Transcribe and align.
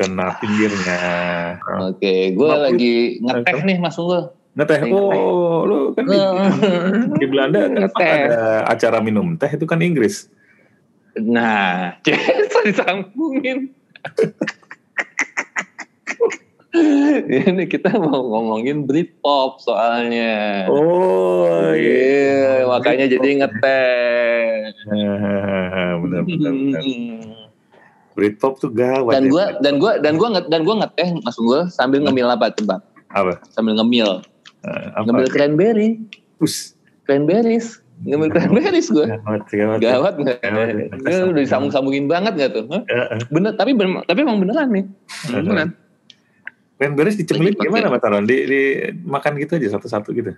kena 0.00 0.32
pinggirnya. 0.40 0.98
Oke, 1.84 2.32
gue 2.32 2.48
Tapi- 2.48 2.64
lagi 2.64 2.94
ngeteh 3.20 3.58
nih 3.60 3.76
Mas 3.76 4.00
Unggul. 4.00 4.32
Ngeteh, 4.50 4.80
oh 4.90 5.62
lu 5.62 5.94
kan 5.94 6.02
di, 6.02 6.18
di 7.16 7.26
Belanda 7.28 7.70
kan 7.70 7.86
Ngeteh. 7.86 8.14
ada 8.26 8.42
acara 8.66 8.98
minum 8.98 9.36
teh 9.36 9.46
itu 9.46 9.62
kan 9.62 9.78
Inggris. 9.78 10.26
Nah, 11.14 11.94
bisa 12.02 12.60
disambungin. 12.64 13.70
Ini 17.30 17.66
kita 17.66 17.90
mau 17.94 18.22
ngomongin 18.22 18.86
Britpop 18.86 19.58
soalnya. 19.58 20.66
Oh 20.70 21.74
Iya, 21.74 22.62
makanya 22.64 23.10
jadi 23.10 23.42
ngeteh. 23.42 24.70
benar 26.02 26.22
benar. 26.22 26.52
benar. 26.54 26.82
Britpop 28.14 28.58
tuh 28.58 28.70
gawat. 28.70 29.14
Dan 29.14 29.26
ya. 29.26 29.30
gua 29.30 29.44
dan 29.62 29.74
gua 29.78 29.92
dan 30.02 30.14
gua 30.18 30.28
nge- 30.34 30.48
dan 30.50 30.60
gua 30.66 30.74
ngeteh 30.82 31.08
Mas 31.22 31.36
Unggul 31.38 31.70
sambil 31.70 32.02
ngemil 32.02 32.26
apa 32.26 32.50
tebak? 32.50 32.82
apa? 33.10 33.42
Sambil 33.50 33.74
ngemil. 33.78 34.22
Eh, 34.62 34.86
apa? 34.94 35.06
Ngemil 35.06 35.28
cranberry. 35.30 35.90
Us. 36.42 36.74
Cranberries. 37.06 37.82
Ngemil 38.06 38.30
cranberries 38.32 38.88
gua. 38.90 39.06
Gawat, 39.18 39.42
gawat. 39.50 39.78
Gawat 39.82 40.14
nggak? 40.20 40.38
Ini 40.42 41.14
udah 41.30 41.42
disambung-sambungin 41.42 42.06
banget 42.08 42.32
gak 42.38 42.50
tuh? 42.56 42.64
Hah? 42.70 42.82
Eh, 42.86 43.06
eh. 43.18 43.20
Bener, 43.28 43.52
tapi 43.58 43.76
bener, 43.76 44.06
tapi 44.06 44.24
emang 44.24 44.40
beneran 44.40 44.68
nih. 44.72 44.84
Beneran. 45.28 45.68
Cranberries 46.80 47.20
dicemilin 47.20 47.60
gimana 47.60 47.92
Mas 47.92 48.00
Taron? 48.00 48.24
Di, 48.24 48.36
di 48.48 48.60
makan 49.04 49.36
gitu 49.36 49.60
aja 49.60 49.76
satu-satu 49.76 50.16
gitu. 50.16 50.32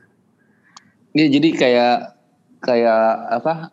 Iya, 1.15 1.39
jadi 1.39 1.49
kayak 1.55 1.97
kayak 2.65 3.05
apa? 3.31 3.71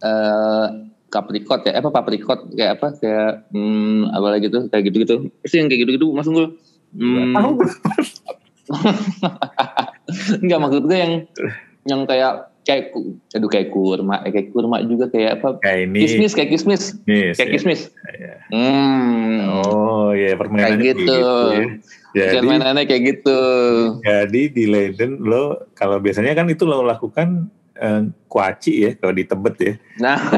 Eh 0.00 0.89
apricot 1.10 1.60
ya, 1.66 1.72
apa 1.82 1.88
paprikot 1.90 2.54
kayak 2.54 2.78
apa? 2.78 2.94
Kayak 2.98 3.50
hmm, 3.50 4.14
apa 4.14 4.26
lagi 4.30 4.46
tuh? 4.46 4.70
Kayak 4.70 4.82
gitu-gitu. 4.90 5.16
Pasti 5.42 5.56
yang 5.58 5.66
kayak 5.66 5.80
gitu-gitu 5.86 6.06
Mas 6.14 6.30
Unggul. 6.30 6.54
Hmm, 6.90 7.34
enggak 10.42 10.58
maksud 10.62 10.82
gue 10.86 10.98
yang 10.98 11.12
yang 11.86 12.00
kayak 12.06 12.50
kayak 12.62 12.92
aduh 13.34 13.48
kayak 13.50 13.68
kurma, 13.72 14.22
eh, 14.26 14.30
kayak 14.30 14.52
kurma 14.54 14.78
juga 14.84 15.10
kayak 15.10 15.40
apa? 15.40 15.48
kayak 15.64 15.90
ini. 15.90 15.98
Kismis, 16.06 16.32
kayak 16.36 16.50
kismis. 16.54 16.82
Kismis, 17.02 17.34
Kayak 17.34 17.48
ya. 17.48 17.54
kismis. 17.56 17.80
Iya. 18.10 18.34
Hmm. 18.52 19.38
Oh 19.64 20.10
iya 20.14 20.34
permainannya 20.38 20.78
Kayak 20.78 20.90
gitu. 20.94 21.16
ya. 22.14 22.26
Jadi, 22.38 22.46
mainannya 22.46 22.84
kayak 22.90 23.02
gitu. 23.06 23.40
jadi 24.02 24.42
di 24.50 24.64
Leiden 24.66 25.22
lo 25.22 25.62
kalau 25.78 26.02
biasanya 26.02 26.34
kan 26.34 26.50
itu 26.50 26.66
lo 26.66 26.82
lakukan 26.82 27.46
eh, 27.80 28.02
kuaci 28.28 28.72
ya 28.84 28.90
kalau 29.00 29.12
di 29.16 29.24
Tebet 29.24 29.56
ya. 29.58 29.74
Nah, 29.98 30.20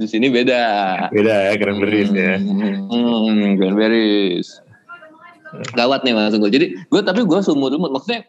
di 0.00 0.06
sini 0.08 0.32
beda. 0.32 0.62
Beda 1.12 1.52
ya 1.52 1.54
cranberries 1.60 2.10
ya. 2.12 2.40
Hmm, 2.40 3.60
cranberries. 3.60 4.64
Gawat 5.76 6.04
nih 6.04 6.12
mas 6.16 6.32
Unggul. 6.36 6.52
Jadi 6.52 6.66
gue 6.88 7.00
tapi 7.04 7.24
gue 7.24 7.40
seumur 7.44 7.72
umur 7.72 7.92
maksudnya 7.92 8.24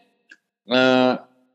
eh, 0.68 1.12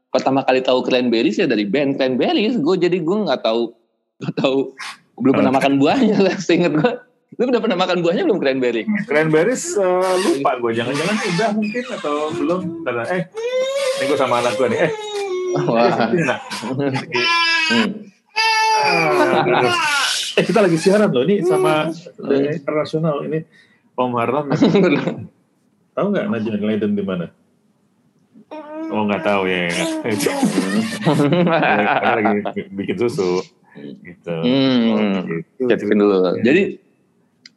pertama 0.10 0.46
kali 0.46 0.62
tahu 0.62 0.82
cranberries 0.86 1.38
ya 1.38 1.46
dari 1.46 1.66
band 1.66 1.98
cranberries. 1.98 2.58
Gue 2.58 2.78
jadi 2.78 2.98
gue 3.02 3.18
nggak 3.30 3.42
tahu 3.46 3.74
nggak 4.22 4.36
tahu 4.40 4.74
belum 5.22 5.34
pernah 5.42 5.54
makan 5.54 5.78
buahnya 5.78 6.18
lah. 6.26 6.36
Seinget 6.42 6.74
gue. 6.74 6.94
Lu 7.36 7.52
udah 7.52 7.60
pernah 7.60 7.76
makan 7.76 8.00
buahnya 8.00 8.24
belum 8.24 8.40
cranberry? 8.40 8.88
Cranberries 9.04 9.76
eh, 9.76 10.16
lupa 10.24 10.56
gue 10.56 10.72
jangan-jangan 10.72 11.16
udah 11.20 11.50
mungkin 11.52 11.84
atau 11.92 12.16
belum. 12.32 12.62
Bentar, 12.88 13.06
eh 13.12 13.22
ini 14.00 14.04
gue 14.08 14.18
sama 14.20 14.40
anak 14.40 14.56
gue 14.56 14.68
nih. 14.72 14.80
Eh, 14.88 14.92
Wah. 15.68 16.08
ini 16.16 16.24
nak. 16.24 16.40
Hmm. 17.66 17.90
Ah, 18.76 20.06
eh 20.40 20.44
kita 20.44 20.60
lagi 20.64 20.78
siaran 20.80 21.12
loh 21.12 21.24
ini 21.28 21.44
sama 21.44 21.92
eh, 22.32 22.56
internasional 22.56 23.24
ini 23.28 23.44
Om 24.00 24.12
Harlan. 24.16 24.46
Tahu 25.96 26.06
nggak 26.12 26.26
Najwa 26.28 26.56
Leiden 26.60 26.92
di 26.96 27.04
mana? 27.04 27.28
Oh 28.92 29.04
nggak 29.08 29.24
tahu 29.28 29.44
ya. 29.48 29.72
Karena 31.04 32.16
lagi 32.16 32.64
bikin 32.72 32.96
susu 32.96 33.44
gitu. 34.04 34.36
Hmm. 34.40 34.84
Oh, 34.92 35.00
gitu. 35.28 35.68
Chatkin 35.68 36.00
dulu. 36.00 36.40
Jadi, 36.40 36.85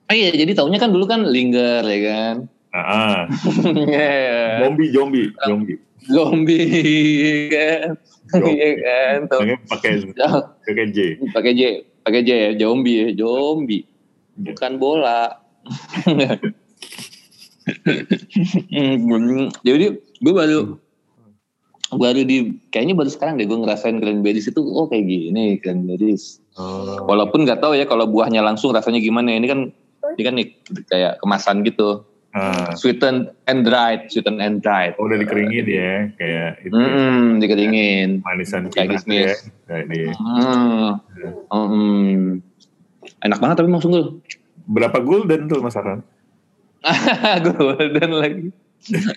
oh 0.08 0.14
iya, 0.16 0.32
jadi 0.32 0.52
taunya 0.56 0.80
kan 0.80 0.90
dulu 0.90 1.04
kan 1.04 1.24
linger 1.28 1.84
ya 1.84 2.00
kan. 2.08 2.36
Ah, 2.72 2.80
ah. 2.80 3.18
Iya. 3.88 4.64
Zombie, 4.64 4.88
zombie, 4.92 5.28
zombie. 5.44 5.78
Zombie 6.08 6.68
kan. 7.52 7.96
Iya 8.44 8.70
kan. 8.80 9.18
Tuh. 9.28 9.40
Makanya 9.40 9.56
pakai 9.68 9.92
pakai 10.64 10.84
J. 10.92 10.98
Pakai 11.32 11.52
J, 11.56 11.60
pakai 12.04 12.20
J 12.24 12.30
ya, 12.32 12.50
zombie 12.60 12.96
ya, 13.04 13.08
zombie. 13.16 13.84
Bukan 14.36 14.76
bola. 14.80 15.36
Jadi 19.66 19.86
gue 20.24 20.34
baru 20.34 20.80
baru 21.88 22.20
di 22.20 22.52
kayaknya 22.68 22.92
baru 22.96 23.08
sekarang 23.08 23.40
deh 23.40 23.48
gue 23.48 23.58
ngerasain 23.64 23.96
cranberries 23.96 24.48
itu 24.48 24.60
oh 24.60 24.88
kayak 24.88 25.08
gini 25.08 25.56
cranberries 25.60 26.40
Oh. 26.58 27.06
walaupun 27.06 27.46
nggak 27.46 27.62
tahu 27.62 27.78
ya 27.78 27.86
kalau 27.86 28.10
buahnya 28.10 28.42
langsung 28.42 28.74
rasanya 28.74 28.98
gimana 28.98 29.30
ini 29.30 29.46
kan 29.46 29.70
kan 30.20 30.34
nih 30.34 30.46
kayak 30.86 31.18
kemasan 31.18 31.62
gitu 31.62 32.04
Ah. 32.28 32.76
sweetened 32.76 33.32
and 33.48 33.64
dried 33.64 34.12
sweetened 34.12 34.38
and 34.38 34.60
dried 34.60 34.92
Oh, 35.00 35.08
udah 35.08 35.16
dikeringin 35.16 35.64
ya, 35.64 36.12
kayak 36.14 36.60
itu 36.60 36.76
Hmm, 36.76 37.40
dikeringin 37.40 38.20
manisan 38.20 38.68
Kayak 38.68 39.00
kismis. 39.00 39.24
ya. 39.24 39.34
Kayak 39.64 40.12
Hmm. 40.12 41.00
Hmm. 41.48 42.44
enak 43.24 43.38
banget 43.40 43.56
tapi 43.58 43.68
langsung 43.72 43.90
gue 43.96 44.04
berapa 44.68 45.00
golden 45.00 45.48
tuh 45.48 45.64
Mas 45.64 45.74
Aran? 45.74 46.04
golden 47.48 48.10
lagi 48.12 48.46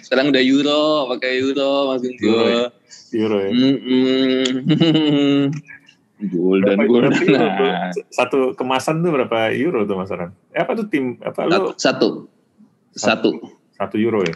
sekarang 0.01 0.31
udah 0.31 0.41
euro 0.41 0.81
pakai 1.11 1.37
euro 1.37 1.93
Euro 1.93 2.17
gue 2.17 2.47
ya? 2.47 2.65
Euro 3.13 3.37
ya. 3.37 3.49
golden 6.23 6.75
Berapa- 6.75 6.85
golden 6.85 7.11
euro 7.17 7.37
nah. 7.41 7.89
Satu 8.07 8.53
kemasan 8.53 8.99
tuh 8.99 9.09
berapa 9.09 9.49
euro 9.51 9.83
tuh 9.83 9.95
Mas 9.95 10.09
Aran? 10.09 10.29
Eh, 10.49 10.59
apa 10.59 10.71
tuh 10.73 10.85
tim 10.85 11.17
apa 11.19 11.45
lu 11.45 11.71
satu 11.75 12.25
satu 12.91 13.29
satu 13.73 13.95
euro 13.95 14.19
ya? 14.21 14.33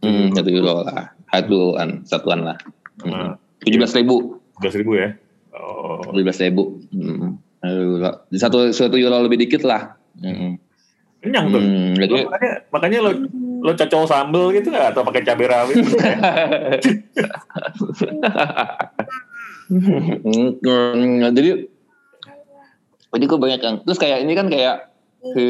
hmm, 0.00 0.32
satu 0.32 0.48
euro 0.48 0.80
lah 0.82 1.12
satuan 1.28 1.88
satuan 2.02 2.38
lah 2.42 2.56
Nah, 3.00 3.36
tujuh 3.60 3.76
belas 3.76 3.92
ribu 3.92 4.38
belas 4.56 4.72
ribu 4.72 4.94
ya? 4.94 5.12
Oh, 5.52 6.00
tujuh 6.06 6.22
belas 6.24 6.38
ribu 6.38 6.78
Hmm. 6.88 7.36
Satu 8.30 8.70
satu 8.70 8.94
euro 8.94 9.18
lebih 9.20 9.36
dikit 9.40 9.62
lah 9.62 9.94
Hmm. 10.14 10.54
kenyang 11.18 11.48
tuh. 11.48 11.58
Hmm, 11.58 11.92
Lo 11.96 12.04
makanya, 12.24 12.52
makanya 12.70 12.98
lo 13.00 13.10
lo 13.58 13.70
cocol 13.72 14.04
sambel 14.04 14.44
gitu 14.52 14.68
nggak 14.68 14.92
atau 14.94 15.02
pakai 15.02 15.22
cabai 15.22 15.46
rawit? 15.46 15.74
Hmm, 19.68 21.28
jadi 21.32 21.68
jadi 23.08 23.24
gue 23.24 23.38
banyak 23.40 23.60
yang 23.60 23.76
terus 23.84 24.00
kayak 24.00 24.24
ini 24.24 24.32
kan 24.32 24.48
kayak 24.48 24.92
ke 25.32 25.46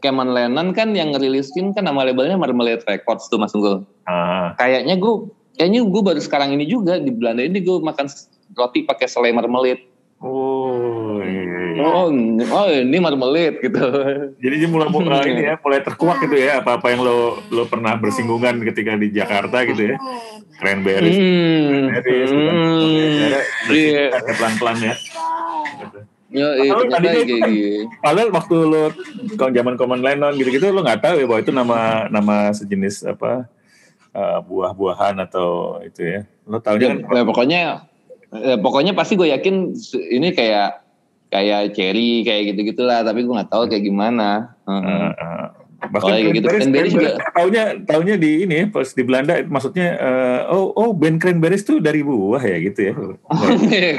Keman 0.00 0.32
Lennon 0.32 0.76
kan 0.76 0.92
yang 0.92 1.12
ngerilisin 1.12 1.72
kan 1.72 1.88
nama 1.88 2.04
labelnya 2.04 2.36
Marmalade 2.36 2.84
Records 2.84 3.28
tuh 3.32 3.40
Mas 3.40 3.52
Unggul. 3.56 3.84
ah, 4.08 4.52
Kayaknya 4.60 4.96
gue 5.00 5.14
kayaknya 5.56 5.80
gue 5.88 6.02
baru 6.04 6.20
sekarang 6.20 6.52
ini 6.52 6.68
juga 6.68 7.00
di 7.00 7.08
Belanda 7.12 7.44
ini 7.44 7.60
gue 7.64 7.76
makan 7.80 8.06
roti 8.56 8.84
pakai 8.84 9.08
selai 9.08 9.32
marmalade. 9.32 9.84
oh. 10.20 10.95
Oh, 11.78 12.08
ini- 12.08 12.46
oh 12.46 12.66
ini 12.66 12.96
marmalade 12.96 13.60
gitu. 13.60 13.82
Jadi 14.36 14.54
dia 14.56 14.68
mulai 14.68 14.88
mulai 14.88 15.24
ini 15.26 15.42
ya, 15.44 15.54
mulai 15.58 15.80
terkuak 15.80 16.18
gitu 16.20 16.34
ya, 16.34 16.60
apa-apa 16.60 16.86
yang 16.88 17.00
lo 17.00 17.18
lo 17.48 17.64
pernah 17.64 17.94
bersinggungan 17.94 18.60
ketika 18.64 18.94
di 18.94 19.10
Jakarta 19.10 19.64
gitu 19.64 19.92
ya, 19.92 19.96
cranberries, 20.56 21.12
Hmm. 21.12 21.90
cranberries, 21.90 22.30
gitu. 22.30 22.46
Hmm. 22.46 23.30
Iya. 23.68 24.04
ya, 24.12 24.20
pelan-pelan 24.32 24.76
ya. 24.82 24.94
Ya, 26.26 26.48
iya, 26.58 26.68
itu 26.68 26.84
kayak 26.90 27.00
kan- 27.14 27.22
gini. 27.24 27.58
Padahal 27.98 28.28
waktu 28.30 28.56
lo 28.60 28.82
kalau 29.34 29.50
zaman 29.52 29.74
Common 29.76 30.00
Lennon 30.00 30.34
gitu-gitu 30.34 30.68
lo 30.68 30.82
nggak 30.82 31.00
tahu 31.00 31.16
ya 31.18 31.26
bahwa 31.26 31.40
itu 31.40 31.52
nama 31.54 31.78
nama 32.08 32.36
sejenis 32.50 33.06
apa 33.06 33.46
uh, 34.10 34.38
buah-buahan 34.42 35.22
atau 35.22 35.78
itu 35.80 36.02
ya. 36.02 36.20
Lo 36.44 36.58
tahunya 36.58 36.82
Ya, 36.82 36.90
kan 36.98 36.98
ya, 37.12 37.22
pokoknya 37.24 37.58
ya, 37.62 37.72
pokoknya 38.58 38.92
pasti 38.92 39.14
gue 39.14 39.30
yakin 39.30 39.70
ini 40.08 40.28
kayak 40.30 40.82
kayak 41.30 41.74
cherry 41.74 42.22
kayak 42.22 42.54
gitu 42.54 42.72
gitulah 42.74 43.02
tapi 43.02 43.26
gue 43.26 43.34
nggak 43.34 43.50
tahu 43.50 43.66
kayak 43.66 43.84
gimana 43.84 44.54
Heeh. 44.66 44.82
uh, 44.86 45.12
uh, 45.14 45.46
bahkan 45.92 46.08
Oh, 46.08 46.18
iya 46.18 46.30
gitu. 46.32 46.48
Cranberries 46.48 46.94
juga. 46.96 47.10
taunya 47.36 47.64
taunya 47.84 48.14
di 48.16 48.48
ini 48.48 48.58
pas 48.70 48.88
di 48.90 49.02
Belanda 49.04 49.34
maksudnya 49.46 49.88
uh, 50.00 50.40
oh 50.50 50.72
oh 50.74 50.90
band 50.96 51.20
cranberries 51.20 51.62
tuh 51.66 51.78
dari 51.78 52.00
buah 52.00 52.40
ya 52.42 52.56
gitu 52.64 52.80
ya. 52.90 52.94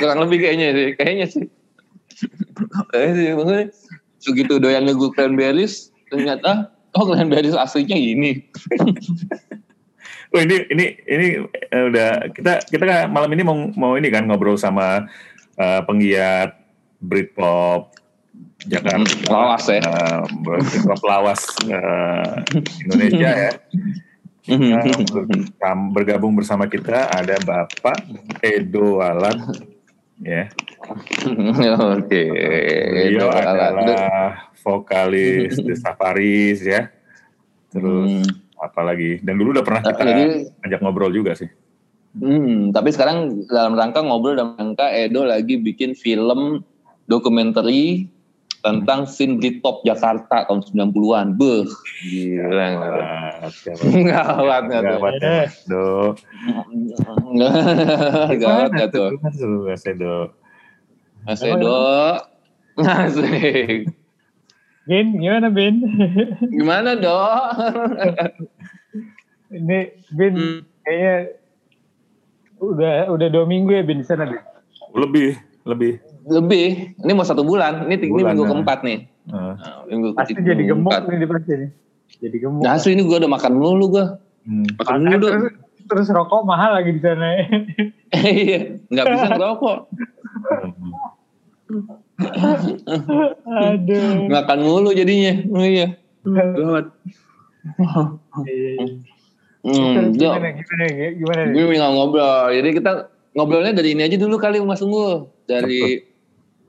kurang 0.02 0.20
lebih 0.28 0.38
kayaknya 0.42 0.68
sih 0.74 0.88
kayaknya 0.98 1.26
sih 1.30 1.46
maksudnya 3.38 3.66
segitu 4.18 4.58
doyannya 4.58 4.98
gue 4.98 5.10
cranberries 5.14 5.94
ternyata 6.10 6.74
oh 6.98 7.06
cranberries 7.06 7.54
aslinya 7.56 7.96
gini 7.96 8.32
Oh 10.36 10.44
ini 10.44 10.60
ini 10.76 10.86
ini 11.08 11.28
eh, 11.72 11.84
udah 11.88 12.28
kita 12.36 12.60
kita 12.68 13.08
malam 13.08 13.32
ini 13.32 13.48
mau 13.48 13.56
mau 13.80 13.96
ini 13.96 14.12
kan 14.12 14.28
ngobrol 14.28 14.60
sama 14.60 15.08
eh, 15.56 15.82
penggiat 15.88 16.52
Britpop 17.02 17.94
Jakarta. 18.68 19.00
Hmm, 19.00 19.32
lawas 19.32 19.66
ya. 19.70 19.82
Uh, 19.86 21.00
lawas 21.06 21.42
uh, 21.70 22.42
Indonesia 22.84 23.30
ya. 23.32 23.52
Uh, 24.48 25.76
bergabung 25.92 26.32
bersama 26.32 26.72
kita 26.72 27.12
ada 27.12 27.36
Bapak 27.44 28.00
Edo 28.40 29.04
Alat 29.04 29.38
ya. 30.24 30.48
Oke. 31.28 32.28
Okay. 32.28 32.28
Beliau 33.12 33.30
adalah 33.30 34.52
vokalis 34.64 35.60
The 35.60 35.76
Safaris 35.76 36.64
ya. 36.64 36.90
Terus 37.72 38.24
hmm. 38.24 38.58
apalagi 38.64 39.22
dan 39.22 39.38
dulu 39.38 39.54
udah 39.54 39.66
pernah 39.66 39.82
kita 39.84 40.04
jadi, 40.04 40.26
ajak 40.66 40.80
ngobrol 40.82 41.12
juga 41.14 41.36
sih. 41.36 41.50
Hmm, 42.18 42.74
tapi 42.74 42.90
sekarang 42.90 43.46
dalam 43.46 43.78
rangka 43.78 44.02
ngobrol 44.02 44.34
dalam 44.34 44.58
rangka 44.58 44.90
Edo 44.90 45.28
lagi 45.28 45.60
bikin 45.62 45.94
film 45.94 46.66
dokumenter 47.08 47.66
tentang 48.62 49.08
scene 49.08 49.40
Britpop 49.40 49.88
Jakarta 49.88 50.44
tahun 50.44 50.60
90-an. 50.92 51.40
Beuh, 51.40 51.68
gila. 52.04 52.68
Gawat 54.12 54.62
enggak 54.68 54.82
tuh. 54.84 54.98
Gawat 55.00 55.16
Do. 55.72 55.88
Gawat 58.36 58.70
enggak 58.76 58.90
tuh. 58.92 59.10
Mas 59.24 59.84
Edo. 59.88 60.36
Mas 61.24 61.42
Edo. 61.42 61.80
Asik. 62.78 63.90
Bin, 64.88 65.20
gimana 65.20 65.52
Bin? 65.52 65.84
Gimana 66.48 66.96
dok? 66.96 67.44
Ini 69.58 69.80
Bin, 70.16 70.34
hmm. 70.40 70.60
kayaknya 70.88 71.16
udah 72.64 73.12
udah 73.12 73.28
dua 73.28 73.44
minggu 73.44 73.76
ya 73.76 73.84
Bin 73.84 74.00
di 74.00 74.08
sana 74.08 74.32
Bin? 74.32 74.40
Lebih, 74.96 75.36
lebih. 75.68 76.00
Lebih. 76.28 77.00
Ini 77.00 77.12
mau 77.16 77.24
satu 77.24 77.48
bulan. 77.48 77.88
Ini, 77.88 77.96
bulan, 78.04 78.12
ini 78.12 78.22
minggu 78.28 78.44
nah. 78.44 78.50
keempat 78.52 78.80
nih. 78.84 79.00
Uh. 79.32 79.56
Nah, 79.56 79.78
minggu 79.88 80.08
pasti 80.14 80.34
jadi 80.36 80.64
gemuk 80.68 80.92
keempat. 80.92 81.02
nih 81.08 81.18
di 81.24 81.28
pasti 81.28 81.52
nih. 81.56 81.70
Jadi 82.24 82.38
gemuk. 82.44 82.62
Nah, 82.64 82.72
asli 82.76 82.92
ini 82.96 83.04
gue 83.08 83.18
udah 83.18 83.32
makan 83.32 83.54
mulu 83.56 83.86
gue. 83.96 84.06
Hmm. 84.48 84.68
Makan 84.80 84.98
mulu 85.04 85.28
terus, 85.28 85.54
terus 85.88 86.08
rokok 86.12 86.44
mahal 86.44 86.76
lagi 86.76 86.92
di 86.96 87.02
sana. 87.04 87.48
Iya, 88.08 88.80
nggak 88.88 89.06
bisa 89.12 89.26
ngerokok. 89.36 89.78
Aduh. 93.52 94.32
Makan 94.32 94.60
mulu 94.64 94.90
jadinya. 94.96 95.44
Oh 95.52 95.64
iya. 95.64 96.00
Gawat. 96.24 96.92
Hmm, 99.68 100.16
gimana, 100.16 100.56
gimana, 100.56 100.86
gimana, 100.88 101.12
gimana? 101.20 101.42
Gue 101.52 101.76
ngobrol. 101.76 102.48
Jadi 102.56 102.70
kita 102.80 102.92
ngobrolnya 103.36 103.76
dari 103.76 103.92
ini 103.92 104.08
aja 104.08 104.16
dulu 104.16 104.40
kali 104.40 104.64
Mas 104.64 104.80
Unggul. 104.80 105.28
Dari 105.44 106.00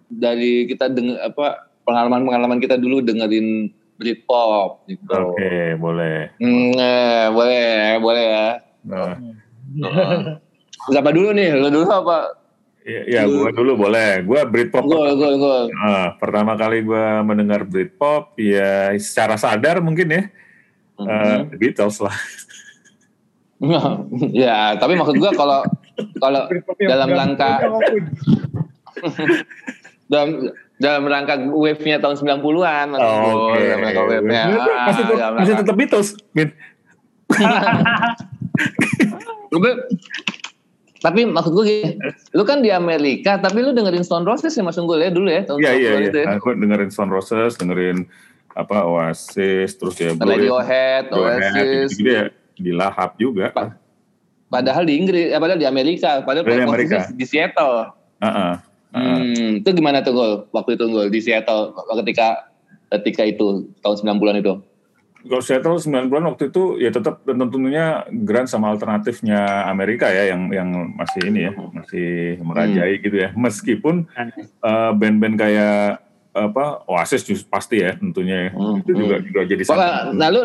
dari 0.08 0.64
kita 0.64 0.88
dengar 0.88 1.20
apa 1.28 1.68
pengalaman-pengalaman 1.84 2.60
kita 2.60 2.76
dulu 2.80 3.00
dengerin 3.04 3.72
Britpop 3.98 4.86
gitu. 4.86 5.10
Oke, 5.10 5.34
okay, 5.34 5.64
boleh. 5.74 6.30
Hmm, 6.38 6.70
eh, 6.78 7.26
boleh, 7.34 7.98
boleh 7.98 8.24
ya. 8.30 8.48
Nah. 8.86 9.18
nah. 9.74 10.38
Siapa 10.86 11.10
dulu 11.10 11.34
nih? 11.34 11.50
Lo 11.58 11.68
dulu 11.68 11.90
apa? 11.90 12.38
Ya, 12.86 13.02
ya 13.04 13.22
gue 13.26 13.50
dulu 13.52 13.84
boleh. 13.84 14.22
Gue 14.22 14.40
Britpop. 14.48 14.86
Gue, 14.86 15.12
gue, 15.18 15.30
gue. 15.36 15.58
Nah, 15.74 16.14
pertama 16.16 16.54
kali 16.54 16.86
gue 16.86 17.06
mendengar 17.26 17.66
Britpop, 17.66 18.38
ya 18.38 18.94
secara 18.96 19.34
sadar 19.36 19.82
mungkin 19.82 20.08
ya, 20.08 20.22
mm 20.96 21.04
-hmm. 21.04 21.08
uh, 21.52 21.58
Beatles 21.58 21.98
lah. 22.00 22.16
ya, 24.46 24.78
tapi 24.78 24.94
maksud 24.94 25.18
gue 25.18 25.32
kalau 25.34 25.66
kalau 26.22 26.46
dalam 26.78 27.10
rangka 27.10 27.58
dalam 30.08 30.50
dalam 30.78 31.02
rangka 31.06 31.34
wave-nya 31.52 32.00
tahun 32.00 32.16
90-an 32.16 32.88
oh, 32.96 33.52
okay. 33.52 33.72
dalam 33.72 33.80
rangka 33.84 34.02
wave-nya 34.08 34.42
masih, 34.88 35.04
ah, 35.20 35.30
masih 35.36 35.54
tetap 35.60 35.76
Beatles 35.76 36.08
tapi 40.98 41.22
maksud 41.30 41.54
gue 41.54 41.64
gini, 41.64 41.94
lu 42.34 42.42
kan 42.42 42.58
di 42.58 42.74
Amerika, 42.74 43.38
tapi 43.38 43.62
lu 43.62 43.70
dengerin 43.70 44.02
Stone 44.02 44.26
Roses 44.26 44.50
ya 44.58 44.66
Mas 44.66 44.74
Unggul 44.82 44.98
ya 44.98 45.14
dulu 45.14 45.30
ya 45.30 45.46
tahun 45.46 45.62
Iya 45.62 45.72
iya 45.78 45.90
iya. 46.02 46.10
Ya. 46.10 46.26
Aku 46.42 46.50
dengerin 46.58 46.90
Stone 46.90 47.14
Roses, 47.14 47.54
dengerin 47.54 48.10
apa 48.58 48.82
Oasis, 48.82 49.78
terus 49.78 49.94
ya 49.94 50.18
Radiohead, 50.18 51.14
Oasis, 51.14 51.94
gitu, 51.94 52.02
gitu 52.02 52.10
ya, 52.10 52.24
dilahap 52.58 53.14
juga. 53.14 53.54
Pa 53.54 53.78
padahal 54.50 54.88
di 54.90 54.98
Inggris, 54.98 55.30
ya 55.30 55.38
padahal 55.38 55.60
di 55.62 55.68
Amerika, 55.70 56.24
padahal 56.26 56.42
di 56.42 56.66
Amerika. 56.66 57.06
di 57.14 57.24
Seattle. 57.28 57.94
Uh 58.18 58.26
-uh. 58.26 58.52
-uh. 58.92 59.20
Hmm, 59.20 59.50
itu 59.60 59.70
gimana 59.74 60.00
tuh 60.00 60.12
gol 60.14 60.32
waktu 60.52 60.76
itu 60.76 60.84
gol 60.88 61.08
di 61.12 61.20
Seattle 61.20 61.76
ketika 62.04 62.48
ketika 62.88 63.22
itu 63.28 63.68
tahun 63.84 63.96
90-an 64.16 64.40
itu? 64.40 64.54
Kalau 65.18 65.42
Seattle 65.42 65.76
90-an 65.76 66.24
waktu 66.30 66.48
itu 66.48 66.78
ya 66.78 66.94
tetap 66.94 67.26
tentunya 67.26 68.06
grand 68.24 68.46
sama 68.48 68.70
alternatifnya 68.70 69.66
Amerika 69.66 70.08
ya 70.08 70.32
yang 70.32 70.48
yang 70.54 70.70
masih 70.94 71.20
ini 71.26 71.50
ya, 71.50 71.52
masih 71.52 72.38
merajai 72.40 72.96
hmm. 72.96 73.02
gitu 73.04 73.16
ya. 73.18 73.28
Meskipun 73.34 74.06
uh, 74.62 74.90
band-band 74.94 75.36
kayak 75.36 76.00
apa 76.38 76.86
Oasis 76.86 77.26
just 77.26 77.50
pasti 77.50 77.82
ya 77.82 77.98
tentunya 77.98 78.48
ya. 78.48 78.50
Hmm. 78.54 78.78
itu 78.78 78.92
juga 78.94 79.16
hmm. 79.18 79.24
juga 79.26 79.40
jadi 79.50 79.62
satu. 79.66 80.14
Nah, 80.14 80.28
lu 80.30 80.40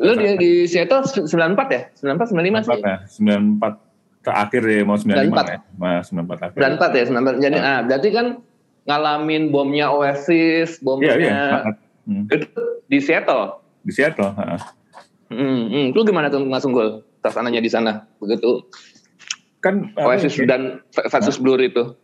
lu 0.00 0.12
di, 0.16 0.28
di 0.40 0.50
Seattle 0.64 1.04
94 1.04 1.28
ya? 1.68 1.82
94 2.00 2.32
95 2.32 2.64
sih. 2.64 2.80
Ya, 2.80 2.96
94 3.04 3.91
terakhir 4.22 4.62
ya 4.64 4.82
mau 4.86 4.96
95 4.96 5.34
94. 5.34 5.52
ya. 5.52 5.58
Nah, 5.76 6.00
94 6.06 6.46
akhir. 6.46 6.58
94 6.58 6.98
ya, 6.98 7.04
94. 7.10 7.44
Jadi 7.44 7.58
nah. 7.58 7.66
ah 7.66 7.80
berarti 7.82 8.08
kan 8.14 8.26
ngalamin 8.82 9.42
bomnya 9.50 9.86
Oasis, 9.94 10.78
bomnya 10.82 11.14
iya, 11.18 11.30
iya. 11.30 11.46
Hmm. 12.02 12.26
di 12.90 12.98
Seattle. 12.98 13.62
Di 13.82 13.92
Seattle, 13.94 14.30
Hmm, 15.32 15.64
hmm. 15.72 15.86
Lu 15.96 16.04
gimana 16.04 16.28
tuh 16.28 16.44
Mas 16.44 16.60
Unggul? 16.68 17.00
Suasananya 17.24 17.64
di 17.64 17.70
sana 17.72 18.04
begitu. 18.20 18.68
Kan 19.64 19.96
Oasis 19.96 20.36
ya? 20.36 20.44
dan 20.44 20.84
versus 20.92 21.40
Blur 21.40 21.56
itu. 21.56 21.96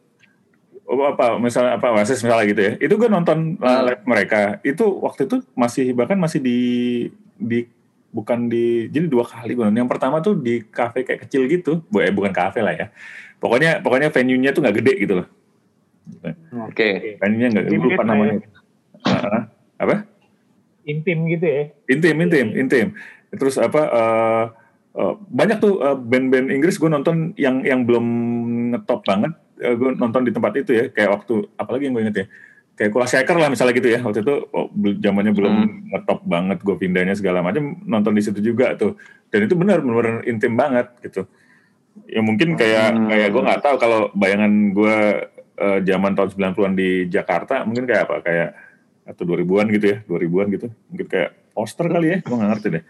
Oh, 0.88 1.04
apa 1.04 1.36
misalnya 1.36 1.76
apa 1.76 1.92
Oasis 1.92 2.24
misalnya 2.24 2.48
gitu 2.48 2.62
ya 2.64 2.72
itu 2.80 2.94
gue 2.96 3.12
nonton 3.12 3.60
uh, 3.60 3.84
live 3.84 4.08
mereka 4.08 4.56
itu 4.64 4.88
waktu 5.04 5.28
itu 5.28 5.44
masih 5.52 5.92
bahkan 5.92 6.16
masih 6.16 6.40
di 6.40 6.58
di 7.36 7.68
bukan 8.08 8.48
di 8.48 8.88
jadi 8.88 9.04
dua 9.04 9.24
kali 9.24 9.52
gue 9.52 9.68
yang 9.68 9.90
pertama 9.90 10.24
tuh 10.24 10.40
di 10.40 10.64
kafe 10.64 11.04
kayak 11.04 11.28
kecil 11.28 11.44
gitu. 11.44 11.84
Eh, 12.00 12.12
bukan 12.12 12.32
kafe 12.32 12.64
lah 12.64 12.74
ya. 12.74 12.86
Pokoknya 13.38 13.84
pokoknya 13.84 14.08
venue 14.10 14.40
nya 14.40 14.50
tuh 14.50 14.64
nggak 14.64 14.76
gede 14.82 14.92
gitu 15.04 15.14
loh. 15.22 15.28
Oke. 16.66 16.74
Okay. 16.74 16.92
venue 17.20 17.38
nya 17.44 17.48
nggak 17.52 17.66
lupa 17.68 18.02
ya. 18.02 18.08
namanya. 18.08 18.34
Uh, 19.04 19.40
apa? 19.78 19.96
Intim 20.88 21.28
gitu 21.28 21.46
ya? 21.46 21.62
Intim 21.86 22.16
intim 22.24 22.46
intim. 22.56 22.86
Terus 23.28 23.60
apa 23.60 23.82
uh, 23.92 24.44
uh, 24.96 25.14
banyak 25.28 25.60
tuh 25.60 25.78
band-band 26.00 26.48
Inggris 26.48 26.80
gue 26.80 26.88
nonton 26.88 27.36
yang 27.36 27.60
yang 27.60 27.84
belum 27.84 28.06
ngetop 28.72 29.04
banget. 29.04 29.36
Uh, 29.60 29.72
eh, 29.72 29.74
gue 29.76 29.90
nonton 30.00 30.24
di 30.24 30.32
tempat 30.32 30.52
itu 30.56 30.70
ya 30.72 30.84
kayak 30.88 31.10
waktu 31.12 31.44
apalagi 31.60 31.90
yang 31.90 31.94
gue 31.94 32.04
inget 32.08 32.18
ya 32.24 32.26
kayak 32.78 32.94
Kula 32.94 33.10
Shaker 33.10 33.34
lah 33.34 33.50
misalnya 33.50 33.74
gitu 33.74 33.90
ya. 33.90 33.98
Waktu 33.98 34.22
itu 34.22 34.34
oh, 34.54 34.70
zamannya 35.02 35.34
belum 35.34 35.54
hmm. 35.58 35.78
ngetop 35.90 36.20
banget 36.22 36.58
gue 36.62 36.76
pindahnya 36.78 37.18
segala 37.18 37.42
macam 37.42 37.74
nonton 37.82 38.14
di 38.14 38.22
situ 38.22 38.38
juga 38.38 38.78
tuh. 38.78 38.94
Dan 39.34 39.50
itu 39.50 39.58
benar 39.58 39.82
benar 39.82 40.22
intim 40.30 40.54
banget 40.54 40.94
gitu. 41.02 41.26
Ya 42.06 42.22
mungkin 42.22 42.54
kayak 42.54 42.94
hmm. 42.94 43.06
kayak 43.10 43.28
gue 43.34 43.42
nggak 43.42 43.62
tahu 43.66 43.76
kalau 43.82 44.00
bayangan 44.14 44.70
gue 44.70 44.96
uh, 45.58 45.78
zaman 45.82 46.14
tahun 46.14 46.54
90-an 46.54 46.74
di 46.78 46.90
Jakarta 47.10 47.66
mungkin 47.66 47.90
kayak 47.90 48.02
apa? 48.06 48.16
Kayak 48.22 48.50
atau 49.08 49.24
2000-an 49.26 49.66
gitu 49.74 49.86
ya 49.90 49.98
2000-an 50.06 50.46
gitu. 50.54 50.66
Mungkin 50.94 51.06
kayak 51.10 51.30
poster 51.50 51.90
kali 51.90 52.06
ya 52.14 52.18
gue 52.22 52.36
nggak 52.38 52.50
ngerti 52.54 52.68
deh. 52.78 52.84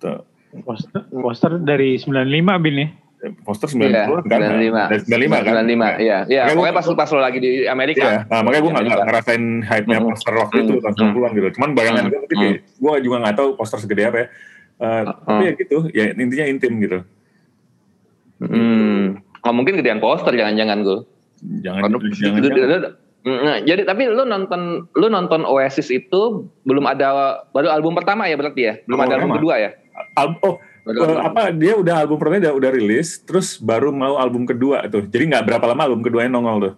Tuh. 0.00 0.20
poster 0.64 1.04
poster 1.12 1.52
dari 1.60 2.00
95 2.00 2.64
bin 2.64 2.76
ya 2.80 2.88
poster 3.42 3.68
90 3.72 3.88
iya, 3.88 4.04
kan? 4.28 4.40
95. 5.08 5.08
95 5.08 5.46
kan? 5.48 5.54
95, 5.64 6.04
iya. 6.04 6.18
Iya, 6.28 6.42
pokoknya 6.52 6.74
pas, 6.76 6.86
pas 6.92 7.08
lo 7.16 7.20
lagi 7.24 7.38
di 7.40 7.50
Amerika. 7.64 8.04
Iya, 8.04 8.18
nah, 8.28 8.40
makanya 8.44 8.62
gue 8.62 8.72
gak, 8.72 9.06
ngerasain 9.08 9.44
hype-nya 9.64 9.98
mm-hmm. 9.98 10.12
poster 10.12 10.34
waktu 10.36 10.56
itu 10.62 10.74
tahun 10.84 10.94
90-an 10.94 11.10
mm-hmm. 11.10 11.36
gitu. 11.36 11.48
Cuman 11.58 11.70
bayangan 11.72 12.04
gue 12.12 12.20
mungkin 12.20 12.36
kayak, 12.36 12.56
gue 12.62 12.92
juga 13.02 13.16
gak 13.24 13.36
tahu 13.40 13.48
poster 13.56 13.78
segede 13.80 14.02
apa 14.04 14.18
ya. 14.18 14.26
Uh, 14.76 15.02
tapi 15.24 15.42
ya 15.48 15.52
gitu, 15.56 15.76
ya 15.96 16.04
intinya 16.12 16.46
intim 16.52 16.72
gitu. 16.84 16.98
Hmm. 18.44 19.24
Oh, 19.40 19.52
mungkin 19.56 19.80
gedean 19.80 20.04
poster 20.04 20.36
jangan-jangan 20.36 20.84
gue. 20.84 20.98
Jangan, 21.64 21.88
jangan, 22.12 22.40
jangan. 22.44 22.92
Nah, 23.26 23.58
jadi 23.58 23.82
tapi 23.82 24.06
lu 24.06 24.22
nonton 24.22 24.86
lu 24.94 25.06
nonton 25.10 25.42
Oasis 25.42 25.90
itu 25.90 26.46
belum 26.62 26.86
ada 26.86 27.42
baru 27.50 27.74
album 27.74 27.98
pertama 27.98 28.30
ya 28.30 28.38
berarti 28.38 28.60
ya? 28.62 28.74
Belum 28.86 29.02
oh, 29.02 29.04
ada 29.08 29.14
album 29.18 29.34
kedua 29.34 29.54
ya? 29.58 29.70
Album 30.14 30.38
oh 30.46 30.54
uh, 30.86 31.18
apa? 31.26 31.50
dia 31.50 31.74
udah 31.74 32.06
album 32.06 32.16
pertama 32.16 32.38
udah, 32.38 32.54
udah 32.54 32.70
rilis 32.70 33.18
terus 33.26 33.58
baru 33.58 33.90
mau 33.90 34.16
album 34.22 34.46
kedua 34.46 34.86
tuh. 34.86 35.02
Jadi 35.06 35.34
nggak 35.34 35.44
berapa 35.44 35.64
lama 35.66 35.82
album 35.90 36.00
keduanya 36.06 36.30
nongol 36.30 36.56
tuh. 36.62 36.74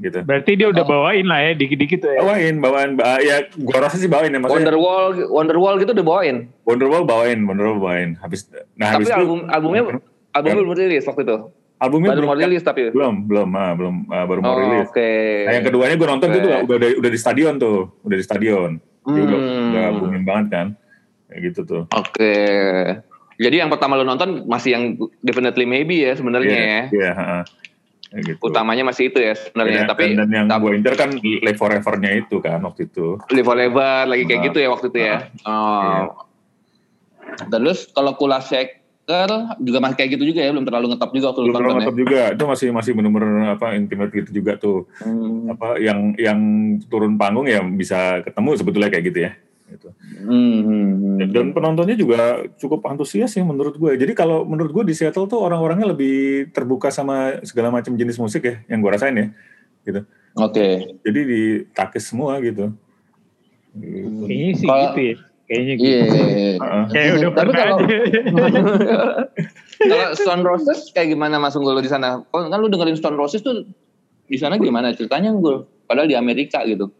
Gitu. 0.00 0.24
Berarti 0.24 0.56
dia 0.56 0.68
udah 0.72 0.80
oh. 0.80 0.88
bawain 0.88 1.28
lah 1.28 1.44
ya 1.44 1.52
dikit-dikit 1.52 1.98
tuh 2.00 2.10
ya. 2.10 2.20
Bawain 2.24 2.54
bawain 2.56 2.90
uh, 2.96 3.20
ya 3.20 3.44
gua 3.60 3.84
rasa 3.84 4.00
sih 4.00 4.08
bawain 4.08 4.32
ya 4.32 4.40
maksudnya. 4.40 4.72
Wonderwall 4.72 5.04
Wonderwall 5.28 5.74
gitu 5.76 5.92
udah 5.92 6.06
bawain? 6.06 6.36
Wonderwall 6.64 7.04
bawain 7.04 7.44
Wonderwall 7.44 7.78
bawain. 7.78 8.16
Habis 8.16 8.48
nah 8.80 8.96
tapi 8.96 9.04
habis 9.04 9.12
album 9.12 9.44
itu, 9.44 9.52
albumnya 9.52 9.82
album 10.32 10.50
belum 10.56 10.72
rilis 10.72 11.04
waktu 11.04 11.22
itu? 11.28 11.36
Albumnya 11.80 12.12
Baru 12.12 12.18
belum 12.20 12.28
mau 12.28 12.36
rilis 12.36 12.62
tapi. 12.64 12.92
belum 12.92 13.14
belum 13.24 13.48
ah, 13.56 13.72
belum 13.72 13.94
ah, 14.12 14.24
baru 14.28 14.40
mau 14.44 14.52
Oh, 14.52 14.60
rilis. 14.60 14.88
Oke. 14.92 15.12
nah, 15.48 15.52
yang 15.56 15.64
keduanya 15.64 15.94
gue 15.96 16.08
nonton 16.12 16.28
Oke. 16.28 16.36
itu 16.36 16.46
udah, 16.48 16.60
udah 16.64 16.88
udah 17.00 17.10
di 17.10 17.20
stadion 17.20 17.54
tuh 17.56 17.78
udah 18.04 18.16
di 18.20 18.24
stadion. 18.24 18.70
Dia 19.04 19.22
udah 19.24 19.38
Hmm. 19.40 19.68
udah 19.72 19.84
booming 19.96 20.24
banget 20.28 20.46
kan? 20.52 20.66
Kayak 21.28 21.40
gitu 21.48 21.60
tuh. 21.64 21.82
Oke. 21.92 22.32
Jadi 23.40 23.56
yang 23.56 23.72
pertama 23.72 23.96
lo 23.96 24.04
nonton 24.04 24.44
masih 24.44 24.70
yang 24.70 24.84
definitely 25.18 25.64
maybe 25.64 26.04
ya 26.04 26.12
sebenarnya 26.12 26.52
Iya, 26.52 26.60
ya. 26.60 26.82
iya, 26.92 27.10
heeh. 27.10 27.42
Kayak 28.10 28.22
gitu. 28.26 28.40
Utamanya 28.44 28.84
masih 28.84 29.08
itu 29.08 29.18
ya 29.18 29.32
sebenarnya. 29.32 29.80
Iya, 29.80 29.88
Tapi 29.88 30.02
dan, 30.04 30.16
dan 30.18 30.28
yang 30.28 30.46
tapi- 30.46 30.62
gue 30.62 30.72
incer 30.76 30.94
kan 30.94 31.10
Live 31.16 31.56
Forever-nya 31.56 32.10
itu 32.18 32.36
kan 32.38 32.60
waktu 32.60 32.80
itu. 32.86 33.16
Live 33.30 33.46
Forever 33.46 33.96
lagi 34.04 34.22
kayak 34.24 34.40
Ah. 34.40 34.46
gitu 34.46 34.58
ya 34.58 34.68
waktu 34.68 34.86
itu 34.88 34.98
ya. 35.00 35.16
Oh. 35.42 35.80
Iya. 35.80 36.00
Terus 37.48 37.88
kalau 37.88 38.12
Kula 38.12 38.42
Shaker 38.42 39.30
juga 39.56 39.78
masih 39.78 39.96
kayak 39.96 40.10
gitu 40.12 40.24
juga 40.26 40.40
ya, 40.42 40.50
belum 40.50 40.66
terlalu 40.66 40.86
ngetop 40.92 41.10
juga 41.10 41.26
waktu 41.30 41.40
lu 41.40 41.46
Belum 41.46 41.56
terlalu 41.56 41.70
ya. 41.70 41.78
mantap 41.80 41.96
juga, 41.96 42.22
itu 42.30 42.44
masih 42.44 42.68
masih 42.70 42.90
benar-benar 42.92 43.30
apa 43.54 43.66
intimate 43.72 44.12
gitu 44.12 44.30
juga 44.34 44.52
tuh. 44.54 44.84
Hmm. 45.00 45.48
Apa 45.48 45.78
yang 45.78 46.12
yang 46.14 46.40
turun 46.86 47.14
panggung 47.14 47.46
ya 47.46 47.62
bisa 47.64 48.20
ketemu 48.20 48.50
sebetulnya 48.54 48.90
kayak 48.90 49.04
gitu 49.06 49.20
ya. 49.24 49.32
Hmm, 50.20 50.60
hmm, 50.60 50.64
hmm. 50.66 51.16
Dan, 51.20 51.28
dan 51.32 51.46
penontonnya 51.56 51.96
juga 51.96 52.44
cukup 52.60 52.84
antusias 52.86 53.32
sih 53.32 53.40
menurut 53.40 53.76
gue. 53.76 53.92
Jadi 53.96 54.12
kalau 54.12 54.44
menurut 54.44 54.70
gue 54.70 54.84
di 54.90 54.94
Seattle 54.94 55.26
tuh 55.26 55.40
orang-orangnya 55.40 55.90
lebih 55.90 56.48
terbuka 56.52 56.92
sama 56.92 57.40
segala 57.44 57.72
macam 57.72 57.96
jenis 57.96 58.20
musik 58.20 58.44
ya, 58.44 58.60
yang 58.68 58.84
gue 58.84 58.90
rasain 58.92 59.16
ya. 59.16 59.26
Gitu. 59.88 60.00
Oke. 60.36 60.98
Jadi 61.00 61.20
ditakis 61.24 62.12
semua 62.12 62.36
gitu. 62.44 62.70
Gitu. 63.74 64.26
Kayaknya 64.28 64.52
sih 64.54 64.66
Kalau- 64.68 64.92
gitu 64.92 65.00
ya. 65.00 65.14
Kayaknya 65.50 65.74
gitu. 65.82 66.14
Iya. 66.14 66.52
Heeh. 66.62 66.84
Kayak 66.94 67.10
udah 67.10 67.30
Tapi 67.30 67.34
pernah 67.34 67.54
kalau-. 67.58 67.80
Kalau 69.80 70.08
Stone 70.12 70.44
Roses 70.44 70.92
kayak 70.92 71.16
gimana 71.16 71.40
Mas 71.40 71.56
Unggul 71.56 71.80
di 71.80 71.88
sana? 71.90 72.20
Oh, 72.30 72.40
kan 72.44 72.58
lu 72.60 72.68
dengerin 72.68 72.94
Stone 73.00 73.16
Roses 73.16 73.40
tuh 73.40 73.64
di 74.30 74.36
sana 74.38 74.60
gimana 74.60 74.92
ceritanya 74.94 75.32
Unggul? 75.32 75.66
Padahal 75.88 76.06
di 76.06 76.14
Amerika 76.14 76.62
gitu. 76.68 76.92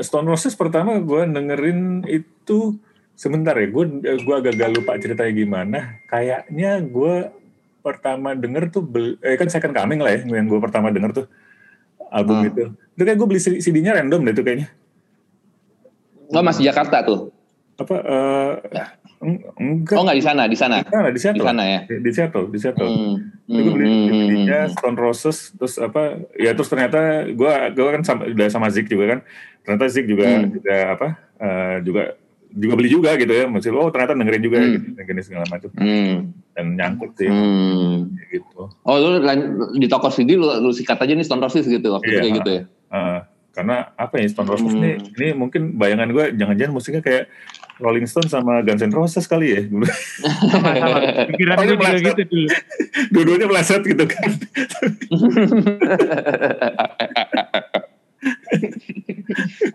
Stone 0.00 0.26
Roses 0.26 0.52
pertama 0.52 0.96
gue 0.96 1.22
dengerin 1.24 2.04
itu 2.04 2.76
sebentar 3.12 3.54
ya, 3.54 3.66
gue 3.66 3.84
gue 4.02 4.34
agak-agak 4.34 4.70
lupa 4.72 4.96
ceritanya 4.96 5.32
gimana. 5.32 5.78
Kayaknya 6.06 6.80
gue 6.82 7.14
pertama 7.80 8.32
denger 8.32 8.68
tuh, 8.68 8.82
bel- 8.82 9.18
eh 9.18 9.34
kan 9.34 9.48
Second 9.48 9.72
Coming 9.72 9.98
lah 9.98 10.12
ya, 10.12 10.20
yang 10.30 10.46
gue 10.46 10.60
pertama 10.60 10.88
denger 10.88 11.12
tuh 11.14 11.26
album 12.08 12.36
Hmm. 12.38 12.48
itu. 12.48 12.62
Itu 12.92 13.02
kayak 13.02 13.16
gue 13.16 13.26
beli 13.26 13.40
CD-nya 13.40 13.96
random 13.96 14.20
deh 14.22 14.34
tuh 14.34 14.44
kayaknya. 14.44 14.68
Oh 16.28 16.40
masih 16.40 16.64
Jakarta 16.64 17.00
tuh? 17.02 17.28
Apa? 17.74 17.94
eh 17.98 18.52
eng- 18.70 18.92
enggak, 19.22 19.94
Oh 19.94 20.02
nggak 20.02 20.18
di 20.18 20.24
sana, 20.24 20.42
di 20.44 20.58
sana, 20.58 20.76
di 20.82 21.14
di 21.14 21.20
Seattle. 21.20 21.46
sana 21.46 21.62
ya. 21.62 21.80
Di, 21.86 21.94
di 22.02 22.10
Seattle, 22.10 22.46
di 22.50 22.58
Seattle. 22.58 22.90
Hmm. 22.90 23.14
Jadi 23.44 23.60
gue 23.60 23.72
beli 23.72 23.86
Hmm, 23.86 23.94
hmm, 23.94 24.08
CD-nya 24.08 24.60
hmm. 24.60 24.72
Stone 24.72 24.98
Roses, 24.98 25.38
terus 25.52 25.74
apa? 25.76 26.02
Ya 26.34 26.50
terus 26.52 26.66
ternyata 26.66 26.98
gue 27.26 27.52
gue 27.70 27.86
kan 27.88 28.02
sama, 28.02 28.26
udah 28.26 28.48
sama 28.48 28.66
Zik 28.68 28.86
juga 28.86 29.04
kan. 29.08 29.18
Ternyata 29.62 29.84
Zik 29.86 30.06
juga 30.06 30.26
Hmm. 30.26 30.50
juga 30.50 30.76
apa? 30.90 31.08
eh, 31.38 31.76
juga 31.82 32.02
juga 32.52 32.74
beli 32.76 32.88
juga 32.88 33.10
gitu 33.14 33.30
ya. 33.30 33.46
Maksudnya 33.46 33.74
oh 33.76 33.88
ternyata 33.88 34.12
dengerin 34.12 34.42
juga 34.42 34.58
Hmm. 34.58 34.72
gitu, 34.72 34.86
gini 35.00 35.20
segala 35.20 35.44
macam 35.46 35.68
Hmm. 35.72 36.16
dan 36.52 36.66
nyangkut 36.74 37.10
sih 37.14 37.26
Hmm. 37.26 38.10
gitu. 38.28 38.70
Oh 38.82 38.96
lu 38.96 39.22
di 39.72 39.86
toko 39.86 40.06
CD 40.06 40.34
lu, 40.34 40.46
lu 40.58 40.70
sikat 40.70 40.98
aja 40.98 41.12
nih 41.12 41.22
Stone 41.22 41.40
Roses 41.40 41.64
gitu 41.64 41.88
waktu 41.90 42.06
itu 42.06 42.14
Iya. 42.14 42.22
kayak 42.22 42.34
gitu 42.38 42.50
ya? 42.50 42.62
Eh, 42.92 43.18
karena 43.52 43.92
apa 43.94 44.16
ya 44.16 44.26
Stone 44.28 44.48
Roses 44.48 44.72
Hmm. 44.72 44.80
nih 44.80 44.96
ini 45.12 45.28
mungkin 45.36 45.76
bayangan 45.76 46.08
gue 46.08 46.24
jangan-jangan 46.34 46.72
musiknya 46.72 47.02
kayak 47.04 47.28
Rolling 47.76 48.06
Stone 48.06 48.28
sama 48.28 48.62
Guns 48.62 48.80
N' 48.80 48.94
Roses 48.94 49.26
kali 49.26 49.46
ya. 49.52 49.60
Sama-sama. 49.66 50.98
Pikiran 51.34 51.56
gue 51.58 51.68
juga 51.74 51.88
gitu 51.98 52.22
dulu. 52.24 52.48
Dua-duanya 53.10 53.46
meleset 53.50 53.82
gitu 53.82 54.04
kan. 54.06 54.30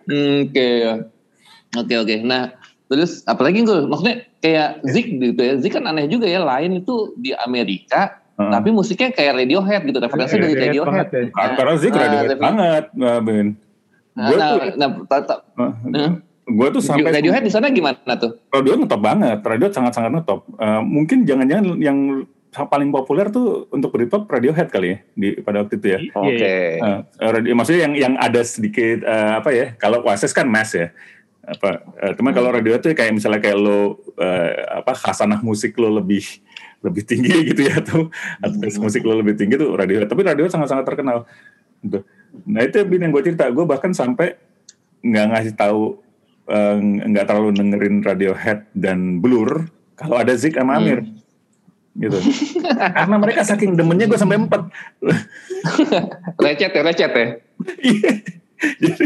Oke, 0.07 0.69
oke 1.75 1.93
oke. 1.97 2.15
Nah, 2.23 2.55
terus 2.87 3.23
apalagi 3.27 3.63
gue, 3.63 3.85
maksudnya 3.85 4.23
kayak 4.39 4.69
Zik 4.87 5.07
gitu 5.11 5.41
ya. 5.41 5.53
Zik 5.59 5.73
kan 5.75 5.85
aneh 5.85 6.07
juga 6.07 6.25
ya. 6.29 6.39
Lain 6.41 6.79
itu 6.79 7.13
di 7.19 7.35
Amerika, 7.35 8.21
Heeh. 8.37 8.51
tapi 8.51 8.69
musiknya 8.71 9.11
kayak 9.11 9.43
Radiohead 9.43 9.81
gitu. 9.83 9.97
Referensinya 9.99 10.47
dari 10.47 10.55
Radiohead 10.71 10.87
banget 10.87 11.07
ya. 11.11 11.23
Karena 11.55 11.73
Zik 11.75 11.91
Nah, 11.91 12.01
Radiohead 12.01 12.39
banget, 12.39 12.83
Ben. 13.23 13.47
Nah, 14.17 14.33
Gue 14.33 14.37
nah, 14.41 14.49
tuh, 14.49 14.59
nah, 14.81 14.89
ta- 15.05 15.25
ta- 15.29 15.43
eh, 15.93 16.11
gue 16.49 16.67
tuh 16.73 16.81
sampai 16.81 17.13
Radiohead 17.13 17.45
di 17.45 17.53
sana 17.53 17.69
gimana 17.69 18.17
tuh? 18.17 18.41
Radiohead 18.49 18.81
ngetop 18.81 19.01
banget, 19.05 19.39
Radiohead 19.45 19.77
sangat-sangat 19.77 20.09
ngetop. 20.17 20.41
Eh, 20.57 20.81
mungkin 20.81 21.21
jangan-jangan 21.21 21.77
yang 21.77 22.25
paling 22.49 22.89
populer 22.89 23.29
tuh 23.29 23.69
untuk 23.69 23.93
Britpop 23.93 24.25
Radiohead 24.25 24.73
kali 24.73 24.87
ya 24.89 24.97
di 25.13 25.37
pada 25.45 25.61
waktu 25.61 25.77
itu 25.77 25.87
ya. 25.93 25.99
Iya, 26.01 26.17
Oke. 26.17 26.33
iya. 26.33 26.91
Eh, 27.21 27.29
radio, 27.29 27.53
maksudnya 27.53 27.81
yang 27.85 27.93
yang 27.93 28.13
ada 28.17 28.41
sedikit 28.41 29.05
eh, 29.05 29.31
apa 29.37 29.49
ya? 29.53 29.77
Kalau 29.77 30.01
Oasis 30.01 30.33
kan 30.33 30.49
mass 30.49 30.73
ya. 30.73 30.89
Apa? 31.45 31.85
eh, 32.01 32.11
cuman 32.17 32.33
kalau 32.33 32.49
Radiohead 32.49 32.81
tuh 32.81 32.91
kayak 32.97 33.13
misalnya 33.13 33.37
kayak 33.37 33.55
lo 33.61 34.01
eh, 34.17 34.81
apa 34.81 34.97
khasanah 34.97 35.45
musik 35.45 35.77
lo 35.77 35.93
lebih 35.93 36.25
lebih 36.81 37.03
tinggi 37.05 37.53
gitu 37.53 37.61
ya 37.69 37.77
tuh 37.85 38.09
atau 38.41 38.57
taste 38.57 38.81
musik 38.81 39.05
lo 39.05 39.13
lebih 39.21 39.37
tinggi 39.37 39.61
tuh 39.61 39.77
Radiohead. 39.77 40.09
Tapi 40.09 40.25
Radiohead 40.25 40.57
sangat-sangat 40.57 40.89
terkenal. 40.89 41.29
Gitu. 41.85 42.01
Nah 42.45 42.61
itu 42.61 42.83
Bin, 42.85 43.01
yang 43.01 43.11
gue 43.15 43.23
cerita, 43.25 43.49
gue 43.49 43.65
bahkan 43.65 43.95
sampai 43.95 44.37
nggak 45.01 45.25
ngasih 45.33 45.53
tahu 45.55 45.97
eh, 46.51 46.77
nggak 46.81 47.25
terlalu 47.25 47.49
dengerin 47.55 48.03
Radiohead 48.03 48.69
dan 48.75 49.23
Blur 49.23 49.71
kalau 49.97 50.21
ada 50.21 50.37
Zik 50.37 50.59
sama 50.59 50.77
Amir. 50.77 51.01
Gitu. 51.97 52.19
Karena 52.77 53.17
mereka 53.17 53.41
saking 53.41 53.73
demennya 53.73 54.05
gue 54.05 54.19
sampai 54.21 54.37
empat. 54.37 54.69
Lecet 56.45 56.71
ya, 56.71 56.81
lecet 56.85 57.11
ya. 57.13 57.27
Iya. 57.81 58.11
jadi 58.77 59.05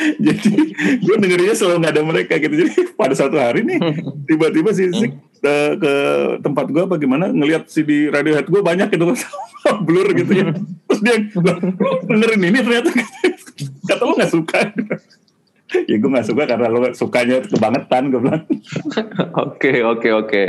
jadi 0.26 0.52
gue 1.00 1.16
dengerinnya 1.20 1.56
selalu 1.56 1.76
nggak 1.84 1.94
ada 1.96 2.04
mereka 2.04 2.34
gitu. 2.40 2.54
Jadi 2.64 2.72
pada 2.96 3.14
satu 3.16 3.36
hari 3.36 3.64
nih 3.66 3.78
tiba-tiba 4.28 4.70
si 4.72 4.88
Zik 4.92 5.12
ke, 5.40 5.54
ke 5.80 5.92
tempat 6.44 6.66
gue 6.68 6.84
bagaimana 6.84 7.32
ngelihat 7.32 7.68
CD 7.68 8.12
Radiohead 8.12 8.48
gue 8.48 8.60
banyak 8.60 8.88
gitu 8.92 9.12
blur 9.86 10.08
gitu 10.16 10.32
ya. 10.32 10.44
Terus 10.88 11.00
dia 11.04 11.14
"Lah, 11.40 11.56
lu 11.60 11.92
dengerin 12.08 12.42
ini 12.48 12.58
ternyata? 12.64 12.90
Kata 13.88 14.02
lo 14.04 14.12
nggak 14.16 14.32
suka. 14.32 14.60
Ya 15.86 15.96
gue 16.02 16.10
nggak 16.10 16.26
suka 16.26 16.42
karena 16.50 16.66
lo 16.66 16.80
sukanya 16.96 17.36
kebangetan 17.46 18.10
gue 18.10 18.20
bilang. 18.20 18.44
Oke, 19.36 19.84
oke, 19.86 20.08
oke. 20.26 20.44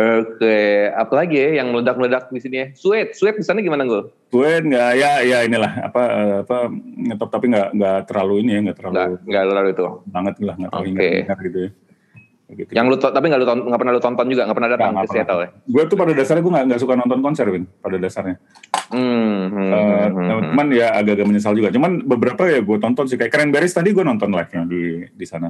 Oke, 0.00 0.88
apalagi 0.96 1.36
ya 1.36 1.60
yang 1.60 1.76
meledak-meledak 1.76 2.32
di 2.32 2.40
sini 2.40 2.56
ya? 2.56 2.66
Sweet, 2.72 3.12
sweet 3.12 3.36
di 3.36 3.44
sana 3.44 3.60
gimana 3.60 3.84
gue? 3.84 4.08
gue 4.30 4.50
nggak 4.62 4.90
ya 4.94 5.12
ya 5.26 5.38
inilah 5.42 5.90
apa 5.90 6.02
apa 6.46 6.70
ngetop 6.70 7.34
tapi 7.34 7.50
nggak 7.50 7.74
nggak 7.74 7.98
terlalu 8.06 8.46
ini 8.46 8.50
ya 8.54 8.60
nggak 8.70 8.78
terlalu 8.78 8.94
enggak 9.26 9.44
terlalu 9.50 9.68
itu. 9.74 9.86
banget 10.06 10.34
lah 10.38 10.54
nggak 10.54 10.70
terlalu 10.70 10.86
Oke. 10.94 11.08
ingat 11.26 11.38
gitu 11.42 11.58
ya 11.66 11.70
gitu. 12.50 12.70
Yang 12.74 12.86
lu 12.90 12.96
tapi 12.98 13.26
nggak 13.30 13.40
lu 13.42 13.46
nggak 13.46 13.80
pernah 13.80 13.94
lu 13.94 14.02
tonton 14.02 14.26
juga, 14.26 14.42
nggak 14.46 14.58
pernah 14.58 14.70
datang 14.74 14.90
Nggak 14.90 15.06
ke 15.06 15.12
Seattle 15.14 15.40
ya? 15.42 15.48
gue 15.54 15.82
tuh 15.86 15.96
pada 15.98 16.12
dasarnya 16.14 16.42
gue 16.42 16.52
nggak 16.54 16.66
nggak 16.66 16.80
suka 16.82 16.94
nonton 16.98 17.18
konser 17.22 17.46
Win 17.50 17.64
pada 17.78 17.96
dasarnya 17.98 18.36
Hmm, 18.90 19.54
hmm, 19.54 19.70
Eh, 19.70 20.06
hmm, 20.10 20.50
cuman 20.50 20.66
ya 20.74 20.90
agak-agak 20.98 21.26
menyesal 21.30 21.54
juga 21.54 21.70
cuman 21.70 22.02
beberapa 22.02 22.42
ya 22.50 22.58
gue 22.58 22.78
tonton 22.82 23.06
sih 23.06 23.14
kayak 23.14 23.30
Cranberries 23.30 23.70
tadi 23.70 23.94
gue 23.94 24.02
nonton 24.02 24.34
live 24.34 24.50
nya 24.50 24.66
di 24.66 25.06
di 25.14 25.26
sana. 25.26 25.46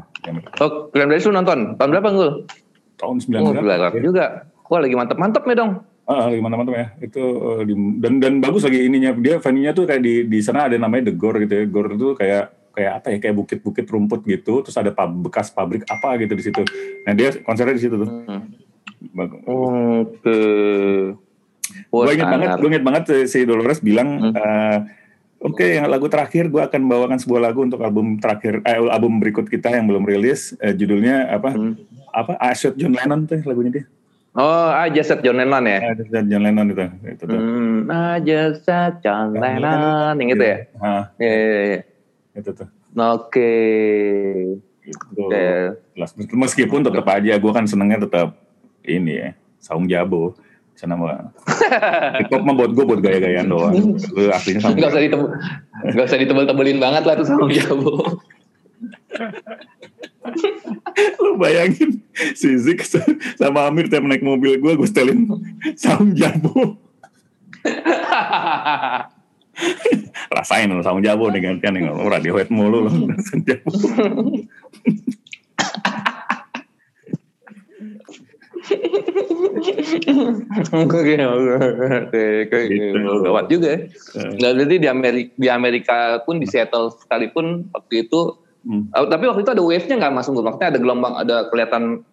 Oh, 0.61 0.93
Davis 0.93 1.25
lu 1.25 1.33
nonton? 1.33 1.81
Tahun 1.81 1.89
berapa 1.89 2.09
Gul? 2.13 2.45
Tahun 3.01 3.17
Oh, 3.17 3.25
90 3.51 3.65
berapa 3.65 3.89
ya. 3.91 4.03
juga. 4.03 4.25
Wah, 4.67 4.79
lagi 4.79 4.95
mantep-mantep 4.95 5.43
nih 5.43 5.57
dong. 5.57 5.73
Ah, 6.05 6.27
lagi 6.27 6.39
mantap-mantap 6.39 6.75
ya 6.75 6.87
itu 7.01 7.23
eh, 7.23 7.63
di- 7.65 7.97
dan 7.97 8.13
dan 8.19 8.33
bagus 8.39 8.63
lagi 8.63 8.83
ininya 8.83 9.15
dia 9.15 9.39
venue-nya 9.39 9.73
tuh 9.73 9.85
kayak 9.85 9.99
di 9.99 10.27
di 10.27 10.39
sana 10.41 10.67
ada 10.67 10.75
namanya 10.75 11.07
The 11.07 11.15
Gore 11.15 11.39
gitu 11.41 11.55
ya 11.55 11.65
Gore 11.65 11.91
itu 11.93 12.09
kayak 12.13 12.45
kayak 12.71 12.93
apa 12.97 13.07
ya 13.09 13.19
kayak 13.21 13.37
bukit-bukit 13.37 13.87
rumput 13.87 14.21
gitu 14.25 14.59
terus 14.61 14.75
ada 14.75 14.91
pub- 14.91 15.23
bekas 15.23 15.49
pabrik 15.49 15.87
apa 15.87 16.15
gitu 16.17 16.33
di 16.33 16.45
situ 16.45 16.63
nah 17.03 17.13
dia 17.13 17.31
konsernya 17.41 17.73
di 17.73 17.83
situ 17.83 17.95
tuh 17.97 18.11
Hmm. 18.27 18.43
Bagus. 19.13 19.39
Oke. 19.43 20.39
Wah, 21.89 22.03
gue 22.03 22.13
inget 22.13 22.29
banget, 22.29 22.49
gue 22.53 22.69
inget 22.69 22.85
banget 22.85 23.05
si- 23.25 23.43
Dolores 23.45 23.81
bilang, 23.81 24.09
Hmm. 24.21 24.33
eh, 24.35 24.79
oke 25.41 25.63
yang 25.65 25.87
lagu 25.87 26.07
terakhir 26.07 26.47
gue 26.47 26.61
akan 26.61 26.83
bawakan 26.85 27.17
sebuah 27.17 27.41
lagu 27.43 27.63
untuk 27.63 27.81
album 27.81 28.19
terakhir, 28.19 28.61
eh, 28.61 28.77
album 28.79 29.17
berikut 29.17 29.47
kita 29.47 29.71
yang 29.71 29.87
belum 29.87 30.05
rilis, 30.05 30.53
eh, 30.59 30.75
judulnya 30.75 31.31
apa? 31.31 31.51
Hmm. 31.51 31.75
Apa? 32.11 32.37
I 32.39 32.53
Shot 32.55 32.75
John 32.77 32.93
Lennon 32.95 33.27
tuh 33.27 33.41
lagunya 33.47 33.71
dia. 33.81 33.85
Oh, 34.31 34.71
aja 34.71 35.03
set 35.03 35.27
John 35.27 35.43
Lennon 35.43 35.67
ya? 35.67 35.91
Eh, 35.91 36.07
Shot 36.07 36.27
John 36.31 36.43
Lennon 36.47 36.71
itu, 36.71 36.87
itu 37.03 37.23
tuh. 37.27 37.35
Hmm, 37.35 37.91
aja 37.91 38.55
set 38.55 39.03
John 39.03 39.35
Lennon, 39.35 40.15
yang 40.23 40.31
itu 40.39 40.45
ya? 40.47 40.59
Ah, 40.79 41.11
Iya, 41.19 41.35
iya, 41.35 41.61
iya. 41.67 41.81
itu 42.39 42.51
tuh. 42.55 42.69
Oke. 42.95 43.53
Gitu. 44.87 45.19
Oke. 45.19 45.47
Jelas. 45.99 46.11
Meskipun 46.15 46.87
tetap 46.87 47.07
aja 47.11 47.35
gue 47.43 47.53
kan 47.53 47.67
senengnya 47.67 48.07
tetap 48.07 48.39
ini 48.87 49.19
ya, 49.19 49.29
saung 49.59 49.91
jabo. 49.91 50.39
Sana 50.79 50.95
mah. 50.95 51.35
Hip 52.23 52.31
hop 52.31 52.43
mah 52.47 52.55
buat 52.55 52.71
gue 52.71 52.85
buat 52.87 53.01
gaya-gayaan 53.03 53.51
doang. 53.51 53.99
Lu 54.15 54.31
aslinya 54.31 54.63
saung 54.63 54.79
Gak 54.79 54.95
usah 54.95 55.03
ditebel, 55.03 55.27
gak 55.93 56.07
usah 56.07 56.19
ditebel-tebelin 56.23 56.79
banget 56.79 57.03
lah 57.03 57.15
tuh 57.19 57.27
sama 57.27 57.51
Jabo. 57.51 58.23
Lu 61.21 61.37
bayangin 61.37 62.01
si 62.37 62.57
Zik 62.61 62.85
sama 63.41 63.69
Amir 63.69 63.89
tiap 63.89 64.05
naik 64.05 64.23
mobil 64.25 64.57
gue 64.61 64.73
gue 64.77 64.89
setelin 64.89 65.29
Saung 65.77 66.15
jabu. 66.17 66.77
Rasain 70.33 70.73
lo 70.73 70.81
saung 70.81 71.05
jabu 71.05 71.29
nih 71.29 71.45
gantian 71.45 71.77
nih 71.77 71.85
lo 71.85 72.09
Radiohead 72.09 72.49
mulu 72.49 72.89
lo. 72.89 72.91
Saung 73.21 73.45
oke, 82.09 82.25
oke, 82.47 82.59
Gitu. 82.71 83.13
gawat 83.25 83.47
juga. 83.51 83.69
ya. 83.77 83.79
Eh, 84.21 84.31
Nah, 84.41 84.51
berarti 84.55 84.77
di 84.79 84.89
Amerika, 84.89 85.31
di 85.37 85.49
Amerika 85.49 85.97
pun 86.25 86.41
di 86.41 86.47
Seattle 86.47 86.93
sekalipun 86.95 87.69
waktu 87.75 88.07
itu, 88.09 88.21
hmm. 88.67 88.93
oh, 88.93 89.07
tapi 89.09 89.25
waktu 89.29 89.41
itu 89.45 89.53
ada 89.53 89.65
wave-nya 89.65 89.97
nggak 90.01 90.15
masuk 90.17 90.41
Maksudnya 90.41 90.69
ada 90.73 90.81
gelombang, 90.81 91.15
ada 91.17 91.37
kelihatan 91.49 92.05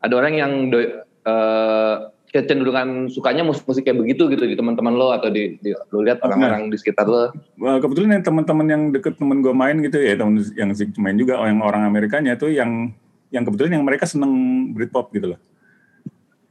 ada 0.00 0.14
orang 0.14 0.34
yang 0.36 0.52
do, 0.70 0.78
eh, 1.26 1.94
kecenderungan 2.36 3.08
sukanya 3.08 3.46
musik-musik 3.46 3.86
kayak 3.86 3.96
begitu 4.02 4.28
gitu 4.28 4.44
di 4.44 4.58
teman-teman 4.58 4.92
lo 4.92 5.14
atau 5.14 5.32
di, 5.32 5.56
di 5.62 5.72
lo 5.72 6.04
lihat 6.04 6.20
orang-orang 6.20 6.68
di 6.68 6.76
sekitar 6.76 7.08
lo. 7.08 7.32
Wah, 7.56 7.80
kebetulan 7.80 8.20
yang 8.20 8.24
teman-teman 8.26 8.66
yang 8.68 8.82
deket 8.92 9.16
temen 9.16 9.40
gue 9.40 9.54
main 9.56 9.76
gitu 9.80 9.96
ya 9.96 10.18
temen 10.20 10.42
yang 10.52 10.70
main 11.00 11.16
juga 11.16 11.40
yang 11.48 11.64
orang 11.64 11.88
Amerikanya 11.88 12.36
tuh 12.36 12.52
yang 12.52 12.92
yang 13.32 13.42
kebetulan 13.46 13.80
yang 13.80 13.84
mereka 13.86 14.04
seneng 14.04 14.32
Britpop 14.76 15.10
gitu 15.16 15.34
loh. 15.34 15.40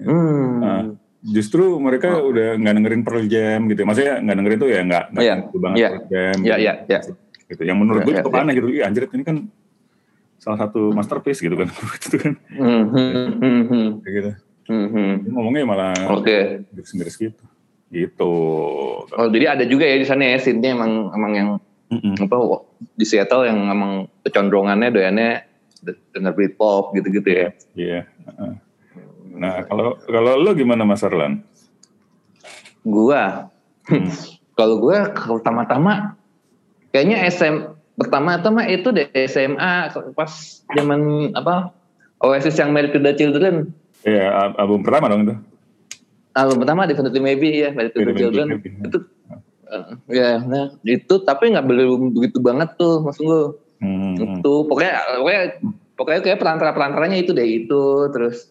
Hmm. 0.02 0.60
Nah, 0.60 0.82
justru 1.24 1.78
mereka 1.80 2.20
udah 2.20 2.60
nggak 2.60 2.74
dengerin 2.82 3.04
Pearl 3.06 3.26
Jam 3.30 3.60
gitu. 3.72 3.82
Maksudnya 3.86 4.14
nggak 4.26 4.36
dengerin 4.42 4.60
tuh 4.60 4.70
ya 4.70 4.82
nggak 4.84 5.06
nggak 5.14 5.24
Iya, 5.24 5.36
gitu 5.38 5.58
banget 5.62 5.78
iya. 5.78 5.90
Pearl 5.90 6.08
Jam. 6.10 6.38
Iya, 6.42 6.56
iya, 6.58 6.74
iya. 6.90 7.00
Gitu. 7.46 7.62
Yang 7.62 7.78
menurut 7.78 8.00
Iya, 8.02 8.06
gue 8.06 8.14
iya, 8.14 8.22
cukup 8.26 8.34
aneh 8.42 8.54
gitu. 8.58 8.68
Ih 8.74 8.82
anjir 8.82 9.04
ini 9.14 9.24
kan 9.24 9.38
salah 10.42 10.58
satu 10.68 10.94
masterpiece 10.94 11.42
gitu 11.42 11.56
kan. 11.58 11.70
gitu 12.04 12.18
kan. 12.18 12.34
Hmm, 12.54 12.84
hmm, 12.90 13.30
hmm, 13.70 13.88
gitu. 14.06 14.32
hmm, 14.70 14.88
hmm. 14.90 15.12
Dia 15.26 15.32
ngomongnya 15.34 15.64
malah 15.66 15.94
Oke. 16.14 16.66
miris 16.74 17.16
gitu. 17.18 17.44
Gitu. 17.94 18.34
Oh, 19.06 19.28
jadi 19.30 19.56
ada 19.56 19.64
juga 19.70 19.86
ya 19.86 19.96
di 20.02 20.08
sana 20.08 20.26
ya 20.26 20.42
scene-nya 20.42 20.74
emang 20.74 21.14
emang 21.14 21.32
yang 21.38 21.50
Mm-mm. 21.86 22.18
apa 22.18 22.36
di 22.98 23.06
Seattle 23.06 23.46
yang 23.46 23.70
emang 23.70 24.10
kecondrongannya 24.26 24.90
doyannya 24.90 25.32
denger 26.12 26.34
Britpop 26.34 26.98
gitu-gitu 26.98 27.30
ya. 27.30 27.48
Iya. 27.78 28.00
heeh. 28.10 28.54
Nah 29.38 29.62
kalau 29.70 30.02
kalau 30.02 30.34
lo 30.42 30.52
gimana 30.58 30.82
Mas 30.82 31.06
Arlan? 31.06 31.46
Gua 32.82 33.54
Hmm. 33.86 34.10
kalau 34.58 34.82
gua 34.82 35.14
pertama-tama 35.14 36.18
kayaknya 36.96 37.28
SM 37.28 37.76
pertama-tama 38.00 38.64
itu 38.72 38.96
deh 38.96 39.12
SMA 39.28 39.92
pas 40.16 40.32
zaman 40.72 41.32
apa 41.36 41.76
Oasis 42.24 42.56
yang 42.56 42.72
Married 42.72 42.96
to 42.96 43.04
the 43.04 43.12
Children. 43.12 43.76
Iya 44.08 44.32
al- 44.32 44.56
album 44.56 44.88
pertama 44.88 45.12
dong 45.12 45.28
itu. 45.28 45.36
Album 46.32 46.64
pertama 46.64 46.88
Definitely 46.88 47.20
Maybe 47.20 47.68
ya 47.68 47.76
Married 47.76 47.92
to 47.92 48.00
the 48.00 48.16
Children. 48.16 48.48
Maybe, 48.56 48.72
ya. 48.72 48.88
Itu 48.88 48.98
eh, 49.68 49.86
ya 50.16 50.30
nah 50.40 50.72
itu 50.88 51.16
tapi 51.28 51.52
nggak 51.52 51.68
belum 51.68 52.16
begitu 52.16 52.40
banget 52.40 52.80
tuh 52.80 53.04
maksud 53.04 53.24
gua. 53.28 53.44
Hmm. 53.76 54.16
itu 54.16 54.54
pokoknya 54.72 55.20
pokoknya 55.20 55.44
pokoknya 56.00 56.20
kayak 56.24 56.40
perantara 56.40 56.72
perantaranya 56.72 57.20
itu 57.20 57.36
deh 57.36 57.44
itu 57.44 58.08
terus 58.08 58.48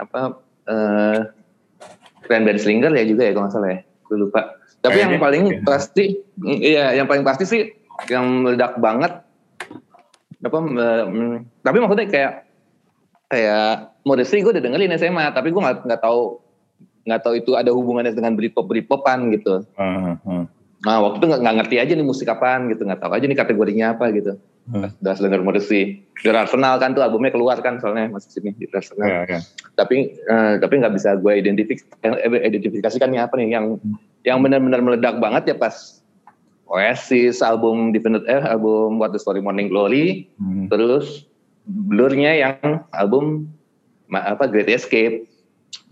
apa 0.00 0.40
eh 0.64 1.28
Cranberry 2.24 2.56
Slinger 2.56 2.88
ya 2.96 3.04
juga 3.04 3.28
ya 3.28 3.36
kalau 3.36 3.46
nggak 3.46 3.52
salah 3.52 3.70
ya 3.76 3.80
gue 4.06 4.16
lupa 4.18 4.56
tapi 4.80 5.02
yang 5.02 5.18
paling 5.18 5.44
iya. 5.50 5.60
pasti 5.66 6.04
iya 6.46 6.84
yang 6.94 7.06
paling 7.10 7.26
pasti 7.26 7.44
sih 7.44 7.62
yang 8.06 8.44
meledak 8.44 8.78
banget 8.78 9.22
apa 10.44 10.58
mm, 10.62 11.64
tapi 11.64 11.76
maksudnya 11.80 12.06
kayak 12.06 12.32
kayak 13.26 13.90
Morrissey 14.06 14.44
gue 14.44 14.54
udah 14.54 14.62
dengerin 14.62 14.94
SMA 14.94 15.26
tapi 15.34 15.50
gue 15.50 15.58
nggak 15.58 15.88
nggak 15.88 16.00
tahu 16.02 16.38
nggak 17.06 17.22
tahu 17.22 17.34
itu 17.38 17.50
ada 17.54 17.70
hubungannya 17.74 18.14
dengan 18.14 18.34
Britpop 18.34 18.66
Britpopan 18.66 19.30
gitu 19.34 19.66
Ah, 19.78 20.18
ah. 20.22 20.44
Nah 20.82 21.00
waktu 21.00 21.16
itu 21.18 21.26
nggak 21.32 21.56
ngerti 21.56 21.76
aja 21.78 21.92
nih 21.92 22.04
musik 22.04 22.26
apaan 22.26 22.68
gitu 22.68 22.84
nggak 22.84 23.00
tahu 23.00 23.12
aja 23.12 23.24
nih 23.24 23.38
kategorinya 23.38 23.94
apa 23.94 24.10
gitu 24.10 24.36
Hmm. 24.66 24.82
udah 24.98 25.14
denger 25.14 25.46
Morrissey 25.46 26.02
dari 26.18 26.34
Arsenal 26.34 26.82
kan 26.82 26.90
tuh 26.90 26.98
albumnya 26.98 27.30
keluar 27.30 27.54
kan 27.62 27.78
soalnya 27.78 28.10
masih 28.10 28.34
sini 28.34 28.50
di 28.50 28.66
Arsenal 28.66 29.06
Iya, 29.06 29.18
iya. 29.24 29.40
tapi 29.78 30.10
eh, 30.18 30.52
tapi 30.58 30.82
nggak 30.82 30.90
bisa 30.90 31.14
gue 31.14 31.38
identifik 31.38 31.86
eh, 32.02 32.18
identifikasikan 32.42 33.14
nih 33.14 33.22
apa 33.22 33.38
nih 33.38 33.54
yang 33.54 33.78
yang 34.26 34.42
benar-benar 34.42 34.82
meledak 34.82 35.22
banget 35.22 35.46
ya 35.46 35.56
pas 35.56 36.02
Oasis 36.66 37.38
album 37.40 37.94
Definite 37.94 38.26
eh 38.26 38.42
album 38.42 38.98
What 38.98 39.14
the 39.14 39.22
Story 39.22 39.38
Morning 39.38 39.70
Glory 39.70 40.26
Hmm. 40.34 40.66
terus 40.66 41.30
Blur-nya 41.62 42.34
yang 42.34 42.58
album 42.90 43.46
ma- 44.06 44.26
apa 44.28 44.46
Great 44.46 44.66
Escape 44.66 45.30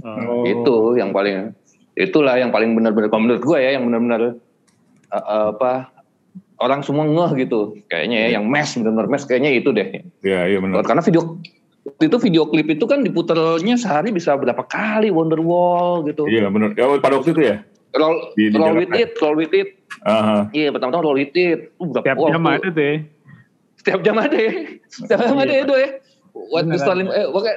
Oh. 0.02 0.42
itu 0.42 0.98
yang 0.98 1.10
paling 1.10 1.54
itulah 1.94 2.34
yang 2.34 2.50
paling 2.50 2.74
benar-benar 2.74 3.06
menurut 3.12 3.38
gue 3.40 3.58
ya 3.60 3.78
yang 3.78 3.86
benar-benar 3.86 4.34
eh, 5.14 5.22
eh, 5.22 5.46
apa 5.54 5.72
orang 6.58 6.82
semua 6.82 7.06
ngeh 7.06 7.46
gitu. 7.46 7.78
Kayaknya 7.90 8.18
ya 8.26 8.28
yang 8.38 8.50
mes 8.50 8.70
benar-benar 8.74 9.06
mes 9.10 9.22
kayaknya 9.26 9.50
itu 9.54 9.70
deh. 9.70 10.02
Iya, 10.26 10.40
iya 10.50 10.58
benar. 10.58 10.82
karena 10.82 11.02
video 11.06 11.38
itu 12.00 12.16
video 12.16 12.48
klip 12.48 12.66
itu 12.72 12.84
kan 12.88 13.04
diputernya 13.04 13.76
sehari 13.76 14.08
bisa 14.10 14.34
berapa 14.34 14.64
kali 14.66 15.12
Wonderwall 15.12 16.02
gitu. 16.08 16.26
Iya 16.26 16.50
benar. 16.50 16.74
Ya 16.74 16.90
pada 16.98 17.20
waktu 17.20 17.30
itu 17.34 17.42
ya. 17.44 17.62
roll, 17.94 18.34
Di- 18.34 18.50
di 18.50 18.58
roll 18.58 18.74
with 18.74 18.90
it 18.98 19.10
roll 19.22 19.36
with 19.38 19.54
it. 19.54 19.78
Iya 20.50 20.74
pertama-tama 20.74 21.02
roll 21.06 21.18
with 21.20 21.36
it. 21.38 21.70
Uh, 21.78 21.86
berapa 21.94 22.04
Tiap 22.10 22.16
wah, 22.18 22.30
jam 22.34 22.42
ada 22.48 22.68
tuh 22.74 22.82
ya. 22.82 22.96
setiap 23.78 24.00
jam 24.02 24.16
ada 24.18 24.38
ya? 24.38 24.52
Setiap 24.90 25.20
jam 25.22 25.36
ada 25.38 25.54
itu 25.54 25.74
ya? 25.78 25.88
What 26.34 26.66
story 26.74 27.06
eh 27.14 27.26
pokoknya 27.30 27.56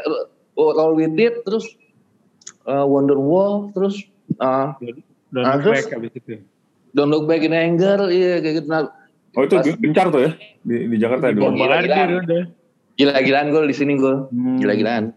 oh, 0.59 0.71
roll 0.77 0.93
with 0.93 1.17
it 1.17 1.41
terus 1.41 1.65
uh, 2.69 2.85
Wonderwall 2.85 3.73
terus 3.73 4.05
uh, 4.37 4.77
Dan 5.27 5.43
Ah, 5.43 5.59
terus? 5.59 5.87
habis 5.91 6.13
itu. 6.15 6.39
Don't 6.97 7.07
Look 7.07 7.25
Back 7.25 7.41
in 7.41 7.53
Anger 7.53 8.09
iya 8.09 8.41
kayak 8.41 8.55
gitu 8.57 8.67
nah 8.67 8.89
Oh 9.31 9.45
itu 9.45 9.53
Pas- 9.53 9.69
gencar 9.69 10.09
tuh 10.09 10.21
ya 10.23 10.31
di, 10.59 10.89
di 10.89 10.97
Jakarta 10.97 11.29
dulu. 11.29 11.53
Gila-gilaan. 11.53 11.85
Bombardir 11.85 12.09
udah. 12.25 12.43
gila-gilaan 12.97 13.47
gue 13.47 13.61
di 13.63 13.75
sini 13.75 13.93
gue 13.95 14.15
Hmm. 14.27 14.57
gila-gilaan 14.57 15.13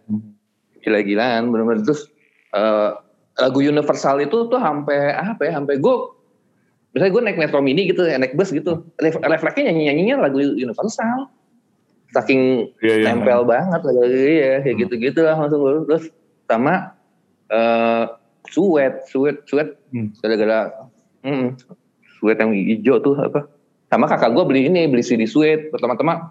gila-gilaan 0.79 1.49
bener-bener 1.49 1.81
terus 1.83 2.05
eh, 2.53 2.91
lagu 3.37 3.59
Universal 3.59 4.21
itu 4.21 4.45
tuh 4.47 4.61
sampai 4.61 4.97
apa 5.11 5.41
ya 5.43 5.53
sampai 5.55 5.77
gue 5.77 5.95
misalnya 6.91 7.11
gue 7.11 7.23
naik 7.23 7.39
metro 7.39 7.61
mini 7.61 7.87
gitu 7.87 8.03
ya 8.03 8.17
naik 8.17 8.35
bus 8.35 8.51
gitu 8.51 8.85
ref- 8.97 9.23
refleksnya 9.23 9.71
nyanyi 9.71 9.89
nyanyinya 9.89 10.17
lagu 10.23 10.37
Universal 10.37 11.33
saking 12.11 12.69
Iya, 12.77 12.95
iya. 12.99 13.07
nempel 13.09 13.47
banget 13.47 13.81
lagu 13.81 14.03
iya 14.03 14.61
kayak 14.61 14.75
Hmm. 14.75 14.83
gitu 14.83 14.95
gitu 15.01 15.21
lah 15.23 15.39
langsung 15.39 15.61
gue 15.63 15.73
terus 15.87 16.05
sama 16.45 16.93
eh 17.49 18.05
suet 18.47 19.07
suet 19.07 19.37
suet 19.45 19.81
Hmm. 19.89 20.13
Gara-gara 21.21 21.53
hmm, 21.57 21.57
suet 22.21 22.37
yang 22.41 22.53
hijau 22.53 22.97
tuh 23.01 23.15
apa? 23.17 23.49
Sama 23.91 24.07
kakak 24.07 24.33
gue 24.33 24.45
beli 24.47 24.61
ini 24.71 24.87
beli 24.87 25.03
CD 25.03 25.27
suet 25.27 25.69
pertama-tama. 25.75 26.31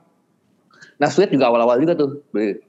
Nah 0.99 1.09
suet 1.11 1.29
juga 1.31 1.51
awal-awal 1.51 1.79
juga 1.81 1.95
tuh. 1.97 2.23
Beli. 2.31 2.59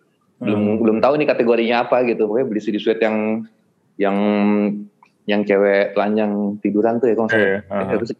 Belum 0.40 0.60
Hmm. 0.60 0.76
belum 0.80 0.96
tahu 1.04 1.20
nih 1.20 1.28
kategorinya 1.28 1.84
apa 1.84 2.02
gitu. 2.08 2.24
Pokoknya 2.24 2.46
beli 2.48 2.60
CD 2.64 2.76
sweat 2.80 2.98
yang 3.04 3.44
yang 4.00 4.16
yang 5.28 5.44
cewek 5.44 5.92
telanjang 5.92 6.56
tiduran 6.64 6.96
tuh 6.98 7.12
ya 7.12 7.14
kalau 7.14 7.28
ah. 7.28 7.92
Eh, 7.92 7.96
apa 7.96 8.04
sih? 8.08 8.16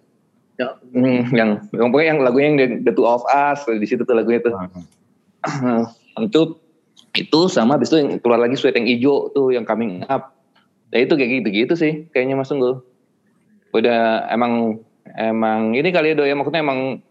Ya, 0.60 0.76
hmm, 0.92 1.32
yang 1.32 1.50
yang 1.72 1.88
pokoknya 1.88 2.08
yang 2.12 2.20
lagunya 2.20 2.48
yang 2.52 2.58
The, 2.84 2.92
Two 2.92 3.08
of 3.08 3.24
Us 3.24 3.64
di 3.64 3.86
situ 3.88 4.04
tuh 4.04 4.14
lagunya 4.16 4.40
tuh. 4.44 4.54
Ah, 5.40 5.88
itu 6.20 6.60
itu 7.16 7.40
sama 7.48 7.80
habis 7.80 7.88
itu 7.88 7.96
yang 7.96 8.20
keluar 8.20 8.44
lagi 8.44 8.60
sweat 8.60 8.76
yang 8.76 8.84
hijau 8.84 9.32
tuh 9.32 9.56
yang 9.56 9.64
coming 9.64 10.04
up. 10.04 10.36
Ya 10.92 11.08
itu 11.08 11.16
kayak 11.16 11.40
gitu 11.40 11.48
gitu 11.64 11.74
sih 11.80 11.92
kayaknya 12.12 12.36
mas 12.36 12.52
Unggul 12.52 12.84
udah 13.70 14.30
emang 14.30 14.82
emang 15.14 15.74
ini 15.74 15.88
kali 15.90 16.12
ya 16.12 16.18
do 16.18 16.24
ya 16.26 16.34
maksudnya 16.34 16.62
emang 16.62 17.02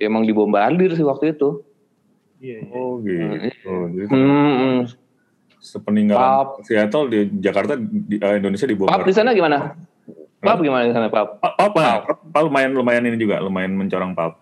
emang 0.00 0.22
dibombardir 0.24 0.94
sih 0.96 1.06
waktu 1.06 1.34
itu 1.34 1.62
Iya, 2.40 2.56
iya. 2.64 2.72
Oh 2.72 2.96
gitu. 3.04 3.72
Jadi 3.92 4.06
hmm, 4.08 4.52
hmm. 4.56 4.78
sepeninggalan 5.60 6.24
Pap. 6.24 6.48
Seattle 6.64 7.06
di 7.12 7.20
Jakarta 7.36 7.76
di 7.76 8.16
eh, 8.16 8.34
Indonesia 8.40 8.64
dibongkar. 8.64 8.96
Pap 8.96 9.04
di 9.04 9.12
sana 9.12 9.36
gimana? 9.36 9.76
Pap 10.40 10.58
gimana 10.64 10.88
di 10.88 10.94
sana 10.96 11.12
Pap? 11.12 11.36
Pap, 11.36 11.52
pap, 11.60 11.76
ah, 11.76 12.00
pap, 12.00 12.18
pap 12.24 12.42
lumayan 12.48 12.72
lumayan 12.72 13.04
ini 13.04 13.20
juga 13.20 13.44
lumayan 13.44 13.76
mencorong 13.76 14.16
pap. 14.16 14.40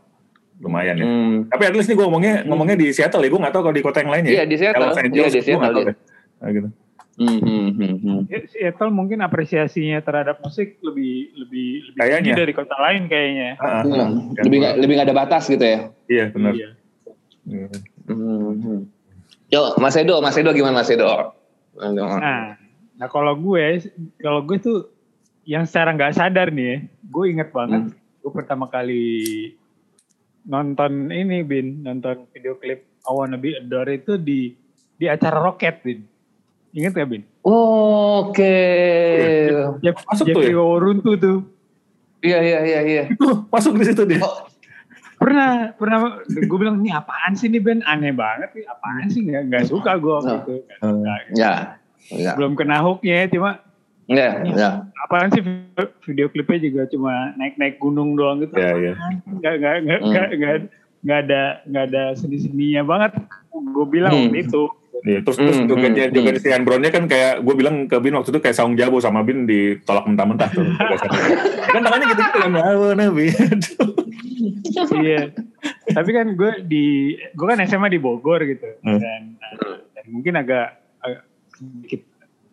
Lumayan 0.62 0.94
ya. 0.94 1.06
Hmm. 1.06 1.37
Tapi 1.50 1.62
at 1.70 1.74
least 1.74 1.90
nih 1.90 1.98
gue 1.98 2.06
ngomongnya 2.06 2.34
ngomongnya 2.46 2.76
di 2.78 2.87
Seattle 2.94 3.22
ya. 3.26 3.30
Gue 3.34 3.40
nggak 3.42 3.54
tahu 3.54 3.62
kalau 3.66 3.74
di 3.74 3.82
kota 3.82 3.98
yang 4.02 4.11
lainnya. 4.14 4.30
Iya 4.30 4.44
di 4.46 4.56
Seattle. 4.58 4.90
Los 4.90 4.98
Iya 4.98 5.06
di 5.06 5.11
gue 5.11 5.22
nggak 5.26 5.42
Seattle. 5.42 5.66
tahu 5.66 5.82
iya. 5.82 5.90
deh. 5.90 5.96
Nah, 6.38 6.48
gitu. 6.54 6.68
Hmm, 7.18 7.38
hmm, 7.42 7.68
hmm, 7.74 7.94
hmm. 7.98 8.20
Ya, 8.31 8.40
Seattle 8.46 8.94
mungkin 8.94 9.18
apresiasinya 9.18 9.98
terhadap 9.98 10.38
musik 10.38 10.78
lebih 10.87 11.35
lebih 11.35 11.90
lebih 11.90 11.98
Kayaknya. 11.98 12.18
tinggi 12.22 12.40
dari 12.46 12.52
kota 12.54 12.76
lain 12.78 13.02
kayaknya. 13.11 13.50
Ah, 13.59 13.66
ah, 13.66 13.83
Iya. 13.83 14.04
ah. 14.07 14.11
Lebih 14.46 14.57
nggak 14.62 14.74
lebih 14.78 14.92
nggak 14.94 15.09
ada 15.11 15.18
batas 15.18 15.44
gitu 15.50 15.64
ya. 15.66 15.78
Iya 16.07 16.24
benar. 16.31 16.52
Iya. 16.54 16.68
Hmm. 17.42 17.68
Hmm, 18.07 18.52
hmm. 18.62 18.81
Yo 19.50 19.74
Mas 19.83 19.98
Edo, 19.98 20.22
Mas 20.22 20.38
Edo 20.38 20.54
gimana 20.54 20.78
Mas 20.78 20.92
Edo? 20.92 21.35
Nah, 21.74 22.54
nah 22.94 23.09
kalau 23.11 23.35
gue, 23.35 23.83
kalau 24.18 24.42
gue 24.42 24.59
tuh 24.59 24.78
yang 25.42 25.64
secara 25.64 25.96
nggak 25.96 26.14
sadar 26.14 26.52
nih, 26.52 26.66
ya, 26.66 26.76
gue 27.09 27.24
inget 27.26 27.48
banget, 27.50 27.96
gue 28.20 28.31
pertama 28.31 28.68
kali 28.68 29.07
nonton 30.44 31.09
ini 31.09 31.40
bin, 31.42 31.83
nonton 31.83 32.28
video 32.31 32.54
klip 32.57 32.85
I 33.02 33.11
Wanna 33.11 33.37
Be 33.37 33.57
Adored 33.57 34.04
itu 34.04 34.20
di 34.20 34.52
di 34.94 35.07
acara 35.09 35.40
Rocket 35.40 35.81
bin. 35.81 36.04
Ingat 36.70 36.92
gak 36.94 37.09
Bin? 37.09 37.22
Oke. 37.42 38.57
Jeff, 39.85 39.96
Masuk 40.04 40.24
tuh 40.26 40.33
Jeffrey 40.37 40.52
ya? 40.52 40.61
Oruntu 40.61 41.11
tuh. 41.16 41.38
Iya 42.18 42.38
iya 42.40 42.59
iya 42.62 42.81
iya. 42.83 43.02
Masuk 43.52 43.74
di 43.74 43.85
situ 43.85 44.02
dia. 44.04 44.20
Oh, 44.20 44.44
Pernah, 45.18 45.74
pernah 45.74 45.98
gue 46.24 46.57
bilang 46.57 46.78
ini 46.78 46.94
apaan 46.94 47.35
sih 47.35 47.46
ini 47.46 47.59
band 47.59 47.83
aneh 47.83 48.14
banget 48.14 48.54
nih, 48.54 48.62
apaan 48.64 49.07
sih 49.09 49.26
nggak 49.26 49.50
nggak 49.50 49.64
suka 49.66 49.98
gue 49.98 50.12
waktu 50.14 50.31
Oh. 50.31 50.38
itu. 50.38 50.54
Hmm. 50.78 51.02
Nggak- 51.02 51.24
ya. 51.35 51.52
Ya. 52.09 52.33
belum 52.33 52.54
kena 52.54 52.78
hooknya 52.78 53.26
cuma 53.28 53.59
Ya, 54.07 54.40
ya. 54.40 54.87
apaan 55.04 55.28
sih 55.28 55.42
video, 56.00 56.31
klipnya 56.31 56.59
juga 56.62 56.83
cuma 56.87 57.35
naik-naik 57.35 57.76
gunung 57.76 58.14
doang 58.14 58.40
gitu. 58.40 58.54
Iya, 58.54 58.72
iya. 58.78 58.92
Nggak 59.26 59.54
nggak 59.59 59.74
nggak 59.83 59.98
Hmm. 59.98 60.09
nggak 60.09 60.28
nggak 60.33 60.54
nggak 60.98 61.18
ada 61.20 61.42
nggak 61.66 61.85
ada 61.85 62.02
seni-seninya 62.14 62.83
banget. 62.85 63.12
Gue 63.50 63.87
bilang 63.87 64.14
Hmm. 64.14 64.31
waktu 64.31 64.38
itu. 64.40 64.62
Iya, 65.00 65.22
terus 65.22 65.37
terus 65.37 65.58
Hmm, 65.58 65.68
jogetnya 65.68 66.06
hmm, 66.06 66.14
joget 66.14 66.34
hmm. 66.37 66.44
si 66.44 66.64
Brownnya 66.64 66.90
kan 66.90 67.04
kayak 67.06 67.40
gue 67.40 67.54
bilang 67.54 67.87
ke 67.87 67.96
Bin 67.98 68.14
waktu 68.14 68.30
itu 68.30 68.40
kayak 68.40 68.56
saung 68.56 68.74
jabo 68.74 68.98
sama 68.98 69.22
Bin 69.22 69.44
ditolak 69.44 70.04
mentah-mentah 70.04 70.48
tuh. 70.50 70.66
kan 71.72 71.80
tangannya 71.80 72.06
gitu-gitu 72.08 72.38
kan 72.38 72.52
I 72.52 72.74
wanna 72.74 73.06
be. 73.11 73.30
iya. 74.98 75.30
Tapi 75.88 76.11
kan 76.11 76.26
gue 76.32 76.52
di 76.64 76.87
gue 77.14 77.46
kan 77.46 77.58
SMA 77.64 77.88
di 77.88 77.98
Bogor 77.98 78.42
gitu 78.42 78.66
Hmm. 78.80 78.98
dan, 78.98 79.22
uh, 79.40 79.78
dan 79.92 80.04
mungkin 80.08 80.34
agak, 80.34 80.78
agak 80.98 81.22
sedikit 81.54 82.02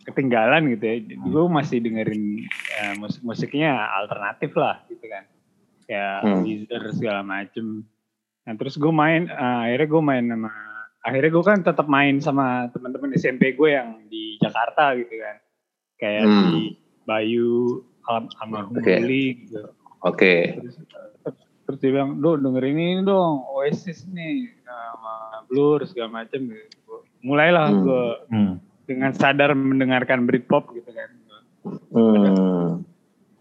ketinggalan 0.06 0.70
gitu 0.70 0.84
ya. 0.84 0.96
Jadi 1.02 1.14
gue 1.18 1.44
masih 1.48 1.78
dengerin 1.80 2.24
ya, 2.46 2.86
musik-musiknya 2.96 3.72
alternatif 3.96 4.54
lah 4.54 4.86
gitu 4.86 5.06
kan. 5.06 5.24
Kayak 5.86 6.16
Hmm. 6.22 6.42
Weezer 6.42 6.84
segala 6.94 7.22
macem. 7.22 7.86
Nah 8.42 8.54
terus 8.54 8.78
gue 8.78 8.90
main, 8.92 9.26
uh, 9.26 9.66
akhirnya 9.66 9.88
gue 9.88 10.04
main 10.04 10.26
sama, 10.28 10.50
akhirnya 11.06 11.30
gue 11.30 11.44
kan 11.44 11.60
tetap 11.62 11.86
main 11.86 12.18
sama 12.18 12.66
teman-teman 12.70 13.14
SMP 13.14 13.54
gue 13.54 13.70
yang 13.70 14.02
di 14.06 14.36
Jakarta 14.38 14.92
gitu 14.94 15.14
kan. 15.16 15.38
Kayak 15.96 16.24
Hmm. 16.24 16.50
di 16.52 16.64
Bayu, 17.02 17.86
Alam 18.04 18.26
Almarhum 18.36 18.76
Oke. 18.76 18.94
Ruli 18.96 19.26
gitu 19.42 19.62
Oke. 20.00 20.36
terus, 20.56 20.76
terus 21.64 21.78
dia 21.80 21.92
bilang 21.92 22.20
do 22.20 22.36
dengerin 22.36 22.76
ini 22.76 23.02
dong 23.02 23.42
Oasis 23.48 24.06
nih 24.08 24.54
sama 24.62 25.14
Blur 25.46 25.82
segala 25.84 26.22
macem 26.22 26.46
gitu. 26.46 27.02
mulailah 27.22 27.66
Hmm. 27.68 27.82
gue 27.82 28.06
Hmm. 28.30 28.54
dengan 28.84 29.12
sadar 29.12 29.54
mendengarkan 29.54 30.26
Britpop 30.26 30.70
gitu 30.72 30.86
kan 30.88 31.10
Hmm. 31.90 32.86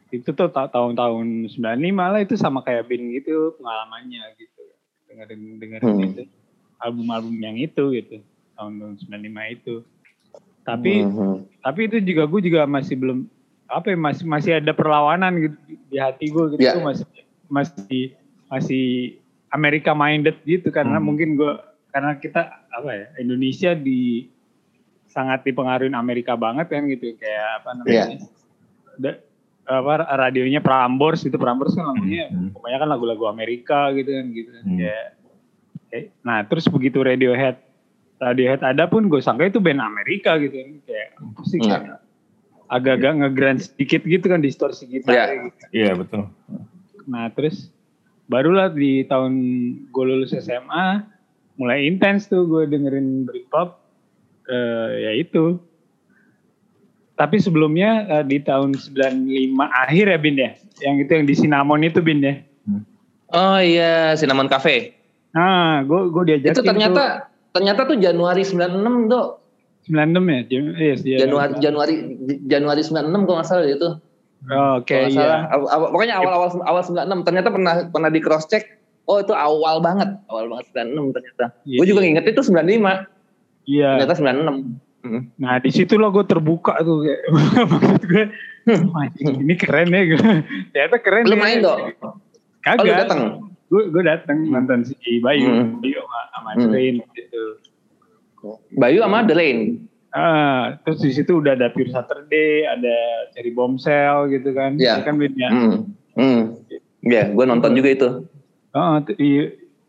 itu 0.09 0.31
tuh 0.31 0.49
ta- 0.49 0.71
tahun-tahun 0.71 1.51
95 1.51 1.77
lah 2.09 2.21
itu 2.21 2.33
sama 2.35 2.63
kayak 2.63 2.87
Bin 2.87 3.11
gitu 3.11 3.53
pengalamannya 3.59 4.25
gitu 4.39 4.63
dengerin 5.07 5.41
dengerin 5.59 5.85
Hmm. 5.91 6.05
itu 6.07 6.23
album-album 6.79 7.35
yang 7.37 7.57
itu 7.57 7.85
gitu 7.93 8.17
tahun 8.55 8.99
95 8.99 9.11
itu 9.53 9.75
tapi 10.63 11.05
Hmm. 11.05 11.45
tapi 11.61 11.81
itu 11.87 11.97
juga 12.01 12.25
gue 12.25 12.41
juga 12.43 12.61
masih 12.65 12.97
belum 12.97 13.19
apa 13.67 13.91
ya 13.91 13.97
masih 13.97 14.25
masih 14.25 14.51
ada 14.57 14.73
perlawanan 14.73 15.33
gitu 15.39 15.57
di, 15.89 15.97
hati 15.97 16.29
gue 16.29 16.45
gitu 16.53 16.61
Ya. 16.63 16.73
Gua 16.75 16.93
masih 16.93 17.07
masih 17.47 18.03
masih 18.47 18.85
Amerika 19.49 19.93
minded 19.93 20.37
gitu 20.43 20.69
karena 20.69 20.97
Hmm. 20.97 21.07
mungkin 21.07 21.37
gue 21.37 21.53
karena 21.91 22.17
kita 22.17 22.41
apa 22.69 22.91
ya 22.91 23.07
Indonesia 23.19 23.71
di 23.73 24.27
sangat 25.07 25.45
dipengaruhi 25.45 25.93
Amerika 25.93 26.35
banget 26.35 26.67
kan 26.67 26.87
gitu 26.87 27.15
kayak 27.15 27.63
apa 27.63 27.69
namanya 27.73 28.19
Da- 28.95 29.21
apa 29.65 29.93
radionya 30.19 30.61
Prambors 30.61 31.25
itu 31.25 31.35
Prambors 31.35 31.73
kan 31.73 31.87
lagunya 31.89 32.29
Hmm. 32.29 32.51
pokoknya 32.51 32.79
kan 32.79 32.89
lagu-lagu 32.89 33.25
Amerika 33.27 33.91
gitu 33.93 34.11
kan 34.11 34.27
gitu 34.31 34.49
kan 34.51 34.65
Hmm. 34.65 34.79
kayak 34.79 35.05
nah 36.21 36.43
terus 36.43 36.67
begitu 36.67 37.01
Radiohead 37.01 37.57
Radiohead 38.17 38.63
ada 38.63 38.85
pun 38.85 39.07
gue 39.07 39.19
sangka 39.19 39.47
itu 39.47 39.59
band 39.59 39.79
Amerika 39.79 40.35
gitu 40.37 40.55
kan 40.55 40.71
kayak 40.83 41.09
sih 41.45 41.59
Nggak. 41.59 41.81
kayak 41.81 41.99
agak-agak 42.65 43.13
ngegrand 43.17 43.61
sedikit 43.61 44.01
gitu 44.03 44.25
kan 44.25 44.41
distorsi 44.41 44.89
gitar 44.89 45.13
Iya. 45.13 45.25
gitu. 45.45 45.65
Iya 45.71 45.91
betul. 45.95 46.23
nah 47.05 47.29
terus 47.29 47.69
barulah 48.25 48.69
di 48.69 49.05
tahun 49.05 49.33
gue 49.87 50.05
lulus 50.05 50.33
SMA 50.33 51.05
mulai 51.55 51.85
intens 51.85 52.27
tuh 52.27 52.43
gue 52.45 52.65
dengerin 52.67 53.23
Britpop 53.23 53.79
eh 54.45 54.91
ya 55.01 55.13
itu 55.15 55.61
tapi 57.15 57.39
sebelumnya 57.39 57.91
eh, 58.11 58.25
di 58.25 58.41
tahun 58.41 58.75
95 58.75 59.55
akhir 59.61 60.05
ya 60.09 60.19
Bin 60.19 60.35
ya 60.35 60.51
yang 60.81 60.97
itu 60.99 61.11
yang 61.13 61.25
di 61.25 61.35
Cinnamon 61.37 61.83
itu 61.83 62.01
Bin 62.01 62.21
ya 62.21 62.35
Oh 63.29 63.59
iya, 63.59 64.15
Cinnamon 64.15 64.47
Cafe. 64.47 64.95
Nah 65.35 65.83
gue 65.83 66.01
gue 66.09 66.23
diajakin 66.31 66.55
Itu 66.55 66.63
ternyata 66.63 67.03
ternyata 67.51 67.81
tuh 67.85 67.99
Januari 67.99 68.43
96, 68.43 69.11
Dok. 69.11 69.11
tuh 69.11 69.27
96 69.85 70.25
ya 70.25 70.41
yes, 70.81 71.01
iya. 71.05 71.19
Januari 71.27 71.53
Januari 71.61 71.95
Januari 72.47 72.81
96 72.81 72.95
kalau 73.27 73.37
nggak 73.37 73.49
salah 73.49 73.67
itu. 73.67 73.91
Oke 74.45 74.97
nggak 75.09 75.13
iya 75.13 75.49
awal- 75.51 75.91
pokoknya 75.93 76.15
awal-awal 76.21 76.49
awal 76.65 76.83
96 76.85 77.27
ternyata 77.27 77.49
pernah 77.51 77.75
pernah 77.89 78.11
di 78.11 78.21
cross 78.23 78.47
check. 78.47 78.65
Oh 79.05 79.21
itu 79.21 79.37
awal 79.37 79.85
banget, 79.85 80.17
awal 80.33 80.49
banget 80.49 80.73
96 80.73 81.13
ternyata. 81.13 81.45
Iya, 81.69 81.77
Gue 81.77 81.87
juga 81.87 82.01
iya. 82.01 82.07
nginget 82.09 82.25
itu 82.33 82.41
95, 82.41 83.05
iya 83.69 83.91
ternyata 84.01 84.17
96. 84.17 85.05
Hmm. 85.05 85.21
Nah 85.37 85.61
di 85.61 85.69
situ 85.69 86.01
lo 86.01 86.09
gue 86.09 86.25
terbuka 86.25 86.81
tuh 86.81 87.05
kayak 87.05 87.21
maksud 87.77 88.03
gue 88.09 88.25
"Wah, 88.89 89.05
anjing, 89.05 89.45
ini 89.45 89.55
keren 89.61 89.93
ya 89.93 90.03
gue. 90.09 90.17
Ternyata 90.73 90.97
keren. 91.05 91.29
Lu 91.29 91.37
ya. 91.37 91.41
main 91.45 91.59
dok? 91.61 91.77
Oh, 92.01 92.17
lu 92.17 92.17
Kagak. 92.65 92.97
datang? 93.05 93.21
Gue 93.75 93.91
gue 93.91 94.03
datang 94.07 94.39
nonton 94.47 94.87
si 94.87 94.95
Bayu, 95.19 95.51
Hmm. 95.51 95.83
Bayu 95.83 95.99
sama, 95.99 96.21
sama 96.31 96.51
Hmm. 96.55 97.03
Gitu. 97.11 97.43
Bayu 98.73 99.03
sama 99.03 99.27
Delaine. 99.27 99.83
Ah, 100.15 100.79
terus 100.87 101.03
di 101.03 101.11
situ 101.11 101.43
udah 101.43 101.59
ada 101.59 101.75
Pure 101.75 101.91
Saturday, 101.91 102.63
ada 102.63 102.95
Cherry 103.35 103.51
Bombshell 103.51 104.31
gitu 104.31 104.55
kan. 104.55 104.79
Iya. 104.79 105.03
Kan 105.03 105.19
ya. 105.19 105.51
Hmm. 105.51 105.91
Hmm. 106.15 106.41
Ya, 107.03 107.27
gue 107.27 107.45
nonton 107.45 107.75
juga 107.75 107.91
itu. 107.91 108.09
Oh, 108.71 108.97
t- 109.03 109.19
iya, 109.19 109.43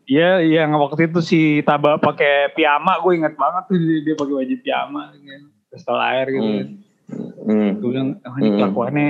iya, 0.04 0.30
yang 0.42 0.74
waktu 0.74 1.06
itu 1.06 1.22
si 1.22 1.40
Taba 1.62 1.94
pakai 1.96 2.50
piyama, 2.52 2.98
gue 2.98 3.12
ingat 3.14 3.38
banget 3.38 3.70
tuh 3.70 3.78
dia, 3.78 3.98
dia 4.02 4.14
pakai 4.14 4.34
baju 4.34 4.54
piyama, 4.58 5.02
kan. 5.14 5.42
pistol 5.70 5.98
air 6.00 6.26
gitu. 6.26 6.42
kan. 6.42 6.68
Hmm. 7.46 7.70
Gue 7.78 7.88
bilang, 7.94 8.10
oh, 8.18 8.36
ini 8.36 8.48
Hmm. 8.48 8.58
kelakuannya 8.58 9.08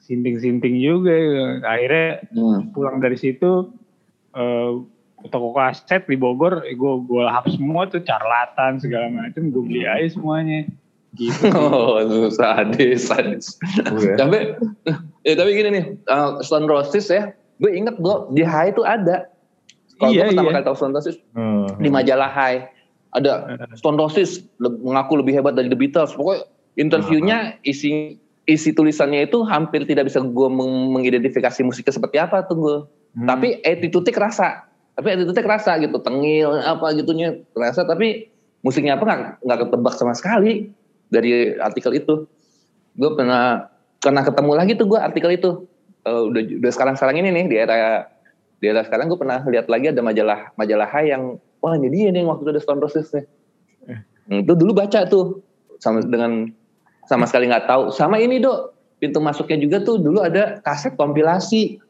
sinting-sinting 0.00 0.80
juga. 0.80 1.12
ya. 1.12 1.44
Akhirnya 1.62 2.08
Hmm. 2.32 2.72
pulang 2.72 2.96
dari 2.98 3.20
situ, 3.20 3.68
eh 4.38 4.70
toko 5.26 5.50
kaset 5.50 6.06
di 6.06 6.14
Bogor, 6.14 6.62
eh, 6.62 6.78
gue 6.78 6.92
gue 7.02 7.22
lahap 7.26 7.50
semua 7.50 7.90
tuh 7.90 7.98
carlatan 8.00 8.78
segala 8.78 9.10
macam, 9.10 9.50
gue 9.50 9.62
beli 9.66 9.82
aja 9.82 10.14
semuanya. 10.14 10.70
Gitu. 11.18 11.50
Oh, 11.58 11.98
sadis, 12.30 13.10
sadis. 13.10 13.58
Iya. 13.82 14.14
Tapi, 14.14 14.38
ya 15.26 15.34
tapi 15.34 15.50
gini 15.52 15.68
nih, 15.74 15.84
uh, 16.06 16.38
Stone 16.38 16.70
Roses 16.70 17.10
ya, 17.10 17.32
gue 17.58 17.70
inget 17.74 17.98
gue 17.98 18.14
di 18.30 18.46
High 18.46 18.70
itu 18.70 18.86
ada. 18.86 19.26
Kalau 19.98 20.14
Iya, 20.14 20.30
gue 20.30 20.38
pertama 20.38 20.50
iya. 20.50 20.54
kali 20.54 20.66
tahu 20.70 20.76
Stone 20.78 20.94
Roses 20.94 21.16
Hmm. 21.34 21.66
di 21.82 21.88
majalah 21.90 22.30
High, 22.30 22.70
ada 23.10 23.32
Stone 23.74 23.98
Roses 23.98 24.46
le- 24.62 24.78
mengaku 24.78 25.18
lebih 25.18 25.34
hebat 25.34 25.58
dari 25.58 25.66
The 25.66 25.74
Beatles. 25.74 26.14
Pokoknya 26.14 26.46
interviewnya 26.78 27.38
isi 27.66 28.14
isi 28.46 28.70
tulisannya 28.70 29.26
itu 29.26 29.42
hampir 29.42 29.82
tidak 29.84 30.06
bisa 30.06 30.22
gue 30.22 30.48
meng- 30.48 30.94
mengidentifikasi 30.94 31.58
musiknya 31.60 31.90
seperti 31.90 32.16
apa 32.16 32.46
tuh 32.46 32.56
gue. 32.56 32.76
Hmm. 33.18 33.26
Tapi 33.26 33.58
attitude-nya 33.66 34.14
kerasa. 34.14 34.48
Tapi 34.94 35.08
attitude-nya 35.10 35.42
kerasa 35.42 35.74
gitu, 35.82 35.98
tengil 35.98 36.62
apa 36.62 36.94
gitunya 36.94 37.42
kerasa. 37.50 37.82
Tapi 37.82 38.30
musiknya 38.62 38.94
apa 38.94 39.02
nggak 39.02 39.20
nggak 39.42 39.58
ketebak 39.66 39.94
sama 39.98 40.14
sekali 40.14 40.70
dari 41.10 41.58
artikel 41.58 41.98
itu. 41.98 42.14
Gue 42.94 43.10
pernah 43.18 43.66
pernah 43.98 44.22
ketemu 44.22 44.52
lagi 44.54 44.72
tuh 44.78 44.86
gue 44.86 44.98
artikel 45.02 45.34
itu. 45.34 45.50
Eh, 46.06 46.22
udah 46.30 46.42
udah 46.62 46.70
sekarang 46.70 46.94
sekarang 46.94 47.18
ini 47.18 47.34
nih 47.34 47.44
di 47.50 47.56
era 47.58 48.06
di 48.62 48.66
era 48.70 48.86
sekarang 48.86 49.10
gue 49.10 49.18
pernah 49.18 49.42
lihat 49.46 49.66
lagi 49.66 49.90
ada 49.90 50.02
majalah 50.02 50.54
majalah 50.54 50.86
High 50.86 51.10
yang 51.10 51.22
wah 51.58 51.74
ini 51.74 51.90
dia 51.90 52.14
nih 52.14 52.22
waktu 52.22 52.46
itu 52.46 52.50
ada 52.54 52.62
Stone 52.62 52.82
Roses 52.82 53.10
nih. 53.10 53.26
Hmm, 54.28 54.44
itu 54.44 54.52
dulu 54.54 54.76
baca 54.76 55.08
tuh 55.08 55.40
sama 55.80 56.04
dengan 56.04 56.52
sama 57.10 57.24
sekali 57.26 57.50
nggak 57.50 57.66
tahu. 57.66 57.82
Sama 57.90 58.20
ini 58.22 58.38
dok 58.38 58.76
pintu 58.98 59.22
masuknya 59.22 59.58
juga 59.62 59.82
tuh 59.82 59.96
dulu 60.02 60.20
ada 60.20 60.58
kaset 60.62 60.94
kompilasi 60.98 61.80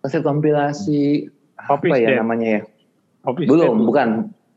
kaset 0.00 0.22
kompilasi 0.22 1.28
Pop 1.58 1.82
apa 1.82 1.94
is 1.94 2.02
ya 2.02 2.08
Dead. 2.14 2.18
namanya 2.22 2.48
ya? 2.48 2.60
Pop 3.20 3.36
is 3.36 3.46
Belum, 3.46 3.74
Dead. 3.74 3.86
bukan. 3.86 4.08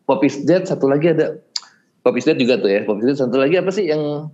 Pop 0.06 0.21
is 0.21 0.36
Dead 0.43 0.63
satu 0.63 0.86
lagi 0.86 1.12
ada. 1.12 1.38
Pop 2.01 2.13
is 2.13 2.23
Dead 2.23 2.38
juga 2.38 2.58
tuh 2.58 2.69
ya. 2.69 2.82
Pop 2.84 2.97
is 2.97 3.06
Dead 3.06 3.17
satu 3.17 3.36
lagi 3.36 3.58
apa 3.58 3.69
sih 3.69 3.89
yang 3.89 4.30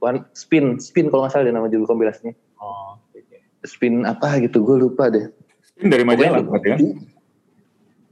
One, 0.00 0.24
spin, 0.32 0.80
spin 0.80 1.12
kalau 1.12 1.28
nggak 1.28 1.36
salah 1.36 1.44
dia 1.44 1.52
nama 1.52 1.68
judul 1.68 1.84
kompilasinya. 1.84 2.32
Oh, 2.56 2.96
oke. 2.96 3.20
Spin 3.68 4.08
apa 4.08 4.40
gitu, 4.40 4.64
gue 4.64 4.80
lupa 4.80 5.12
deh. 5.12 5.28
Ini 5.76 5.92
dari 5.92 6.04
majalah 6.08 6.40
Pokoknya- 6.40 6.48
berarti 6.48 6.68
kan? 6.72 6.80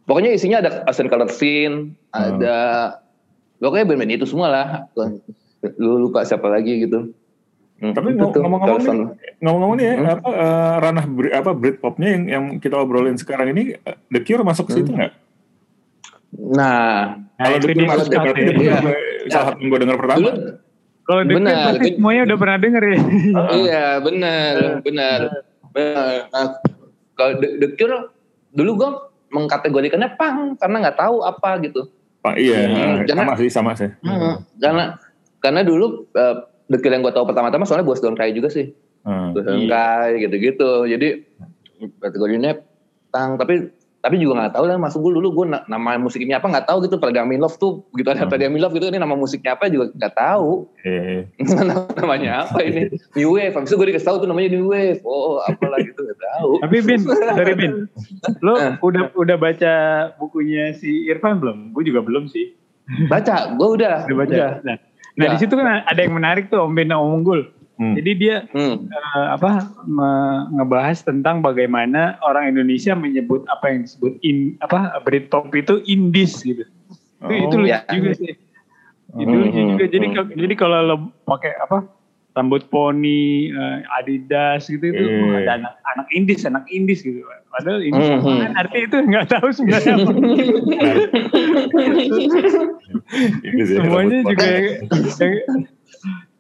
Pokoknya 0.04 0.30
isinya 0.32 0.60
ada 0.60 0.84
Ascent 0.84 1.08
Color 1.08 1.28
Scene, 1.28 1.96
ada 2.12 2.56
pokoknya 3.56 3.88
band-band 3.88 4.20
itu 4.20 4.28
semua 4.28 4.48
lah. 4.48 4.66
Lu 5.80 5.96
lupa 5.98 6.24
siapa 6.24 6.48
lagi 6.48 6.84
gitu. 6.84 7.08
Hmm, 7.78 7.94
Tapi 7.94 8.10
ngomong-ngomong 8.12 8.60
Charleston. 8.60 8.98
Ngomong-ngomong 9.38 9.76
nih 9.78 9.86
ya, 9.86 9.94
Hmm? 9.94 10.12
apa 10.12 10.28
eh, 10.28 10.74
ranah 10.82 11.04
apa 11.32 11.50
Britpopnya 11.52 12.08
yang 12.10 12.22
yang 12.26 12.44
kita 12.58 12.74
obrolin 12.74 13.14
sekarang 13.14 13.54
ini 13.54 13.76
eh, 13.76 13.96
The 14.08 14.20
Cure 14.20 14.42
masuk 14.42 14.66
ke 14.66 14.72
situ 14.74 14.90
Hmm. 14.90 14.98
nggak? 14.98 15.12
Nah, 16.50 17.22
Nah, 17.32 17.46
Kalau 17.46 17.56
itu 17.56 17.64
The 17.64 17.74
Cure 17.74 17.86
masuk 17.88 18.04
susah 18.04 18.20
berarti. 18.20 18.42
The 18.42 18.52
Cure 18.52 18.66
Iya. 18.66 18.76
salah 19.28 19.46
satu 19.46 19.58
yang 19.58 19.68
gue 19.68 19.80
dengar 19.80 19.96
pertama. 19.96 20.18
dulu 20.18 20.30
Kalau 21.00 21.22
deket 21.22 21.36
Benar, 21.40 21.56
pasti 21.64 21.88
semuanya 21.94 22.22
udah 22.22 22.36
pernah 22.36 22.56
denger 22.58 22.82
ya. 22.84 22.98
Iya 23.62 23.84
benar 23.98 24.54
benar. 24.82 25.20
Benar. 25.70 26.10
Nah, 26.28 26.44
kalau 27.14 27.32
The, 27.38 27.48
The 27.56 27.68
Cure 27.72 27.96
dulu 28.50 28.70
gue 28.74 28.90
mengkategorikannya 29.30 30.10
pang 30.14 30.36
karena 30.56 30.76
nggak 30.82 30.98
tahu 30.98 31.16
apa 31.22 31.62
gitu. 31.62 31.86
Pak 32.18 32.34
iya, 32.34 32.66
Hmm, 32.66 33.06
karena- 33.06 33.22
sama 33.24 33.34
sih 33.36 33.48
sama 33.48 33.72
sih. 33.72 33.88
Hmm, 34.02 34.42
Karena 34.58 34.98
karena 35.38 35.60
dulu 35.62 36.10
uh, 36.10 36.47
The 36.68 36.76
Cure 36.76 36.92
yang 36.92 37.00
gue 37.00 37.11
tahu 37.11 37.24
pertama-tama 37.24 37.64
soalnya 37.64 37.83
Boys 37.83 37.98
Don't 37.98 38.14
Cry 38.14 38.31
juga 38.31 38.48
sih. 38.48 38.72
Hmm. 39.02 39.33
Boys 39.33 39.42
Don't 39.42 39.64
Cry 39.64 40.20
gitu-gitu. 40.20 40.85
Jadi 40.85 41.24
kategorinya 41.96 42.59
pang 43.09 43.35
tapi 43.35 43.70
tapi 43.98 44.14
juga 44.14 44.38
nggak 44.38 44.54
tahu 44.54 44.64
lah 44.64 44.78
masuk 44.78 45.00
gue 45.00 45.12
dulu 45.12 45.28
gue 45.35 45.46
nama 45.66 45.98
musiknya 45.98 46.38
apa 46.38 46.46
nggak 46.46 46.66
tahu 46.66 46.87
gitu 46.87 46.96
pada 46.96 47.18
Love 47.24 47.57
tuh 47.57 47.83
begitu 47.90 48.09
ada 48.09 48.22
Hmm. 48.22 48.31
pada 48.31 48.46
Love 48.46 48.70
gitu 48.72 48.87
ini 48.87 48.96
nama 48.96 49.12
musiknya 49.12 49.52
apa 49.52 49.66
juga 49.66 49.90
nggak 49.90 50.14
tahu 50.14 50.70
Eh, 50.85 51.26
namanya 51.98 52.46
apa 52.46 52.62
ini 52.62 52.94
New 53.14 53.35
Wave 53.35 53.52
habis 53.52 53.68
itu 53.68 53.76
gue 53.76 53.88
dikasih 53.90 54.07
tahu 54.07 54.16
tuh 54.22 54.28
namanya 54.28 54.54
New 54.54 54.70
Wave 54.70 55.02
oh 55.02 55.42
apalah 55.42 55.81
gitu 55.81 55.98
nggak 55.98 56.20
tahu 56.20 56.50
Tapi 56.62 56.76
Bin, 56.81 57.00
sorry 57.02 57.54
Bin, 57.54 57.72
lo 58.38 58.54
Eh. 58.57 58.72
udah 58.78 59.02
udah 59.14 59.37
baca 59.37 59.74
bukunya 60.16 60.70
si 60.72 61.04
Irfan 61.04 61.38
belum? 61.38 61.72
Gue 61.72 61.83
juga 61.83 61.98
belum 61.98 62.28
sih. 62.28 62.54
baca 63.07 63.50
gue 63.50 63.68
udah 63.72 64.07
Udah 64.07 64.16
baca. 64.16 64.33
udah. 64.33 64.50
Nah, 64.62 64.76
nah 65.18 65.26
di 65.28 65.37
situ 65.37 65.52
kan 65.52 65.83
ada 65.83 65.98
yang 65.98 66.14
menarik 66.14 66.46
tuh 66.46 66.62
Om 66.62 66.72
Ben 66.72 66.87
dan 66.87 66.96
Om 66.96 67.11
Unggul. 67.12 67.40
hmm. 67.74 67.94
Jadi 67.94 68.11
dia 68.14 68.37
Hmm. 68.48 68.87
eh, 68.87 69.26
apa 69.28 69.50
me- 69.83 70.46
ngebahas 70.52 71.02
tentang 71.02 71.40
bagaimana 71.40 72.00
orang 72.20 72.48
Indonesia 72.48 72.94
menyebut 72.94 73.42
apa 73.46 73.68
yang 73.68 73.83
disebut 73.83 74.14
in 74.20 74.54
apa 74.59 74.94
Britpop 75.00 75.50
itu 75.52 75.83
indies 75.85 76.38
gitu. 76.40 76.62
Itu, 77.18 77.33
itu 77.35 77.50
Oh, 77.52 77.61
lucu 77.61 77.68
ya. 77.68 77.83
juga 77.85 78.11
sih. 78.14 78.33
Itu 79.11 79.26
Hmm, 79.26 79.42
lucu 79.42 79.61
juga. 79.66 79.85
Jadi 79.85 80.07
hmm. 80.07 80.14
kalau- 80.14 80.31
jadi 80.33 80.54
kalau 80.54 80.78
lo 80.81 80.96
pakai 81.24 81.52
apa 81.57 81.76
rambut 82.38 82.62
poni, 82.70 83.51
eh, 83.51 83.83
Adidas 83.98 84.70
gitu 84.70 84.81
itu 84.81 84.94
Iya. 85.03 85.42
ada 85.42 85.53
anak 85.59 85.74
anak 85.92 86.07
indies, 86.14 86.46
anak 86.46 86.62
indies 86.70 87.03
gitu. 87.03 87.18
Padahal 87.51 87.83
ini 87.83 87.98
Hmm, 87.98 88.22
hmm. 88.22 88.38
kan 88.38 88.53
artinya 88.57 88.85
itu 88.87 88.98
nggak 89.03 89.27
tahu 89.27 89.48
sebenarnya 89.51 89.92
apa. 89.98 90.12
Ini 93.42 93.62
sih, 93.64 93.77
Semuanya 93.77 94.18
juga 94.22 94.46
yang, 94.46 94.64
yang- 95.18 95.66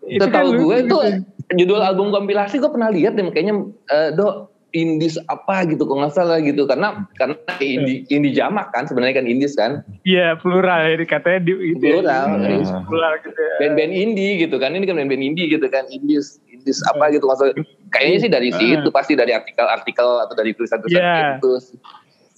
itu 0.08 0.24
kan 0.24 0.30
Setahu 0.32 0.48
lucu 0.54 0.64
gue 0.64 0.76
itu 0.86 0.98
judul 1.58 1.80
album 1.84 2.08
kompilasi 2.08 2.56
gue 2.56 2.70
pernah 2.70 2.88
lihat 2.88 3.12
deh 3.12 3.28
kayaknya 3.28 3.54
eh, 3.88 4.08
do 4.16 4.48
indies 4.70 5.16
apa 5.26 5.64
gitu 5.64 5.80
kok 5.82 5.96
nggak 5.96 6.12
salah 6.12 6.38
gitu 6.38 6.68
karena 6.68 7.08
karena 7.16 7.34
indie, 7.56 8.04
indie 8.06 8.36
jamak 8.36 8.68
kan 8.68 8.84
sebenarnya 8.84 9.20
kan 9.20 9.26
indies 9.26 9.56
kan 9.56 9.80
Iya 10.04 10.36
plural 10.36 10.92
ya 10.92 11.00
katanya 11.02 11.40
di 11.40 11.52
itu 11.72 11.80
ya. 11.80 11.92
Plural, 11.96 12.24
Iya, 12.38 12.76
plural 12.84 13.12
gitu. 13.24 13.32
ya. 13.32 13.54
band-band 13.58 13.92
indie 13.92 14.32
gitu 14.38 14.56
kan 14.56 14.76
ini 14.76 14.84
kan 14.84 15.00
band-band 15.00 15.24
indie 15.24 15.48
gitu 15.48 15.64
kan 15.66 15.88
indies 15.88 16.36
indies 16.46 16.84
apa 16.84 17.08
gitu 17.08 17.24
maksudnya 17.24 17.56
kayaknya 17.88 18.18
sih 18.20 18.30
dari 18.30 18.48
situ 18.52 18.88
pasti 18.88 19.16
dari 19.16 19.32
artikel-artikel 19.32 20.04
atau 20.28 20.34
dari 20.36 20.52
tulisan-tulisan 20.52 21.00
Iya. 21.00 21.40
gitu 21.40 21.52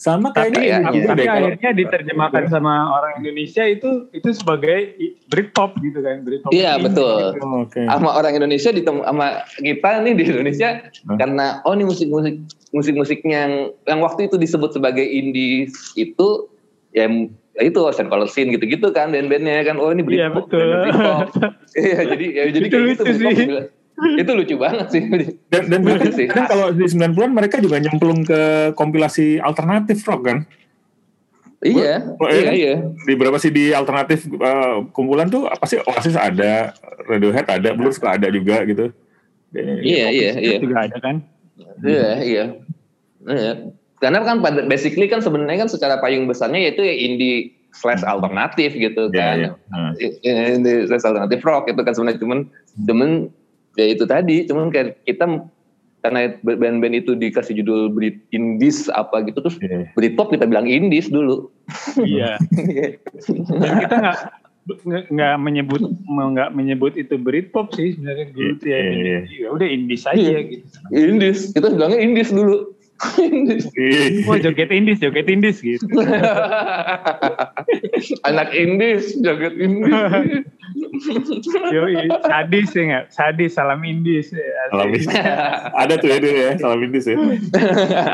Sama 0.00 0.32
kayaknya 0.32 0.80
ini 0.80 0.96
juga 0.96 1.12
tapi 1.12 1.20
deh 1.20 1.26
kalau 1.28 1.48
akhirnya 1.52 1.72
diterjemahkan 1.76 2.44
sama 2.48 2.88
orang 2.88 3.20
Indonesia 3.20 3.68
itu 3.68 4.08
itu 4.16 4.32
sebagai 4.32 4.96
Britpop 5.28 5.76
gitu 5.84 6.00
kan 6.00 6.24
Britpop. 6.24 6.48
Iya, 6.56 6.80
betul. 6.80 7.36
gitu. 7.36 7.44
Oh, 7.44 7.68
Oke. 7.68 7.84
sama 7.84 8.16
orang 8.16 8.32
Indonesia 8.32 8.72
ditemu 8.72 9.04
sama 9.04 9.44
kita 9.60 10.00
nih 10.00 10.16
di 10.16 10.24
Indonesia 10.24 10.68
karena 11.20 11.60
oh 11.68 11.76
ini 11.76 11.84
musik-musik 11.84 12.40
musik-musiknya 12.72 13.38
yang 13.44 13.54
yang 13.84 14.00
waktu 14.00 14.32
itu 14.32 14.40
disebut 14.40 14.72
sebagai 14.72 15.04
indie 15.04 15.68
itu 16.00 16.48
ya, 16.96 17.04
ya 17.60 17.62
itu 17.68 17.78
Ocean 17.84 18.08
Color 18.08 18.32
Scene 18.32 18.56
gitu-gitu 18.56 18.88
kan 18.96 19.12
band-bandnya 19.12 19.68
kan 19.68 19.76
oh 19.76 19.92
ini 19.92 20.00
Iya 20.08 20.32
Britpop 20.32 20.48
betul. 20.48 20.64
band-band 20.64 20.84
Britpop. 20.88 21.28
iya 21.84 21.98
jadi 22.08 22.26
ya 22.32 22.42
jadi 22.56 22.66
Itu 22.66 22.72
kayak 22.72 22.88
gitu 22.88 23.02
Britpop 23.04 23.20
sih. 23.36 23.36
juga. 23.44 23.60
itu 24.20 24.30
lucu 24.30 24.54
banget 24.56 24.86
sih 24.88 25.02
Dan 25.46 25.62
dan 25.68 25.80
Bener 25.80 26.10
sih. 26.10 26.26
kan 26.26 26.46
kalau 26.46 26.70
di 26.70 26.84
90-an 26.84 27.30
mereka 27.30 27.58
juga 27.58 27.76
nyemplung 27.76 28.22
ke 28.22 28.40
kompilasi 28.72 29.38
alternatif 29.38 30.02
rock 30.04 30.22
kan. 30.24 30.38
iya 31.60 32.00
Oh, 32.16 32.24
iya 32.26 32.40
iya. 32.40 32.52
iya 32.52 32.74
Di 33.04 33.12
berapa 33.14 33.36
sih 33.36 33.48
di 33.48 33.70
alternatif 33.70 34.24
eh, 34.26 34.76
kumpulan 34.90 35.28
tuh 35.28 35.44
apa 35.44 35.64
sih 35.64 35.76
Oasis 35.78 36.16
ada, 36.16 36.72
Radiohead 37.04 37.44
ada, 37.46 37.72
Blues 37.72 37.96
juga 37.96 38.16
ada 38.16 38.28
juga 38.28 38.64
gitu. 38.64 38.88
iya 39.52 40.08
iya 40.08 40.30
iya 40.34 40.56
juga 40.56 40.86
ada 40.86 40.96
kan. 40.96 41.16
Iya, 41.82 42.08
iya. 42.22 42.44
Iya. 43.20 43.52
Karena 43.98 44.24
kan 44.24 44.40
pada 44.40 44.64
basically 44.64 45.04
kan 45.04 45.20
sebenarnya 45.20 45.60
kan 45.60 45.68
secara 45.68 46.00
payung 46.00 46.24
besarnya 46.24 46.56
yaitu 46.62 46.80
ya 46.80 46.94
indie 46.94 47.38
slash 47.70 48.00
alternatif 48.02 48.72
gitu 48.72 49.12
Iya, 49.12 49.20
kan. 49.20 49.36
iya. 49.36 49.50
Hmm. 49.68 49.92
Indie 50.56 50.88
slash 50.88 51.04
alternatif 51.04 51.44
rock 51.44 51.68
itu 51.68 51.76
kan 51.76 51.92
sebenarnya 51.92 52.18
cuman 52.18 52.38
cuman 52.88 53.10
ya 53.72 53.86
itu 53.86 54.04
tadi 54.04 54.44
cuman 54.44 54.68
kayak 54.68 55.02
kita 55.04 55.46
karena 56.00 56.32
band-band 56.40 56.96
itu 56.96 57.12
dikasih 57.12 57.60
judul 57.60 57.88
Brit 57.88 58.24
Indies 58.30 58.88
apa 58.88 59.20
gitu 59.20 59.38
terus 59.38 59.60
Iya. 59.60 59.92
Britpop 59.92 60.30
kita 60.30 60.44
bilang 60.44 60.64
Indies 60.64 61.06
dulu. 61.06 61.52
Iya. 61.98 62.40
Dan 63.60 63.72
kita 63.78 63.96
nggak 64.00 64.18
nggak- 65.08 65.38
menyebut 65.38 65.82
nggak 66.06 66.50
menyebut 66.50 66.92
itu 66.94 67.16
Britpop 67.16 67.72
sih 67.72 67.94
sebenarnya 67.94 68.26
dulu 68.30 68.52
tuh 68.56 68.66
ya. 68.66 68.78
Iya, 68.78 68.92
iya. 68.96 69.20
Ya 69.28 69.48
udah 69.50 69.66
indies 69.66 70.04
aja 70.04 70.16
Iya. 70.16 70.40
gitu. 70.46 70.66
Indies, 70.90 71.38
kita 71.52 71.68
bilangnya 71.68 72.00
Indies 72.00 72.30
dulu. 72.30 72.72
Indies. 73.18 73.64
Wah 74.24 74.36
joget 74.36 74.68
indies, 74.70 75.00
joget 75.00 75.24
indies 75.26 75.60
gitu. 75.60 75.84
Anak 78.24 78.52
Indies, 78.52 79.16
joget 79.18 79.52
Indies. 79.54 80.44
Yo, 81.74 81.82
sadis 82.20 82.68
ya 82.72 82.82
nggak? 82.82 83.04
Sadis, 83.08 83.52
salam 83.54 83.80
indies. 83.82 84.30
Ya, 84.30 84.42
Salam. 84.68 84.86
Indis. 84.90 85.06
ada 85.72 85.94
tuh 85.96 86.08
ya 86.08 86.18
dia 86.18 86.32
ya, 86.34 86.50
salam 86.58 86.80
Indis 86.80 87.06
ya. 87.06 87.16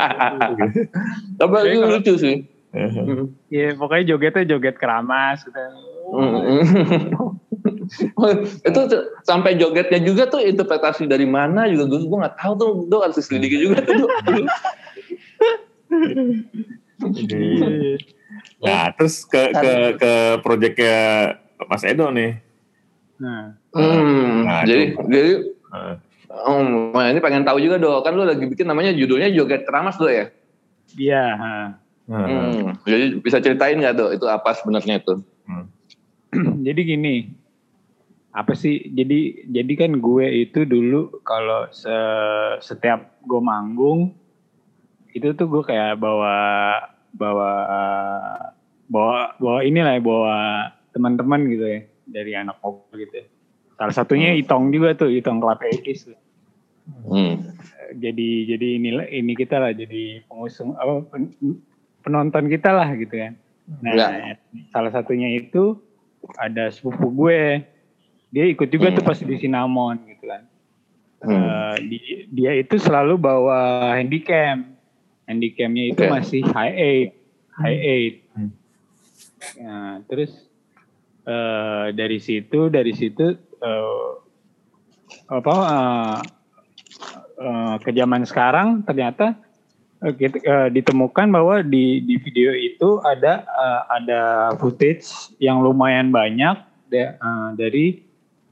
Tapi 1.41 1.55
itu 1.65 1.79
kalau- 1.79 1.93
lucu 1.97 2.15
sih. 2.17 2.37
Iya, 3.49 3.73
pokoknya 3.75 4.05
jogetnya 4.12 4.45
joget 4.47 4.77
keramas 4.77 5.41
gitu. 5.41 5.57
itu 8.62 8.81
sampai 9.25 9.57
jogetnya 9.57 9.97
juga 9.99 10.29
tuh 10.29 10.45
interpretasi 10.45 11.09
dari 11.09 11.25
mana 11.25 11.65
juga 11.67 11.89
gue 11.89 12.05
gue 12.05 12.19
nggak 12.21 12.37
tahu 12.37 12.53
tuh 12.55 12.71
gue 12.85 13.01
harus 13.01 13.17
selidiki 13.17 13.65
juga 13.65 13.81
tuh 13.81 14.05
Iya. 17.01 17.97
Nah, 18.61 18.85
terus 18.97 19.25
ke 19.25 19.53
ke 19.53 19.73
ke 19.97 20.12
proyeknya 20.41 20.97
Mas 21.65 21.85
Edo 21.85 22.09
nih. 22.11 22.41
Nah, 23.17 23.57
hmm, 23.73 24.45
Nah, 24.45 24.61
jadi 24.69 24.85
itu. 24.93 25.01
jadi 25.09 25.33
Nah, 25.67 25.95
nah 26.95 27.07
ini 27.11 27.21
pengen 27.21 27.47
tahu 27.47 27.59
juga 27.63 27.77
dong 27.77 28.01
kan 28.03 28.13
lu 28.15 28.25
lagi 28.27 28.45
bikin 28.45 28.67
namanya 28.67 28.93
judulnya 28.95 29.31
joget 29.31 29.63
keramas 29.67 29.99
tuh 29.99 30.09
ya 30.11 30.25
iya. 30.99 31.25
ha. 31.37 31.55
nah, 32.07 32.27
hmm, 32.27 32.87
jadi 32.87 33.05
bisa 33.19 33.39
ceritain 33.43 33.79
nggak 33.79 33.95
tuh 33.99 34.09
itu 34.15 34.27
apa 34.31 34.55
sebenarnya 34.55 35.03
itu 35.03 35.21
jadi 36.67 36.81
gini, 36.85 37.33
apa 38.35 38.53
sih? 38.53 38.93
Jadi 38.93 39.49
jadi 39.49 39.73
kan 39.79 39.93
gue 39.97 40.27
itu 40.45 40.69
dulu 40.69 41.23
kalau 41.25 41.71
se- 41.73 42.61
setiap 42.61 43.17
gue 43.25 43.41
manggung 43.41 44.13
itu 45.17 45.33
tuh 45.33 45.49
gue 45.49 45.63
kayak 45.65 45.97
bawa 45.97 46.37
bawa 47.17 47.53
bawa 48.87 49.33
bawa 49.41 49.61
inilah 49.65 49.97
ya 49.97 50.03
bawa 50.05 50.37
teman-teman 50.93 51.41
gitu 51.49 51.65
ya 51.65 51.81
dari 52.07 52.33
anak 52.33 52.62
mobil 52.62 53.05
gitu. 53.05 53.14
ya. 53.21 53.27
Salah 53.77 53.92
satunya 53.92 54.33
Itong 54.33 54.73
juga 54.73 54.97
tuh 54.97 55.12
Itong 55.12 55.37
Club 55.37 55.61
Ekis. 55.61 56.09
hmm. 57.05 57.35
Jadi 57.99 58.29
jadi 58.47 58.69
inilah 58.79 59.07
ini 59.07 59.35
kita 59.35 59.59
lah 59.59 59.71
jadi 59.71 60.23
pengusung 60.25 60.75
apa 60.75 61.03
pen- 61.07 61.35
penonton 62.01 62.47
kita 62.47 62.71
lah 62.71 62.88
gitu 62.95 63.14
kan. 63.14 63.35
Nah, 63.83 63.92
Ya. 63.92 64.38
salah 64.71 64.90
satunya 64.90 65.27
itu 65.29 65.83
ada 66.38 66.71
sepupu 66.71 67.11
gue. 67.12 67.66
Dia 68.31 68.47
ikut 68.47 68.71
juga 68.71 68.90
tuh 68.90 69.03
Hmm. 69.03 69.11
pas 69.11 69.19
di 69.19 69.37
Sinamon 69.37 69.97
gitu 70.07 70.25
kan. 70.25 70.42
Hmm. 71.21 71.35
Eh, 71.35 71.77
di- 71.85 72.27
dia 72.31 72.55
itu 72.55 72.79
selalu 72.79 73.19
bawa 73.19 73.90
handycam. 73.99 74.79
Handycamnya 75.27 75.90
itu 75.90 76.01
Oke. 76.01 76.11
masih 76.11 76.40
high 76.47 76.75
eight, 76.75 77.11
high 77.53 77.81
eight. 77.83 78.14
Hmm. 78.31 78.51
Nah, 79.59 79.99
terus 80.07 80.46
eh, 81.27 81.87
dari 81.93 82.19
situ 82.23 82.71
dari 82.71 82.95
situ 82.95 83.35
eh, 83.37 84.11
apa 85.27 85.55
eh, 85.67 86.19
eh, 87.43 87.75
ke 87.83 87.91
zaman 87.91 88.23
sekarang 88.23 88.87
ternyata 88.87 89.35
eh, 90.07 90.15
kita- 90.15 90.43
eh, 90.43 90.69
ditemukan 90.71 91.27
bahwa 91.35 91.61
di 91.67 92.01
di 92.07 92.15
video 92.23 92.55
itu 92.55 93.03
ada 93.03 93.43
eh, 93.43 93.83
ada 94.03 94.23
footage 94.57 95.35
yang 95.43 95.61
lumayan 95.61 96.15
banyak 96.15 96.57
da- 96.89 97.19
eh, 97.19 97.51
dari 97.59 97.87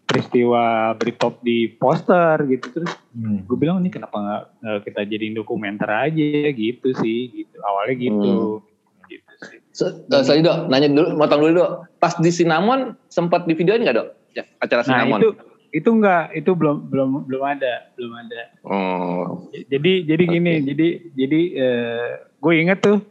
peristiwa 0.04 0.94
Britpop 0.94 1.40
di 1.40 1.66
poster 1.74 2.36
gitu. 2.46 2.70
Terus 2.70 2.92
hmm. 3.16 3.48
gue 3.48 3.56
bilang 3.56 3.80
ini 3.82 3.90
kenapa 3.90 4.14
nggak 4.14 4.44
eh, 4.62 4.80
kita 4.86 5.00
jadiin 5.08 5.34
dokumenter 5.34 5.88
aja? 5.90 6.52
Gitu 6.52 6.92
sih 7.00 7.32
gitu. 7.32 7.56
Awalnya 7.64 7.94
gitu 7.98 8.62
gitu 9.08 9.32
sih 9.50 9.58
So, 9.74 10.06
uh, 10.06 10.22
sorry 10.22 10.38
dok, 10.46 10.70
nanya 10.70 10.86
dulu, 10.86 11.18
motong 11.18 11.42
dulu 11.42 11.52
dok. 11.58 11.70
Pas 11.98 12.14
di 12.14 12.30
Sinamon 12.30 12.94
sempat 13.10 13.42
di 13.42 13.58
videoin 13.58 13.82
nggak 13.82 13.96
dok? 13.98 14.08
Ya, 14.38 14.46
acara 14.62 14.86
nah 14.86 15.02
Sinamon. 15.02 15.18
itu 15.18 15.28
itu 15.74 15.88
enggak, 15.90 16.30
itu 16.38 16.50
belum 16.54 16.86
belum 16.86 17.26
belum 17.26 17.42
ada, 17.42 17.90
belum 17.98 18.12
ada. 18.14 18.42
Oh. 18.62 19.50
Jadi 19.50 20.06
jadi 20.06 20.22
gini, 20.30 20.52
Oke. 20.62 20.66
jadi 20.70 20.88
jadi 21.18 21.40
eh, 21.58 22.10
gue 22.38 22.52
inget 22.54 22.78
tuh, 22.78 23.02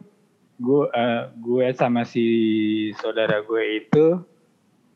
gue 0.56 0.88
eh, 0.88 1.22
gue 1.36 1.66
sama 1.76 2.08
si 2.08 2.24
saudara 2.96 3.44
gue 3.44 3.84
itu 3.84 4.24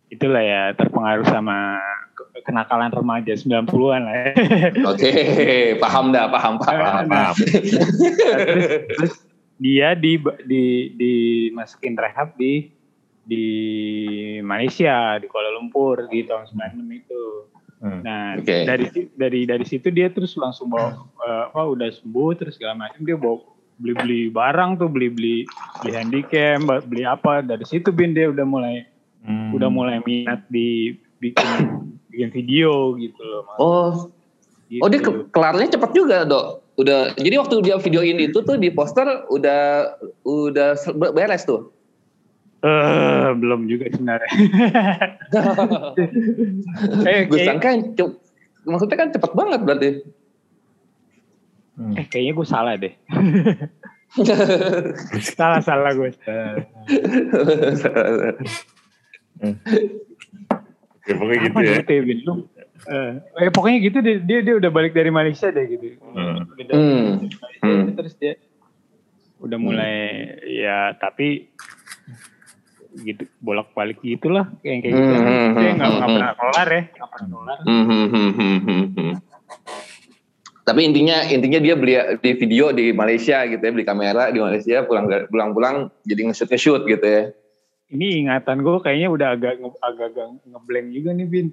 itulah 0.08 0.40
ya 0.40 0.72
terpengaruh 0.72 1.28
sama 1.28 1.76
ke- 2.16 2.48
kenakalan 2.48 2.88
remaja 2.88 3.37
90-an 3.37 4.02
lah 4.08 4.14
ya. 4.16 4.32
Oke, 4.88 5.12
paham 5.76 6.16
dah, 6.16 6.32
paham, 6.32 6.56
paham. 6.56 7.04
Nah, 7.04 7.37
terus, 7.37 8.64
terus 8.96 9.14
dia 9.59 9.92
di 9.92 10.16
di 10.42 10.62
dimasukin 10.94 11.94
rehab 11.94 12.33
di 12.35 12.71
di 13.21 13.44
Malaysia 14.40 15.18
di 15.18 15.27
Kuala 15.27 15.51
Lumpur 15.51 16.07
di 16.07 16.23
tahun 16.23 16.49
96 16.49 16.81
itu. 16.97 17.23
Hmm. 17.79 18.01
Nah 18.01 18.35
Oke. 18.35 18.64
dari 18.64 18.87
dari 19.12 19.40
dari 19.44 19.64
situ 19.64 19.88
dia 19.88 20.09
terus 20.09 20.35
langsung 20.35 20.66
bawa 20.68 20.94
eh, 21.21 21.42
apa 21.47 21.62
udah 21.64 21.87
sembuh 21.88 22.31
terus 22.35 22.55
segala 22.55 22.75
macam 22.77 23.03
dia 23.03 23.14
bawa 23.14 23.38
beli 23.77 23.94
beli 23.94 24.21
barang 24.29 24.71
tuh 24.77 24.88
beli 24.88 25.07
beli 25.09 25.37
beli 25.79 25.92
handycam 25.92 26.59
beli 26.83 27.03
apa 27.03 27.38
dari 27.40 27.62
situ 27.62 27.90
bin 27.90 28.11
dia 28.12 28.27
udah 28.27 28.42
mulai 28.42 28.87
Hmm. 29.18 29.51
udah 29.51 29.66
mulai 29.66 29.99
minat 30.01 30.47
di 30.47 30.94
bikin 31.18 31.47
bikin 32.09 32.31
video 32.31 32.94
gitu 32.94 33.18
loh 33.18 33.42
Mas. 33.44 33.59
Oh, 33.59 33.90
Gitu. 34.68 34.79
oh 34.79 34.88
dia 34.88 35.01
ke- 35.01 35.27
kelarnya 35.29 35.68
cepat 35.71 35.90
juga, 35.90 36.23
Dok. 36.23 36.47
Udah. 36.78 37.10
Jadi 37.18 37.34
waktu 37.34 37.54
dia 37.66 37.76
videoin 37.82 38.18
itu 38.22 38.38
tuh 38.46 38.54
di 38.54 38.70
poster 38.70 39.26
udah 39.28 39.92
udah 40.22 40.78
beres 40.94 41.42
tuh. 41.42 41.74
Eh, 42.58 43.28
belum 43.38 43.70
juga 43.70 43.86
sebenarnya. 43.90 44.30
eh, 47.06 47.26
Gue 47.30 47.38
sangka 47.46 47.70
maksudnya 48.66 48.96
kan 48.98 49.08
cepet 49.14 49.32
banget 49.34 49.60
berarti. 49.62 49.90
Hmm. 51.78 51.94
eh, 51.94 52.06
kayaknya 52.10 52.32
gue 52.34 52.46
salah 52.46 52.74
deh. 52.74 52.94
salah 55.38 55.62
salah 55.62 55.90
gue. 55.94 56.10
Ya, 61.08 61.16
pokoknya 61.16 61.40
gitu 61.40 61.56
Apa 61.56 61.64
ya. 61.64 61.80
gitu 61.80 61.92
ya, 61.96 62.02
eh, 62.88 63.12
eh, 63.44 63.51
pokoknya 63.53 63.79
gitu 63.85 63.98
deh, 64.01 64.16
dia 64.24 64.40
dia 64.40 64.55
udah 64.57 64.70
balik 64.72 64.96
dari 64.96 65.12
Malaysia 65.12 65.53
deh 65.53 65.64
gitu. 65.68 66.01
Hmm. 66.01 66.48
Udah 66.57 66.74
Hmm. 66.74 67.22
Malaysia, 67.22 67.62
Hmm. 67.62 67.94
terus 67.94 68.14
dia 68.16 68.35
udah 69.38 69.59
mulai 69.61 69.94
ya 70.51 70.96
tapi 70.98 71.46
gitu 72.98 73.31
bolak 73.38 73.70
balik 73.79 74.03
gitulah 74.03 74.51
kayak 74.64 74.83
kayak 74.83 74.94
gitu. 74.96 75.12
Hmm, 75.14 75.22
hmm, 75.22 75.48
dia 75.55 75.70
hmm, 75.70 75.79
nggak 75.79 75.90
hmm, 75.92 76.03
pernah 76.03 76.33
kelar 76.35 76.68
ya, 76.68 76.83
nggak 76.90 77.09
pernah 77.14 77.29
kelar. 77.31 77.59
Hmm, 77.62 77.85
hmm, 77.85 78.07
hmm, 78.09 78.31
hmm, 78.33 78.59
hmm, 78.59 78.87
hmm. 78.96 79.14
Tapi 80.66 80.81
intinya 80.85 81.16
intinya 81.24 81.61
dia 81.64 81.74
beli 81.81 81.94
di 82.20 82.31
video 82.37 82.77
di 82.77 82.92
Malaysia 82.92 83.40
gitu 83.48 83.62
ya, 83.62 83.72
beli 83.72 83.87
kamera 83.88 84.29
di 84.29 84.42
Malaysia, 84.42 84.85
pulang 84.85 85.09
pulang 85.31 85.51
pulang 85.57 85.77
jadi 86.05 86.29
nge-shoot 86.29 86.51
nge-shoot 86.51 86.83
gitu 86.85 87.07
ya. 87.07 87.22
Ini 87.88 88.20
ingatan 88.20 88.61
gue 88.61 88.77
kayaknya 88.85 89.09
udah 89.09 89.29
agak 89.33 89.57
nge- 89.57 89.81
agak 89.81 90.12
agak 90.12 90.27
ngeblank 90.44 90.88
juga 90.92 91.11
nih 91.16 91.24
Bin. 91.24 91.46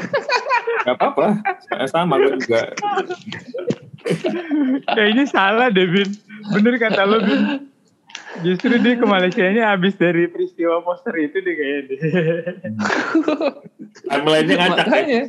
Gak 0.86 0.98
apa-apa. 0.98 1.26
Sama 1.86 2.18
gue 2.18 2.34
juga. 2.42 2.74
Kayaknya 4.90 5.24
salah 5.30 5.70
deh 5.70 5.86
Bin. 5.86 6.10
Bener 6.50 6.74
kata 6.74 7.06
lo 7.06 7.22
Bin. 7.22 7.70
Justru 8.42 8.82
dia 8.82 8.98
ke 8.98 9.06
Malaysia 9.06 9.46
nya 9.46 9.70
habis 9.70 9.94
dari 9.94 10.26
peristiwa 10.26 10.82
poster 10.82 11.14
itu 11.22 11.38
deh 11.38 11.54
kayaknya 11.54 11.82
deh. 11.86 11.98
Timeline-nya 14.10 14.54
ngacak 14.58 14.86
ya. 14.90 14.90
Makanya. 14.90 15.22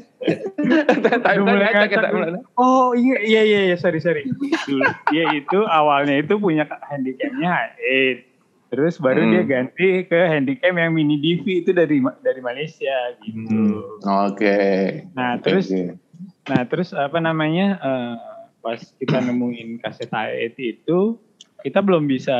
Udah 0.89 1.15
Timeline 1.21 1.45
mulai 1.45 1.69
ngacak 1.69 2.01
ya. 2.01 2.41
Oh 2.57 2.97
iya 2.97 3.17
iya 3.21 3.41
iya 3.45 3.59
iya, 3.69 3.75
sorry 3.77 4.01
sorry. 4.01 4.25
Dulu 4.65 4.81
dia 5.13 5.37
itu 5.37 5.59
awalnya 5.69 6.17
itu 6.17 6.33
punya 6.41 6.65
handicapnya 6.89 7.77
H8. 7.77 8.34
Terus 8.75 8.99
baru 8.99 9.23
Hmm. 9.23 9.31
dia 9.31 9.43
ganti 9.45 10.03
ke 10.03 10.19
handicap 10.27 10.67
yang 10.69 10.91
mini 10.91 11.15
DV 11.15 11.63
itu 11.63 11.71
dari 11.71 11.95
dari 12.19 12.41
Malaysia 12.41 12.91
gitu. 13.17 13.95
Oke. 14.03 14.59
Nah 15.13 15.39
Oke, 15.39 15.41
terus 15.41 15.71
oke. 15.71 15.95
nah 16.45 16.61
terus 16.63 16.91
apa 16.91 17.17
namanya 17.17 17.67
eh, 17.77 18.15
pas 18.59 18.75
kita 18.93 19.23
nemuin 19.23 19.79
kaset 19.79 20.11
H8 20.11 20.59
itu 20.59 21.15
kita 21.61 21.79
belum 21.79 22.03
bisa 22.03 22.35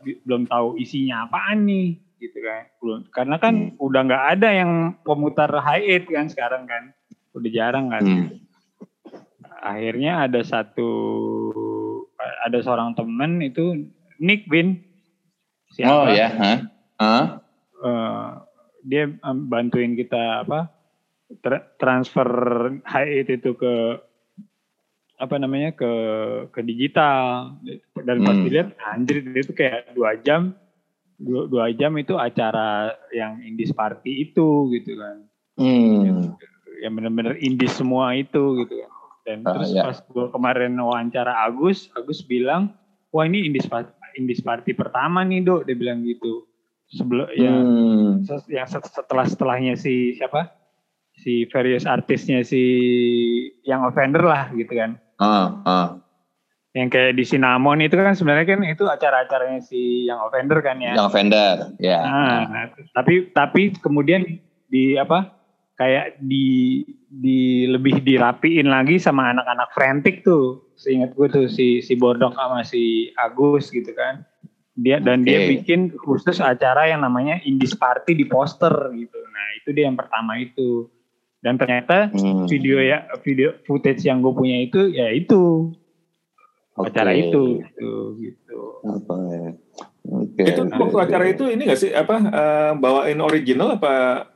bi- 0.00 0.18
belum 0.20 0.44
tahu 0.44 0.74
isinya 0.76 1.22
apaan 1.22 1.62
nih 1.62 1.88
gitu 2.18 2.38
kan. 2.40 2.66
Belum 2.76 2.98
karena 3.08 3.36
kan 3.36 3.54
udah 3.78 4.00
nggak 4.02 4.24
ada 4.34 4.48
yang 4.50 4.72
pemutar 5.00 5.46
H8 5.48 6.02
kan 6.08 6.26
sekarang 6.26 6.66
kan. 6.66 6.90
Udah 7.30 7.50
jarang 7.52 7.86
kan 7.88 8.02
Hmm. 8.02 8.28
akhirnya 9.56 10.24
ada 10.24 10.42
satu 10.42 10.90
ada 12.42 12.58
seorang 12.58 12.92
temen 12.92 13.38
itu 13.40 13.86
Nick 14.16 14.46
Bin 14.46 14.82
Oh 15.84 16.08
ya? 16.08 16.28
Hah? 16.96 17.24
Eh, 17.76 18.28
dia 18.82 19.04
em, 19.10 19.38
bantuin 19.44 19.92
kita 19.92 20.46
apa 20.46 20.72
tra- 21.38 21.66
transfer 21.76 22.28
H8 22.80 23.36
itu 23.36 23.52
ke 23.52 24.00
apa 25.16 25.34
namanya 25.36 25.72
ke 25.72 25.92
ke 26.52 26.60
digital 26.60 27.56
dan 27.96 28.16
pas 28.20 28.36
Hmm. 28.36 28.44
dilihat 28.44 28.68
anjir 28.86 29.24
itu 29.26 29.50
kayak 29.50 29.92
dua 29.92 30.12
jam 30.16 30.52
dua, 31.16 31.48
dua 31.48 31.66
jam 31.72 31.96
itu 31.96 32.14
acara 32.14 32.92
yang 33.10 33.40
indies 33.40 33.72
party 33.72 34.28
itu 34.28 34.68
gitu 34.70 34.92
kan 34.94 35.24
Hmm. 35.56 36.36
yang 36.78 36.92
benar-benar 36.92 37.40
indie 37.40 37.64
semua 37.66 38.12
itu 38.12 38.60
gitu 38.60 38.76
kan. 38.76 38.92
Dan 39.24 39.38
Ah, 39.42 39.56
terus 39.56 39.72
ya. 39.72 39.82
pas 39.82 39.96
gue 39.98 40.26
kemarin 40.28 40.76
wawancara 40.76 41.32
Agus, 41.42 41.88
Agus 41.90 42.20
bilang, 42.20 42.76
wah 43.08 43.24
ini 43.24 43.42
indies 43.42 43.64
party, 43.64 43.88
indies 44.16 44.40
party 44.40 44.72
pertama 44.72 45.22
nih 45.22 45.44
dok, 45.44 45.68
dia 45.68 45.76
bilang 45.76 46.02
gitu. 46.02 46.48
Sebelum 46.86 47.26
ya 47.34 47.50
Hmm. 47.50 48.22
yang 48.46 48.68
set- 48.70 48.86
setelah 48.86 49.26
setelahnya 49.26 49.74
si 49.74 50.14
siapa, 50.16 50.54
si 51.18 51.44
various 51.50 51.84
artisnya 51.84 52.46
si 52.46 52.62
yang 53.66 53.82
offender 53.84 54.22
lah 54.22 54.48
gitu 54.54 54.72
kan. 54.72 54.96
Ah, 55.18 55.60
ah. 55.66 55.88
Yang 56.76 56.88
kayak 56.92 57.12
di 57.16 57.24
Cinnamon 57.24 57.80
itu 57.80 57.96
kan 57.96 58.12
sebenarnya 58.12 58.46
kan 58.52 58.60
itu 58.68 58.84
acara-acaranya 58.84 59.60
si 59.64 60.04
yang 60.04 60.20
offender 60.20 60.60
kan 60.60 60.76
ya. 60.76 60.92
Yang 60.92 61.08
vendor, 61.08 61.56
ya. 61.80 62.00
Nah, 62.04 62.40
nah, 62.52 62.64
tapi 62.92 63.32
tapi 63.32 63.72
kemudian 63.80 64.28
di 64.68 65.00
apa 65.00 65.35
kayak 65.76 66.16
di 66.24 66.82
di 67.06 67.68
lebih 67.68 68.00
dirapiin 68.00 68.68
lagi 68.68 68.96
sama 68.96 69.32
anak-anak 69.32 69.70
frantic 69.76 70.24
tuh. 70.24 70.64
Seingat 70.76 71.12
gue 71.16 71.28
tuh 71.28 71.46
si 71.48 71.80
si 71.80 71.96
Bordok 71.96 72.36
sama 72.36 72.64
si 72.64 73.12
Agus 73.16 73.68
gitu 73.72 73.92
kan. 73.92 74.24
Dia 74.76 75.00
dan 75.00 75.24
dia 75.24 75.40
Oke. 75.40 75.60
bikin 75.60 75.92
khusus 75.96 76.36
acara 76.36 76.88
yang 76.88 77.00
namanya 77.00 77.40
Indies 77.48 77.72
Party 77.72 78.12
di 78.12 78.28
poster 78.28 78.72
gitu. 78.92 79.20
Nah, 79.32 79.46
itu 79.56 79.72
dia 79.72 79.88
yang 79.88 79.96
pertama 79.96 80.36
itu. 80.36 80.88
Dan 81.40 81.56
ternyata 81.56 82.12
Hmm. 82.12 82.44
video 82.44 82.80
ya 82.80 83.08
video 83.24 83.56
footage 83.64 84.04
yang 84.04 84.20
gue 84.20 84.32
punya 84.36 84.56
itu 84.60 84.90
ya 84.92 85.12
itu 85.12 85.72
Oke. 86.76 86.92
acara 86.92 87.12
itu 87.16 87.60
gitu 87.62 87.92
gitu. 88.20 88.60
Apa 88.84 89.14
ya? 89.32 89.50
Oke. 90.12 90.42
Itu 90.44 90.60
waktu 90.68 90.96
acara 91.00 91.24
itu 91.24 91.44
ini 91.48 91.62
gak 91.68 91.80
sih 91.80 91.92
apa 91.96 92.16
eh, 92.20 92.72
bawain 92.76 93.20
original 93.24 93.80
apa? 93.80 94.28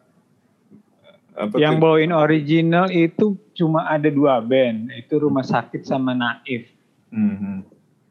Apa 1.33 1.55
Yang 1.57 1.75
tuh? 1.75 1.83
bawain 1.83 2.13
original 2.13 2.87
itu 2.89 3.27
cuma 3.53 3.85
ada 3.85 4.07
dua 4.07 4.39
band, 4.39 4.91
itu 4.91 5.15
Rumah 5.17 5.43
Sakit 5.43 5.83
sama 5.83 6.13
Naif. 6.13 6.67
Hmm. 7.09 7.63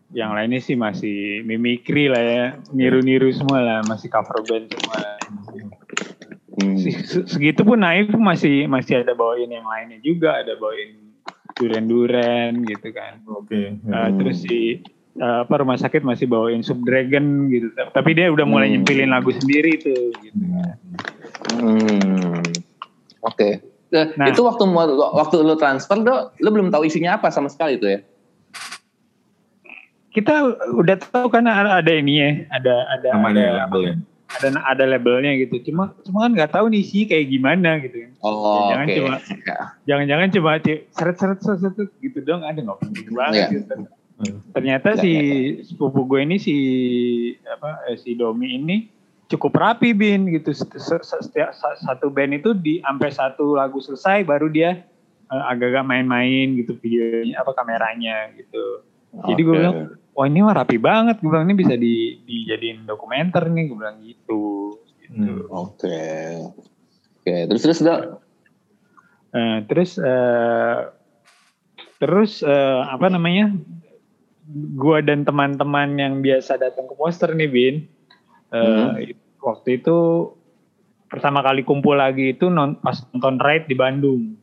Yang 0.09 0.31
lainnya 0.31 0.59
sih 0.59 0.73
masih 0.73 1.17
mimikri 1.43 2.05
lah 2.05 2.19
ya, 2.19 2.45
niru-niru 2.69 3.29
semua 3.29 3.59
lah, 3.59 3.79
masih 3.83 4.07
cover 4.07 4.41
band 4.41 4.65
semua. 4.67 4.97
lah. 4.97 5.17
Hmm. 6.51 6.75
Se- 6.75 7.03
se- 7.03 7.27
Segitu 7.27 7.61
pun 7.61 7.77
Naif 7.77 8.09
masih 8.11 8.65
masih 8.65 8.99
ada 8.99 9.13
bawain 9.13 9.47
yang 9.47 9.63
lainnya 9.63 9.99
juga, 9.99 10.35
ada 10.35 10.55
bawain 10.55 11.13
duren-duren 11.53 12.63
gitu 12.63 12.89
kan. 12.89 13.21
Oke. 13.27 13.77
Uh, 13.79 13.93
Hmm. 14.01 14.17
Terus 14.17 14.37
si 14.41 14.81
uh, 15.15 15.43
apa 15.43 15.53
Rumah 15.55 15.77
Sakit 15.77 16.01
masih 16.01 16.25
bawain 16.25 16.59
Subdragon 16.59 17.47
gitu. 17.47 17.69
Tapi 17.75 18.09
dia 18.11 18.27
udah 18.27 18.43
mulai 18.43 18.67
Hmm. 18.67 18.81
nyempilin 18.81 19.09
lagu 19.09 19.29
sendiri 19.29 19.77
tuh. 19.77 20.09
Gitu. 20.17 20.39
Hmm. 21.51 22.43
Oke. 23.21 23.49
Eh, 23.89 24.05
Nah. 24.15 24.29
itu 24.29 24.39
waktu 24.39 24.63
waktu 25.11 25.35
lu 25.39 25.55
transfer 25.55 25.97
dok, 25.97 26.37
lu 26.37 26.49
belum 26.49 26.69
tahu 26.69 26.85
isinya 26.85 27.17
apa 27.17 27.29
sama 27.29 27.49
sekali 27.49 27.75
tuh 27.75 27.89
ya? 27.89 27.99
Kita 30.09 30.33
udah 30.73 30.95
tahu 30.99 31.29
kan 31.29 31.45
ada, 31.45 31.79
ada 31.79 31.91
ini 31.91 32.17
ya, 32.17 32.29
ada 32.49 32.73
ada 32.87 33.07
ada 33.07 33.07
Namanya 33.13 33.45
labelnya. 33.63 33.95
ada 34.29 34.47
ada 34.63 34.83
labelnya 34.87 35.31
gitu. 35.37 35.61
Cuma 35.65 35.93
cuma 36.01 36.25
kan 36.25 36.31
nggak 36.33 36.51
tahu 36.51 36.65
nih 36.69 36.81
sih 36.81 37.05
kayak 37.05 37.29
gimana 37.29 37.77
gitu. 37.79 38.09
Oh, 38.19 38.69
Jangan 38.69 38.85
oke. 38.85 38.95
cuma- 38.97 39.21
Ya. 39.21 39.57
Jangan-jangan 39.85 40.27
cuma 40.31 40.51
ci- 40.59 40.81
seret 40.89 41.15
seret 41.15 41.39
seret 41.39 41.59
seret 41.61 41.89
gitu 41.99 42.19
dong 42.21 42.41
ada 42.41 42.57
nggak 42.57 42.77
penting 42.79 43.07
banget 43.09 43.37
Iya. 43.37 43.47
gitu. 43.55 43.73
Ternyata 44.51 44.89
Ya, 44.91 44.99
si 44.99 45.11
ya, 45.13 45.25
sepupu 45.63 46.03
gue 46.03 46.19
ini 46.21 46.35
si 46.37 46.55
apa 47.41 47.87
eh, 47.87 47.95
si 47.95 48.13
Domi 48.13 48.51
ini 48.51 48.75
cukup 49.29 49.53
rapi 49.61 49.93
bin 49.93 50.25
gitu 50.33 50.49
setiap 50.51 51.53
satu 51.85 52.09
band 52.09 52.41
itu 52.41 52.57
di 52.57 52.81
sampai 52.81 53.09
satu 53.13 53.53
lagu 53.61 53.77
selesai 53.77 54.25
baru 54.25 54.49
dia 54.49 54.81
uh, 55.29 55.43
agak-agak 55.53 55.85
main-main 55.85 56.57
gitu 56.57 56.73
videonya 56.81 57.37
apa 57.37 57.53
kameranya 57.53 58.33
gitu 58.33 58.83
jadi 59.09 59.41
gue 59.41 59.55
bilang 59.55 59.77
wah 60.17 60.25
ini 60.25 60.41
mah 60.41 60.57
rapi 60.57 60.77
banget 60.81 61.21
gue 61.21 61.29
bilang 61.29 61.45
ini 61.45 61.55
bisa 61.57 61.77
di 61.77 62.25
dijadiin 62.25 62.89
dokumenter 62.89 63.45
nih 63.49 63.63
gue 63.69 63.77
bilang 63.77 63.97
gitu, 64.01 64.77
gitu. 64.97 65.13
Hmm, 65.13 65.45
oke 65.49 65.77
okay. 65.77 66.41
oke 66.49 67.21
okay. 67.21 67.39
terus 67.45 67.61
terus 67.61 67.79
dok 67.85 68.01
uh, 69.33 69.57
terus 69.69 69.91
uh, 70.01 70.89
terus 72.01 72.41
uh, 72.41 72.89
apa 72.89 73.13
namanya 73.13 73.53
gue 74.49 74.97
dan 75.05 75.21
teman-teman 75.21 75.93
yang 76.01 76.13
biasa 76.25 76.57
datang 76.57 76.89
ke 76.89 76.97
poster 76.97 77.29
nih 77.37 77.49
bin 77.49 77.75
uh, 78.49 78.97
hmm. 78.97 79.13
Waktu 79.39 79.81
itu 79.81 79.97
pertama 81.09 81.41
kali 81.41 81.65
kumpul 81.65 81.97
lagi 81.97 82.37
itu 82.37 82.47
non, 82.53 82.77
pas 82.79 83.01
nonton 83.11 83.41
ride 83.41 83.65
di 83.65 83.75
Bandung. 83.75 84.37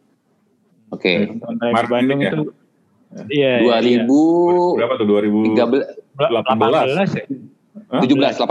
Oke. 0.90 1.28
Okay. 1.28 1.30
Nonton 1.30 1.54
ride 1.62 1.76
di 1.78 1.90
Bandung 1.92 2.20
ya? 2.20 2.30
itu 2.32 2.40
Iya. 3.30 3.52
2000 3.62 3.86
iya. 3.86 4.02
berapa 4.76 4.94
tuh 4.98 5.06
2013 5.06 6.18
18 6.18 7.16
ya? 7.16 7.24
17 8.02 8.34
18. 8.34 8.42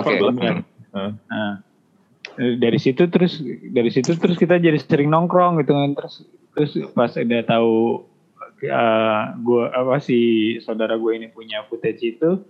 Oke. 0.00 0.16
Okay. 0.16 0.52
Nah, 0.96 1.60
dari 2.36 2.78
situ 2.80 3.04
terus 3.08 3.40
dari 3.72 3.90
situ 3.92 4.16
terus 4.16 4.36
kita 4.40 4.56
jadi 4.56 4.76
sering 4.80 5.12
nongkrong 5.12 5.60
gitu 5.60 5.72
kan 5.76 5.92
terus 5.92 6.14
terus 6.56 6.72
pas 6.96 7.12
udah 7.12 7.42
tahu 7.44 8.04
uh, 8.64 9.22
gue 9.40 9.64
apa 9.72 9.96
si 10.00 10.18
saudara 10.64 10.96
gue 10.96 11.12
ini 11.16 11.28
punya 11.32 11.64
footage 11.68 12.16
itu 12.16 12.40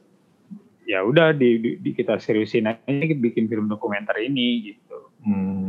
ya 0.86 1.02
udah 1.02 1.34
di, 1.34 1.58
di, 1.58 1.70
di 1.82 1.90
kita 1.90 2.16
seriusin 2.22 2.70
aja 2.70 3.14
bikin 3.18 3.50
film 3.50 3.66
dokumenter 3.66 4.14
ini 4.22 4.72
gitu 4.72 4.98
hmm. 5.26 5.68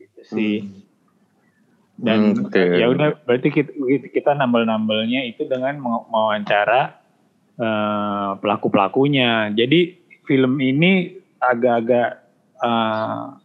gitu 0.00 0.20
sih 0.24 0.56
dan 2.00 2.34
hmm, 2.34 2.50
okay. 2.50 2.80
ya 2.82 2.90
udah 2.90 3.14
berarti 3.22 3.54
kita, 3.54 3.70
kita 4.10 4.34
nambel 4.34 4.66
nambelnya 4.66 5.22
itu 5.28 5.46
dengan 5.46 5.78
mewawancara 5.84 6.96
uh, 7.60 8.40
pelaku 8.40 8.72
pelakunya 8.72 9.52
jadi 9.52 9.94
film 10.26 10.58
ini 10.58 11.20
agak-agak 11.38 12.24
uh, 12.64 13.36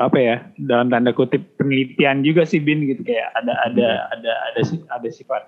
apa 0.00 0.18
ya 0.18 0.36
dalam 0.56 0.90
tanda 0.90 1.12
kutip 1.12 1.56
penelitian 1.60 2.24
juga 2.26 2.42
sih 2.48 2.58
bin 2.60 2.84
gitu 2.88 3.06
kayak 3.06 3.30
ada 3.38 3.52
ada 3.64 3.88
hmm. 3.88 4.12
ada 4.18 4.32
ada 4.50 4.62
ada 4.98 5.08
sifat 5.08 5.42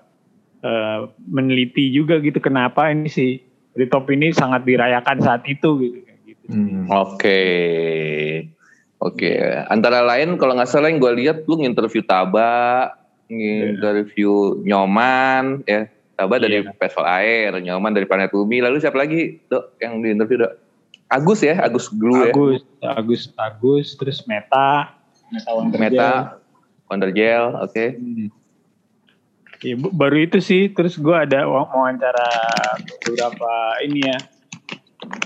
uh, 0.63 1.11
meneliti 1.27 1.91
juga 1.91 2.17
gitu 2.23 2.39
kenapa 2.39 2.87
ini 2.89 3.09
sih 3.11 3.52
di 3.73 3.85
top 3.89 4.05
ini 4.13 4.29
sangat 4.33 4.63
dirayakan 4.65 5.17
saat 5.21 5.43
itu 5.49 5.69
gitu. 5.81 5.97
gitu. 6.29 6.45
Hmm, 6.49 6.85
Oke, 6.89 7.17
okay. 7.17 8.33
oke. 9.01 9.17
Okay. 9.17 9.37
Antara 9.69 10.05
lain 10.05 10.37
kalau 10.37 10.53
nggak 10.53 10.69
salah 10.69 10.93
yang 10.93 11.01
gue 11.01 11.11
lihat 11.25 11.45
lu 11.49 11.57
nginterview 11.57 12.05
Taba, 12.05 12.93
nginterview 13.27 14.61
yeah. 14.61 14.77
Nyoman, 14.77 15.65
ya 15.65 15.89
Taba 16.13 16.37
dari 16.37 16.61
yeah. 16.61 16.75
Festival 16.77 17.09
Air, 17.09 17.57
Nyoman 17.57 17.97
dari 17.97 18.05
Planet 18.05 18.29
Bumi. 18.29 18.61
Lalu 18.61 18.77
siapa 18.77 19.01
lagi 19.01 19.41
dok 19.49 19.73
yang 19.81 20.05
diinterview 20.05 20.45
dok? 20.45 20.53
Agus 21.13 21.45
ya, 21.45 21.61
Agus 21.61 21.93
Glue 21.93 22.29
Agus, 22.29 22.65
ya. 22.81 22.97
Agus, 22.97 23.21
Agus, 23.37 23.87
terus 23.97 24.25
Meta, 24.25 24.97
Meta 25.29 25.51
Wonder 25.53 25.77
Meta, 25.77 26.11
Wonder 26.89 27.09
Gel, 27.13 27.53
oke. 27.57 27.69
Okay. 27.69 27.97
Hmm. 27.97 28.42
Ya, 29.63 29.79
baru 29.79 30.27
itu 30.27 30.43
sih 30.43 30.67
terus 30.75 30.99
gue 30.99 31.15
ada 31.15 31.47
wawancara 31.47 32.27
beberapa 33.07 33.51
ini 33.87 34.03
ya. 34.03 34.19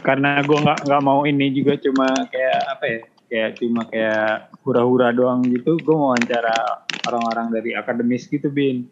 Karena 0.06 0.38
gue 0.46 0.58
nggak 0.62 0.86
nggak 0.86 1.02
mau 1.02 1.26
ini 1.26 1.50
juga 1.58 1.74
cuma 1.82 2.06
kayak 2.30 2.62
apa 2.78 2.86
ya 2.86 3.00
kayak 3.28 3.50
cuma 3.60 3.82
kayak 3.90 4.54
hura-hura 4.62 5.10
doang 5.10 5.42
gitu. 5.50 5.82
Gue 5.82 5.96
mau 5.98 6.14
wawancara 6.14 6.86
orang-orang 7.10 7.50
dari 7.50 7.74
akademis 7.74 8.30
gitu 8.30 8.54
bin. 8.54 8.86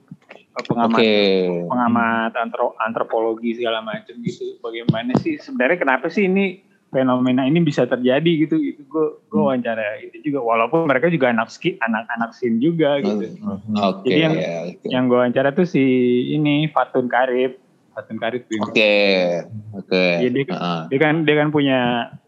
Pengamat 0.56 1.04
okay. 1.04 1.68
pengamat 1.68 2.32
antro, 2.42 2.74
antropologi 2.82 3.54
segala 3.54 3.86
macam 3.86 4.18
gitu. 4.26 4.58
Bagaimana 4.66 5.14
sih 5.22 5.38
sebenarnya 5.38 5.78
kenapa 5.78 6.10
sih 6.10 6.26
ini 6.26 6.65
fenomena 6.96 7.44
ini 7.44 7.60
bisa 7.60 7.84
terjadi 7.84 8.48
gitu 8.48 8.56
itu 8.56 8.80
gue 8.88 9.06
gue 9.28 9.36
hmm. 9.36 9.48
wawancara 9.52 10.00
itu 10.00 10.32
juga 10.32 10.40
walaupun 10.48 10.88
mereka 10.88 11.12
juga 11.12 11.28
anak 11.36 11.52
ski 11.52 11.76
anak 11.84 12.08
anak 12.16 12.32
sin 12.32 12.64
juga 12.64 13.04
gitu 13.04 13.36
hmm. 13.36 13.76
okay, 13.76 14.08
jadi 14.08 14.20
yang 14.24 14.36
okay. 14.40 14.88
yang 14.88 15.04
gue 15.12 15.20
wawancara 15.20 15.52
tuh 15.52 15.68
si 15.68 15.84
ini 16.32 16.72
Fatun 16.72 17.12
Karib 17.12 17.60
Fatun 17.92 18.16
Karib 18.16 18.48
oke 18.48 18.72
okay. 18.72 19.44
oke 19.76 19.92
okay. 19.92 20.32
jadi 20.32 20.40
uh-huh. 20.48 20.82
dia 20.88 21.00
kan 21.04 21.16
dia 21.28 21.36
kan 21.36 21.52
punya 21.52 21.80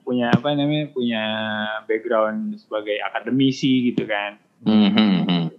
punya 0.03 0.28
apa 0.36 0.51
namanya 0.51 0.91
punya 0.91 1.24
background 1.88 2.59
sebagai 2.59 2.99
akademisi 3.07 3.91
gitu 3.91 4.03
kan 4.03 4.36
mm-hmm. 4.68 5.51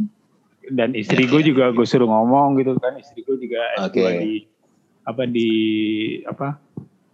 dan 0.76 0.92
istri 0.92 1.24
gue 1.24 1.40
juga 1.40 1.72
gue 1.72 1.84
suruh 1.88 2.09
ngomong 2.09 2.61
gitu 2.61 2.76
kan 2.76 2.96
istri 3.00 3.24
gue 3.24 3.40
juga 3.40 3.64
okay. 3.80 4.20
di 4.20 4.32
apa 5.09 5.24
di 5.24 5.50
apa 6.28 6.61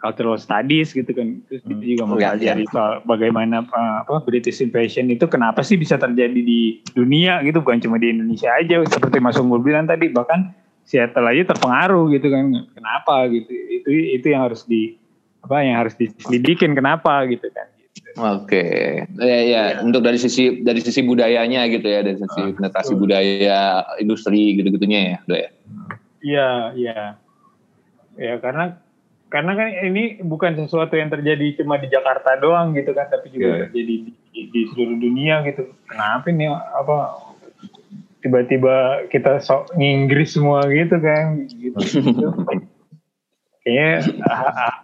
cultural 0.05 0.37
studies 0.37 0.93
gitu 0.93 1.09
kan 1.17 1.41
terus 1.49 1.65
hmm. 1.65 1.81
kita 1.81 1.85
juga 1.97 2.05
mau 2.05 2.17
ya, 2.21 2.37
ya. 2.37 2.53
soal 2.69 3.01
bagaimana 3.09 3.65
apa 3.65 4.21
British 4.29 4.61
invasion 4.61 5.09
itu 5.09 5.25
kenapa 5.25 5.65
sih 5.65 5.81
bisa 5.81 5.97
terjadi 5.97 6.37
di 6.45 6.85
dunia 6.93 7.41
gitu 7.41 7.65
bukan 7.65 7.81
cuma 7.81 7.97
di 7.97 8.13
Indonesia 8.13 8.53
aja 8.53 8.85
seperti 8.85 9.17
Mas 9.25 9.41
Unggul 9.41 9.65
bilang 9.65 9.89
tadi 9.89 10.13
bahkan 10.13 10.53
Seattle 10.85 11.25
aja 11.25 11.57
terpengaruh 11.57 12.13
gitu 12.13 12.29
kan 12.29 12.53
kenapa 12.77 13.33
gitu 13.33 13.49
itu 13.49 13.89
itu 14.21 14.27
yang 14.29 14.45
harus 14.45 14.69
di 14.69 15.01
apa 15.41 15.65
yang 15.65 15.81
harus 15.81 15.97
diselidikin 15.97 16.77
kenapa 16.77 17.25
gitu 17.25 17.49
kan 17.49 17.73
Oke, 18.15 18.47
okay. 18.47 19.11
ya, 19.19 19.39
ya 19.43 19.63
untuk 19.83 20.07
dari 20.07 20.15
sisi 20.23 20.63
dari 20.63 20.79
sisi 20.79 21.03
budayanya 21.03 21.67
gitu 21.67 21.83
ya, 21.83 21.99
dari 21.99 22.15
sisi 22.15 22.47
uh, 22.47 22.55
penetrasi 22.55 22.95
budaya 22.95 23.83
industri 23.99 24.55
gitu-gitunya 24.55 25.19
ya, 25.19 25.19
ya. 25.27 25.51
Iya, 26.23 26.51
iya. 26.79 27.01
Ya 28.15 28.35
karena 28.39 28.79
karena 29.35 29.59
kan 29.59 29.67
ini 29.91 30.23
bukan 30.23 30.55
sesuatu 30.55 30.95
yang 30.95 31.11
terjadi 31.11 31.59
cuma 31.59 31.75
di 31.83 31.91
Jakarta 31.91 32.39
doang 32.39 32.71
gitu 32.79 32.95
kan 32.95 33.11
tapi 33.11 33.35
juga 33.35 33.51
yeah. 33.51 33.61
terjadi 33.67 33.95
di, 34.07 34.41
di 34.47 34.61
seluruh 34.71 34.95
dunia 34.95 35.43
gitu 35.43 35.75
kenapa 35.91 36.31
nih 36.31 36.55
apa 36.55 37.19
tiba-tiba 38.23 39.11
kita 39.11 39.43
sok 39.43 39.75
nginggris 39.75 40.39
semua 40.39 40.63
gitu 40.71 41.03
kan 41.03 41.51
gitu, 41.51 41.75
gitu. 41.83 42.29
kayaknya 43.67 44.23
ah, 44.23 44.71
ah, 44.71 44.75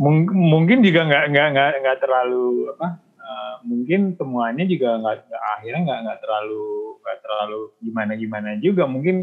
mung, 0.00 0.24
mungkin 0.32 0.80
juga 0.80 1.04
nggak 1.04 1.24
nggak 1.36 1.48
nggak 1.52 1.72
nggak 1.84 1.98
terlalu 2.00 2.72
apa 2.72 2.96
uh, 3.20 3.54
mungkin 3.60 4.16
temuannya 4.16 4.64
juga 4.64 5.04
nggak 5.04 5.20
akhirnya 5.60 5.80
nggak 5.84 6.00
nggak 6.00 6.20
terlalu 6.24 6.96
nggak 7.04 7.18
terlalu 7.20 7.60
gimana 7.84 8.12
gimana 8.16 8.48
juga 8.56 8.88
mungkin 8.88 9.20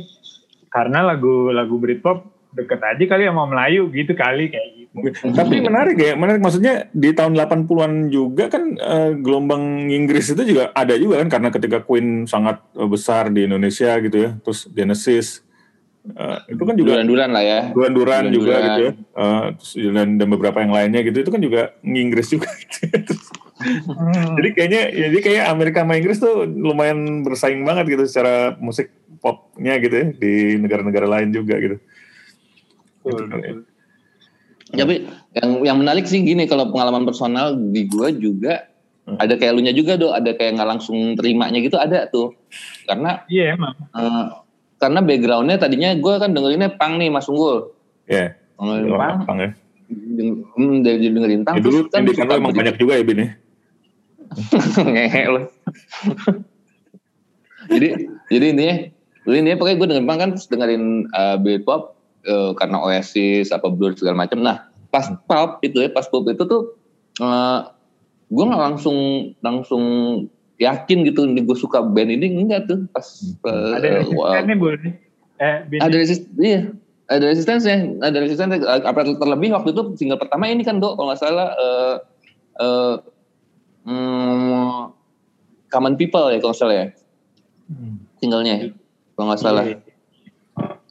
karena 0.69 1.09
lagu 1.09 1.49
lagu 1.49 1.81
Britpop 1.81 2.40
deket 2.51 2.79
aja 2.83 3.03
kali 3.07 3.23
sama 3.27 3.47
Melayu 3.47 3.87
gitu 3.91 4.11
kali 4.11 4.51
kayak 4.51 4.69
gitu. 4.75 5.31
Tapi 5.31 5.63
menarik 5.63 5.95
ya, 5.95 6.13
menarik 6.19 6.43
maksudnya 6.43 6.91
di 6.91 7.15
tahun 7.15 7.39
80-an 7.39 8.11
juga 8.11 8.51
kan 8.51 8.75
uh, 8.75 9.11
gelombang 9.15 9.87
Inggris 9.87 10.35
itu 10.35 10.43
juga 10.43 10.75
ada 10.75 10.99
juga 10.99 11.23
kan 11.23 11.39
karena 11.39 11.49
ketika 11.49 11.79
Queen 11.79 12.27
sangat 12.27 12.59
uh, 12.75 12.87
besar 12.91 13.31
di 13.31 13.47
Indonesia 13.47 13.95
gitu 14.03 14.17
ya, 14.19 14.29
terus 14.43 14.67
Genesis 14.67 15.47
uh, 16.11 16.43
itu 16.51 16.63
kan 16.67 16.75
juga 16.75 16.99
duran-duran 16.99 17.29
lah 17.31 17.43
ya. 17.43 17.59
Duran-duran 17.71 18.23
juga 18.35 18.55
gitu 18.59 18.81
ya. 18.83 18.91
Uh, 19.15 19.45
terus, 19.55 19.71
dan, 19.79 20.07
dan 20.19 20.27
beberapa 20.27 20.57
yang 20.59 20.73
lainnya 20.75 21.01
gitu 21.07 21.17
itu 21.23 21.31
kan 21.31 21.41
juga 21.41 21.61
Inggris 21.87 22.27
juga 22.27 22.49
gitu. 22.75 23.15
hmm. 23.63 24.35
Jadi 24.41 24.49
kayaknya 24.57 24.81
jadi 24.91 25.17
kayak 25.23 25.43
Amerika 25.55 25.87
sama 25.87 25.95
Inggris 25.95 26.19
tuh 26.19 26.43
lumayan 26.43 27.23
bersaing 27.23 27.63
banget 27.63 27.95
gitu 27.95 28.03
secara 28.09 28.57
musik 28.59 28.91
popnya 29.21 29.77
gitu 29.77 29.95
ya 29.95 30.07
di 30.17 30.57
negara-negara 30.57 31.07
lain 31.07 31.29
juga 31.31 31.55
gitu. 31.61 31.77
Betul, 33.01 33.65
Tapi 34.71 34.95
yang 35.35 35.49
yang 35.67 35.77
menarik 35.83 36.07
sih 36.07 36.23
gini 36.23 36.47
kalau 36.47 36.71
pengalaman 36.71 37.03
personal 37.03 37.57
di 37.57 37.89
gue 37.89 38.09
juga 38.21 38.71
hmm. 39.09 39.19
ada 39.19 39.33
kayak 39.35 39.51
lu 39.57 39.61
nya 39.65 39.75
juga 39.75 39.99
do, 39.99 40.15
ada 40.15 40.31
kayak 40.31 40.55
nggak 40.55 40.69
langsung 40.77 41.17
terimanya 41.17 41.59
gitu 41.59 41.75
ada 41.75 42.07
tuh. 42.07 42.31
Karena 42.87 43.25
Iya 43.27 43.51
yeah, 43.51 43.55
emang. 43.57 43.75
Uh, 43.91 44.25
karena 44.81 44.99
backgroundnya 45.05 45.57
tadinya 45.61 45.93
gue 45.93 46.13
kan 46.17 46.31
dengerinnya 46.33 46.73
pang 46.73 46.97
nih 46.97 47.11
Mas 47.11 47.27
Unggul. 47.27 47.73
Iya. 48.07 48.33
Yeah. 48.33 48.41
Dengerin 48.61 48.97
pang. 48.97 49.19
pang 49.25 49.39
ya. 49.41 49.49
Hmm, 50.55 50.75
dari 50.85 51.07
dengerin 51.09 51.41
pang. 51.43 51.55
Ya, 51.59 51.61
dulu 51.61 51.79
kan 51.91 52.01
di 52.07 52.13
emang 52.15 52.53
banyak 52.55 52.75
juga 52.79 52.93
ya 52.95 53.03
Bin 53.03 53.19
ya. 53.21 53.29
Ngehe 54.95 55.23
loh. 55.27 55.45
jadi 57.67 57.87
jadi 58.31 58.45
intinya, 58.55 58.75
jadi 59.27 59.37
intinya 59.43 59.57
pokoknya 59.59 59.77
gue 59.77 59.87
dengerin 59.91 60.07
pang 60.07 60.19
kan 60.19 60.29
terus 60.31 60.47
dengerin 60.47 60.83
uh, 61.11 61.35
Britpop 61.35 62.00
uh, 62.27 62.51
karena 62.57 62.77
Oasis 62.81 63.53
apa 63.53 63.69
Blur 63.71 63.93
segala 63.95 64.25
macam. 64.25 64.41
Nah 64.41 64.67
pas 64.91 65.07
pop 65.25 65.63
itu 65.63 65.79
ya 65.79 65.89
pas 65.89 66.03
pop 66.05 66.27
itu 66.27 66.43
tuh 66.43 66.75
uh, 67.23 67.25
eh, 67.25 67.59
gue 68.27 68.43
nggak 68.43 68.63
langsung 68.71 68.97
langsung 69.39 69.83
yakin 70.59 71.07
gitu 71.07 71.25
gue 71.25 71.57
suka 71.57 71.79
band 71.79 72.11
ini 72.11 72.27
enggak 72.43 72.67
tuh 72.67 72.85
pas 72.91 73.07
uh, 73.47 73.79
ada 73.79 74.03
resistennya 74.03 74.55
wow. 74.59 74.75
eh, 75.39 75.79
ada 75.79 75.95
resist 75.95 76.27
iya 76.37 76.75
ada 77.07 77.23
resistennya 77.31 77.77
ada 78.03 78.17
resistennya 78.19 78.59
apa 78.67 79.15
terlebih 79.15 79.55
waktu 79.55 79.71
itu 79.71 79.81
single 79.95 80.19
pertama 80.19 80.51
ini 80.51 80.67
kan 80.67 80.83
dok 80.83 80.99
kalau 80.99 81.07
nggak 81.07 81.23
salah 81.23 81.55
uh, 81.55 81.95
uh, 82.59 82.95
hmm, 83.87 84.91
Common 85.71 85.95
People 85.95 86.27
ya 86.29 86.37
kalau 86.43 86.51
nggak 86.51 86.61
salah 86.61 86.75
ya. 86.75 86.87
Hmm. 87.71 87.95
Singlenya 88.19 88.75
kalau 89.15 89.25
nggak 89.31 89.41
salah. 89.41 89.63
Iya. 89.65 89.90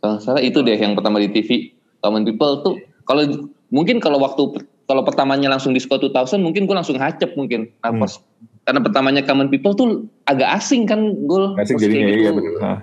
Kalau 0.00 0.16
salah 0.16 0.40
itu 0.40 0.60
deh 0.60 0.74
yang 0.74 0.92
pertama 0.92 1.16
di 1.16 1.28
TV. 1.28 1.72
Common 2.00 2.24
People 2.24 2.64
tuh 2.64 2.74
kalau 3.04 3.22
mungkin 3.68 4.00
kalau 4.00 4.16
waktu 4.16 4.42
kalau 4.84 5.04
pertamanya 5.04 5.46
langsung 5.46 5.70
di 5.70 5.78
Disco 5.78 5.94
2000 5.94 6.10
mungkin 6.36 6.64
gue 6.64 6.72
langsung 6.72 6.96
hacep 6.96 7.36
mungkin. 7.36 7.68
Nah, 7.78 7.92
Hmm. 7.92 8.00
pas- 8.00 8.20
karena 8.62 8.80
pertamanya 8.80 9.22
Common 9.22 9.46
People 9.46 9.72
tuh 9.72 9.88
agak 10.24 10.48
asing 10.54 10.84
kan 10.84 10.98
gue. 11.04 11.42
Asik 11.56 11.76
jadinya 11.76 12.08
iya 12.08 12.30
betul. 12.32 12.56
Ah. 12.58 12.78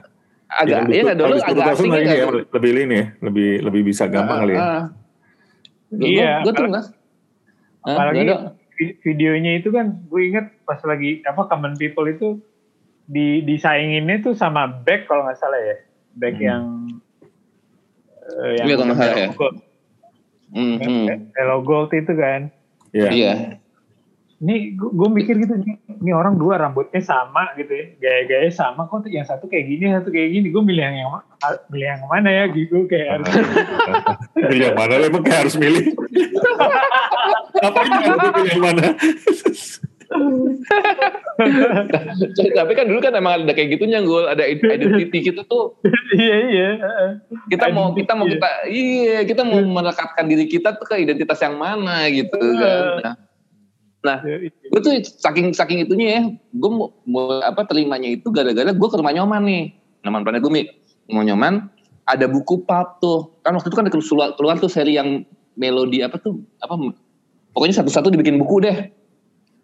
Agak 0.48 0.88
iya 0.88 1.02
nggak 1.04 1.18
dulu 1.18 1.36
agak 1.36 1.66
asing 1.74 1.90
kan. 1.90 2.02
ya, 2.02 2.26
lebih 2.30 2.70
ini 2.72 2.96
ya, 2.96 3.06
lebih 3.20 3.50
lebih 3.62 3.82
bisa 3.84 4.06
gampang 4.06 4.46
kali 4.46 4.54
ya. 4.54 4.88
Iya, 5.90 6.32
Gue 6.44 6.54
tuh 6.54 6.66
nggak. 6.68 6.86
Hah, 7.84 7.96
Apalagi 7.96 8.24
vi- 8.76 8.96
videonya 9.02 9.52
itu 9.58 9.72
kan 9.72 10.04
gue 10.04 10.22
inget 10.24 10.52
pas 10.64 10.80
lagi 10.84 11.24
apa 11.24 11.48
Common 11.48 11.74
People 11.76 12.06
itu 12.06 12.40
di 13.04 13.40
disainginnya 13.42 14.20
tuh 14.22 14.36
sama 14.36 14.68
Beck 14.68 15.08
kalau 15.08 15.24
nggak 15.24 15.40
salah 15.40 15.58
ya. 15.58 15.76
Beck 16.14 16.36
Hmm. 16.36 16.44
yang 16.44 16.64
eh, 18.28 18.52
yang 18.60 18.66
Iya, 18.68 18.76
kalau 18.76 18.88
nggak 18.92 19.00
salah 19.00 19.18
ya. 19.18 19.30
Gold. 19.34 19.56
Hmm, 20.48 20.76
hmm. 20.80 21.06
Hello 21.36 21.58
Gold 21.64 21.92
itu 21.92 22.14
kan. 22.16 22.42
Iya. 22.96 23.10
Iya. 23.12 23.34
Ini 24.38 24.78
gue 24.78 25.10
mikir 25.10 25.34
gitu, 25.42 25.58
nih, 25.58 25.82
ini 25.98 26.14
orang 26.14 26.38
dua 26.38 26.62
rambutnya 26.62 27.02
sama 27.02 27.58
gitu 27.58 27.74
ya, 27.74 27.86
gaya-gaya 27.98 28.54
sama 28.54 28.86
kok 28.86 29.10
yang 29.10 29.26
satu 29.26 29.50
kayak 29.50 29.66
gini, 29.66 29.90
yang 29.90 29.98
satu 29.98 30.14
kayak 30.14 30.30
gini. 30.30 30.54
Gue 30.54 30.62
milih 30.62 30.78
yang 30.78 30.94
yang 30.94 31.10
milih 31.74 31.88
yang 31.90 32.06
mana 32.06 32.30
ya 32.30 32.44
gitu 32.54 32.86
kayak 32.86 33.18
harus 33.18 33.34
Pilih 34.38 34.66
yang 34.70 34.78
mana 34.78 34.94
lah, 35.02 35.06
emang 35.10 35.26
kayak 35.26 35.40
harus 35.42 35.56
milih. 35.58 35.86
Harus 37.58 37.90
pilih 37.90 38.46
yang 38.54 38.62
mana? 38.62 38.86
Tapi 42.58 42.72
kan 42.74 42.86
dulu 42.88 43.00
kan 43.04 43.14
emang 43.14 43.44
ada 43.44 43.54
kayak 43.54 43.78
gitunya 43.78 44.00
gue 44.02 44.22
ada 44.28 44.44
identity 44.48 45.32
kita 45.32 45.44
tuh. 45.46 45.76
Iya 46.16 46.38
iya. 46.48 46.70
kita 47.52 47.70
mau 47.76 47.92
kita 47.92 48.16
mau 48.16 48.26
Identity, 48.26 48.40
kita 48.40 48.50
iya 48.72 49.20
kita 49.28 49.42
mau 49.44 49.60
melekatkan 49.60 50.26
diri 50.28 50.48
kita 50.48 50.80
tuh 50.80 50.88
ke 50.88 50.96
identitas 51.04 51.40
yang 51.44 51.60
mana 51.60 52.08
gitu 52.10 52.40
kan. 52.40 53.16
Nah, 54.06 54.18
Iya, 54.24 54.54
gue 54.54 54.80
tuh 54.80 54.94
saking 55.04 55.52
saking 55.52 55.84
itunya 55.84 56.08
ya, 56.08 56.22
gue 56.32 56.72
mau, 56.72 56.94
mau 57.04 57.42
apa 57.44 57.66
terimanya 57.66 58.08
itu 58.08 58.30
gara-gara 58.30 58.70
gue 58.72 58.88
ke 58.88 58.96
rumah 58.96 59.12
nyoman 59.12 59.42
nih, 59.44 59.64
nyoman 60.06 60.22
planet 60.24 60.42
bumi, 60.46 60.62
mau 61.12 61.26
nyoman 61.26 61.68
ada 62.08 62.26
buku 62.30 62.64
pub 62.64 62.88
tuh, 63.04 63.36
kan 63.44 63.58
waktu 63.58 63.68
itu 63.68 63.76
kan 63.76 63.88
keluar, 63.92 64.30
keluar 64.40 64.56
tuh 64.62 64.72
seri 64.72 64.96
yang 64.96 65.28
melodi 65.58 66.06
apa 66.06 66.22
tuh 66.22 66.40
apa 66.62 66.78
pokoknya 67.52 67.84
satu-satu 67.84 68.14
dibikin 68.14 68.38
buku 68.38 68.64
deh. 68.64 68.94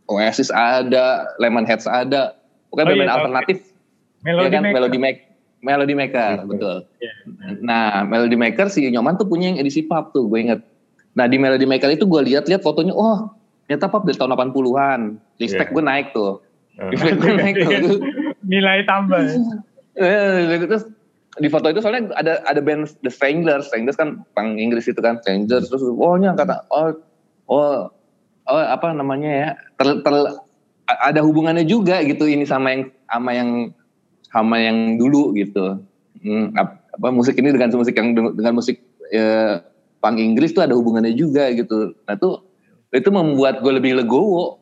Oasis 0.05 0.49
ada, 0.49 1.27
Lemonheads 1.37 1.85
ada, 1.85 2.35
pokoknya 2.67 2.85
Oh 2.85 2.91
iya, 2.91 2.99
band 2.99 3.07
tahu. 3.07 3.17
alternatif 3.19 3.57
Melody 4.21 4.43
ya 4.43 4.49
kan 4.49 4.61
Maker. 4.61 4.73
Melody 4.73 4.97
Maker. 4.97 5.23
Melody 5.63 5.93
Maker, 5.95 6.31
Iya. 6.33 6.43
betul. 6.43 6.77
Iya. 6.99 7.13
Nah, 7.59 8.03
Melody 8.03 8.35
Maker 8.35 8.67
si 8.67 8.83
Nyoman 8.83 9.15
tuh 9.15 9.23
punya 9.23 9.47
yang 9.47 9.59
edisi 9.59 9.79
pub 9.79 10.11
tuh, 10.11 10.27
gue 10.27 10.39
inget. 10.39 10.59
Nah, 11.13 11.23
di 11.25 11.39
Melody 11.39 11.63
Maker 11.63 11.87
itu 11.89 12.03
gue 12.03 12.19
lihat-lihat 12.19 12.59
fotonya, 12.59 12.91
oh, 12.91 13.31
ternyata 13.63 13.87
pub 13.87 14.03
dari 14.03 14.15
tahun 14.15 14.31
80-an. 14.33 14.99
Respect 15.39 15.71
Iya. 15.71 15.75
gue 15.75 15.83
naik 15.83 16.07
tuh. 16.11 16.31
Respect 16.91 17.15
gue 17.15 17.31
naik 17.31 17.55
tuh. 17.63 17.99
Nilai 18.51 18.83
tambah. 18.83 19.23
Eh, 19.93 20.59
Terus 20.67 20.83
di 21.33 21.47
foto 21.47 21.65
itu 21.65 21.79
soalnya 21.79 22.11
ada 22.13 22.43
ada 22.43 22.59
band 22.59 22.91
The 23.01 23.09
Stranglers, 23.09 23.71
Stranglers 23.71 23.95
kan 23.95 24.21
pang 24.35 24.59
Inggris 24.59 24.85
itu 24.85 24.99
kan, 24.99 25.17
Stranglers 25.23 25.65
terus 25.65 25.81
oh 25.81 26.13
nya 26.13 26.37
kata 26.37 26.61
oh 26.69 26.93
oh 27.49 27.89
oh 28.45 28.59
apa 28.59 28.91
namanya 28.91 29.29
ya 29.29 29.49
ter, 29.77 30.01
ter- 30.01 30.35
ada 30.87 31.23
hubungannya 31.23 31.63
juga 31.63 32.03
gitu 32.03 32.27
ini 32.27 32.43
sama 32.43 32.75
yang 32.75 32.83
sama 33.07 33.31
yang 33.31 33.49
sama 34.27 34.55
yang 34.59 34.97
dulu 34.97 35.31
gitu. 35.37 35.79
Hmm, 36.23 36.51
ap- 36.57 36.83
apa 36.91 37.07
musik 37.09 37.37
ini 37.39 37.53
dengan 37.53 37.71
musik 37.73 37.95
yang 37.95 38.11
dengan 38.15 38.53
musik 38.55 38.81
eh, 39.13 39.61
pang 40.01 40.19
Inggris 40.19 40.51
tuh 40.51 40.65
ada 40.65 40.75
hubungannya 40.75 41.15
juga 41.15 41.47
gitu. 41.55 41.95
Nah 42.03 42.15
tuh 42.19 42.43
itu 42.91 43.09
membuat 43.09 43.63
gue 43.63 43.73
lebih 43.73 43.95
legowo. 44.03 44.59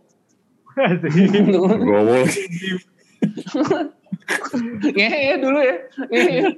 Gowo. 1.83 2.23
Iya, 4.95 5.07
Ngehe 5.11 5.33
dulu 5.41 5.59
ya. 5.59 5.75
Ngehe. 6.07 6.39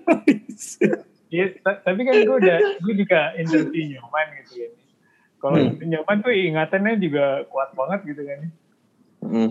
Iya, 1.33 1.49
ta- 1.65 1.81
tapi 1.81 2.05
kan 2.05 2.13
gue 2.13 2.35
udah, 2.45 2.57
gue 2.77 2.93
juga 2.93 3.33
interview 3.41 3.97
nyoman 3.97 4.25
gitu 4.37 4.53
kan. 4.53 4.71
Kalau 5.43 5.59
Hmm. 5.59 5.75
nyoman 5.83 6.23
tuh 6.23 6.31
ingatannya 6.31 7.03
juga 7.03 7.43
kuat 7.51 7.75
banget 7.75 7.99
gitu 8.07 8.21
kan. 8.23 8.39
Hmm. 9.19 9.49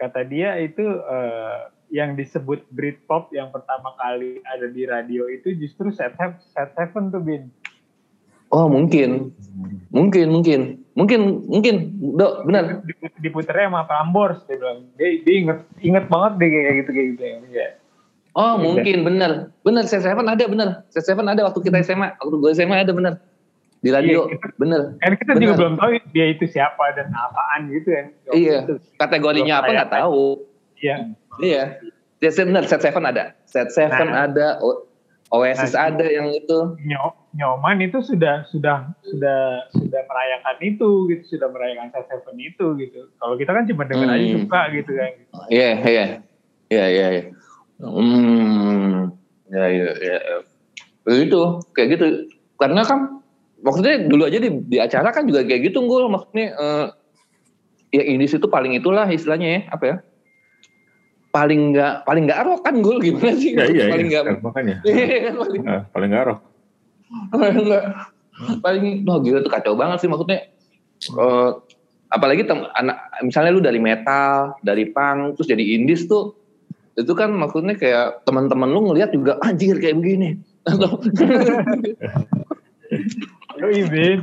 Kata 0.00 0.24
dia 0.24 0.56
itu 0.56 0.80
eh, 0.80 1.58
yang 1.92 2.16
disebut 2.16 2.64
Britpop 2.72 3.28
yang 3.30 3.52
pertama 3.52 3.92
kali 3.94 4.40
ada 4.42 4.64
di 4.64 4.88
radio 4.88 5.28
itu 5.28 5.52
justru 5.52 5.92
Set 5.92 6.16
Seven, 6.16 6.40
Set 6.40 6.72
Seven 6.72 7.12
tuh 7.12 7.20
Bin. 7.20 7.52
Oh 8.48 8.70
mungkin, 8.70 9.34
mungkin, 9.90 10.26
mungkin, 10.30 10.60
mungkin, 10.94 11.20
mungkin, 11.50 11.74
dok 12.14 12.46
benar. 12.46 12.80
Diput- 12.86 13.18
Diputernya 13.18 13.68
sama 13.68 13.82
Prambors 13.84 14.40
dia 14.46 14.56
bilang. 14.56 14.86
Dia, 14.94 15.08
dia 15.20 15.34
inget, 15.36 15.58
inget 15.82 16.04
banget 16.06 16.32
deh 16.40 16.48
kayak 16.48 16.74
gitu 16.80 16.90
kayak 16.94 17.08
gitu 17.12 17.22
ya. 17.52 17.68
Oh 18.32 18.54
mungkin 18.56 18.96
benar, 19.02 19.50
benar. 19.60 19.84
Set 19.84 20.00
Seven 20.00 20.24
ada 20.24 20.44
benar. 20.46 20.68
Set 20.88 21.04
Seven 21.04 21.26
ada 21.26 21.42
waktu 21.44 21.60
kita 21.60 21.82
SMA, 21.82 22.14
waktu 22.16 22.36
gue 22.38 22.50
SMA 22.54 22.76
ada 22.80 22.94
benar. 22.94 23.18
Di 23.86 23.94
radio, 23.94 24.26
Iya, 24.26 24.34
kita- 24.34 24.54
benar. 24.58 24.80
Kan 24.98 25.12
kita 25.14 25.32
juga 25.32 25.44
Benar. 25.46 25.58
belum 25.62 25.74
tahu 25.78 25.90
dia 26.10 26.26
itu 26.26 26.44
siapa 26.44 26.84
dan 26.92 27.06
apaan 27.08 27.70
gitu 27.70 27.88
kan. 27.88 28.06
Iya. 28.34 28.58
Gitu. 28.60 28.74
Kategorinya 28.98 29.54
apa 29.62 29.70
nggak 29.70 29.92
tahu. 29.94 30.42
Iya. 30.76 30.96
Iya. 31.38 31.62
Set 32.18 32.32
Seven 32.34 32.50
benar. 32.50 32.64
Set 32.66 32.82
Seven 32.82 33.04
ada. 33.04 33.24
Set 33.46 33.68
Seven 33.70 34.08
Nah. 34.10 34.26
ada. 34.26 34.58
O- 34.58 34.82
Oasis 35.28 35.72
Nah. 35.72 35.90
ada 35.90 36.02
yang 36.02 36.26
itu. 36.28 36.58
Nyo- 36.82 37.14
nyoman 37.32 37.78
itu 37.78 37.98
sudah 38.00 38.42
sudah 38.46 38.90
sudah 39.02 39.38
sudah 39.70 40.00
merayakan 40.02 40.56
itu 40.60 40.88
gitu 41.06 41.36
sudah 41.36 41.46
merayakan 41.46 41.90
Set 41.90 42.06
Seven 42.08 42.34
itu 42.36 42.66
gitu 42.76 43.10
kalau 43.16 43.34
kita 43.34 43.50
kan 43.50 43.66
cuma 43.66 43.84
denger 43.84 44.08
aja 44.08 44.22
Hmm. 44.24 44.42
suka 44.42 44.60
gitu 44.72 44.90
kan 44.90 45.10
Iya, 45.46 45.70
iya, 45.78 46.04
iya, 46.66 46.84
iya. 46.88 47.06
iya. 47.12 47.22
Hmm, 47.76 49.12
ya, 49.46 49.64
ya, 49.68 49.88
ya. 49.94 50.18
Itu 51.06 51.60
kayak 51.70 51.88
gitu. 51.94 52.06
Karena 52.56 52.82
kan 52.82 53.15
maksudnya 53.66 54.06
dulu 54.06 54.22
aja 54.24 54.38
di, 54.38 54.48
di 54.62 54.76
acara 54.78 55.10
kan 55.10 55.26
juga 55.26 55.42
kayak 55.42 55.60
gitu 55.66 55.82
gue 55.82 55.98
maksudnya 56.06 56.46
eh, 56.54 56.86
ya 57.90 58.02
indis 58.06 58.32
itu 58.32 58.46
paling 58.46 58.72
itulah 58.72 59.04
istilahnya 59.10 59.48
ya 59.50 59.60
apa 59.68 59.84
ya 59.84 59.96
paling 61.28 61.74
nggak 61.74 61.92
paling 62.06 62.22
nggak 62.24 62.38
arok 62.40 62.60
kan 62.62 62.74
gue 62.78 62.94
gimana 63.02 63.34
sih 63.34 63.50
Ya, 63.52 63.66
iya, 63.66 63.84
paling 63.90 64.08
iya. 64.08 64.20
nggak 64.22 64.40
Makanya. 64.40 64.76
paling 65.42 65.62
Ah, 65.66 65.82
paling 65.90 66.10
garok. 66.10 66.38
paling 67.28 67.56
nggak 67.66 67.84
paling 68.62 68.84
oh 69.04 69.18
gila 69.18 69.38
tuh 69.40 69.50
kacau 69.50 69.74
banget 69.74 69.98
sih 70.00 70.08
maksudnya 70.08 70.40
Eh, 70.96 71.50
apalagi 72.08 72.48
tem, 72.48 72.64
anak 72.72 72.96
misalnya 73.20 73.52
lu 73.52 73.60
dari 73.60 73.76
metal 73.76 74.56
dari 74.64 74.88
punk 74.88 75.36
terus 75.36 75.44
jadi 75.44 75.60
indis 75.76 76.08
tuh 76.08 76.32
itu 76.96 77.12
kan 77.12 77.28
maksudnya 77.28 77.76
kayak 77.76 78.24
teman-teman 78.24 78.64
lu 78.72 78.80
ngelihat 78.88 79.12
juga 79.12 79.36
anjir 79.44 79.76
kayak 79.76 80.00
begini 80.00 80.40
atau 80.64 80.96
Yo 83.58 83.68
Bin 83.88 84.20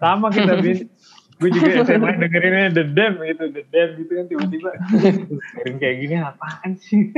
sama 0.00 0.28
kita 0.32 0.60
Bin 0.60 0.88
gue 1.40 1.48
juga 1.56 1.68
SMA 1.88 2.10
dengerinnya 2.20 2.68
The 2.76 2.84
Dam 2.92 3.12
gitu 3.24 3.44
The 3.48 3.64
Dam 3.72 3.88
gitu 3.96 4.12
kan 4.12 4.24
tiba-tiba 4.28 4.70
dengerin 4.76 5.76
kayak 5.80 5.96
gini 6.04 6.14
apaan 6.20 6.70
sih 6.76 7.08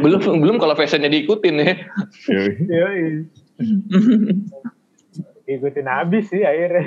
belum 0.00 0.20
belum 0.40 0.56
kalau 0.56 0.72
fashionnya 0.72 1.12
diikutin 1.12 1.60
ya. 1.60 1.76
Yoi. 2.72 3.28
ikutin 5.44 5.84
habis 5.84 6.32
sih 6.32 6.40
akhirnya 6.40 6.82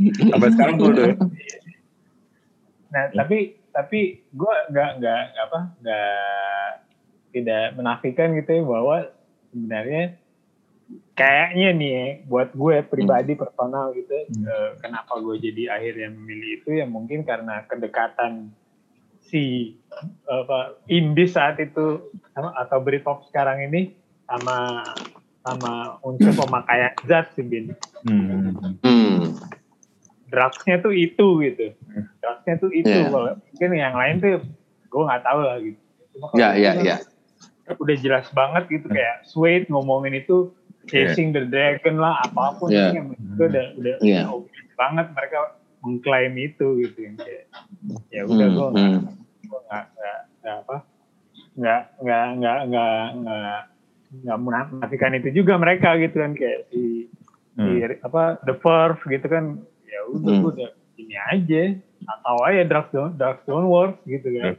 Sampai 0.00 0.48
sekarang 0.56 0.74
tuh 0.80 0.94
udah. 0.94 1.12
Nah, 2.90 3.04
tapi 3.12 3.58
tapi 3.70 4.22
gue 4.32 4.54
nggak 4.72 4.90
nggak 5.02 5.22
nggak 5.34 5.44
apa 5.50 5.60
nggak 5.82 6.70
tidak 7.30 7.78
menafikan 7.78 8.34
gitu 8.34 8.50
ya 8.60 8.62
bahwa 8.66 8.96
sebenarnya 9.50 10.04
kayaknya 11.14 11.68
nih 11.76 11.90
ya, 11.90 12.06
buat 12.26 12.50
gue 12.54 12.76
pribadi 12.86 13.38
personal 13.38 13.94
gitu 13.94 14.10
eh, 14.26 14.70
kenapa 14.82 15.20
gue 15.22 15.36
jadi 15.38 15.78
akhirnya 15.78 16.08
memilih 16.10 16.50
itu 16.62 16.68
ya 16.80 16.86
mungkin 16.86 17.22
karena 17.22 17.62
kedekatan 17.70 18.50
si 19.30 19.76
apa 20.26 20.80
indie 20.90 21.30
saat 21.30 21.62
itu 21.62 22.10
sama- 22.34 22.56
atau 22.58 22.82
Britpop 22.82 23.30
sekarang 23.30 23.70
ini 23.70 23.94
sama 24.26 24.82
sama 25.40 25.98
unsur 26.04 26.34
pemakaian 26.34 26.92
zat 27.08 27.32
sih 27.38 27.46
bin. 27.46 27.72
Hmm. 28.04 28.54
hmm. 28.84 29.38
drugsnya 30.30 30.78
tuh 30.78 30.94
itu 30.94 31.26
gitu. 31.42 31.74
Drugsnya 32.22 32.54
tuh 32.60 32.70
itu. 32.70 32.86
Kalau 32.90 33.34
mungkin 33.34 33.70
yang 33.74 33.94
lain 33.98 34.14
tuh 34.22 34.42
gue 34.90 35.02
nggak 35.02 35.22
tahu 35.26 35.40
lah 35.42 35.58
gitu. 35.58 35.80
Cuma 36.14 36.26
ya 36.34 36.54
ya 36.58 36.72
ya 36.82 36.96
udah 37.76 37.96
jelas 37.96 38.26
banget 38.30 38.64
gitu 38.68 38.86
kayak 38.88 39.22
Sweet 39.24 39.68
ngomongin 39.68 40.16
itu 40.16 40.50
chasing 40.86 41.30
the 41.30 41.44
dragon 41.44 42.00
lah 42.00 42.18
apa 42.20 42.56
pun 42.56 42.68
Yeah. 42.68 42.90
yang 42.90 43.12
itu 43.12 43.38
udah 43.38 43.66
udah 43.76 43.94
Yeah. 44.00 44.26
udah 44.26 44.34
obvious 44.34 44.70
banget 44.74 45.06
mereka 45.12 45.38
mengklaim 45.80 46.34
itu 46.34 46.66
gitu 46.80 46.98
kan 46.98 47.14
kayak 47.18 47.44
ya 48.08 48.22
udah 48.24 48.46
Hmm, 48.46 48.56
gue 48.56 48.68
hmm. 48.70 48.98
nggak 49.68 49.84
nggak 49.90 50.18
nggak 50.40 50.56
apa 50.60 50.76
nggak 51.54 51.82
nggak 52.00 52.26
nggak 52.36 52.58
nggak 52.66 53.02
nggak 53.16 53.60
nggak 54.10 54.38
menafikan 54.40 55.12
itu 55.14 55.28
juga 55.32 55.54
mereka 55.54 55.94
gitu 55.96 56.16
kan 56.16 56.32
kayak 56.32 56.66
si 56.68 57.06
si 57.54 57.70
apa 58.00 58.40
the 58.42 58.54
Verve 58.56 59.00
gitu 59.04 59.26
kan 59.26 59.60
ya 59.84 60.00
udah 60.08 60.34
Hmm. 60.34 60.48
udah 60.48 60.68
ini 60.96 61.16
aja 61.16 61.62
atau 62.00 62.36
aja 62.42 62.64
drugs 62.64 62.90
don't 62.90 63.14
drugs 63.14 63.44
don't 63.44 63.68
work 63.68 64.00
gitu 64.04 64.28
kan 64.32 64.56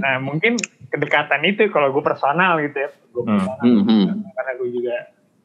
nah 0.00 0.16
mungkin 0.18 0.58
kedekatan 0.90 1.42
itu 1.44 1.70
kalau 1.70 1.90
gue 1.90 2.02
personal 2.02 2.58
gitu 2.58 2.76
ya 2.76 2.90
gue 2.90 3.22
Hmm. 3.22 3.38
personal 3.38 3.58
Hmm, 3.60 3.82
hmm. 3.82 4.06
karena 4.32 4.52
gue 4.56 4.68
juga 4.70 4.96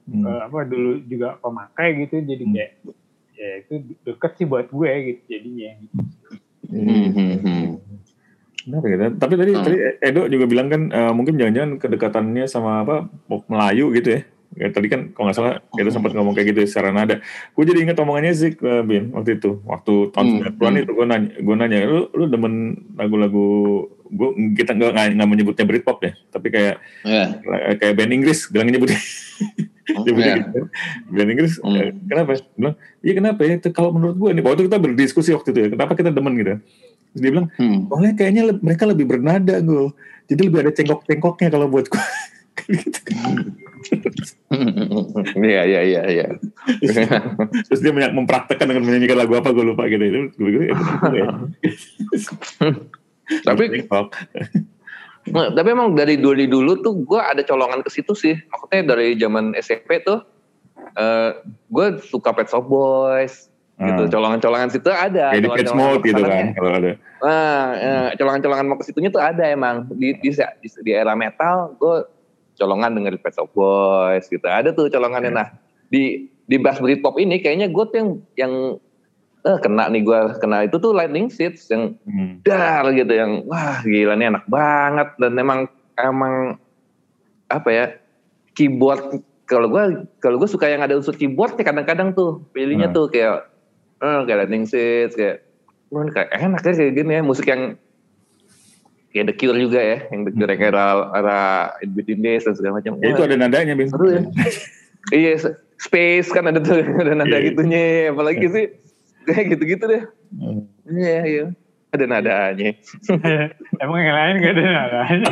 Hmm. 0.05 0.21
eh, 0.21 0.41
apa 0.45 0.57
dulu 0.63 0.91
juga 1.03 1.33
pemakai 1.37 1.87
gitu 1.99 2.21
jadi 2.21 2.43
kayak 2.45 2.71
ya 3.35 3.49
itu 3.59 3.73
deket 4.01 4.31
sih 4.37 4.45
buat 4.45 4.69
gue 4.69 4.91
gitu 5.03 5.21
jadinya 5.27 5.69
gitu. 5.81 5.95
Hmm, 6.65 7.07
hmm, 7.09 7.35
hmm. 7.41 7.65
Benar 8.65 8.81
gitu. 8.83 9.05
Tapi 9.17 9.33
tadi 9.35 9.51
Hmm. 9.53 9.65
tadi 9.65 9.77
Edo 9.99 10.21
juga 10.25 10.45
bilang 10.45 10.67
kan 10.69 10.81
eh, 10.89 11.09
mungkin 11.09 11.35
jangan-jangan 11.35 11.71
kedekatannya 11.77 12.45
sama 12.45 12.81
apa 12.81 13.05
pop 13.25 13.49
Melayu 13.49 13.89
gitu 13.93 14.09
ya. 14.13 14.21
Ya, 14.55 14.71
tadi 14.71 14.87
kan 14.87 15.11
kalau 15.11 15.27
nggak 15.27 15.35
salah 15.35 15.53
Edo 15.75 15.91
sempat 15.91 16.15
ngomong 16.15 16.31
kayak 16.31 16.55
gitu 16.55 16.63
secara 16.63 16.89
nada. 16.89 17.19
Gue 17.51 17.67
jadi 17.67 17.83
ingat 17.83 17.99
omongannya 17.99 18.31
Zik 18.31 18.63
eh, 18.63 18.81
Bin 18.81 19.11
waktu 19.11 19.35
itu, 19.35 19.59
waktu 19.67 20.15
tahun 20.15 20.25
Hmm, 20.25 20.55
90-an 20.55 20.71
hmm. 20.71 20.83
itu 20.83 20.91
gue 20.91 21.05
nanya, 21.05 21.29
gue 21.35 21.55
nanya, 21.55 21.77
lu 21.83 21.99
lu 22.11 22.25
demen 22.25 22.53
lagu-lagu 22.95 23.45
gue 24.05 24.29
kita 24.55 24.71
nggak 24.71 25.17
nggak 25.17 25.27
menyebutnya 25.27 25.65
Britpop 25.65 25.99
ya, 26.01 26.15
tapi 26.29 26.47
kayak 26.49 26.79
Ya. 27.03 27.35
kayak 27.75 27.93
band 27.93 28.13
Inggris 28.13 28.47
bilang 28.47 28.71
nyebutnya 28.71 29.01
nyebutnya 30.07 30.31
Ya. 30.31 30.37
gitu. 30.39 30.59
Band 31.11 31.29
Inggris 31.29 31.53
Hmm. 31.59 31.75
eh, 31.75 31.89
kenapa? 32.07 32.29
Dia 32.33 32.45
bilang, 32.55 32.75
iya 33.01 33.13
kenapa 33.13 33.39
ya? 33.43 33.53
Itu 33.59 33.69
Kalau 33.69 33.89
menurut 33.91 34.15
gue 34.15 34.29
nih, 34.31 34.43
waktu 34.45 34.61
kita 34.65 34.77
berdiskusi 34.79 35.29
waktu 35.35 35.49
itu 35.51 35.59
ya, 35.59 35.69
kenapa 35.69 35.93
kita 35.93 36.09
demen 36.09 36.33
gitu? 36.37 36.53
Terus 37.11 37.19
dia 37.19 37.31
bilang, 37.31 37.47
Hmm. 37.55 37.87
Soalnya 37.87 38.13
kayaknya 38.13 38.43
mereka 38.55 38.83
lebih 38.87 39.05
bernada 39.05 39.59
gue. 39.59 39.91
Jadi 40.25 40.41
lebih 40.41 40.59
ada 40.63 40.71
cengkok-cengkoknya 40.71 41.49
kalau 41.49 41.67
buat 41.67 41.85
gue. 41.85 41.99
gitu. 42.63 42.99
Iya, 45.35 45.61
iya, 45.67 45.81
iya, 45.85 46.01
iya. 46.09 46.27
Terus 47.69 47.81
dia 47.85 47.93
banyak 47.93 48.17
mempraktekkan 48.17 48.65
dengan 48.65 48.83
menyanyikan 48.87 49.17
lagu 49.19 49.37
apa 49.37 49.53
gue 49.53 49.61
lupa 49.61 49.85
gitu. 49.85 50.01
Itu 50.01 50.17
gue 50.41 50.65
ya, 50.65 50.73
bener 50.73 50.95
juga 50.97 51.17
ya. 51.19 51.29
Tapi. 53.47 53.63
Nah, 55.25 55.49
tapi 55.57 55.73
emang 55.73 55.97
dari 55.97 56.21
dari 56.21 56.45
dulu 56.45 56.85
tuh 56.85 57.01
gue 57.01 57.17
ada 57.17 57.41
colongan 57.41 57.81
ke 57.81 57.89
situ 57.89 58.13
sih. 58.13 58.37
Maksudnya 58.37 58.93
dari 58.93 59.17
zaman 59.17 59.57
SMP 59.57 60.05
tuh, 60.05 60.21
eh 60.97 61.33
gue 61.45 61.85
suka 62.05 62.29
Pet 62.29 62.45
Shop 62.45 62.65
Boys, 62.69 63.49
gitu. 63.81 64.03
Ah. 64.05 64.09
Colongan-colongan 64.09 64.69
situ 64.69 64.89
ada. 64.93 65.33
Kayak 65.33 65.41
di 65.41 65.49
colongan-colongan 65.49 65.89
Mode 65.97 66.03
gitu 66.05 66.21
kan 66.21 66.45
kalau 66.53 66.71
ada. 66.71 66.91
Nah, 67.25 67.63
eh, 67.73 68.07
colongan-colongan 68.21 68.65
mau 68.69 68.77
ke 68.77 68.85
situnya 68.85 69.09
tuh 69.09 69.23
ada 69.23 69.43
emang 69.49 69.89
di 69.89 70.13
di, 70.21 70.29
di, 70.31 70.67
di 70.69 70.91
era 70.93 71.17
metal 71.17 71.73
gue 71.81 72.14
colongan 72.55 72.95
dengerin 72.95 73.21
Pet 73.21 73.35
Shop 73.35 73.51
Boys 73.51 74.25
gitu. 74.27 74.43
Ada 74.43 74.71
tuh 74.71 74.87
colongannya. 74.87 75.31
Nah, 75.31 75.47
di 75.87 76.25
di 76.45 76.57
bass 76.57 76.77
Britpop 76.77 77.17
ini 77.17 77.41
kayaknya 77.41 77.69
gue 77.69 77.83
tuh 77.89 77.97
yang 77.97 78.09
yang 78.37 78.53
eh, 79.41 79.57
kena 79.61 79.89
nih 79.89 80.01
gue 80.01 80.19
kena 80.41 80.65
itu 80.65 80.77
tuh 80.77 80.93
Lightning 80.93 81.29
Seeds 81.29 81.69
yang 81.69 81.93
Hmm. 82.05 82.41
dar 82.41 82.85
gitu 82.89 83.13
yang 83.13 83.45
wah 83.45 83.81
gila 83.81 84.17
nih 84.17 84.33
enak 84.33 84.45
banget 84.49 85.09
dan 85.21 85.33
emang 85.37 85.59
emang 85.95 86.57
apa 87.45 87.69
ya 87.69 87.85
keyboard 88.53 89.21
kalau 89.45 89.69
gue 89.69 90.09
kalau 90.17 90.41
gue 90.41 90.49
suka 90.49 90.65
yang 90.65 90.81
ada 90.81 90.97
unsur 90.97 91.13
keyboardnya 91.13 91.61
kadang-kadang 91.61 92.17
tuh 92.17 92.41
pilihnya 92.57 92.89
Hmm. 92.89 92.97
tuh 92.97 93.05
kayak 93.09 93.45
eh, 94.01 94.19
kayak 94.25 94.37
Lightning 94.45 94.65
Seeds 94.65 95.13
kayak 95.13 95.45
kayak 95.93 96.29
enak 96.33 96.61
ya 96.65 96.73
kayak 96.73 96.93
gini 96.93 97.11
ya 97.13 97.21
musik 97.21 97.45
yang 97.45 97.77
kayak 99.15 99.31
The 99.31 99.35
Cure 99.39 99.55
juga 99.55 99.79
ya 99.79 99.97
yang 100.11 100.27
The 100.27 100.31
Cure 100.35 100.51
yang 100.51 100.63
era 100.67 100.83
era 101.15 101.39
In 101.79 101.95
Between 101.95 102.19
Days 102.19 102.43
dan 102.43 102.59
segala 102.59 102.83
macam. 102.83 102.99
Ya 102.99 103.15
itu 103.15 103.23
ada 103.23 103.35
nadanya, 103.39 103.71
Bin. 103.73 103.87
seru 103.87 104.11
ya. 104.11 104.21
Iya 105.13 105.37
space 105.77 106.33
kan 106.33 106.49
ada 106.49 106.57
tuh 106.59 106.81
ada 107.01 107.13
nada 107.15 107.37
Iya. 107.39 107.53
gitunya. 107.53 108.11
Apalagi 108.11 108.45
sih 108.51 108.65
kayak 109.29 109.55
gitu-gitu 109.55 109.85
deh. 109.87 110.03
Hmm. 110.35 110.67
iya 110.91 111.19
iya. 111.23 111.45
Ada 111.95 112.11
nadanya. 112.11 112.75
Emang 113.79 113.99
yang 114.03 114.15
lain 114.19 114.35
gak 114.43 114.51
ada 114.51 114.63
nadanya 114.67 115.31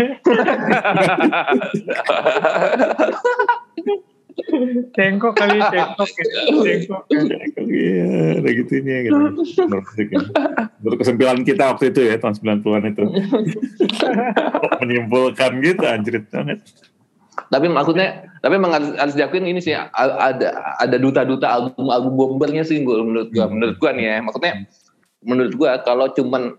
cengkok 4.96 5.34
kali 5.38 5.60
cengkok 5.60 6.10
ya 6.10 6.26
cengkok 6.30 7.04
ya. 7.10 7.20
Iya, 7.64 8.12
ada 8.42 8.50
gitunya 8.50 8.96
gitu. 9.08 9.14
Menurut 9.16 9.86
musiknya. 9.86 10.18
Menurut 10.82 10.98
kesempilan 11.02 11.40
kita 11.46 11.64
waktu 11.74 11.94
itu 11.94 12.00
ya, 12.06 12.16
tahun 12.22 12.36
90-an 12.62 12.84
itu. 12.94 13.04
Menyimpulkan 14.82 15.52
gitu, 15.62 15.84
anjrit 15.86 16.26
banget. 16.30 16.60
tapi 17.50 17.66
maksudnya 17.66 18.30
tapi 18.46 18.62
emang 18.62 18.78
harus, 18.78 18.94
harus 18.94 19.18
diakuin 19.18 19.50
ini 19.50 19.58
sih 19.58 19.74
ada 19.74 20.54
ada 20.78 20.98
duta-duta 21.02 21.50
album-album 21.50 22.14
bombernya 22.14 22.62
sih 22.62 22.86
gue 22.86 22.94
menurut 23.02 23.34
gua 23.34 23.50
menurut 23.50 23.82
gua 23.82 23.90
nih 23.90 24.06
ya 24.06 24.18
maksudnya 24.22 24.54
menurut 25.26 25.54
gua 25.58 25.82
kalau 25.82 26.14
cuman 26.14 26.54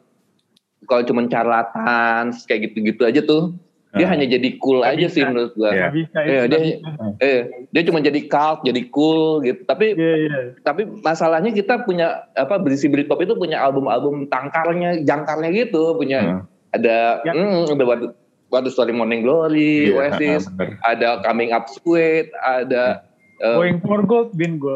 kalau 0.91 1.03
cuman 1.07 1.31
carlatan 1.31 2.35
kayak 2.51 2.71
gitu-gitu 2.71 3.07
aja 3.07 3.23
tuh 3.23 3.55
dia 3.95 4.03
Nah. 4.03 4.11
hanya 4.11 4.27
jadi 4.29 4.49
cool 4.57 4.81
aja 4.81 4.99
bisa. 5.01 5.11
sih 5.11 5.23
menurut 5.23 5.53
gua 5.53 5.71
Iya. 5.71 5.81
Gak 5.81 5.93
bisa 5.95 6.19
Iya, 6.19 6.35
itu 6.37 6.49
dia 6.49 6.61
bisa. 6.61 6.89
eh 7.21 7.41
dia 7.71 7.83
cuma 7.85 7.99
jadi 8.01 8.21
cult 8.25 8.59
jadi 8.63 8.83
cool 8.89 9.23
gitu 9.41 9.61
tapi 9.63 9.87
iya 9.93 10.15
iya 10.21 10.39
tapi 10.61 10.83
masalahnya 11.01 11.51
kita 11.51 11.81
punya 11.81 12.07
apa 12.33 12.57
berisi 12.57 12.87
Britpop 12.87 13.19
itu 13.21 13.33
punya 13.33 13.61
album-album 13.61 14.27
tangkarnya 14.27 15.01
jangkarnya 15.01 15.51
gitu 15.53 15.95
punya 15.95 16.21
Hmm. 16.21 16.41
ada 16.71 17.23
Ya. 17.23 17.33
hmm, 17.33 17.71
ada 17.71 17.85
What, 17.85 18.01
What 18.47 18.63
the 18.63 18.71
Story 18.71 18.91
Morning 18.91 19.21
Glory 19.21 19.89
Iya, 19.89 20.11
Oasis 20.11 20.45
ah, 20.45 20.53
bener. 20.53 20.75
ada 20.83 21.09
Coming 21.21 21.51
Up 21.51 21.67
Sweet, 21.69 22.35
ada 22.37 23.07
uh, 23.41 23.57
going 23.57 23.79
for 23.79 24.03
gold 24.03 24.35
bin 24.35 24.59
gue 24.59 24.75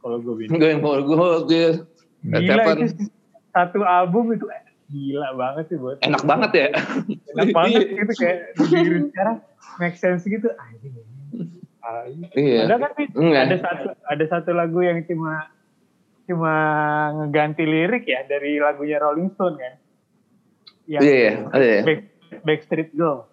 kalau 0.00 0.16
gue 0.16 0.34
bin 0.38 0.48
Going 0.52 0.78
for 0.78 0.96
Gold, 1.00 1.46
ya. 1.46 1.76
gila 2.22 2.62
itu 2.78 3.04
satu 3.50 3.82
album 3.82 4.32
itu 4.32 4.46
gila 4.88 5.28
banget 5.34 5.64
sih 5.66 5.76
buat 5.76 6.00
enak 6.00 6.22
banget 6.22 6.50
ya. 6.52 6.68
Enak 7.32 7.46
banget 7.50 7.80
gitu 7.88 8.12
kayak 8.16 8.36
didengerin 8.54 9.04
sekarang 9.10 9.36
make 9.76 9.96
sense 9.96 10.22
gitu 10.22 10.48
anjing 10.52 10.94
Iya. 12.30 12.68
Ada 12.68 12.76
kan? 12.76 12.92
Enggak. 13.16 13.42
ada 13.42 13.56
satu 13.58 13.86
ada 14.04 14.24
satu 14.28 14.50
lagu 14.52 14.78
yang 14.78 15.00
cuma 15.02 15.48
cuma 16.22 16.54
ngeganti 17.16 17.64
lirik 17.64 18.04
ya 18.04 18.22
dari 18.22 18.60
lagunya 18.60 19.00
Rolling 19.00 19.32
Stone 19.32 19.56
kan 19.56 19.74
yang 20.84 21.02
Iya, 21.02 21.10
iya, 21.10 21.32
ada 21.48 21.66
ya. 21.66 21.80
Back, 21.82 22.00
Backstreet 22.44 22.90
Girl 22.92 23.26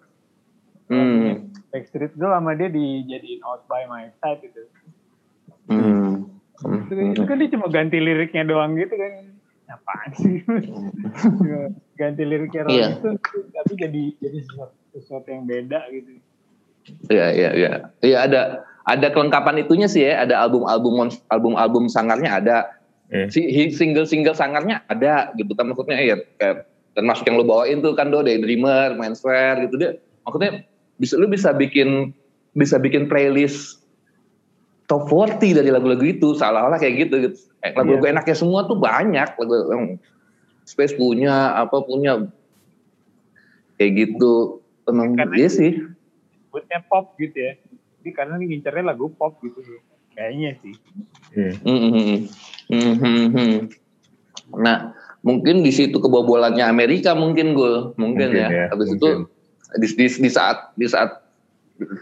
Hmm. 0.88 1.52
Backstreet 1.68 2.16
Girl 2.16 2.32
sama 2.32 2.56
dia 2.56 2.66
dijadiin 2.66 3.44
out 3.44 3.68
by 3.68 3.84
my 3.84 4.08
side 4.16 4.40
gitu 4.40 4.64
Hmm. 5.68 6.32
itu, 6.58 6.92
itu 7.12 7.22
kan 7.22 7.36
dia 7.36 7.50
cuma 7.52 7.68
ganti 7.68 8.00
liriknya 8.00 8.42
doang 8.42 8.74
gitu 8.74 8.90
kan 8.90 9.37
apaan 9.68 10.10
sih 10.16 10.42
ganti 12.00 12.22
liriknya 12.24 12.64
Rolling 12.64 12.80
Iya. 12.80 12.88
Stone 12.98 13.18
tapi 13.52 13.72
jadi 13.76 14.02
jadi 14.20 14.38
sesuatu, 14.44 14.74
sesuatu 14.96 15.26
yang 15.28 15.44
beda 15.44 15.80
gitu 15.92 16.20
Iya, 17.12 17.26
iya, 17.36 17.50
iya. 17.52 17.72
Iya 18.00 18.18
ada 18.24 18.40
ada 18.88 19.06
kelengkapan 19.12 19.60
itunya 19.60 19.88
sih 19.90 20.08
ya, 20.08 20.24
ada 20.24 20.40
album-album 20.40 21.12
album-album 21.28 21.84
sangarnya 21.92 22.40
ada. 22.40 22.56
Iya. 23.12 23.28
Si 23.28 23.44
single-single 23.76 24.32
sangarnya 24.32 24.84
ada 24.88 25.32
gitu 25.36 25.52
kan 25.52 25.68
maksudnya 25.68 26.00
ya 26.00 26.16
kayak 26.40 26.68
termasuk 26.96 27.28
yang 27.28 27.36
lu 27.36 27.44
bawain 27.44 27.84
tuh 27.84 27.92
kan 27.92 28.08
do 28.08 28.24
Daydreamer, 28.24 28.96
Menswear 28.96 29.60
gitu 29.68 29.76
deh. 29.76 30.00
Maksudnya 30.24 30.64
bisa 30.96 31.14
lu 31.20 31.28
bisa 31.28 31.52
bikin 31.52 32.16
bisa 32.56 32.80
bikin 32.80 33.06
playlist 33.06 33.84
top 34.88 35.04
40 35.06 35.52
dari 35.52 35.68
lagu-lagu 35.68 36.00
itu 36.02 36.32
seolah-olah 36.32 36.80
kayak 36.80 37.06
gitu 37.06 37.14
gitu. 37.22 37.36
Eh, 37.60 37.76
lagu-lagu 37.76 38.08
enaknya 38.08 38.32
semua 38.32 38.64
tuh 38.64 38.74
banyak 38.74 39.28
lagu 39.36 39.54
yang 39.68 39.84
Space 40.64 40.92
punya 40.92 41.56
apa 41.56 41.80
punya 41.80 42.28
kayak 43.76 43.92
gitu 43.94 44.58
emang 44.84 45.14
Karena- 45.14 45.36
iya 45.36 45.48
sih 45.48 45.72
sebutnya 46.42 46.80
pop 46.84 47.16
gitu 47.16 47.36
ya 47.36 47.52
jadi 48.00 48.10
karena 48.12 48.36
ini 48.36 48.56
ngincernya 48.56 48.84
lagu 48.86 49.08
pop 49.10 49.36
gitu 49.40 49.60
kayaknya 50.12 50.56
sih 50.60 50.74
Iya. 51.28 51.52
Mhm. 51.60 52.16
Mhm. 52.72 53.52
Nah, 54.56 54.96
mungkin 55.20 55.60
di 55.60 55.68
situ 55.68 55.92
kebobolannya 55.94 56.64
Amerika 56.64 57.12
mungkin 57.12 57.52
gue, 57.52 57.92
mungkin, 58.00 58.32
Mungkin 58.32 58.32
ya. 58.32 58.48
ya, 58.48 58.64
Habis 58.72 58.96
mungkin. 58.96 59.28
itu 59.76 59.76
di, 59.76 59.86
di, 59.92 60.06
di 60.24 60.30
saat 60.32 60.72
di 60.72 60.88
saat 60.88 61.20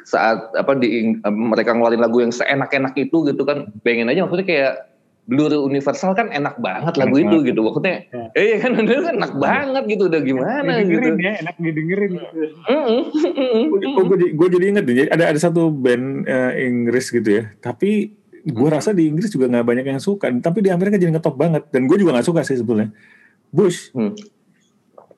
saat 0.03 0.53
apa 0.53 0.73
di 0.75 1.17
mereka 1.27 1.71
ngeluarin 1.71 1.99
lagu 1.99 2.19
yang 2.19 2.31
seenak-enak 2.31 2.95
itu 2.95 3.25
gitu 3.25 3.43
kan, 3.43 3.69
pengen 3.81 4.07
aja 4.07 4.23
maksudnya 4.23 4.45
kayak 4.45 4.73
Blur 5.27 5.51
Universal 5.51 6.15
kan 6.15 6.31
enak 6.31 6.55
banget 6.57 6.95
lagu 6.95 7.19
Enak 7.19 7.25
itu 7.25 7.35
banget. 7.35 7.49
gitu 7.51 7.61
maksudnya 7.61 7.97
Ya. 8.07 8.25
eh 8.33 8.45
iya 8.47 8.57
kan 8.59 8.71
bener 8.79 9.03
kan 9.03 9.15
enak 9.17 9.33
banget 9.35 9.85
gitu 9.89 10.03
udah 10.07 10.21
gimana 10.23 10.71
gitu 10.81 11.09
ya 11.19 11.33
enak 11.41 11.55
didengerin 11.59 12.11
gitu. 12.15 12.27
Oh, 12.65 13.03
gue 13.99 14.17
jadi, 14.17 14.27
gue 14.33 14.49
jadi 14.49 14.65
inget 14.71 14.85
ada 15.11 15.25
ada 15.29 15.39
satu 15.39 15.69
band 15.69 16.25
eh, 16.25 16.65
Inggris 16.65 17.11
gitu 17.11 17.27
ya, 17.27 17.51
tapi 17.59 18.15
gue 18.41 18.69
rasa 18.71 18.95
di 18.95 19.11
Inggris 19.11 19.27
juga 19.29 19.51
nggak 19.51 19.67
banyak 19.67 19.87
yang 19.89 19.99
suka, 19.99 20.31
tapi 20.39 20.63
di 20.63 20.71
Amerika 20.71 20.95
jadi 20.95 21.11
ngetop 21.11 21.35
banget, 21.35 21.67
dan 21.69 21.85
gue 21.85 21.99
juga 21.99 22.15
nggak 22.15 22.25
suka 22.25 22.41
sih 22.41 22.55
sebetulnya. 22.55 22.95
Bush, 23.49 23.91
Hmm. 23.91 24.15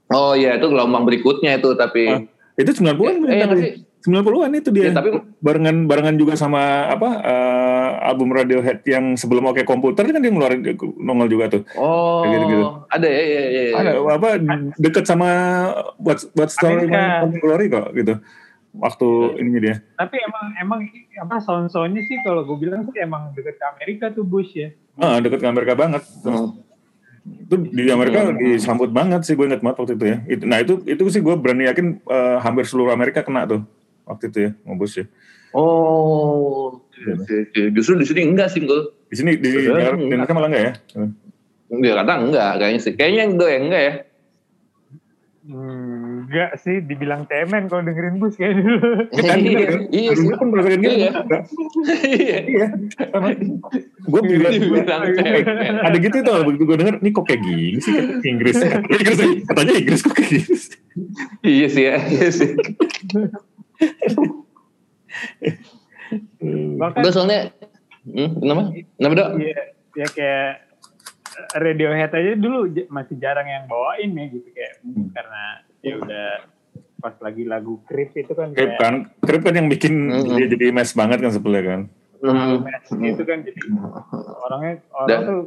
oh 0.08 0.32
iya 0.32 0.56
itu 0.56 0.64
gelombang 0.64 1.04
berikutnya 1.04 1.60
itu 1.60 1.68
tapi 1.74 2.08
Ah, 2.08 2.20
itu 2.54 2.70
90-an 2.72 3.14
eh, 3.22 3.30
iya 3.30 3.44
tapi. 3.44 3.62
Sih 3.98 4.10
90-an 4.14 4.54
itu 4.54 4.70
dia. 4.70 4.90
ya, 4.90 4.92
tapi 4.94 5.10
barengan 5.42 5.90
barengan 5.90 6.14
juga 6.14 6.38
sama 6.38 6.86
apa 6.86 7.08
eh, 7.18 7.88
album 8.06 8.30
Radiohead 8.30 8.86
yang 8.86 9.18
sebelum 9.18 9.50
Oke 9.50 9.66
Komputer 9.66 10.06
kan 10.06 10.22
dia 10.22 10.30
ngeluarin 10.30 10.62
nongol 11.02 11.26
juga 11.26 11.58
tuh. 11.58 11.62
oh 11.74 12.22
Kayak 12.22 12.32
gitu-gitu. 12.38 12.64
ada 12.94 13.08
ya 13.10 13.24
ya 13.26 13.42
ya, 13.42 13.62
ya. 13.62 13.74
Ada 13.74 13.90
apa 14.06 14.28
deket 14.78 15.04
sama 15.04 15.28
What's 15.98 16.30
What's 16.38 16.54
Story 16.54 16.86
Glory 17.42 17.66
kok 17.66 17.90
gitu. 17.94 18.22
Waktu 18.78 19.08
ininya 19.42 19.60
dia. 19.64 19.76
Tapi 19.98 20.16
emang 20.22 20.46
emang 20.62 20.80
apa 21.18 21.36
sound-soundnya 21.42 22.06
sih 22.06 22.22
kalau 22.22 22.46
gue 22.46 22.56
bilang 22.62 22.86
sih 22.86 23.02
emang 23.02 23.34
deket 23.34 23.58
ke 23.58 23.64
Amerika 23.66 24.14
tuh 24.14 24.22
Bush 24.22 24.54
ya. 24.54 24.70
Ah, 24.94 25.18
deket 25.18 25.42
ke 25.42 25.48
Amerika 25.48 25.74
banget. 25.74 26.06
Hmm. 26.22 26.62
Itu 27.26 27.54
di 27.60 27.90
Amerika 27.90 28.30
disambut 28.30 28.94
banget 28.94 29.26
sih 29.26 29.34
gue 29.34 29.50
inget 29.50 29.58
banget 29.58 29.76
waktu 29.82 29.94
itu 29.98 30.06
ya. 30.06 30.16
Nah 30.46 30.58
itu 30.62 30.86
itu 30.86 31.02
sih 31.10 31.18
gue 31.18 31.34
berani 31.34 31.66
yakin 31.66 31.98
eh, 32.06 32.36
hampir 32.38 32.62
seluruh 32.62 32.94
Amerika 32.94 33.26
kena 33.26 33.42
tuh 33.48 33.66
waktu 34.08 34.24
itu 34.32 34.38
ya 34.48 34.50
ngobus 34.64 34.92
ya. 34.98 35.04
oh 35.52 36.80
oke. 36.80 37.60
justru 37.76 38.00
di 38.00 38.06
sini 38.08 38.20
enggak 38.24 38.48
sih 38.52 38.64
gue 38.64 38.96
Di 39.08 39.16
sini 39.16 39.40
di, 39.40 39.48
di, 39.48 39.68
di 39.68 40.12
Amerika 40.12 40.32
malah 40.36 40.48
enggak 40.52 40.64
ya? 40.64 40.72
dia 41.68 41.92
kata 42.00 42.12
enggak 42.24 42.52
kayaknya 42.60 42.80
sih 42.80 42.92
kayaknya 42.96 43.20
yang 43.28 43.32
gue 43.36 43.50
enggak 43.52 43.82
ya 43.84 43.94
Hmm, 45.48 46.28
enggak 46.28 46.60
sih 46.60 46.84
dibilang 46.84 47.24
cemen 47.24 47.72
kalau 47.72 47.80
dengerin 47.80 48.20
Bush 48.20 48.36
kayak 48.36 48.60
dulu. 48.60 49.08
Kan, 49.24 49.40
iya 49.40 49.64
kan? 49.64 49.80
iya 49.88 50.10
pun 50.36 50.48
merasakan 50.52 50.78
gitu. 50.84 50.92
Iya. 50.92 51.10
Iya. 52.04 52.36
Iya. 52.44 52.66
Gue 54.04 54.20
bilang 54.28 54.52
ada 55.88 55.96
gitu 55.96 56.16
tuh 56.20 56.44
begitu 56.44 56.64
gue 56.68 56.76
denger 56.84 56.94
nih 57.00 57.12
kok 57.16 57.24
kayak 57.24 57.40
gini 57.40 57.80
sih 57.80 57.92
kata 57.96 58.28
Inggris 58.28 58.60
Inggris 58.92 59.18
katanya 59.48 59.72
Inggris 59.72 60.00
kok 60.04 60.12
kayak 60.20 60.28
gini 60.36 60.52
sih. 60.52 60.76
iya 61.48 61.66
sih 61.72 61.82
ya 61.88 61.96
iya 62.12 62.28
sih 62.28 62.50
Bahkan 66.78 67.00
gue 67.02 67.12
soalnya 67.12 67.40
hmm, 68.04 68.30
kenapa 68.38 68.60
kenapa 68.96 69.14
dok 69.14 69.28
ya, 69.38 69.58
ya 69.94 70.06
kayak 70.08 70.50
Radiohead 71.54 72.10
aja 72.10 72.32
dulu 72.34 72.66
masih 72.88 73.14
jarang 73.18 73.46
yang 73.46 73.64
bawain 73.66 74.10
ya 74.10 74.24
gitu 74.26 74.48
kayak 74.50 74.72
mungkin 74.82 75.06
karena 75.12 75.42
ya 75.80 75.94
udah 75.96 76.28
pas 76.98 77.14
lagi 77.22 77.46
lagu 77.46 77.78
Creep 77.86 78.10
itu 78.16 78.32
kan 78.34 78.50
Krip 78.50 78.74
kayak 78.74 78.80
kan 78.80 78.94
Krip 79.22 79.42
kan 79.46 79.54
yang 79.54 79.68
bikin 79.70 79.94
Mm-mm. 80.10 80.34
dia 80.34 80.46
jadi 80.50 80.74
mes 80.74 80.90
banget 80.92 81.18
kan 81.22 81.30
sebetulnya 81.30 81.64
kan 81.64 81.82
Hmm. 82.18 82.66
match 82.66 82.90
gitu 82.90 83.22
kan 83.22 83.46
jadi 83.46 83.62
orangnya 84.42 84.82
orang 84.90 85.06
Dan- 85.06 85.22
tuh 85.22 85.40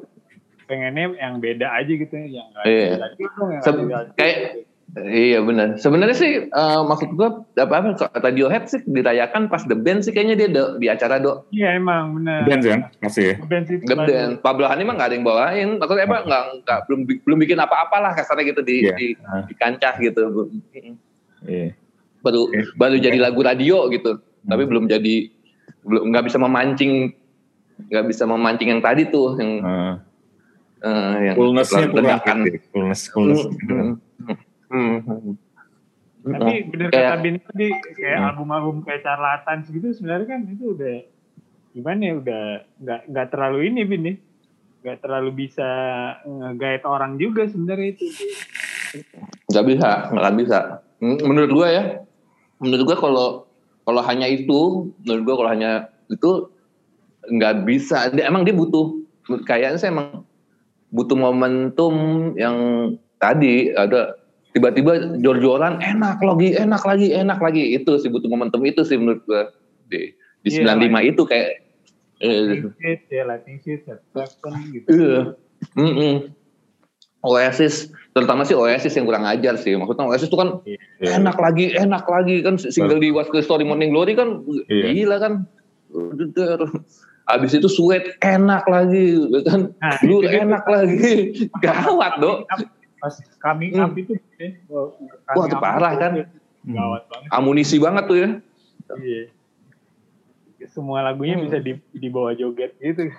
pengennya 0.71 1.19
yang 1.19 1.43
beda 1.43 1.67
aja 1.67 1.91
gitu 1.91 2.15
yang 2.15 2.47
nggak 2.47 2.63
Iya. 2.63 2.95
dong 3.35 3.49
yang 3.51 3.59
Se- 3.59 4.15
kayak- 4.15 4.70
Iya 4.93 5.39
benar. 5.39 5.79
Sebenarnya 5.79 6.11
sih 6.13 6.31
eh, 6.43 6.81
maksud 6.83 7.15
gua 7.15 7.47
apa 7.53 7.75
apa 7.79 7.87
Radiohead 8.21 8.67
sih 8.67 8.83
dirayakan 8.83 9.47
pas 9.47 9.63
The 9.63 9.71
Band 9.73 10.03
sih 10.03 10.11
kayaknya 10.11 10.35
dia 10.35 10.49
do- 10.49 10.75
di 10.75 10.85
acara 10.85 11.15
do 11.15 11.47
iya 11.49 11.73
emang 11.73 12.19
benar 12.19 12.43
band 12.43 12.59
kan 12.61 12.79
pasti 12.99 13.23
ya 13.25 13.35
band 13.39 13.65
itu 13.65 13.81
The 13.81 13.95
Band. 13.97 14.31
Pablo 14.41 14.67
Hani 14.67 14.83
mah 14.83 14.93
nggak 14.93 15.07
ada 15.07 15.15
yang 15.15 15.23
bawain. 15.23 15.69
Maksudnya 15.77 16.05
apa 16.05 16.17
nggak 16.21 16.43
nggak 16.61 16.79
belum 16.85 16.99
belum 17.23 17.37
bikin 17.39 17.57
apa-apa 17.57 17.97
lah 17.99 18.11
kasarnya 18.11 18.43
gitu 18.45 18.61
di 18.61 18.75
Iya. 18.81 18.93
di, 18.93 19.07
di 19.47 19.53
kancah 19.53 19.95
gitu. 19.97 20.51
iya 21.47 21.71
Baru 22.19 22.51
Iya. 22.51 22.75
baru 22.75 22.95
jadi 22.97 23.17
lagu 23.17 23.39
radio 23.39 23.87
gitu. 23.87 24.19
Tapi 24.41 24.63
belum 24.65 24.85
jadi 24.85 25.31
belum 25.81 26.11
nggak 26.11 26.25
bisa 26.27 26.35
memancing 26.35 27.15
nggak 27.81 28.05
bisa 28.05 28.23
memancing 28.25 28.69
yang 28.69 28.83
tadi 28.83 29.07
tuh 29.07 29.39
yang 29.39 29.51
Ah. 29.63 29.95
eh, 30.81 31.31
yang 31.31 31.35
coolness-nya 31.35 31.87
kurang 31.87 31.95
ledakan. 32.05 32.37
gitu. 32.43 32.59
coolness 32.69 33.01
coolness 33.07 33.39
Hmm, 33.39 33.51
gitu 33.55 33.71
kan. 33.71 33.87
hmm, 34.19 34.35
hmm. 34.71 35.35
tapi 36.21 36.53
bener 36.69 36.87
Kayak- 36.89 37.09
kata 37.11 37.15
Bin 37.19 37.35
tadi 37.37 37.67
kayak 37.93 38.17
Hmm. 38.17 38.27
album-album 38.33 38.75
kayak 38.81 39.01
Charlatan 39.01 39.57
gitu 39.67 39.87
sebenarnya 39.91 40.27
kan 40.27 40.39
itu 40.47 40.65
udah 40.73 40.95
gimana 41.71 42.01
ya 42.03 42.13
udah 42.17 42.43
nggak 42.79 43.01
nggak 43.09 43.27
terlalu 43.29 43.59
ini 43.67 43.81
Bin 43.83 44.03
ya 44.05 44.15
nggak 44.81 44.97
terlalu 44.99 45.29
bisa 45.45 45.69
nge-guide 46.25 46.85
orang 46.85 47.15
juga 47.15 47.45
sebenarnya 47.45 47.87
itu 47.93 48.05
nggak 49.49 49.65
bisa 49.67 49.89
nggak 50.09 50.23
akan 50.23 50.37
bisa 50.37 50.59
Hmm, 51.01 51.17
menurut 51.25 51.49
gua 51.49 51.67
ya 51.73 51.83
menurut 52.61 52.85
gua 52.85 52.97
kalau 52.97 53.27
kalau 53.81 54.01
hanya 54.05 54.29
itu 54.29 54.93
menurut 55.01 55.23
gua 55.25 55.35
kalau 55.41 55.49
hanya 55.49 55.71
itu 56.07 56.31
nggak 57.25 57.65
bisa 57.65 58.13
dia 58.13 58.29
emang 58.29 58.45
dia 58.45 58.53
butuh 58.53 59.01
kayaknya 59.41 59.81
saya 59.81 59.89
emang 59.89 60.21
butuh 60.93 61.17
momentum 61.17 61.93
yang 62.37 62.57
tadi 63.17 63.73
ada 63.73 64.13
tiba-tiba 64.51 65.15
jor-joran 65.23 65.79
enak 65.79 66.19
lagi 66.19 66.55
enak 66.55 66.83
lagi 66.83 67.07
enak 67.15 67.39
lagi 67.39 67.75
itu 67.75 67.91
sih 67.99 68.11
butuh 68.11 68.27
momentum 68.27 68.59
itu 68.67 68.83
sih 68.83 68.99
menurut 68.99 69.23
gua 69.23 69.51
di 69.87 70.11
di 70.41 70.49
Iya, 70.51 70.73
95 70.75 71.11
itu 71.13 71.21
kayak 71.23 71.47
eh, 72.21 72.65
ya 73.09 73.23
Lightning 73.29 73.59
gitu 73.63 73.95
Iya. 74.91 75.21
Oasis, 77.21 77.93
terutama 78.17 78.41
sih 78.41 78.57
Oasis 78.57 78.97
yang 78.97 79.05
kurang 79.05 79.29
ajar 79.29 79.53
sih. 79.53 79.77
Maksudnya 79.77 80.09
Oasis 80.09 80.25
itu 80.25 80.37
kan 80.37 80.57
Iya. 80.65 81.21
enak 81.21 81.37
lagi, 81.37 81.69
enak 81.77 82.05
lagi 82.09 82.41
kan 82.41 82.57
single 82.57 82.97
di 82.97 83.13
What's 83.13 83.29
the 83.29 83.45
Story 83.45 83.61
Morning 83.61 83.93
Glory 83.93 84.17
kan 84.17 84.41
Iya. 84.65 84.89
gila 84.89 85.17
kan. 85.21 85.33
Abis 87.29 87.53
itu 87.53 87.69
Sweat 87.69 88.17
enak 88.25 88.65
lagi, 88.65 89.21
kan 89.45 89.69
Nah, 89.77 90.01
enak 90.01 90.65
lagi, 90.65 91.13
gawat 91.63 92.17
dok. 92.17 92.49
Pas 93.01 93.13
coming 93.41 93.73
Hmm. 93.73 93.83
up 93.83 93.97
itu 93.97 94.13
ya, 94.37 94.49
wah, 94.69 95.45
itu 95.49 95.57
parah 95.57 95.93
kan. 95.97 96.11
Hmm. 96.61 96.77
gawat 96.77 97.03
banget 97.09 97.29
Amunisi 97.33 97.81
banget 97.81 98.03
tuh 98.05 98.17
ya. 98.21 98.29
iya 99.01 99.23
semua 100.69 101.01
lagunya 101.01 101.35
Hmm. 101.35 101.49
bisa 101.49 101.57
di, 101.57 101.73
dibawa 101.91 102.37
joget 102.37 102.77
gitu 102.77 103.09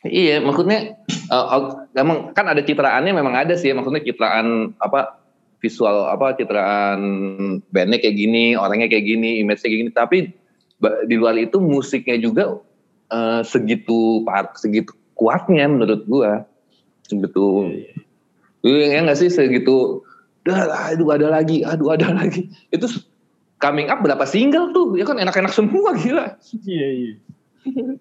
Iya, 0.00 0.40
maksudnya 0.40 0.96
uh, 1.28 1.84
emang 1.92 2.32
kan 2.32 2.48
ada 2.48 2.64
citraannya 2.64 3.12
memang 3.12 3.36
ada 3.36 3.52
sih, 3.52 3.68
maksudnya 3.76 4.00
citraan 4.00 4.72
apa 4.80 5.20
visual 5.60 6.08
apa 6.08 6.40
citraan 6.40 7.00
bandnya 7.68 8.00
kayak 8.00 8.16
gini, 8.16 8.56
orangnya 8.56 8.88
kayak 8.88 9.04
gini, 9.04 9.44
image 9.44 9.60
kayak 9.60 9.76
gini. 9.76 9.90
Tapi 9.92 10.32
di 11.04 11.14
luar 11.20 11.36
itu 11.36 11.60
musiknya 11.60 12.16
juga 12.16 12.64
uh, 13.12 13.44
segitu 13.44 14.24
par- 14.24 14.56
segitu 14.56 14.96
kuatnya 15.12 15.68
menurut 15.68 16.08
gua, 16.08 16.48
segitu. 17.04 17.68
Iya 17.68 17.92
ya 18.62 19.00
nggak 19.00 19.16
sih 19.16 19.28
segitu. 19.28 20.04
Dah, 20.40 20.64
aduh 20.88 21.10
ada 21.10 21.28
lagi, 21.28 21.60
aduh 21.60 21.90
ada 21.90 22.12
lagi. 22.18 22.48
Itu 22.68 22.88
coming 23.56 23.86
up 23.86 24.00
berapa 24.00 24.24
single 24.24 24.70
tuh? 24.70 24.94
Ya 24.94 25.04
kan 25.04 25.16
enak-enak 25.16 25.50
semua 25.50 25.92
gila. 25.94 26.36
iya 26.62 26.88
iya 26.90 27.12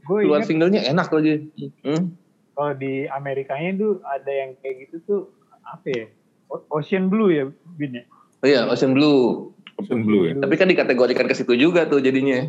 gue 0.00 0.18
Keluar 0.18 0.40
ingat 0.40 0.48
singlenya 0.48 0.80
enak 0.82 1.08
lagi. 1.08 1.52
Hmm. 1.82 2.16
kalau 2.52 2.72
di 2.74 3.04
Amerikanya 3.06 3.70
tuh 3.76 3.92
ada 4.02 4.26
yang 4.26 4.56
kayak 4.58 4.88
gitu 4.88 4.96
tuh 5.04 5.20
apa 5.62 5.86
ya 5.86 6.04
O- 6.48 6.64
Ocean 6.72 7.06
Blue 7.06 7.28
ya 7.28 7.46
Bin 7.70 7.94
ya 7.94 8.04
Oh 8.38 8.46
iya, 8.46 8.64
Ocean 8.64 8.92
Blue. 8.92 9.52
Ocean 9.76 10.02
Blue 10.02 10.24
ya 10.24 10.34
Tapi 10.34 10.54
kan 10.54 10.66
dikategorikan 10.66 11.24
ke 11.24 11.34
situ 11.34 11.52
juga 11.52 11.84
tuh 11.84 12.00
jadinya. 12.00 12.48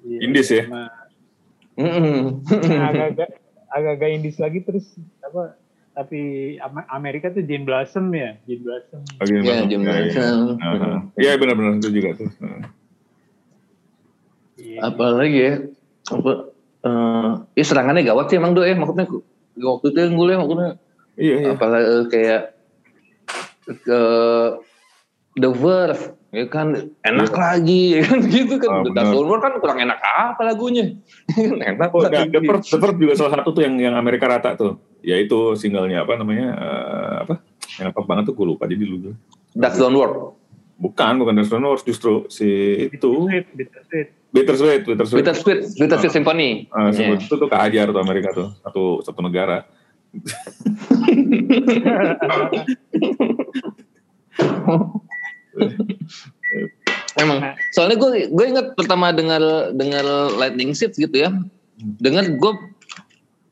Iya, 0.00 0.18
Indies 0.20 0.48
ya? 0.48 0.62
sama- 0.62 0.92
Mm-mm. 1.74 2.44
agak-agak 2.86 3.30
agak-agak 3.66 4.08
indis 4.12 4.36
lagi 4.36 4.60
terus 4.60 4.84
apa 5.20 5.56
tapi 5.90 6.20
Am- 6.56 6.86
Amerika 6.88 7.28
tuh 7.28 7.42
Jane 7.42 7.64
Blossom 7.64 8.08
ya 8.10 8.38
Jane 8.44 8.62
Blossom 8.62 9.00
Lagi 9.18 9.30
Iya, 9.32 9.40
masuk. 9.42 9.66
Jim 9.68 9.80
Iya, 9.80 9.94
iya. 10.00 10.26
Aha. 10.56 10.90
Iya 11.16 11.30
benar-benar 11.36 11.72
itu 11.76 11.88
juga 11.90 12.10
tuh. 12.16 12.28
Iya. 14.56 14.78
Apalagi 14.82 15.38
ya, 15.38 15.52
apa, 16.10 16.32
eh 16.80 17.30
ya 17.54 17.64
serangannya 17.64 18.04
gawat 18.04 18.28
sih 18.28 18.36
emang 18.36 18.52
do 18.52 18.62
ya, 18.62 18.76
maksudnya 18.76 19.06
waktu 19.56 19.86
itu 19.88 19.98
yang 19.98 20.14
gue 20.14 20.34
maksudnya 20.36 20.70
Iya 21.16 21.34
iya. 21.36 21.48
apalagi 21.52 21.84
eh, 21.86 22.04
kayak 22.08 22.42
ke 23.84 24.00
The 25.36 25.50
Verve 25.52 26.04
ya 26.30 26.46
kan 26.46 26.70
enak 27.02 27.34
lagi 27.34 27.82
ya 27.98 28.02
kan 28.06 28.18
gitu 28.22 28.54
kan 28.62 28.70
Ah, 28.70 28.82
The 28.86 28.90
benar. 28.94 29.10
Dark 29.10 29.40
kan 29.42 29.52
kurang 29.58 29.78
enak 29.82 29.98
apa 29.98 30.40
lagunya 30.46 30.94
enak 31.36 31.90
Oh, 31.90 32.02
nah, 32.02 32.06
lagi. 32.06 32.30
The 32.30 32.40
Verve, 32.40 32.62
The 32.62 32.78
juga 32.96 33.14
salah 33.18 33.32
satu 33.34 33.50
tuh 33.50 33.66
yang 33.66 33.74
yang 33.76 33.94
Amerika 33.98 34.30
rata 34.30 34.54
tuh. 34.54 34.78
Yaitu 35.02 35.58
singlenya 35.58 36.06
apa 36.06 36.14
namanya? 36.14 36.48
eh, 36.54 37.14
apa? 37.26 37.34
Yang 37.82 37.88
apa 37.90 38.00
banget 38.06 38.24
tuh 38.30 38.34
gue 38.38 38.46
lupa 38.46 38.64
jadi 38.70 38.84
dulu. 38.84 39.10
Don't 39.58 39.96
Work 39.98 40.38
Bukan, 40.80 41.20
bukan 41.20 41.36
Dance 41.36 41.52
Flowers 41.52 41.84
justru 41.84 42.24
si 42.32 42.48
itu 42.88 43.10
Sweet, 43.28 43.46
bitter 43.52 43.82
sweet. 43.84 44.08
Bittersweet, 44.30 44.82
Bittersweet. 44.86 45.18
Bittersweet, 45.26 45.60
Bittersweet 45.76 46.12
Symphony. 46.14 46.70
Ah, 46.70 46.94
Iya. 46.94 47.18
itu 47.18 47.34
tuh 47.34 47.50
kehajar 47.50 47.90
tuh 47.90 48.00
Amerika 48.00 48.30
tuh 48.30 48.54
satu 48.62 49.02
satu 49.02 49.20
negara. 49.20 49.66
Emang. 57.18 57.38
Soalnya 57.74 57.96
gue 57.98 58.30
gue 58.30 58.44
ingat 58.46 58.66
pertama 58.78 59.10
dengar 59.10 59.42
dengar 59.74 60.04
Lightning 60.38 60.72
Seeds 60.74 60.96
gitu 60.98 61.16
ya. 61.26 61.30
Dengar 61.98 62.28
gue 62.28 62.52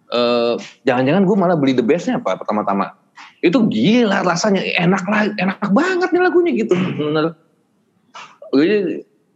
eh 0.08 0.54
jangan-jangan 0.88 1.22
gue 1.28 1.36
malah 1.36 1.56
beli 1.58 1.76
the 1.76 1.84
bestnya 1.84 2.20
apa 2.20 2.38
pertama-tama. 2.38 2.96
Itu 3.42 3.66
gila 3.70 4.26
rasanya 4.26 4.62
enak 4.78 5.04
lah, 5.06 5.30
enak 5.38 5.70
banget 5.70 6.08
nih 6.10 6.22
lagunya 6.22 6.52
gitu. 6.54 6.74
Menurut 6.74 7.34
gue 8.54 8.66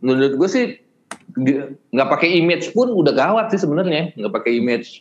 menurut 0.01 0.33
gue 0.39 0.49
sih 0.49 0.65
nggak 1.93 2.09
pakai 2.09 2.29
image 2.41 2.73
pun 2.77 2.93
udah 2.93 3.13
gawat 3.13 3.53
sih 3.53 3.61
sebenarnya 3.61 4.13
nggak 4.17 4.33
pakai 4.33 4.61
image 4.61 5.01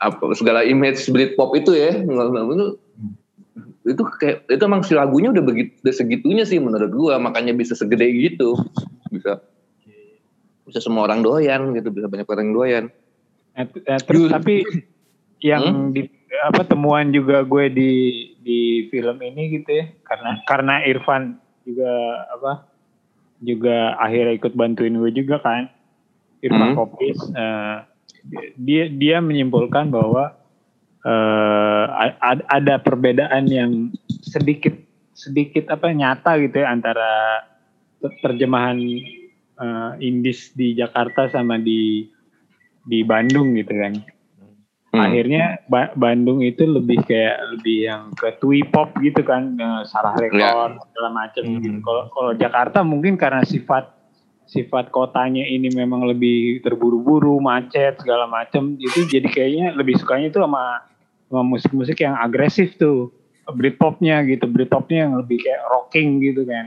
apa 0.00 0.32
segala 0.36 0.64
image 0.64 1.08
Britpop 1.08 1.56
itu 1.56 1.72
ya 1.72 1.92
nggak- 1.92 2.76
itu 3.86 4.02
kayak 4.18 4.50
itu 4.50 4.62
emang 4.66 4.82
si 4.82 4.98
lagunya 4.98 5.30
udah 5.30 5.44
begitu 5.46 5.70
udah 5.86 5.94
segitunya 5.94 6.42
sih 6.42 6.58
menurut 6.58 6.90
gua 6.90 7.22
makanya 7.22 7.54
bisa 7.54 7.78
segede 7.78 8.10
gitu. 8.10 8.58
Bisa 9.14 9.38
bisa 10.66 10.82
semua 10.82 11.06
orang 11.06 11.22
doyan 11.22 11.70
gitu 11.78 11.94
bisa 11.94 12.10
banyak 12.10 12.26
orang 12.26 12.50
doyan. 12.50 12.84
Eh, 13.56 13.64
eh, 13.86 14.00
terus 14.02 14.28
tapi 14.28 14.66
yang 15.40 15.94
di 15.94 16.10
apa 16.44 16.66
temuan 16.68 17.14
juga 17.14 17.46
gue 17.46 17.72
di 17.72 17.92
di 18.44 18.90
film 18.92 19.16
ini 19.24 19.56
gitu 19.60 19.70
ya 19.72 19.86
karena 20.04 20.30
karena 20.44 20.74
Irfan 20.84 21.40
juga 21.64 21.92
apa 22.36 22.52
juga 23.40 23.96
akhirnya 23.96 24.36
ikut 24.36 24.52
bantuin 24.52 24.96
gue 25.00 25.12
juga 25.12 25.40
kan 25.40 25.72
Irfan 26.44 26.72
Hmm. 26.72 26.76
Kopis 26.76 27.18
eh, 27.32 27.76
dia 28.60 28.90
dia 28.90 29.16
menyimpulkan 29.22 29.88
bahwa 29.88 30.36
a- 32.18 32.46
ada 32.50 32.74
perbedaan 32.76 33.46
yang 33.46 33.72
sedikit 34.26 34.74
sedikit 35.12 35.70
apa 35.70 35.88
nyata 35.90 36.36
gitu 36.42 36.60
ya 36.60 36.68
antara 36.68 37.40
ter- 38.02 38.18
terjemahan 38.20 38.76
eh, 39.56 39.90
Indis 40.02 40.52
di 40.52 40.76
Jakarta 40.76 41.30
sama 41.30 41.56
di 41.56 42.04
di 42.82 43.00
Bandung 43.02 43.56
gitu 43.56 43.72
kan 43.72 43.94
Hmm. 44.86 45.02
akhirnya 45.02 45.60
Ba- 45.68 45.92
Bandung 45.92 46.40
itu 46.40 46.64
lebih 46.64 47.04
kayak 47.04 47.36
lebih 47.52 47.84
yang 47.84 48.02
ke 48.16 48.32
twee 48.40 48.64
pop 48.64 48.96
gitu 48.96 49.20
kan 49.20 49.52
eh, 49.52 49.82
salah 49.84 50.16
rekor 50.16 50.80
segala 50.88 51.08
macam 51.12 51.42
Hmm. 51.44 51.60
gitu 51.60 51.78
kalau 51.82 52.02
kalau 52.08 52.32
Jakarta 52.32 52.80
mungkin 52.80 53.20
karena 53.20 53.44
sifat 53.44 53.92
sifat 54.46 54.88
kotanya 54.88 55.42
ini 55.42 55.68
memang 55.74 56.06
lebih 56.06 56.62
terburu-buru 56.62 57.42
macet 57.42 57.98
segala 57.98 58.30
macam 58.30 58.78
itu 58.78 59.04
jadi 59.04 59.26
kayaknya 59.26 59.66
lebih 59.74 59.98
sukanya 59.98 60.30
itu 60.30 60.38
sama 60.38 60.86
musik-musik 61.30 61.98
yang 61.98 62.14
agresif 62.14 62.76
tuh. 62.76 63.10
Britpopnya 63.46 64.26
gitu 64.26 64.50
Britpopnya 64.50 65.06
yang 65.06 65.22
lebih 65.22 65.38
kayak 65.38 65.62
rocking 65.70 66.18
gitu 66.18 66.42
kan. 66.42 66.66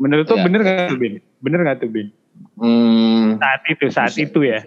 Menurut 0.00 0.24
tuh 0.24 0.40
Ya. 0.40 0.44
bener 0.48 0.60
gak 0.64 0.88
tuh 0.88 0.96
Bin? 0.96 1.14
Bener 1.44 1.60
gak 1.60 1.78
tuh 1.84 1.90
Bin? 1.92 2.08
Hmm, 2.56 3.36
saat 3.36 3.62
itu 3.68 3.84
saat 3.92 4.12
Bisa. 4.16 4.24
itu 4.24 4.40
ya. 4.48 4.60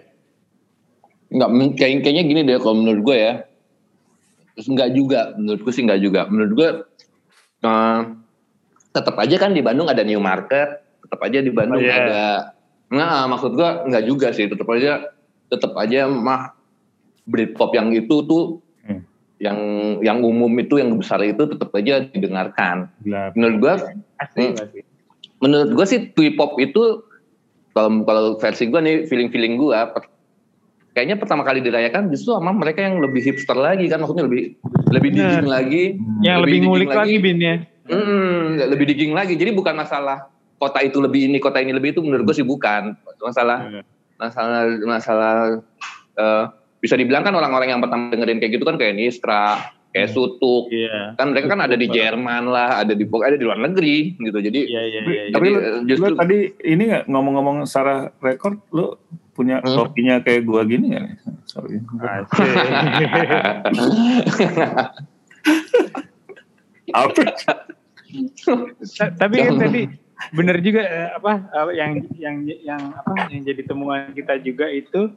Nggak 1.34 1.50
kayak 1.74 2.06
kayaknya 2.06 2.22
gini 2.22 2.40
deh 2.46 2.62
kalau 2.62 2.78
menurut 2.78 3.02
gue 3.02 3.16
ya. 3.18 3.34
Terus 4.54 4.66
nggak 4.70 4.90
juga. 4.94 5.34
Menurut 5.34 5.60
gue 5.66 5.72
sih 5.74 5.82
nggak 5.82 6.00
juga. 6.00 6.20
Menurut 6.30 6.52
gue 6.54 6.68
eh, 7.66 8.00
tetap 8.94 9.14
aja 9.18 9.34
kan 9.34 9.50
di 9.50 9.58
Bandung 9.58 9.90
ada 9.90 10.06
New 10.06 10.22
Market 10.22 10.86
tetap 11.02 11.20
aja 11.20 11.38
di 11.42 11.50
Bandung 11.50 11.82
Oh, 11.82 11.84
iya. 11.84 11.98
ada 12.00 12.22
nah 12.88 13.26
maksud 13.26 13.58
gue 13.58 13.68
nggak 13.90 14.04
juga 14.06 14.30
sih. 14.30 14.46
Tetap 14.46 14.70
aja 14.70 15.10
tetap 15.50 15.74
aja 15.74 16.06
mah 16.06 16.54
Britpop 17.26 17.74
yang 17.74 17.90
itu 17.90 18.22
tuh. 18.22 18.62
Yang 19.44 19.58
yang 20.00 20.18
umum 20.20 20.48
itu 20.56 20.80
yang 20.80 20.96
besar 20.96 21.20
itu 21.20 21.44
tetap 21.44 21.68
aja 21.70 22.00
didengarkan 22.06 22.88
Gila. 22.98 23.36
menurut 23.36 23.56
gue 23.60 23.72
asli 24.18 24.44
Hmm. 24.48 24.56
asli 24.56 24.80
menurut 25.38 25.70
gue 25.70 25.86
sih 25.86 26.00
twee 26.10 26.32
pop 26.32 26.56
itu 26.56 27.04
kalau 27.70 28.00
kalau 28.02 28.22
versi 28.34 28.64
gue 28.64 28.80
nih 28.80 28.96
feeling 29.04 29.28
feeling 29.28 29.54
gue 29.54 29.76
kayaknya 30.90 31.16
pertama 31.16 31.42
kali 31.42 31.60
dirayakan 31.60 32.08
justru 32.08 32.32
sama 32.32 32.50
mereka 32.50 32.80
yang 32.80 32.98
lebih 32.98 33.20
hipster 33.20 33.52
lagi 33.54 33.84
kan 33.84 34.00
maksudnya 34.00 34.24
lebih 34.24 34.56
lebih 34.88 35.10
Bener. 35.10 35.20
digging 35.28 35.48
lagi 35.50 35.84
yang 36.20 36.38
Lebih 36.40 36.48
lebih 36.48 36.58
ngulik 36.64 36.88
lagi. 36.88 36.98
lagi 36.98 37.14
Bin 37.20 37.38
ya 37.38 37.54
hmm, 37.84 38.42
lebih 38.64 38.86
digging 38.86 39.12
lagi 39.12 39.34
jadi 39.34 39.50
bukan 39.50 39.74
masalah 39.74 40.30
kota 40.56 40.80
itu 40.80 40.96
lebih 40.98 41.28
ini 41.28 41.36
kota 41.36 41.58
ini 41.58 41.74
lebih 41.74 41.92
itu 41.92 42.00
menurut 42.00 42.24
gue 42.24 42.34
sih 42.34 42.46
bukan 42.46 42.96
masalah 43.18 43.58
Iya. 43.68 43.82
masalah 44.16 44.60
masalah 44.86 45.34
eh, 46.14 46.44
bisa 46.84 47.00
dibilang 47.00 47.24
kan 47.24 47.32
orang-orang 47.32 47.72
yang 47.72 47.80
pertama 47.80 48.12
dengerin 48.12 48.36
kayak 48.36 48.60
gitu 48.60 48.64
kan 48.68 48.76
kayak 48.76 48.92
Nistra 48.92 49.56
kayak 49.88 50.10
Sutuk 50.12 50.68
Iya. 50.68 51.16
kan 51.16 51.32
mereka 51.32 51.54
kan 51.54 51.64
ada 51.64 51.78
di 51.78 51.86
Jerman 51.88 52.50
lah 52.50 52.84
ada 52.84 52.92
di 52.92 53.08
ada 53.08 53.36
di 53.38 53.44
luar 53.46 53.56
negeri 53.56 54.12
gitu 54.20 54.36
jadi 54.36 54.60
Iya 54.68 54.82
iya 54.84 55.00
iya. 55.00 55.22
iya. 55.24 55.32
Tapi 55.32 55.46
jadi, 55.48 55.54
lu, 55.54 55.60
eh, 55.64 55.72
lu 55.72 55.86
justru 55.88 56.12
tadi 56.12 56.38
ini 56.66 56.82
nggak 56.92 57.04
ngomong-ngomong 57.08 57.56
secara 57.64 58.12
rekor, 58.20 58.60
lu 58.68 58.98
punya 59.32 59.64
Hmm. 59.64 59.70
topinya 59.72 60.20
kayak 60.20 60.44
gua 60.44 60.62
gini 60.62 60.92
nggak? 60.92 61.02
nih? 61.08 61.16
Sorry. 61.48 61.78
Ta- 68.94 69.14
Tapi 69.18 69.34
kan 69.42 69.54
tadi 69.58 69.82
benar 70.30 70.56
juga 70.62 70.80
eh, 70.80 71.08
apa 71.10 71.32
apa 71.50 71.70
yang 71.74 71.98
yang 72.16 72.36
yang 72.46 72.80
apa 72.94 73.28
yang 73.28 73.42
jadi 73.42 73.62
temuan 73.66 74.14
kita 74.14 74.38
juga 74.40 74.70
itu 74.70 75.10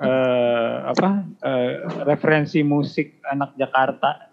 eh, 0.00 0.74
apa 0.84 1.08
eh, 1.44 1.72
referensi 2.02 2.60
musik 2.62 3.22
anak 3.26 3.54
Jakarta 3.54 4.30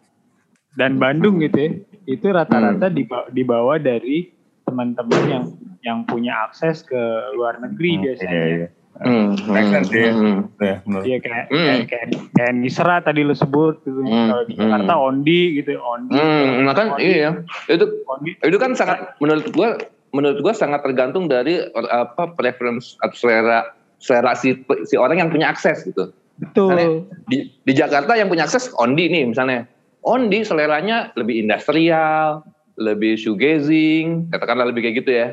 dan 0.73 0.97
Bandung 0.97 1.37
gitu 1.43 1.57
ya 1.59 1.71
itu 2.07 2.25
rata-rata 2.33 2.89
dibawa, 2.89 3.25
dibawa 3.29 3.75
dari 3.77 4.31
teman-teman 4.65 5.23
yang 5.29 5.45
yang 5.81 5.99
punya 6.05 6.33
akses 6.49 6.85
ke 6.85 7.01
luar 7.33 7.57
negeri 7.57 7.97
biasanya. 8.01 8.31
Iya, 8.31 8.45
iya. 8.47 8.67
Hmm, 9.01 9.33
Make 9.49 9.71
sense, 9.71 9.89
hmm, 9.89 9.97
ya. 9.97 10.11
hmm. 10.13 10.37
Ya, 10.61 10.75
benar. 10.85 11.01
Iya 11.07 11.17
kayak, 11.23 11.45
Hmm. 11.49 11.65
kayak 11.65 11.83
kayak 11.89 12.07
kayak 12.37 12.53
Nisra 12.53 12.95
tadi 13.01 13.21
lo 13.25 13.33
sebut 13.33 13.81
gitu. 13.81 13.97
Hmm, 14.03 14.29
Kalau 14.29 14.43
di 14.45 14.53
Jakarta 14.59 14.93
hmm. 14.93 15.05
Ondi 15.09 15.41
gitu, 15.57 15.71
Ondi. 15.79 16.19
Hmm, 16.21 16.49
nah 16.67 16.73
kan 16.75 16.87
Ondi, 16.93 17.03
iya 17.07 17.29
itu 17.71 17.85
Ondi. 18.05 18.31
itu 18.37 18.57
kan 18.61 18.71
sangat 18.77 19.17
menurut 19.17 19.45
gua 19.55 19.79
menurut 20.11 20.37
gua 20.43 20.53
sangat 20.53 20.85
tergantung 20.85 21.25
dari 21.25 21.57
apa 21.89 22.35
preference 22.35 22.93
atau 23.01 23.15
selera 23.17 23.73
selera 24.01 24.33
si 24.33 24.57
si 24.89 24.97
orang 24.97 25.21
yang 25.21 25.29
punya 25.29 25.53
akses 25.53 25.85
gitu. 25.85 26.09
Betul. 26.41 27.05
Di 27.29 27.47
di 27.53 27.73
Jakarta 27.77 28.17
yang 28.17 28.27
punya 28.27 28.49
akses 28.49 28.73
Ondi 28.81 29.07
nih 29.07 29.29
misalnya. 29.29 29.69
Ondi 30.01 30.41
seleranya 30.41 31.13
lebih 31.13 31.45
industrial, 31.45 32.41
lebih 32.81 33.21
shoegazing, 33.21 34.33
katakanlah 34.33 34.73
lebih 34.73 34.81
kayak 34.81 34.95
gitu 35.05 35.11
ya. 35.13 35.27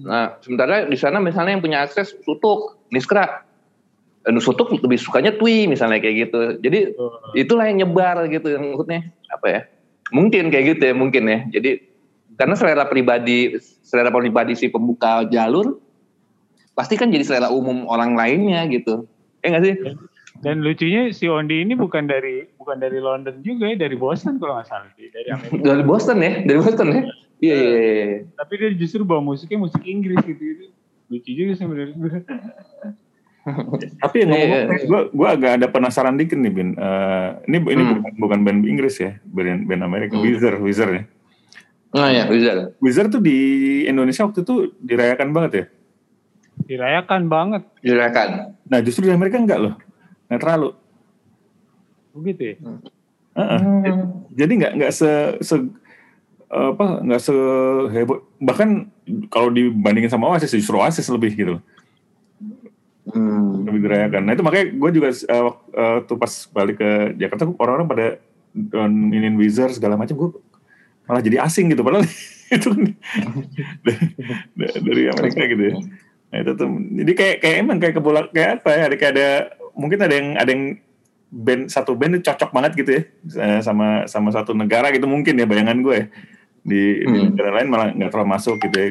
Nah, 0.00 0.40
sementara 0.40 0.88
di 0.88 0.96
sana 0.96 1.20
misalnya 1.20 1.60
yang 1.60 1.64
punya 1.64 1.84
akses 1.84 2.16
Sutuk, 2.24 2.80
Niskra. 2.88 3.44
Eh, 4.24 4.32
Sutuk 4.40 4.72
lebih 4.80 4.96
sukanya 4.96 5.36
Twi 5.36 5.68
misalnya 5.68 6.00
kayak 6.00 6.16
gitu. 6.24 6.40
Jadi 6.64 6.96
itulah 7.36 7.68
yang 7.68 7.84
nyebar 7.84 8.24
gitu 8.32 8.48
yang 8.56 8.72
maksudnya 8.72 9.12
apa 9.28 9.46
ya 9.46 9.60
mungkin 10.12 10.48
kayak 10.48 10.76
gitu 10.76 10.82
ya 10.92 10.94
mungkin 10.96 11.24
ya 11.28 11.38
jadi 11.52 11.70
karena 12.38 12.54
selera 12.56 12.84
pribadi 12.88 13.58
selera 13.84 14.08
pribadi 14.08 14.56
si 14.56 14.72
pembuka 14.72 15.28
jalur 15.28 15.76
pasti 16.78 16.94
kan 16.94 17.10
jadi 17.10 17.26
selera 17.26 17.50
umum 17.50 17.82
orang 17.84 18.14
lainnya 18.14 18.62
gitu 18.70 19.02
ya 19.42 19.50
nggak 19.50 19.64
sih 19.66 19.74
Dan 20.38 20.62
lucunya 20.62 21.10
si 21.10 21.26
Ondi 21.26 21.66
ini 21.66 21.74
bukan 21.74 22.06
dari 22.06 22.46
bukan 22.54 22.78
dari 22.78 23.02
London 23.02 23.42
juga 23.42 23.66
ya, 23.66 23.74
dari 23.74 23.98
Boston 23.98 24.38
kalau 24.38 24.54
nggak 24.54 24.70
salah 24.70 24.86
sih, 24.94 25.10
dari 25.10 25.34
Amerika. 25.34 25.58
dari 25.66 25.82
Boston 25.82 26.18
ya 26.22 26.32
dari 26.46 26.58
Boston 26.62 26.86
ya 26.88 27.00
iya 27.38 27.54
iya 27.56 27.70
iya, 27.74 27.90
iya. 28.06 28.18
Tapi 28.38 28.52
dia 28.54 28.70
justru 28.72 29.02
bawa 29.02 29.18
musiknya 29.18 29.58
musik 29.58 29.82
Inggris 29.82 30.22
gitu. 30.22 30.38
gitu. 30.38 30.64
Lucu 31.10 31.30
juga 31.32 31.52
sih 31.52 31.66
menurut 31.66 31.90
gue. 31.90 32.10
Tapi 33.98 34.16
yang 34.20 34.30
ngomong, 34.30 34.50
Iya. 34.68 34.84
gue 34.84 35.00
gue 35.10 35.28
agak 35.28 35.50
ada 35.56 35.66
penasaran 35.66 36.14
dikit 36.14 36.36
nih, 36.36 36.52
Bin. 36.52 36.70
Eh, 36.76 37.28
ini 37.48 37.56
ini 37.64 37.82
Hmm. 37.82 37.90
bukan, 37.98 38.12
bukan 38.20 38.38
band 38.44 38.60
Inggris 38.62 38.94
ya, 39.00 39.16
band 39.24 39.64
band 39.64 39.82
Amerika, 39.82 40.14
Hmm. 40.14 40.22
Wizard, 40.22 40.60
Wizard 40.60 40.92
ya. 40.92 41.02
nah 41.88 42.12
ya 42.12 42.28
bisa 42.28 42.76
Wizard 42.78 43.08
tuh 43.08 43.18
di 43.18 43.38
Indonesia 43.82 44.20
waktu 44.22 44.44
itu 44.44 44.76
dirayakan 44.78 45.32
banget 45.32 45.52
ya. 45.54 45.64
Dirayakan 46.68 47.22
banget. 47.26 47.62
silakan 47.80 48.52
Nah 48.68 48.78
justru 48.84 49.08
di 49.08 49.12
Amerika 49.12 49.40
enggak 49.40 49.56
loh, 49.58 49.74
nggak 50.28 50.38
terlalu. 50.38 50.70
Begitu 52.12 52.42
ya. 52.44 52.54
Heeh. 53.34 53.60
Jadi 54.34 54.52
nggak 54.54 54.72
nggak 54.76 54.92
se, 54.92 55.10
se 55.40 55.54
apa 56.48 57.00
nggak 57.00 57.20
seheboh 57.20 58.24
bahkan 58.38 58.88
kalau 59.28 59.48
dibandingin 59.48 60.08
sama 60.08 60.28
Oasis 60.28 60.52
justru 60.52 60.76
Oasis 60.76 61.08
lebih 61.08 61.32
gitu 61.32 61.56
Hmm. 63.08 63.64
lebih 63.64 63.88
dirayakan. 63.88 64.20
Nah 64.20 64.36
itu 64.36 64.44
makanya 64.44 64.68
gue 64.68 64.90
juga 64.92 65.08
eh, 65.08 65.40
wak- 65.40 65.64
eh, 65.72 65.98
tuh 66.04 66.16
pas 66.16 66.28
balik 66.52 66.76
ke 66.76 66.90
Jakarta 67.16 67.48
orang-orang 67.56 67.88
pada 67.88 68.06
inin 69.08 69.32
Wizard 69.32 69.72
segala 69.72 69.96
macam 69.96 70.12
gue 70.12 70.28
malah 71.08 71.24
jadi 71.24 71.40
asing 71.40 71.72
gitu 71.72 71.80
padahal 71.80 72.04
itu 72.52 72.68
kan 72.68 72.80
dari, 73.80 74.04
dari 74.76 75.02
Amerika 75.08 75.40
gitu 75.46 75.62
ya 75.62 75.74
nah 76.28 76.38
itu 76.38 76.52
tuh 76.52 76.68
jadi 76.68 77.12
kayak 77.12 77.36
kayak 77.40 77.56
emang 77.58 77.78
kayak 77.78 77.94
kebolak 77.96 78.26
kayak 78.30 78.60
apa 78.60 78.68
ya 78.70 78.82
ada 78.84 78.96
kayak 78.96 79.12
ada 79.16 79.28
mungkin 79.72 79.98
ada 79.98 80.14
yang 80.14 80.28
ada 80.36 80.50
yang 80.50 80.64
band 81.28 81.62
satu 81.68 81.92
band 81.92 82.16
itu 82.16 82.24
cocok 82.24 82.50
banget 82.50 82.72
gitu 82.76 82.90
ya 82.92 83.02
eh, 83.38 83.60
sama 83.60 84.04
sama 84.04 84.28
satu 84.28 84.52
negara 84.52 84.88
gitu 84.90 85.04
mungkin 85.04 85.36
ya 85.36 85.44
bayangan 85.44 85.80
gue 85.80 85.96
ya. 85.96 86.06
di, 86.58 86.80
di 87.00 87.16
Hmm. 87.16 87.32
negara 87.32 87.50
lain 87.56 87.68
malah 87.68 87.88
nggak 87.92 88.10
terlalu 88.12 88.28
masuk 88.28 88.60
gitu 88.60 88.76
ya. 88.76 88.90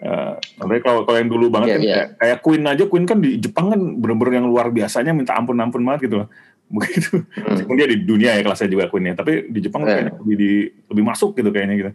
Uh, 0.00 0.32
tapi 0.56 0.78
kalau 0.78 1.02
kalau 1.02 1.18
yang 1.18 1.28
dulu 1.28 1.50
banget 1.50 1.68
Iya, 1.68 1.74
kan 1.74 1.82
iya. 1.82 1.92
kayak, 1.92 2.08
kayak 2.16 2.38
Queen 2.40 2.62
aja 2.64 2.84
Queen 2.86 3.04
kan 3.04 3.18
di 3.18 3.36
Jepang 3.36 3.66
kan 3.68 3.80
bener-bener 3.98 4.40
yang 4.40 4.46
luar 4.46 4.70
biasanya 4.70 5.10
minta 5.10 5.34
ampun-ampun 5.34 5.82
banget 5.82 6.06
gitu 6.06 6.22
loh. 6.22 6.28
Begitu. 6.76 7.20
Hmm. 7.20 7.50
Meskipun 7.50 7.74
dia 7.74 7.88
di 7.90 7.98
dunia 8.00 8.30
ya 8.32 8.40
kelasnya 8.40 8.70
juga 8.70 8.86
Queen 8.86 9.10
ya, 9.10 9.14
tapi 9.18 9.50
di 9.50 9.58
Jepang 9.58 9.82
Iya. 9.82 9.88
kayaknya 9.90 10.12
lebih 10.22 10.36
di 10.38 10.50
lebih 10.86 11.04
masuk 11.04 11.30
gitu 11.34 11.50
kayaknya 11.50 11.74
gitu. 11.76 11.92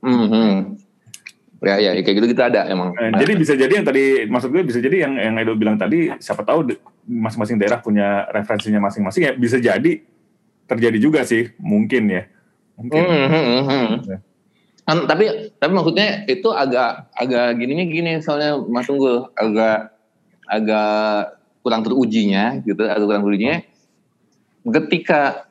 Mhm. 0.00 0.56
Ya, 1.60 1.76
ya, 1.76 1.92
kayak 1.92 2.16
gitu 2.24 2.28
kita 2.32 2.48
ada 2.48 2.64
emang. 2.72 2.96
Nah, 2.96 3.20
jadi 3.20 3.36
bisa 3.36 3.52
jadi 3.52 3.68
yang 3.68 3.84
tadi 3.84 4.24
maksud 4.24 4.48
gue 4.48 4.64
bisa 4.64 4.80
jadi 4.80 5.04
yang 5.04 5.12
yang 5.20 5.36
Edo 5.36 5.52
bilang 5.52 5.76
tadi 5.76 6.08
siapa 6.16 6.40
tahu 6.40 6.72
masing-masing 7.04 7.60
daerah 7.60 7.84
punya 7.84 8.24
referensinya 8.32 8.80
masing-masing 8.88 9.28
ya 9.28 9.32
bisa 9.36 9.60
jadi 9.60 10.00
terjadi 10.64 10.96
juga 10.96 11.20
sih 11.28 11.52
mungkin 11.60 12.08
ya. 12.08 12.22
Mungkin. 12.80 12.96
Mhm, 13.04 13.28
mhm, 13.28 13.60
mhm. 13.60 13.92
Ya. 14.08 14.18
Kan, 14.88 15.04
tapi 15.04 15.52
tapi 15.60 15.72
maksudnya 15.76 16.24
itu 16.24 16.48
agak 16.48 17.12
agak 17.12 17.60
gininya 17.60 17.84
gini 17.84 18.12
soalnya 18.24 18.56
Mas 18.56 18.88
Tunggul 18.88 19.28
agak 19.36 19.92
agak 20.48 21.36
kurang 21.60 21.84
terujinya 21.84 22.56
gitu 22.64 22.88
agak 22.88 23.04
kurang 23.04 23.22
terujinya 23.28 23.60
ketika 24.64 25.44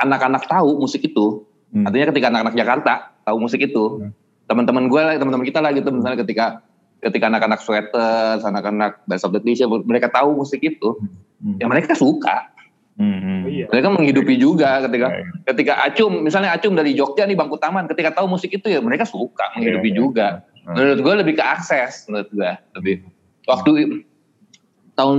anak-anak 0.00 0.48
tahu 0.48 0.80
musik 0.80 1.04
itu 1.04 1.44
Hmm. 1.72 1.88
artinya 1.88 2.12
ketika 2.12 2.28
anak-anak 2.28 2.56
Jakarta 2.56 2.92
tahu 3.24 3.36
musik 3.40 3.64
itu 3.64 3.84
Hmm. 4.00 4.12
Teman-teman 4.52 4.86
gue 4.86 5.00
lah 5.00 5.16
teman-teman 5.16 5.42
kita 5.42 5.58
lah 5.58 5.72
gitu 5.72 5.88
misalnya 5.88 6.20
ketika 6.20 6.60
ketika 7.00 7.24
anak-anak 7.26 7.58
sweaters 7.58 8.44
anak-anak 8.44 9.00
the 9.08 9.40
T-shirt 9.40 9.66
mereka 9.82 10.06
tahu 10.08 10.36
musik 10.36 10.60
itu 10.60 11.00
Hmm. 11.42 11.58
ya 11.58 11.66
mereka 11.66 11.98
suka 11.98 12.54
Hmm, 12.92 13.18
hmm. 13.18 13.40
Oh, 13.42 13.50
iya. 13.50 13.66
mereka 13.66 13.88
menghidupi 13.88 14.36
juga 14.36 14.84
ketika 14.84 15.10
Baik. 15.10 15.26
ketika 15.48 15.72
Acum 15.82 16.12
misalnya 16.22 16.52
Acum 16.52 16.76
dari 16.76 16.92
Jogja 16.92 17.24
nih 17.24 17.34
Bangku 17.34 17.56
Taman 17.56 17.88
ketika 17.88 18.14
tahu 18.14 18.30
musik 18.30 18.52
itu 18.52 18.68
ya 18.68 18.78
mereka 18.78 19.02
suka 19.02 19.50
menghidupi 19.56 19.90
Iya, 19.90 19.94
iya. 19.96 19.98
juga 19.98 20.26
Hmm. 20.62 20.76
menurut 20.78 20.98
gue 21.02 21.14
lebih 21.18 21.34
ke 21.34 21.42
akses 21.42 22.06
menurut 22.06 22.30
gue 22.30 22.50
lebih 22.76 22.94
waktu 23.42 23.70
tahun 24.94 25.18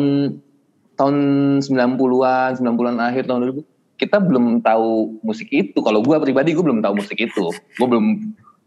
tahun 0.95 1.15
90-an 1.59 2.61
90-an 2.61 2.97
akhir 3.01 3.25
tahun 3.25 3.51
2000 3.51 3.99
kita 3.99 4.17
belum 4.21 4.61
tahu 4.61 5.19
musik 5.19 5.49
itu 5.49 5.79
kalau 5.81 5.99
gue 5.99 6.15
pribadi 6.21 6.53
gue 6.53 6.63
belum 6.63 6.79
tahu 6.79 6.93
musik 6.95 7.17
itu 7.17 7.49
gue 7.51 7.87
belum 7.87 8.05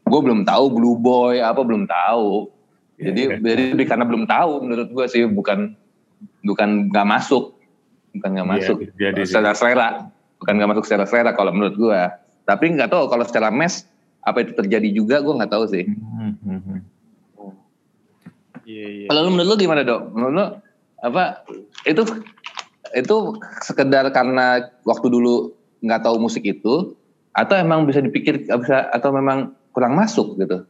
gue 0.07 0.21
belum 0.23 0.47
tahu 0.47 0.65
Blue 0.71 0.97
Boy 0.97 1.43
apa 1.43 1.61
belum 1.61 1.85
tahu 1.85 2.51
jadi 2.97 3.37
Iya. 3.37 3.43
jadi 3.43 3.63
lebih 3.77 3.87
karena 3.87 4.05
belum 4.09 4.25
tahu 4.25 4.65
menurut 4.65 4.89
gue 4.89 5.05
sih 5.07 5.27
bukan 5.27 5.75
bukan 6.41 6.89
nggak 6.89 7.07
masuk 7.07 7.59
bukan 8.17 8.31
nggak 8.33 8.47
Iya, 8.49 8.55
masuk 8.57 8.77
jadi 8.97 9.21
sih. 9.23 9.29
secara 9.35 9.51
selera 9.53 9.89
bukan 10.39 10.53
nggak 10.57 10.71
masuk 10.73 10.85
secara 10.87 11.05
selera 11.05 11.31
kalau 11.35 11.53
menurut 11.53 11.77
gue 11.77 12.01
tapi 12.47 12.73
nggak 12.73 12.89
tahu 12.89 13.11
kalau 13.11 13.25
secara 13.27 13.51
mes 13.51 13.85
apa 14.23 14.43
itu 14.43 14.55
terjadi 14.55 14.89
juga 14.91 15.17
gue 15.21 15.35
nggak 15.35 15.53
tahu 15.53 15.65
sih 15.69 15.85
Hmm, 15.87 16.33
hmm, 16.41 16.61
hmm. 16.63 16.81
Iya, 18.67 18.87
iya. 18.89 19.07
kalau 19.07 19.21
lu 19.27 19.31
menurut 19.31 19.49
lu 19.55 19.57
gimana 19.61 19.87
dok 19.87 20.11
menurut 20.11 20.33
lu 20.35 20.47
apa 20.99 21.45
itu 21.85 22.03
itu 22.95 23.17
sekedar 23.61 24.09
karena 24.11 24.59
waktu 24.83 25.07
dulu 25.07 25.55
nggak 25.85 26.03
tahu 26.03 26.17
musik 26.19 26.43
itu 26.43 26.97
atau 27.31 27.55
emang 27.55 27.85
bisa 27.85 28.01
dipikir 28.01 28.43
bisa 28.43 28.89
atau 28.91 29.13
memang 29.13 29.53
kurang 29.77 29.93
masuk 29.93 30.41
gitu. 30.41 30.65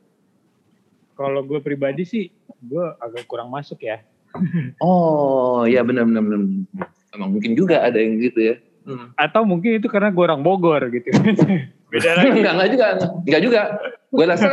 Kalau 1.14 1.46
gue 1.46 1.62
pribadi 1.62 2.02
sih, 2.02 2.26
gue 2.58 2.84
agak 2.98 3.30
kurang 3.30 3.54
masuk 3.54 3.78
ya. 3.78 4.02
oh 4.82 5.62
iya 5.62 5.86
benar 5.86 6.10
benar 6.10 6.26
benar. 6.26 6.42
Emang 7.14 7.30
mungkin 7.30 7.54
juga 7.54 7.86
ada 7.86 8.02
yang 8.02 8.18
gitu 8.18 8.42
ya. 8.42 8.54
Atau 9.14 9.46
mungkin 9.46 9.78
itu 9.78 9.86
karena 9.86 10.10
gue 10.10 10.24
orang 10.26 10.42
Bogor 10.42 10.90
gitu. 10.90 11.06
Beda 11.94 12.18
lagi. 12.18 12.42
enggak 12.42 12.54
enggak 12.58 12.70
juga. 12.74 12.86
Enggak 13.22 13.42
juga. 13.46 13.62
Gue 14.10 14.24
rasa 14.26 14.48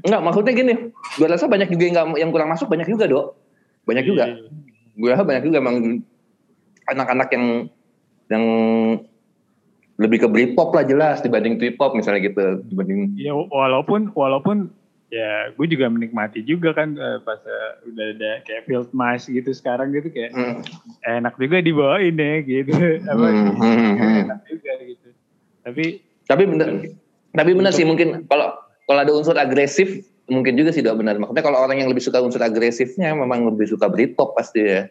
enggak 0.00 0.20
maksudnya 0.24 0.52
gini. 0.56 0.74
Gue 1.20 1.28
rasa 1.28 1.44
banyak 1.44 1.68
juga 1.68 1.84
yang, 1.84 2.16
yang 2.16 2.30
kurang 2.32 2.48
masuk 2.48 2.72
banyak 2.72 2.88
juga 2.88 3.04
dok. 3.04 3.36
Banyak 3.84 4.04
juga. 4.08 4.24
Iya. 4.32 4.48
gue 4.94 5.08
rasa 5.10 5.26
banyak 5.26 5.42
juga 5.50 5.58
emang 5.58 6.06
anak-anak 6.86 7.28
yang 7.34 7.66
yang 8.30 8.44
lebih 9.94 10.26
ke 10.26 10.28
Britpop 10.28 10.74
lah 10.74 10.82
jelas 10.82 11.22
dibanding 11.22 11.54
Tripop 11.58 11.94
misalnya 11.94 12.26
gitu 12.26 12.62
dibanding 12.66 13.14
Ya 13.14 13.30
walaupun 13.34 14.10
walaupun 14.18 14.74
ya 15.14 15.54
gue 15.54 15.66
juga 15.70 15.86
menikmati 15.86 16.42
juga 16.42 16.74
kan 16.74 16.98
eh, 16.98 17.18
pas 17.22 17.38
eh, 17.46 17.70
udah 17.86 18.06
ada 18.18 18.32
kayak 18.42 18.66
field 18.66 18.90
mass 18.90 19.30
gitu 19.30 19.54
sekarang 19.54 19.94
gitu 19.94 20.10
kayak 20.10 20.34
Hmm, 20.34 20.66
enak 21.06 21.38
juga 21.38 21.62
dibawain 21.62 22.18
ya 22.18 22.42
gitu. 22.42 22.74
Apa 23.06 23.26
hmm, 23.30 23.54
hmm, 23.54 23.94
hmm. 23.94 24.14
enak 24.26 24.40
juga 24.50 24.72
gitu. 24.82 25.08
Tapi 25.62 25.84
tapi 26.26 26.42
bener 26.50 26.68
tapi 27.30 27.50
bener 27.54 27.70
sih 27.70 27.86
mungkin 27.86 28.26
kalau 28.26 28.58
kalau 28.90 29.00
ada 29.06 29.12
unsur 29.14 29.38
agresif 29.38 30.02
mungkin 30.26 30.58
juga 30.58 30.74
sih 30.74 30.82
dok 30.82 30.98
benar 30.98 31.20
maksudnya 31.20 31.44
kalau 31.44 31.62
orang 31.62 31.78
yang 31.78 31.92
lebih 31.92 32.02
suka 32.02 32.18
unsur 32.18 32.42
agresifnya 32.42 33.14
memang 33.14 33.46
lebih 33.46 33.70
suka 33.70 33.86
Britpop 33.86 34.34
pasti 34.34 34.66
ya. 34.66 34.82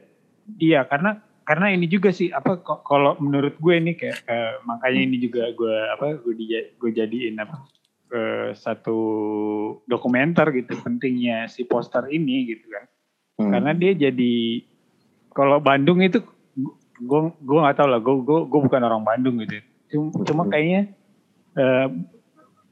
Iya 0.63 0.87
karena 0.87 1.19
karena 1.43 1.75
ini 1.75 1.85
juga 1.91 2.09
sih 2.09 2.31
apa 2.31 2.63
kalau 2.63 3.19
menurut 3.19 3.59
gue 3.59 3.73
ini 3.75 3.93
kayak 3.99 4.23
eh, 4.27 4.53
makanya 4.63 5.01
ini 5.03 5.17
juga 5.19 5.51
gue 5.51 5.77
apa 5.91 6.17
gue 6.19 6.33
di 6.35 6.45
gue 6.79 6.91
jadiin 6.91 7.35
apa 7.39 7.67
eh, 8.11 8.49
satu 8.55 8.99
dokumenter 9.87 10.49
gitu 10.55 10.79
pentingnya 10.79 11.51
si 11.51 11.67
poster 11.67 12.07
ini 12.09 12.55
gitu 12.55 12.67
kan. 12.71 12.85
Hmm. 13.33 13.49
karena 13.49 13.73
dia 13.73 13.97
jadi 13.97 14.61
kalau 15.33 15.57
Bandung 15.57 16.05
itu 16.05 16.21
gue 17.01 17.21
gue 17.33 17.57
nggak 17.57 17.81
tahu 17.81 17.89
lah 17.89 17.97
gue 17.97 18.15
gue 18.21 18.39
gue 18.45 18.59
bukan 18.69 18.81
orang 18.85 19.01
Bandung 19.01 19.41
gitu. 19.41 19.57
Cuma, 19.89 20.09
cuma 20.21 20.43
kayaknya 20.47 20.93
eh, 21.57 21.87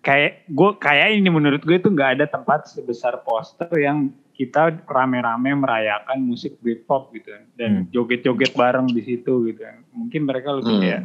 kayak 0.02 0.50
gue 0.50 0.70
kayak 0.82 1.08
ini 1.18 1.30
menurut 1.30 1.62
gue 1.62 1.78
itu 1.78 1.90
nggak 1.90 2.22
ada 2.22 2.26
tempat 2.30 2.70
sebesar 2.70 3.22
poster 3.26 3.70
yang 3.78 4.14
kita 4.42 4.82
rame-rame 4.90 5.54
merayakan 5.54 6.18
musik 6.26 6.58
Britpop 6.58 7.14
gitu 7.14 7.30
dan 7.54 7.86
Hmm. 7.86 7.88
joget-joget 7.94 8.58
bareng 8.58 8.90
di 8.90 9.06
situ 9.06 9.46
gitu 9.46 9.62
mungkin 9.94 10.26
mereka 10.26 10.58
lebih 10.58 10.74
Hmm. 10.74 10.82
kayak 10.82 11.04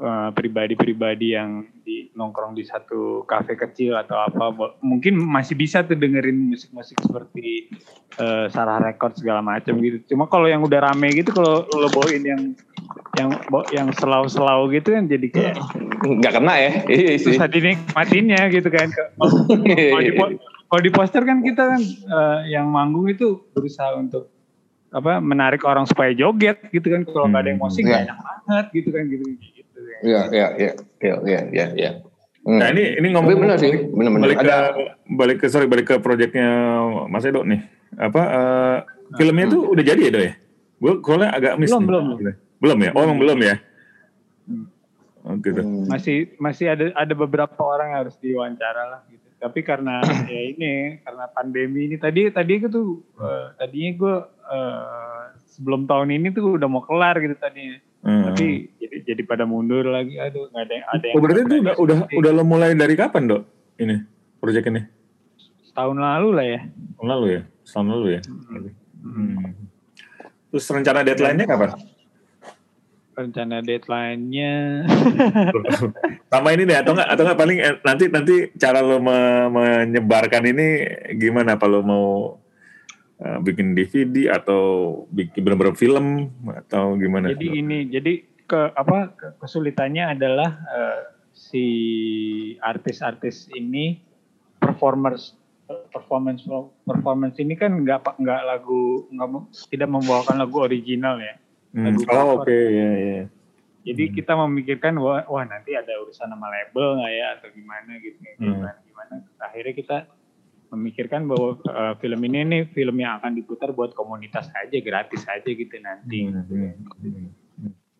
eh, 0.00 0.30
pribadi-pribadi 0.32 1.36
yang 1.36 1.68
di 1.84 2.08
nongkrong 2.16 2.56
di 2.56 2.64
satu 2.64 3.20
kafe 3.28 3.52
kecil 3.52 4.00
atau 4.00 4.16
apa. 4.16 4.72
Mungkin 4.80 5.12
masih 5.12 5.52
bisa 5.52 5.84
tuh 5.84 5.92
dengerin 5.92 6.48
musik-musik 6.48 6.96
seperti 7.04 7.68
eh, 8.16 8.48
Sarah 8.48 8.80
Record 8.80 9.20
segala 9.20 9.44
macam 9.44 9.76
gitu. 9.76 10.00
Cuma 10.08 10.24
kalau 10.24 10.48
yang 10.48 10.64
udah 10.64 10.88
rame 10.88 11.12
gitu 11.12 11.36
kalau 11.36 11.68
lo 11.68 11.88
bawain 11.92 12.24
yang 12.24 12.42
yang 13.20 13.28
yang 13.76 13.88
selau-selau 13.92 14.72
gitu 14.72 14.96
kan 14.96 15.04
jadi 15.04 15.26
kayak 15.28 15.56
nggak 16.00 16.32
kena 16.32 16.54
ya. 16.56 16.72
Iya 16.88 17.20
sih. 17.20 17.36
Susah 17.36 17.44
dinikmatinnya 17.44 18.48
gitu 18.56 18.72
kan 18.72 18.88
kalau 20.70 20.80
di 20.80 20.88
poster 20.88 21.22
kan 21.22 21.38
kita 21.40 21.62
kan 21.68 21.82
eh, 21.82 22.38
yang 22.48 22.66
manggung 22.66 23.04
itu 23.06 23.42
berusaha 23.50 23.92
untuk 23.92 24.30
apa 24.88 25.18
menarik 25.18 25.62
orang 25.62 25.82
supaya 25.84 26.10
joget 26.10 26.62
gitu 26.68 26.86
kan 26.88 27.02
kalau 27.04 27.26
nggak 27.26 27.40
ada 27.40 27.50
yang 27.50 27.60
musik 27.60 27.82
Hmm. 27.82 27.90
nggak 27.90 28.02
enak 28.04 28.18
banget 28.20 28.66
gitu 28.72 28.88
kan 28.88 29.02
gitu 29.04 29.24
gitu 29.28 29.78
Iya, 30.00 30.20
iya, 30.30 30.46
iya, 30.56 30.72
iya, 30.98 31.14
iya, 31.20 31.40
iya, 31.50 31.66
iya. 31.74 31.90
Hmm. 32.40 32.56
Nah 32.56 32.70
ini 32.70 32.96
ini 32.96 33.06
ngomong 33.10 33.36
benar 33.36 33.56
sih, 33.56 33.68
benar-benar 33.84 34.24
balik 34.24 34.38
ke 34.38 34.48
ada. 34.48 34.58
balik 35.06 35.36
ke 35.36 35.46
sorry 35.46 35.66
balik 35.66 35.86
ke 35.86 35.96
proyeknya 35.98 36.48
Mas 37.06 37.22
Edo 37.22 37.42
nih. 37.42 37.60
Apa 37.94 38.22
eh, 38.24 38.76
filmnya 39.14 39.44
Hmm. 39.44 39.52
tuh 39.52 39.62
udah 39.68 39.84
jadi 39.84 40.00
ya, 40.00 40.10
Do 40.10 40.20
ya? 40.20 40.32
Gue 40.74 40.92
soalnya 41.02 41.30
agak 41.30 41.52
miss. 41.54 41.68
Belum, 41.68 41.82
nih. 41.82 42.16
belum. 42.16 42.34
Belum 42.58 42.78
ya? 42.78 42.90
Oh, 42.90 43.02
emang 43.02 43.18
belum 43.18 43.38
ya? 43.40 43.54
Oh, 45.20 45.36
gitu. 45.36 45.60
Hmm. 45.60 45.84
masih 45.84 46.16
masih 46.36 46.66
ada 46.66 46.84
ada 46.96 47.12
beberapa 47.12 47.52
orang 47.60 47.92
yang 47.92 47.98
harus 48.00 48.16
diwawancara 48.16 48.82
lah 48.88 49.00
gitu 49.06 49.19
tapi 49.40 49.64
karena 49.64 50.04
ya 50.30 50.42
ini 50.52 51.00
karena 51.00 51.24
pandemi 51.26 51.88
ini 51.88 51.96
tadi 51.96 52.28
tadi 52.28 52.60
itu 52.60 52.68
tuh 52.68 53.00
tadinya 53.56 53.90
gue 53.96 54.14
eh, 54.46 55.20
sebelum 55.50 55.88
tahun 55.88 56.12
ini 56.12 56.28
tuh 56.30 56.60
udah 56.60 56.68
mau 56.68 56.84
kelar 56.84 57.18
gitu 57.18 57.34
tadinya 57.34 57.80
Hmm. 58.00 58.32
tapi 58.32 58.72
jadi 58.80 59.12
jadi 59.12 59.22
pada 59.28 59.44
mundur 59.44 59.84
lagi 59.84 60.16
aduh 60.16 60.48
nggak 60.48 60.64
ada 60.64 60.72
yang 60.72 60.86
ada 60.88 61.04
yang 61.04 61.16
Oh, 61.16 61.20
berarti 61.20 61.40
itu 61.44 61.54
udah 61.60 61.74
udah 61.76 61.96
udah 62.16 62.30
lo 62.32 62.42
mulai 62.48 62.72
dari 62.72 62.96
kapan, 62.96 63.28
Dok? 63.28 63.42
Ini 63.76 63.96
proyek 64.40 64.72
ini? 64.72 64.80
setahun 65.60 66.00
lalu 66.00 66.28
lah 66.32 66.46
ya 66.48 66.60
Tahun 66.96 67.08
lalu 67.12 67.26
ya? 67.28 67.40
Tahun 67.68 67.86
lalu 67.92 68.06
ya? 68.16 68.20
Hmm. 69.04 69.52
Terus 70.48 70.64
rencana 70.64 71.04
deadline-nya 71.04 71.44
kapan? 71.44 71.76
Rencana 73.20 73.60
deadline-nya 73.60 74.84
Sama 76.32 76.54
ini 76.54 76.62
deh 76.64 76.78
atau 76.78 76.94
enggak 76.96 77.08
atau 77.10 77.22
enggak 77.26 77.40
paling 77.40 77.58
eh, 77.60 77.76
nanti 77.84 78.04
nanti 78.08 78.34
cara 78.56 78.80
lo 78.80 79.02
me- 79.02 79.50
menyebarkan 79.50 80.46
ini 80.46 80.66
gimana 81.18 81.58
apa 81.60 81.66
lo 81.68 81.84
mau 81.84 82.08
eh, 83.20 83.38
bikin 83.44 83.76
DVD 83.76 84.32
atau 84.32 84.62
bikin 85.10 85.44
benar-benar 85.44 85.76
film 85.76 86.30
atau 86.48 86.94
gimana? 86.96 87.34
jadi 87.34 87.46
ini 87.60 87.78
jadi 87.92 88.12
ke 88.46 88.60
apa 88.74 89.14
ke- 89.14 89.34
kesulitannya 89.42 90.14
adalah 90.16 90.50
eh, 90.70 91.00
si 91.30 91.66
artis-artis 92.58 93.50
ini 93.54 94.00
performance 94.58 95.34
performance 95.94 96.42
performance 96.82 97.38
ini 97.38 97.54
kan 97.54 97.86
nggak 97.86 98.18
nggak 98.18 98.40
lagu 98.42 99.06
nggak 99.14 99.28
tidak 99.70 99.88
membawakan 99.90 100.42
lagu 100.42 100.66
original 100.66 101.18
ya. 101.22 101.38
Hmm. 101.70 101.86
Lagu 101.94 102.02
Oh 102.10 102.42
oke 102.42 102.50
ya 102.50 102.88
ya. 102.98 103.22
Jadi 103.80 104.04
Hmm. 104.10 104.14
kita 104.18 104.32
memikirkan 104.36 104.94
wah, 105.00 105.24
wah 105.24 105.44
nanti 105.46 105.72
ada 105.72 105.88
urusan 106.04 106.28
sama 106.28 106.52
label 106.52 107.00
nggak 107.00 107.12
ya 107.14 107.26
atau 107.38 107.48
gimana 107.54 107.90
gitu 108.02 108.18
Hmm. 108.36 108.60
gimana 108.60 108.78
gimana. 108.84 109.14
Akhirnya 109.40 109.72
kita 109.72 109.96
memikirkan 110.70 111.26
bahwa 111.26 111.58
eh, 111.64 111.94
film 111.98 112.20
ini 112.26 112.38
nih 112.46 112.62
film 112.70 112.96
yang 113.00 113.18
akan 113.18 113.34
diputar 113.34 113.72
buat 113.72 113.96
komunitas 113.96 114.50
aja 114.54 114.76
gratis 114.82 115.24
aja 115.26 115.48
gitu 115.50 115.74
nanti. 115.80 116.28
Hmm, 116.28 116.44
hmm, 116.46 116.72
hmm. 117.00 117.28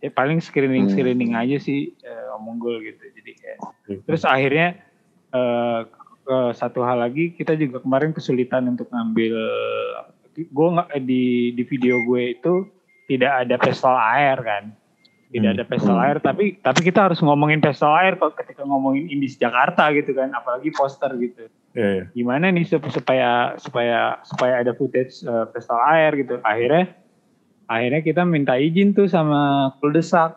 Ya 0.01 0.09
paling 0.13 0.41
screening 0.41 0.89
screening 0.93 1.33
aja 1.37 1.57
sih 1.61 1.93
eh, 1.97 2.35
Om 2.37 2.57
Unggul 2.57 2.85
gitu. 2.85 3.05
Jadi 3.17 3.33
kayak 3.39 3.59
terus 4.05 4.23
akhirnya 4.27 4.77
eh, 5.33 5.81
ke 6.21 6.39
satu 6.55 6.85
hal 6.85 7.01
lagi 7.01 7.33
kita 7.35 7.57
juga 7.57 7.81
kemarin 7.83 8.13
kesulitan 8.13 8.69
untuk 8.69 8.87
ngambil 8.93 9.35
gue 10.37 10.69
nggak 10.79 10.91
di 11.03 11.53
di 11.59 11.63
video 11.67 11.99
gue 12.07 12.39
itu 12.39 12.71
tidak 13.11 13.33
ada 13.41 13.57
pistol 13.59 13.91
air 13.93 14.39
kan 14.39 14.71
tidak 15.29 15.47
Hmm. 15.47 15.57
ada 15.57 15.65
pistol 15.65 15.97
air 15.97 16.17
tapi 16.19 16.59
tapi 16.59 16.81
kita 16.81 17.07
harus 17.07 17.19
ngomongin 17.19 17.59
pistol 17.59 17.91
air 17.93 18.15
kok 18.15 18.35
ketika 18.35 18.63
ngomongin 18.63 19.07
Indis 19.09 19.35
Jakarta 19.35 19.91
gitu 19.91 20.11
kan 20.13 20.31
apalagi 20.31 20.71
poster 20.71 21.11
gitu 21.17 21.51
Ya, 21.71 21.87
ya. 21.93 22.05
gimana 22.13 22.51
nih 22.51 22.63
sup- 22.65 22.87
supaya 22.89 23.55
supaya 23.57 24.19
supaya 24.25 24.59
ada 24.59 24.71
footage 24.73 25.23
uh, 25.23 25.47
pistol 25.47 25.79
air 25.85 26.15
gitu 26.17 26.43
akhirnya 26.43 26.99
akhirnya 27.67 28.03
kita 28.03 28.23
minta 28.25 28.59
izin 28.59 28.91
tuh 28.91 29.07
sama 29.07 29.71
Kuldesak 29.79 30.35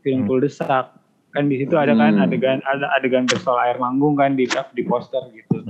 film 0.00 0.24
Hmm. 0.24 0.28
Kuldesak 0.30 0.92
kan 1.30 1.44
di 1.44 1.56
situ 1.56 1.72
ada 1.74 1.92
kan 1.92 2.14
Hmm. 2.14 2.24
adegan 2.24 2.60
ada 2.62 2.92
adegan 2.94 3.24
pistol 3.24 3.56
air 3.56 3.76
manggung 3.76 4.12
kan 4.14 4.32
di 4.32 4.44
di 4.46 4.82
poster 4.84 5.24
gitu 5.30 5.64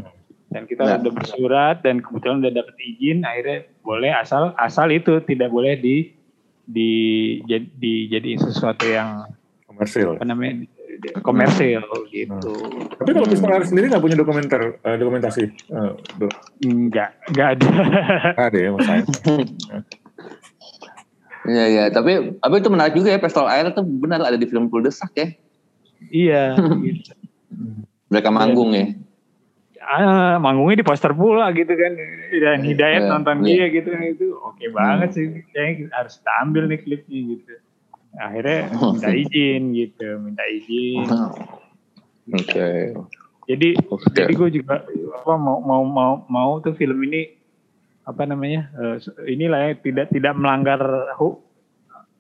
dan 0.51 0.67
kita 0.67 0.83
Ya. 0.85 0.99
udah 0.99 1.13
bersurat 1.13 1.77
dan 1.81 1.99
kebetulan 1.99 2.39
udah 2.41 2.53
dapet 2.53 2.75
izin 2.77 3.23
akhirnya 3.23 3.71
boleh 3.81 4.11
asal 4.11 4.51
asal 4.57 4.91
itu 4.91 5.23
tidak 5.23 5.49
boleh 5.49 5.75
di 5.77 6.11
di 6.65 6.93
jadi 7.45 7.67
dijadiin 7.77 8.41
sesuatu 8.41 8.85
yang 8.89 9.29
Komersil. 9.69 10.17
apa 10.17 10.25
namanya 10.25 10.65
komersil 11.21 11.83
gitu 12.09 12.55
Tapi 12.97 13.11
kalau 13.11 13.27
Pistol 13.27 13.51
Air 13.51 13.65
sendiri 13.67 13.91
nggak 13.91 14.05
punya 14.05 14.17
dokumenter, 14.17 14.79
eh, 14.81 14.97
dokumentasi, 14.97 15.43
eh, 15.51 15.93
do, 16.17 16.27
enggak 16.63 17.19
enggak 17.29 17.49
ada 17.59 17.69
nggak 18.33 18.49
ada 18.49 18.59
ya 18.59 18.71
mas. 18.73 18.87
Iya 21.45 21.65
iya, 21.69 21.85
tapi 21.93 22.41
tapi 22.41 22.55
itu 22.57 22.73
menarik 22.73 22.97
juga 22.97 23.13
ya 23.13 23.21
pistol 23.21 23.45
air 23.45 23.69
itu 23.69 23.85
benar 23.85 24.25
ada 24.25 24.41
di 24.41 24.49
film 24.49 24.73
Kuldesak 24.73 25.13
ya. 25.13 25.29
Iya, 26.09 26.57
gitu. 26.89 27.13
Mereka 28.09 28.33
manggung 28.33 28.73
ya. 28.73 28.97
Ah, 29.85 30.41
manggungnya 30.41 30.81
di 30.81 30.87
poster 30.87 31.13
pula 31.13 31.53
gitu 31.53 31.69
kan. 31.71 31.93
Dan 32.33 32.65
Hidayat 32.65 33.03
Iya, 33.05 33.11
nonton 33.13 33.45
iya. 33.45 33.69
dia 33.69 33.77
gitu 33.77 33.89
itu 33.93 34.27
oke 34.35 34.65
banget 34.73 35.09
sih. 35.13 35.27
Kayaknya 35.53 35.93
harus 35.93 36.17
kita 36.19 36.33
ambil 36.41 36.63
nih 36.73 36.81
klipnya 36.81 37.21
gitu. 37.37 37.55
Akhirnya 38.17 38.59
minta 38.97 39.11
izin 39.13 39.63
gitu, 39.77 40.09
minta 40.25 40.45
izin. 40.49 41.05
Oke. 42.33 42.71
Jadi 43.45 43.69
Oke. 43.93 44.09
jadi 44.17 44.33
gue 44.33 44.51
juga 44.57 44.89
apa 45.21 45.35
mau 45.37 45.61
mau 45.61 45.85
mau 45.85 46.13
mau 46.25 46.51
tuh 46.65 46.73
film 46.73 46.97
ini 47.05 47.37
apa 48.05 48.25
namanya 48.25 48.73
eh, 48.73 48.97
inilah 49.29 49.69
ya 49.69 49.73
tidak 49.81 50.09
tidak 50.09 50.33
melanggar 50.33 50.81
hu, 51.21 51.45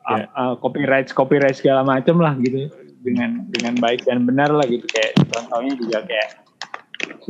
Ya. 0.05 0.29
uh, 0.37 0.53
uh, 0.53 0.55
copyright 0.61 1.09
copyright 1.17 1.57
segala 1.57 1.81
macam 1.81 2.21
lah 2.21 2.37
gitu 2.37 2.69
dengan 3.01 3.49
dengan 3.49 3.73
baik 3.81 4.05
dan 4.05 4.29
benar 4.29 4.53
lah 4.53 4.69
gitu 4.69 4.85
kayak 4.85 5.17
contohnya 5.33 5.73
juga 5.81 6.05
kayak 6.05 6.44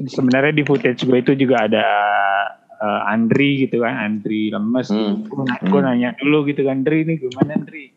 sebenarnya 0.04 0.52
di 0.52 0.62
footage 0.62 1.02
gue 1.02 1.18
itu 1.18 1.32
juga 1.36 1.64
ada 1.64 1.84
uh, 2.76 3.02
Andri 3.06 3.62
gitu 3.62 3.78
kan 3.78 3.94
Andri 3.96 4.48
lemes 4.48 4.88
Hmm. 4.88 5.24
gue, 5.24 5.44
Hmm. 5.62 5.82
nanya 5.82 6.16
dulu 6.16 6.44
gitu 6.44 6.62
kan 6.62 6.80
Andri 6.80 7.02
ini 7.02 7.14
gimana 7.16 7.54
Andri 7.54 7.90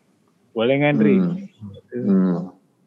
boleh 0.50 0.74
nggak 0.74 0.92
Andri 0.92 1.14
Hmm. 1.16 1.34
Gitu. 1.34 1.96
Hmm. 2.00 2.36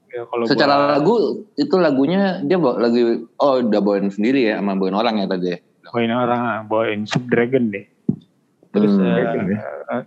Ya, 0.08 0.28
kalau 0.28 0.44
Secara 0.44 0.76
gua- 0.76 0.92
lagu 0.94 1.16
itu 1.56 1.76
lagunya 1.78 2.22
dia 2.42 2.56
bawa 2.56 2.76
lagi 2.82 3.00
oh 3.34 3.54
udah 3.62 3.80
bawain 3.80 4.08
sendiri 4.08 4.44
ya 4.46 4.60
sama 4.60 4.76
bawain 4.76 4.92
orang 4.94 5.16
ya 5.18 5.26
tadi 5.26 5.48
ya. 5.50 5.60
bawain 5.84 6.12
orang 6.12 6.42
bawain 6.66 7.02
Sub 7.04 7.24
Dragon 7.26 7.68
deh 7.68 7.88
terus 8.70 8.92
Hmm. 8.92 9.02
eh, 9.02 9.16
Dragon 9.18 9.46
ya? 9.46 9.60
eh, 9.90 10.04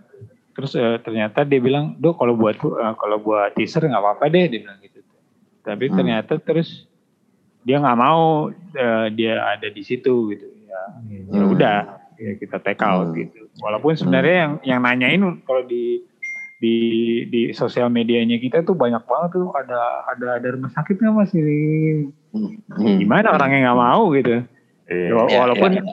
terus 0.51 0.71
eh, 0.73 0.97
ternyata 0.99 1.41
dia 1.41 1.57
bilang 1.57 1.93
do 1.95 2.13
kalau 2.13 2.33
buat 2.33 2.53
eh, 2.55 2.93
kalau 2.95 3.17
buat 3.19 3.53
teaser 3.53 3.81
nggak 3.83 3.97
apa-apa 3.99 4.25
deh 4.27 4.45
dia 4.47 4.59
bilang 4.61 4.77
gitu 4.79 5.01
tapi 5.59 5.85
Hmm. 5.87 5.95
ternyata 5.95 6.37
terus 6.37 6.85
dia 7.65 7.77
nggak 7.77 7.97
mau 7.97 8.47
eh, 8.71 9.07
dia 9.11 9.41
ada 9.43 9.67
di 9.67 9.81
situ 9.81 10.29
gitu 10.29 10.45
ya 10.63 10.81
ya 11.27 11.41
Hmm. 11.41 11.51
udah 11.51 11.77
ya 12.15 12.31
kita 12.35 12.57
take 12.59 12.79
out 12.79 13.09
Hmm. 13.09 13.17
gitu 13.17 13.49
walaupun 13.57 13.93
sebenarnya 13.93 14.35
yang 14.37 14.53
yang 14.63 14.79
nanyain 14.79 15.17
kalau 15.41 15.63
di 15.63 16.05
di 16.55 16.75
di 17.25 17.41
sosial 17.51 17.89
medianya 17.89 18.37
kita 18.37 18.61
tuh 18.61 18.73
banyak 18.73 19.03
banget 19.03 19.29
tuh 19.33 19.51
ada 19.51 19.79
ada 20.07 20.39
ada 20.39 20.47
rumah 20.51 20.69
sakit 20.69 20.95
nggak 20.95 21.11
mas 21.11 21.33
ini 21.33 22.07
Hmm. 22.31 22.99
gimana 22.99 23.31
orangnya 23.31 23.65
nggak 23.65 23.81
mau 23.81 24.11
gitu 24.11 24.45
Iya. 24.85 25.09
Wa- 25.11 25.25
Ya, 25.25 25.37
walaupun 25.41 25.71
ya. 25.73 25.83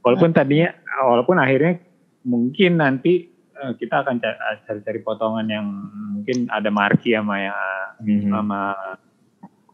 walaupun 0.00 0.30
tadinya 0.30 0.70
walaupun 1.02 1.36
akhirnya 1.36 1.82
mungkin 2.22 2.78
nanti 2.78 3.28
eh, 3.52 3.72
kita 3.74 4.04
akan 4.04 4.20
ca- 4.20 4.38
cari-cari 4.62 5.00
potongan 5.00 5.48
yang 5.48 5.66
mungkin 6.12 6.46
ada 6.46 6.68
marki 6.68 7.10
sama 7.10 7.40
yang 7.40 7.56
Mhm. 7.98 8.28
sama 8.28 8.60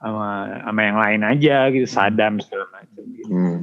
sama 0.02 0.28
sama 0.60 0.80
yang 0.82 0.98
lain 0.98 1.22
aja 1.22 1.70
gitu 1.70 1.86
Sadam 1.86 2.42
segala 2.42 2.66
macam 2.72 3.02
gitu. 3.06 3.30
Hmm. 3.30 3.58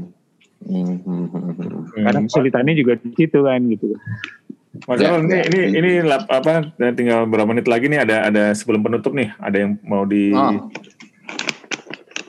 Hmm, 0.60 0.96
hmm, 0.98 1.26
hmm, 1.28 1.52
hmm. 1.56 2.04
Karena 2.04 2.20
kesulitannya 2.24 2.74
juga 2.74 2.96
di 2.96 3.12
situ 3.14 3.40
kan 3.42 3.60
gitu. 3.68 3.96
Mas 4.86 5.02
Ya, 5.02 5.18
ini, 5.18 5.34
ya. 5.34 5.44
ini, 5.50 5.60
ini 5.76 5.92
lap- 6.02 6.30
apa? 6.30 6.72
Tinggal 6.94 7.26
berapa 7.26 7.48
menit 7.48 7.66
lagi 7.66 7.90
nih? 7.90 8.00
Ada, 8.00 8.30
ada 8.30 8.44
sebelum 8.54 8.80
penutup 8.80 9.12
nih. 9.12 9.34
Ada 9.36 9.58
yang 9.66 9.76
mau 9.84 10.04
Oh. 10.04 10.08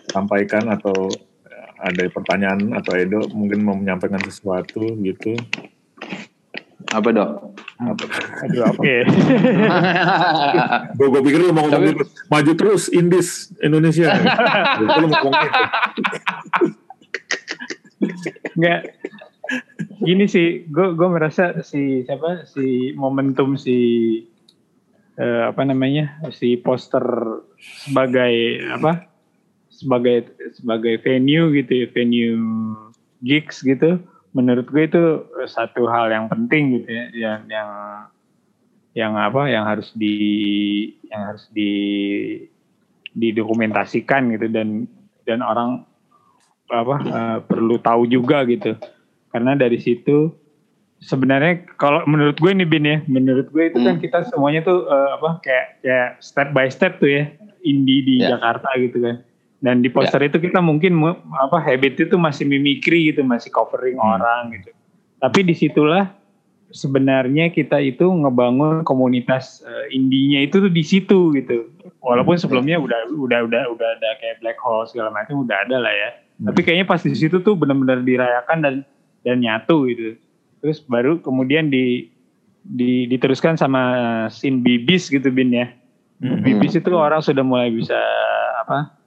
disampaikan 0.03 0.67
atau 0.69 1.11
ada 1.81 2.03
pertanyaan 2.09 2.75
atau 2.75 2.93
Edo 2.93 3.25
mungkin 3.31 3.63
mau 3.63 3.73
menyampaikan 3.73 4.21
sesuatu 4.21 4.83
gitu. 5.01 5.37
Apa 6.89 7.09
dok? 7.13 7.31
Aduh 7.81 8.65
oke. 8.73 8.95
Gue 10.97 11.07
gue 11.09 11.21
pikir 11.23 11.39
lu 11.41 11.53
mau 11.53 11.65
ngomong 11.65 11.77
Tapi- 11.77 11.93
gitu. 11.93 12.05
maju 12.29 12.53
terus 12.57 12.83
Indis 12.89 13.29
Indonesia. 13.61 14.09
Gue 14.81 14.87
mau 14.89 15.09
ngomong 15.13 15.33
gitu. 15.37 15.61
Enggak. 18.57 18.81
Gini 20.01 20.25
sih, 20.25 20.65
gue 20.65 20.97
gue 20.97 21.09
merasa 21.11 21.61
si 21.61 22.07
siapa 22.07 22.49
si 22.49 22.97
momentum 22.97 23.59
si 23.61 23.77
eh, 25.21 25.43
apa 25.45 25.61
namanya 25.67 26.17
si 26.33 26.57
poster 26.57 27.05
sebagai 27.61 28.65
apa 28.73 29.05
sebagai 29.69 30.33
sebagai 30.57 30.97
venue 31.05 31.53
gitu 31.53 31.85
ya 31.85 31.87
venue 31.93 32.41
gigs 33.21 33.61
gitu 33.61 34.01
menurut 34.31 34.67
gue 34.67 34.85
itu 34.85 35.03
satu 35.45 35.87
hal 35.87 36.09
yang 36.09 36.27
penting 36.27 36.79
gitu 36.79 36.89
ya 36.89 37.05
yang 37.13 37.41
yang 37.47 37.71
yang 38.91 39.13
apa 39.15 39.47
yang 39.47 39.67
harus 39.67 39.91
di 39.93 40.17
yang 41.07 41.31
harus 41.31 41.47
di 41.51 41.73
didokumentasikan 43.13 44.31
gitu 44.35 44.47
dan 44.49 44.87
dan 45.27 45.43
orang 45.43 45.83
apa 46.71 46.97
eh, 47.03 47.39
perlu 47.43 47.83
tahu 47.83 48.07
juga 48.07 48.47
gitu 48.47 48.79
karena 49.31 49.59
dari 49.59 49.83
situ 49.83 50.31
sebenarnya 51.01 51.67
kalau 51.75 52.07
menurut 52.07 52.39
gue 52.39 52.51
nih 52.55 52.69
bin 52.69 52.87
ya 52.87 52.99
menurut 53.11 53.51
gue 53.51 53.65
itu 53.67 53.79
kan 53.81 53.99
Hmm. 53.99 54.03
kita 54.03 54.19
semuanya 54.31 54.63
tuh 54.63 54.87
eh, 54.87 55.09
apa 55.19 55.31
kayak 55.43 55.67
kayak 55.83 56.09
step 56.23 56.55
by 56.55 56.71
step 56.71 57.03
tuh 57.03 57.11
ya 57.11 57.25
indie 57.61 58.07
di 58.07 58.15
Ya. 58.23 58.39
Jakarta 58.39 58.71
gitu 58.79 59.03
kan 59.03 59.17
dan 59.61 59.85
di 59.85 59.93
poster 59.93 60.25
itu 60.25 60.41
kita 60.41 60.65
mungkin 60.65 60.97
apa 61.37 61.61
habit 61.61 62.09
itu 62.09 62.17
masih 62.17 62.49
mimikri 62.49 63.13
gitu 63.13 63.21
masih 63.21 63.53
covering 63.53 64.01
Hmm. 64.01 64.17
orang 64.17 64.57
gitu. 64.57 64.73
Tapi 65.21 65.45
di 65.45 65.53
situlah 65.53 66.09
sebenarnya 66.73 67.53
kita 67.53 67.77
itu 67.83 68.09
ngebangun 68.09 68.87
komunitas 68.89 69.61
eh, 69.61 69.93
indinya 69.93 70.41
itu 70.41 70.65
tuh 70.65 70.73
di 70.73 70.81
situ 70.81 71.37
gitu. 71.37 71.69
Walaupun 72.01 72.41
sebelumnya 72.41 72.81
udah 72.81 73.13
udah 73.13 73.41
udah 73.45 73.63
udah 73.77 73.89
ada 74.01 74.11
kayak 74.17 74.41
black 74.41 74.57
hole 74.57 74.89
segala 74.89 75.13
macam 75.13 75.45
udah 75.45 75.57
ada 75.69 75.77
lah 75.77 75.93
ya. 75.93 76.11
Hmm. 76.41 76.49
tapi 76.49 76.65
kayaknya 76.65 76.89
pas 76.89 77.05
di 77.05 77.13
situ 77.13 77.37
tuh 77.45 77.53
benar-benar 77.53 78.01
dirayakan 78.01 78.59
dan 78.65 78.75
dan 79.29 79.37
nyatu 79.45 79.85
gitu. 79.93 80.17
Terus 80.65 80.81
baru 80.81 81.21
kemudian 81.21 81.69
di, 81.69 82.09
di 82.65 83.05
diteruskan 83.13 83.61
sama 83.61 83.81
scene 84.33 84.65
bibis 84.65 85.13
gitu 85.13 85.29
bin 85.29 85.53
ya. 85.53 85.69
Mhm. 86.25 86.41
bibis 86.41 86.81
itu 86.81 86.93
orang 86.97 87.21
sudah 87.21 87.45
mulai 87.45 87.69
bisa 87.69 87.97
apa 88.65 89.00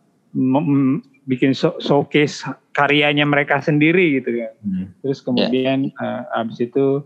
bikin 1.23 1.53
show- 1.53 1.77
showcase 1.77 2.43
karyanya 2.71 3.23
mereka 3.23 3.57
sendiri 3.57 4.19
gitu 4.19 4.33
kan 4.35 4.51
Mhm. 4.59 4.85
terus 4.99 5.19
kemudian 5.21 5.87
eh, 5.89 6.21
abis 6.35 6.59
itu 6.63 7.05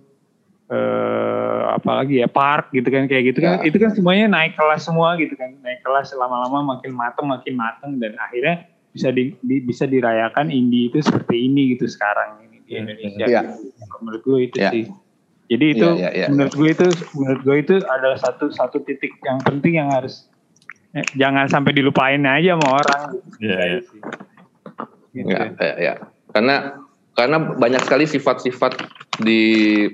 eh 0.68 1.62
apalagi 1.70 2.20
ya 2.20 2.28
park 2.28 2.76
gitu 2.76 2.88
kan 2.88 3.08
kayak 3.08 3.32
gitu 3.32 3.40
kan 3.40 3.64
Ya. 3.64 3.72
itu 3.72 3.78
kan 3.78 3.96
semuanya 3.96 4.28
naik 4.28 4.60
kelas 4.60 4.84
semua 4.84 5.16
gitu 5.16 5.32
kan 5.34 5.56
naik 5.62 5.80
kelas 5.80 6.12
lama-lama 6.12 6.76
makin 6.76 6.92
mateng 6.92 7.28
makin 7.28 7.56
mateng 7.56 7.92
dan 8.00 8.20
akhirnya 8.20 8.68
bisa 8.92 9.14
di, 9.14 9.32
di 9.40 9.62
bisa 9.62 9.86
dirayakan 9.86 10.50
indie 10.50 10.90
itu 10.90 11.00
seperti 11.00 11.48
ini 11.48 11.72
gitu 11.72 11.88
sekarang 11.88 12.44
ini 12.44 12.58
di 12.66 12.72
Indonesia. 12.76 13.26
Iya. 13.26 13.42
Menurut 14.02 14.22
gue 14.26 14.40
itu 14.44 14.58
Iya. 14.58 14.70
sih. 14.74 14.86
Jadi 15.48 15.66
itu 15.72 15.88
Iya, 15.88 15.96
iya, 15.96 16.10
iya. 16.12 16.28
menurut 16.28 16.52
gue 16.52 16.68
itu 16.68 16.88
menurut 17.16 17.42
gue 17.42 17.58
itu 17.62 17.76
adalah 17.86 18.18
satu 18.18 18.50
satu 18.50 18.84
titik 18.84 19.16
yang 19.24 19.40
penting 19.40 19.80
yang 19.80 19.88
harus 19.88 20.28
jangan 21.16 21.46
sampai 21.52 21.72
dilupain 21.76 22.22
aja 22.24 22.56
sama 22.56 22.68
orang. 22.80 23.04
Iya, 23.42 23.60
iya. 23.60 23.80
Gitu. 25.14 25.30
Ya, 25.32 25.42
ya, 25.58 25.74
ya. 25.78 25.94
Karena 26.32 26.56
karena 27.18 27.38
banyak 27.58 27.82
sekali 27.82 28.06
sifat-sifat 28.06 28.78
di 29.18 29.42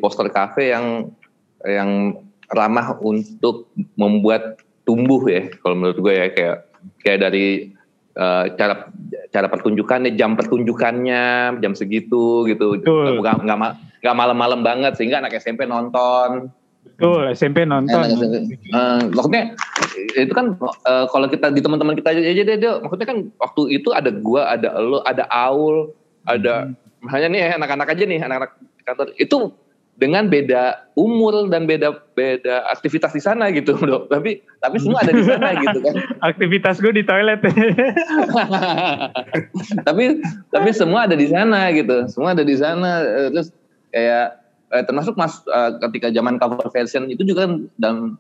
poster 0.04 0.28
cafe 0.28 0.76
yang 0.76 1.08
yang 1.64 2.20
ramah 2.52 3.00
untuk 3.00 3.72
membuat 3.96 4.60
tumbuh 4.84 5.24
ya 5.32 5.48
kalau 5.64 5.80
menurut 5.80 5.98
gue 6.04 6.14
ya 6.14 6.28
kayak 6.36 6.58
kayak 7.00 7.20
dari 7.24 7.72
eh, 8.20 8.46
cara 8.60 8.92
cara 9.32 9.48
pertunjukannya 9.48 10.20
jam 10.20 10.36
pertunjukannya 10.36 11.58
jam 11.64 11.74
segitu 11.74 12.44
gitu 12.52 12.84
nggak 12.84 13.48
nggak 14.04 14.16
malam-malam 14.20 14.60
banget 14.60 15.00
sehingga 15.00 15.24
anak 15.24 15.40
SMP 15.40 15.64
nonton 15.64 16.52
Betul, 16.84 17.32
SMP 17.34 17.66
nonton. 17.66 18.06
SMP. 18.06 18.54
Eh, 18.54 19.02
maksudnya 19.12 19.44
itu 20.14 20.34
kan 20.36 20.54
eh, 20.62 21.06
kalau 21.10 21.28
kita 21.28 21.50
di 21.50 21.62
teman-teman 21.64 21.98
kita 21.98 22.14
aja 22.14 22.22
aja 22.22 22.44
deh, 22.46 22.58
Del. 22.60 22.76
maksudnya 22.84 23.08
kan 23.08 23.18
waktu 23.42 23.82
itu 23.82 23.90
ada 23.96 24.12
gua, 24.12 24.54
ada 24.54 24.78
lo, 24.78 25.02
ada 25.08 25.26
Aul, 25.32 25.90
ada 26.28 26.70
hanya 27.10 27.28
nih 27.28 27.42
anak-anak 27.60 27.88
aja 27.92 28.04
nih, 28.08 28.20
anak-anak 28.24 28.52
kantor 28.84 29.08
itu 29.20 29.52
dengan 29.94 30.26
beda 30.26 30.90
umur 30.98 31.54
dan 31.54 31.70
beda 31.70 31.94
beda 32.18 32.66
aktivitas 32.74 33.14
di 33.14 33.22
sana 33.22 33.50
gitu, 33.54 33.78
Dok. 33.90 34.10
Tapi 34.10 34.42
tapi 34.62 34.78
semua 34.82 35.06
ada 35.06 35.14
di 35.14 35.24
sana 35.26 35.54
gitu 35.64 35.80
kan. 35.82 35.96
Aktivitas 36.22 36.82
gue 36.82 36.94
di 36.94 37.04
toilet. 37.06 37.42
tapi 39.88 40.22
tapi 40.50 40.70
semua 40.74 41.06
ada 41.06 41.16
di 41.18 41.28
sana 41.30 41.70
gitu 41.74 42.10
semua 42.10 42.34
ada 42.34 42.44
di 42.46 42.56
sana 42.58 42.92
Eh, 43.04 43.30
terus 43.34 43.50
kayak 43.94 44.43
eh, 44.74 44.84
termasuk 44.84 45.14
mas 45.16 45.40
eh, 45.46 45.72
ketika 45.88 46.10
zaman 46.10 46.42
cover 46.42 46.68
version 46.74 47.06
itu 47.08 47.22
juga 47.24 47.46
dan 47.78 48.18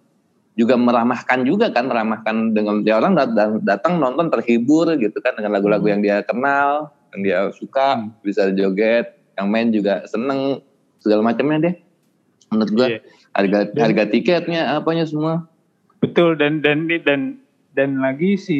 juga 0.53 0.77
meramahkan 0.77 1.41
juga 1.49 1.73
kan 1.73 1.89
meramahkan 1.89 2.53
dengan 2.53 2.85
dia 2.85 3.01
orang 3.01 3.17
dat- 3.17 3.33
dat- 3.33 3.65
datang 3.65 3.97
nonton 3.97 4.29
terhibur 4.29 4.85
gitu 5.01 5.17
kan 5.17 5.33
dengan 5.33 5.57
lagu-lagu 5.57 5.89
yang 5.89 6.05
dia 6.05 6.21
kenal 6.21 6.93
yang 7.13 7.21
dia 7.25 7.39
suka 7.57 8.05
bisa 8.21 8.53
joget 8.53 9.17
yang 9.33 9.49
main 9.49 9.73
juga 9.73 10.05
seneng 10.05 10.61
segala 11.01 11.25
macamnya 11.25 11.57
deh. 11.69 11.75
Menurut 12.53 12.69
gua 12.69 12.87
Iya. 12.93 12.99
harga 13.33 13.59
harga 13.73 14.03
tiketnya 14.13 14.77
apanya 14.77 15.09
semua. 15.09 15.49
Betul 15.97 16.37
dan 16.37 16.61
dan 16.61 16.85
dan 17.01 17.41
dan 17.73 17.97
lagi 17.97 18.37
si 18.37 18.57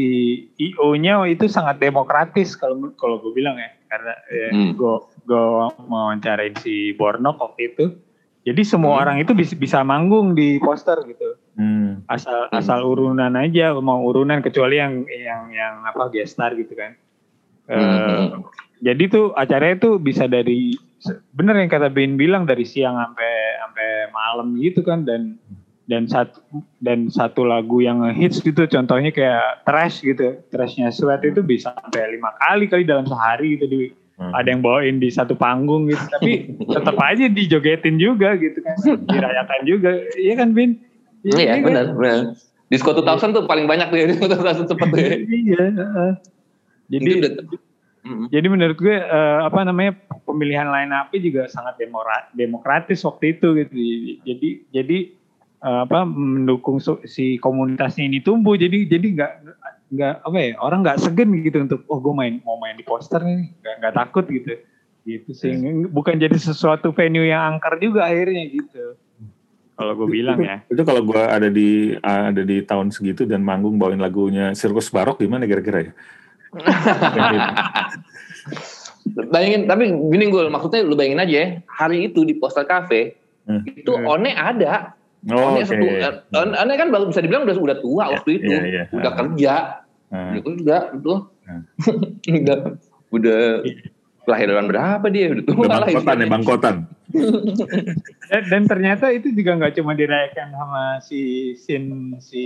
IO-nya 0.57 1.21
itu 1.29 1.45
sangat 1.45 1.77
demokratis 1.77 2.57
kalau 2.57 2.89
kalau 2.97 3.21
gue 3.21 3.37
bilang 3.37 3.53
ya 3.61 3.69
karena 3.93 4.13
ya, 4.25 4.49
Hmm. 4.49 4.73
gue 4.73 4.95
gue 5.29 5.45
mau 5.85 6.09
wawancarain 6.09 6.57
si 6.57 6.97
Bornok 6.97 7.37
waktu 7.37 7.61
itu. 7.69 7.85
Jadi 8.43 8.61
semua 8.65 8.97
Hmm. 8.97 9.01
orang 9.05 9.17
itu 9.21 9.31
bisa 9.37 9.53
bisa 9.53 9.85
manggung 9.85 10.33
di 10.33 10.57
poster 10.57 10.97
gitu. 11.05 11.37
Hmm. 11.53 12.01
Asal 12.09 12.49
Hmm. 12.49 12.57
asal 12.57 12.81
urunan 12.81 13.37
aja 13.37 13.77
mau 13.77 14.01
urunan 14.01 14.41
kecuali 14.41 14.81
yang 14.81 15.05
yang 15.05 15.53
yang 15.53 15.85
apa 15.85 16.09
guest 16.09 16.33
star 16.35 16.57
gitu 16.57 16.73
kan. 16.73 16.97
Eh, 17.69 17.77
Hmm. 17.77 18.43
jadi 18.81 19.03
tuh 19.07 19.31
acaranya 19.37 19.77
tuh 19.79 19.93
bisa 20.01 20.25
dari 20.25 20.73
bener 21.31 21.55
yang 21.61 21.69
kata 21.71 21.87
Bin 21.93 22.17
bilang 22.17 22.43
dari 22.43 22.65
siang 22.65 22.97
sampai 22.97 23.31
sampai 23.61 23.87
malam 24.11 24.57
gitu 24.57 24.81
kan 24.81 25.05
dan 25.05 25.37
dan 25.83 26.07
satu 26.07 26.39
dan 26.79 27.11
satu 27.11 27.43
lagu 27.43 27.83
yang 27.83 27.99
hits 28.15 28.39
gitu 28.39 28.63
contohnya 28.65 29.11
kayak 29.11 29.67
trash 29.67 29.99
gitu 29.99 30.39
trashnya 30.47 30.89
sweat 30.89 31.23
itu 31.23 31.43
bisa 31.43 31.75
sampai 31.75 32.15
lima 32.15 32.31
kali 32.39 32.71
kali 32.71 32.83
dalam 32.87 33.03
sehari 33.03 33.59
gitu 33.59 33.67
di 33.67 33.81
Hmm. 34.13 34.29
ada 34.29 34.45
yang 34.45 34.61
bawain 34.61 35.01
di 35.01 35.09
satu 35.09 35.33
panggung 35.33 35.89
gitu 35.89 35.97
tapi 36.13 36.53
tetap 36.77 36.93
aja 37.01 37.25
dijogetin 37.25 37.97
juga 37.97 38.37
gitu 38.37 38.61
kan 38.61 38.77
dirayakan 39.09 39.61
juga 39.65 40.05
iya 40.13 40.37
kan 40.37 40.53
Bin 40.53 40.77
iya 41.25 41.57
kan? 41.57 41.65
benar 41.65 41.85
benar 41.97 42.37
Disco 42.69 42.93
2000 42.93 43.33
tuh 43.33 43.49
paling 43.49 43.65
banyak 43.65 43.89
tuh 43.89 43.97
ya 43.97 44.05
Disco 44.05 44.29
2000 44.29 44.69
cepet 44.69 44.85
tuh 44.85 44.97
ya. 45.01 45.17
iya 45.41 45.63
jadi 46.93 47.09
udah-. 47.25 47.33
Jadi 48.29 48.47
menurut 48.51 48.75
gue 48.75 48.99
eh, 48.99 49.39
apa 49.41 49.63
namanya 49.63 49.95
pemilihan 50.27 50.67
line 50.67 50.91
up 50.91 51.07
juga 51.15 51.47
sangat 51.47 51.79
demora- 51.79 52.27
demokratis 52.35 52.99
waktu 53.07 53.39
itu 53.39 53.47
gitu. 53.63 53.73
Jadi 54.27 54.49
jadi 54.75 54.97
apa 55.63 56.03
mendukung 56.03 56.83
si 57.07 57.39
komunitasnya 57.39 58.11
ini 58.11 58.19
tumbuh. 58.19 58.59
Jadi 58.59 58.83
jadi 58.91 59.07
nggak 59.15 59.31
nggak 59.93 60.15
apa 60.25 60.37
ya 60.41 60.51
orang 60.59 60.81
nggak 60.83 60.99
segen 60.99 61.29
gitu 61.39 61.63
untuk 61.63 61.85
oh 61.85 62.01
gue 62.01 62.13
main 62.17 62.41
mau 62.41 62.57
main 62.57 62.73
di 62.73 62.81
poster 62.81 63.21
nih 63.21 63.53
nggak 63.61 63.75
nggak 63.77 63.93
takut 63.93 64.25
gitu 64.25 64.57
gitu 65.05 65.29
sih 65.37 65.53
bukan 65.93 66.17
jadi 66.17 66.33
sesuatu 66.33 66.89
venue 66.89 67.29
yang 67.29 67.53
angker 67.53 67.77
juga 67.77 68.09
akhirnya 68.09 68.41
gitu 68.57 68.97
kalau 69.77 69.93
gue 69.93 70.07
bilang 70.09 70.41
itu, 70.41 70.49
ya 70.49 70.57
Itu 70.65 70.81
kalau 70.81 71.05
gua 71.05 71.29
ada 71.29 71.49
di 71.49 71.93
ada 72.01 72.41
di 72.41 72.65
tahun 72.65 72.89
segitu 72.89 73.29
dan 73.29 73.45
manggung 73.45 73.77
bawain 73.77 74.01
lagunya 74.01 74.53
Sirkus 74.57 74.89
Barok 74.93 75.17
gimana 75.21 75.49
kira-kira 75.49 75.89
ya? 75.89 75.91
Bayangin, 79.33 79.65
tapi 79.65 79.89
gini 79.89 80.29
gue, 80.29 80.47
maksudnya 80.47 80.85
lu 80.85 80.95
bayangin 80.95 81.25
aja 81.25 81.33
ya, 81.33 81.47
hari 81.67 82.07
itu 82.07 82.23
di 82.23 82.37
poster 82.37 82.63
cafe, 82.63 83.17
Hmm. 83.43 83.63
itu 83.67 83.91
One 83.91 84.31
ada. 84.31 84.95
Oh, 85.25 85.39
One 85.49 85.55
oke. 85.57 85.65
satu, 85.65 85.85
eh, 85.87 86.13
One 86.33 86.51
One 86.51 86.73
kan 86.73 86.89
baru 86.89 87.07
bisa 87.07 87.19
dibilang 87.19 87.47
udah 87.47 87.55
udah 87.55 87.77
tua 87.79 88.03
waktu 88.11 88.31
itu, 88.37 88.51
iya, 88.51 88.61
iya. 88.61 88.83
udah 88.91 89.11
kerja, 89.13 89.53
Nah, 90.09 90.29
udah 90.29 90.41
kerja, 90.43 90.75
itu, 90.93 91.13
Hmm. 91.43 91.63
udah, 92.39 92.57
udah 93.09 93.41
kelahiran 94.23 94.65
berapa 94.65 95.05
dia, 95.07 95.27
udah 95.29 95.43
tua 95.43 95.55
udah 95.61 95.77
lah. 95.77 95.87
bangkotan 95.87 96.15
ya, 96.17 96.27
bangkotan. 96.27 96.75
dan, 98.31 98.43
dan 98.47 98.63
ternyata 98.65 99.05
itu 99.09 99.31
juga 99.31 99.55
nggak 99.55 99.73
cuma 99.75 99.91
dirayakan 99.93 100.49
sama 100.49 100.83
si 100.99 101.19
sin 101.53 102.15
si 102.17 102.43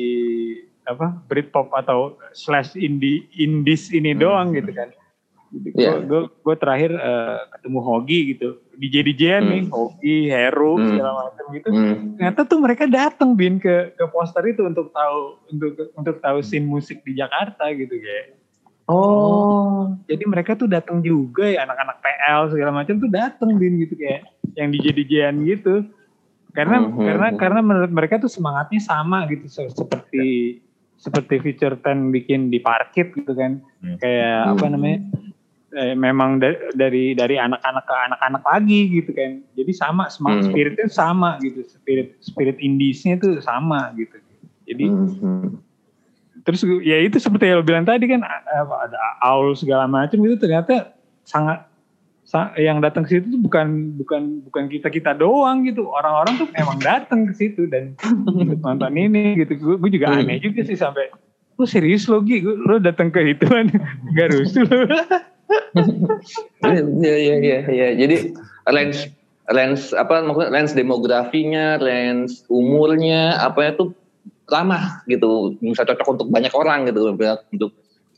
apa 0.84 1.18
Britpop 1.26 1.70
atau 1.72 2.16
slash 2.32 2.74
indie 2.74 3.26
indies 3.34 3.90
ini 3.90 4.12
Hmm. 4.12 4.20
doang 4.20 4.48
gitu 4.52 4.70
kan. 4.72 4.90
Iya. 5.49 6.03
Gue 6.03 6.28
gue 6.28 6.56
terakhir 6.56 6.91
eh, 6.91 7.40
ketemu 7.56 7.80
Hogi 7.80 8.19
gitu 8.32 8.49
DJ 8.74 8.95
DJ 9.02 9.24
Hmm. 9.38 9.48
nih 9.48 9.61
Hogi 9.68 10.18
Heru 10.28 10.76
Hmm. 10.76 10.88
segala 10.91 11.11
macam 11.24 11.45
gitu. 11.49 11.68
Hmm. 11.72 11.95
Ternyata 12.15 12.41
tuh 12.44 12.60
mereka 12.60 12.84
datang 12.86 13.30
bin 13.32 13.56
ke 13.57 13.94
ke 13.94 14.06
poster 14.07 14.44
itu 14.45 14.61
untuk 14.61 14.91
tahu 14.91 15.19
untuk 15.48 15.72
untuk 15.94 16.15
tahu 16.19 16.38
scene 16.41 16.65
musik 16.65 16.99
di 17.02 17.15
Jakarta 17.15 17.72
gitu 17.72 17.95
kayak. 17.95 18.36
Oh, 18.88 19.91
jadi 20.07 20.24
mereka 20.24 20.56
tuh 20.56 20.64
datang 20.65 21.03
juga 21.03 21.44
ya 21.44 21.64
anak-anak 21.64 21.99
PL 21.99 22.41
segala 22.49 22.72
macam 22.74 22.95
tuh 22.95 23.11
datang 23.11 23.52
bin 23.56 23.76
gitu 23.78 23.99
kayak 23.99 24.24
yang 24.56 24.72
DJ 24.72 24.95
DJan 24.95 25.36
gitu. 25.44 25.84
Karena 26.52 26.82
Mhm. 26.82 26.95
karena 26.98 27.28
karena 27.36 27.60
menurut 27.61 27.91
mereka 27.91 28.15
tuh 28.18 28.32
semangatnya 28.32 28.80
sama 28.80 29.28
gitu 29.28 29.45
se- 29.45 29.69
seperti 29.69 30.60
seperti 30.98 31.36
feature 31.38 31.78
10 31.78 32.10
bikin 32.10 32.48
di 32.48 32.57
parkit 32.57 33.11
gitu 33.11 33.30
kan. 33.30 33.60
Hmm. 33.84 33.99
Kayak 33.99 34.56
apa 34.56 34.65
Hmm. 34.65 34.74
namanya? 34.74 34.98
Eh, 35.78 35.94
memang 35.94 36.41
da- 36.41 36.58
dari 36.74 37.14
dari 37.14 37.38
anak-anak 37.38 37.86
ke 37.86 37.94
anak-anak 37.94 38.41
lagi 38.41 38.82
gitu 38.91 39.14
kan. 39.14 39.45
Jadi 39.54 39.72
sama 39.72 40.10
semangat 40.10 40.41
Hmm. 40.41 40.49
spiritnya 40.49 40.88
sama 40.90 41.38
gitu. 41.38 41.62
Spirit 41.64 42.18
spirit 42.20 42.58
indiesnya 42.58 43.14
tuh 43.16 43.38
sama 43.40 43.94
gitu. 43.94 44.18
Jadi 44.66 44.86
Hmm. 44.90 45.62
terus 46.41 46.66
ya 46.82 46.98
itu 46.98 47.18
seperti 47.18 47.45
yang 47.45 47.60
lo 47.60 47.64
bilang 47.64 47.86
tadi 47.86 48.08
kan 48.08 48.26
ada 48.26 48.66
aul 49.22 49.54
segala 49.54 49.86
macam 49.86 50.18
itu 50.18 50.34
ternyata 50.36 50.95
sangat 51.22 51.62
sa- 52.24 52.56
yang 52.56 52.80
datang 52.80 53.04
ke 53.04 53.14
situ 53.14 53.30
tuh 53.30 53.40
bukan 53.40 53.68
bukan 53.95 54.22
bukan 54.44 54.64
kita 54.66 54.88
kita 54.88 55.12
doang 55.14 55.62
gitu 55.62 55.86
orang-orang 55.86 56.36
tuh 56.38 56.48
memang 56.49 56.80
datang 56.80 57.28
ke 57.28 57.34
situ 57.34 57.68
dan 57.68 57.94
nonton 58.64 58.91
ini 58.91 59.38
gitu 59.38 59.54
gue, 59.56 59.76
gue 59.78 59.91
juga 59.94 60.10
Hmm. 60.10 60.24
aneh 60.24 60.40
juga 60.40 60.64
sih 60.64 60.74
sampai 60.74 61.12
lu 61.54 61.66
serius 61.66 62.06
lo 62.06 62.20
Gi 62.20 62.40
Gue- 62.40 62.60
lo 62.60 62.80
datang 62.80 63.08
ke 63.08 63.22
itu 63.28 63.45
kan 63.45 63.68
gak 64.12 64.28
rusuh 64.32 64.66
Iya 66.98 67.15
iya 67.15 67.36
iya 67.40 67.60
iya. 67.72 67.88
Jadi 67.95 68.36
range 68.68 69.14
range 69.48 69.95
apa 69.95 70.24
maksudnya 70.26 70.52
range 70.52 70.74
demografinya, 70.76 71.80
range 71.80 72.44
umurnya 72.52 73.40
apa 73.40 73.72
itu 73.72 73.95
ramah 74.52 75.03
gitu. 75.07 75.56
Bisa 75.64 75.88
cocok 75.88 76.07
untuk 76.19 76.28
banyak 76.28 76.52
orang 76.52 76.88
gitu 76.91 77.15
untuk 77.15 77.72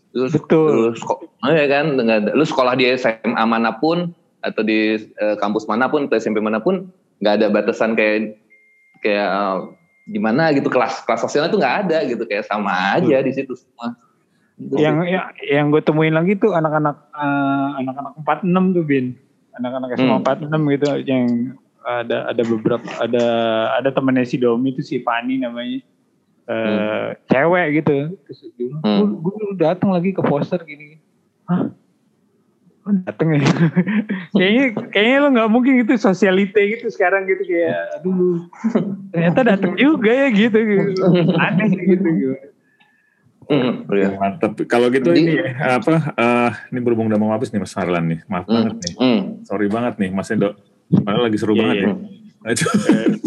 terus 0.09 0.33
Betul. 0.33 0.69
terus 0.73 1.05
kok 1.05 1.21
ya 1.45 1.69
kan 1.69 1.93
dengan 1.93 2.33
lu 2.33 2.41
sekolah 2.41 2.73
di 2.73 2.89
SMA 2.97 3.43
mana 3.45 3.77
pun 3.77 4.09
atau 4.41 4.65
di 4.65 4.97
eh, 4.97 5.35
kampus 5.37 5.69
mana 5.69 5.85
pun 5.85 6.09
atau 6.09 6.17
SMP 6.17 6.41
mana 6.41 6.57
pun 6.57 6.89
nggak 7.21 7.33
ada 7.37 7.47
batasan 7.53 7.93
kayak 7.93 8.39
kayak 9.05 9.29
eh, 9.29 9.57
gimana 10.09 10.49
gitu 10.57 10.65
kelas 10.71 11.05
kelas 11.05 11.21
sosialnya 11.21 11.53
tuh 11.53 11.61
nggak 11.61 11.77
ada 11.85 11.97
gitu 12.09 12.25
kayak 12.25 12.49
sama 12.49 12.97
aja 12.97 13.21
di 13.21 13.31
situ 13.35 13.53
semua. 13.53 13.93
Yang 14.59 14.97
yang, 15.07 15.25
yang 15.39 15.65
gue 15.71 15.79
temuin 15.79 16.11
lagi 16.11 16.35
tuh 16.35 16.51
anak-anak 16.51 16.95
eh, 17.15 17.69
anak-anak 17.79 18.11
46 18.43 18.75
tuh 18.75 18.83
bin 18.83 19.05
anak-anak 19.55 19.89
SMA 19.95 20.15
Hmm. 20.19 20.27
46 20.51 20.73
gitu 20.75 20.85
yang 21.07 21.25
ada 21.79 22.27
ada 22.27 22.43
beberapa 22.43 22.83
ada 22.99 23.25
ada 23.79 23.89
temennya 23.89 24.27
si 24.27 24.35
Domi 24.35 24.75
itu 24.75 24.83
si 24.83 24.99
Fani 24.99 25.39
namanya 25.39 25.79
eh 26.49 27.07
cewek 27.31 27.81
gitu 27.81 28.19
terus 28.27 28.39
dia 28.43 28.67
bilang, 28.67 28.81
Hmm. 28.83 29.15
gue 29.15 29.31
gue 29.31 29.55
datang 29.55 29.95
lagi 29.95 30.11
ke 30.11 30.19
poster 30.19 30.59
gini 30.67 30.99
Hah? 31.47 31.71
Dateng 33.05 33.37
ya 33.37 33.39
kayaknya 34.37 34.63
kayaknya 34.89 35.17
lo 35.21 35.27
nggak 35.29 35.49
mungkin 35.53 35.71
gitu 35.77 35.93
sosialite 35.95 36.57
gitu 36.57 36.89
sekarang 36.89 37.29
gitu 37.29 37.45
kayak 37.45 38.01
aduh 38.01 38.43
ternyata 39.13 39.39
dateng 39.55 39.77
juga 39.77 40.09
ya 40.09 40.27
gitu, 40.33 40.57
gitu. 40.57 41.03
aneh 41.47 41.69
gitu, 41.69 42.07
gitu. 42.09 42.35
Hmm, 43.49 43.89
iya. 43.89 44.13
Mantap. 44.13 44.53
Kalau 44.63 44.87
gitu 44.87 45.09
Jadi- 45.09 45.25
ini 45.25 45.33
apa? 45.57 46.13
eh, 46.13 46.51
ini 46.69 46.79
berhubung 46.79 47.09
udah 47.09 47.17
mau 47.17 47.33
habis 47.33 47.49
nih 47.49 47.57
Mas 47.57 47.73
Harlan 47.73 48.05
nih. 48.05 48.19
Maaf 48.23 48.45
Hmm, 48.45 48.53
banget 48.55 48.75
nih. 48.79 48.93
hmm, 48.95 49.19
Sorry 49.41 49.65
banget 49.65 49.93
nih 49.97 50.09
Mas 50.09 50.29
Edo. 50.29 50.53
Padahal 50.87 51.25
lagi 51.25 51.37
seru 51.37 51.53
Iya, 51.53 51.59
banget 51.59 51.75
iya. 51.75 51.85
ya. 51.85 51.93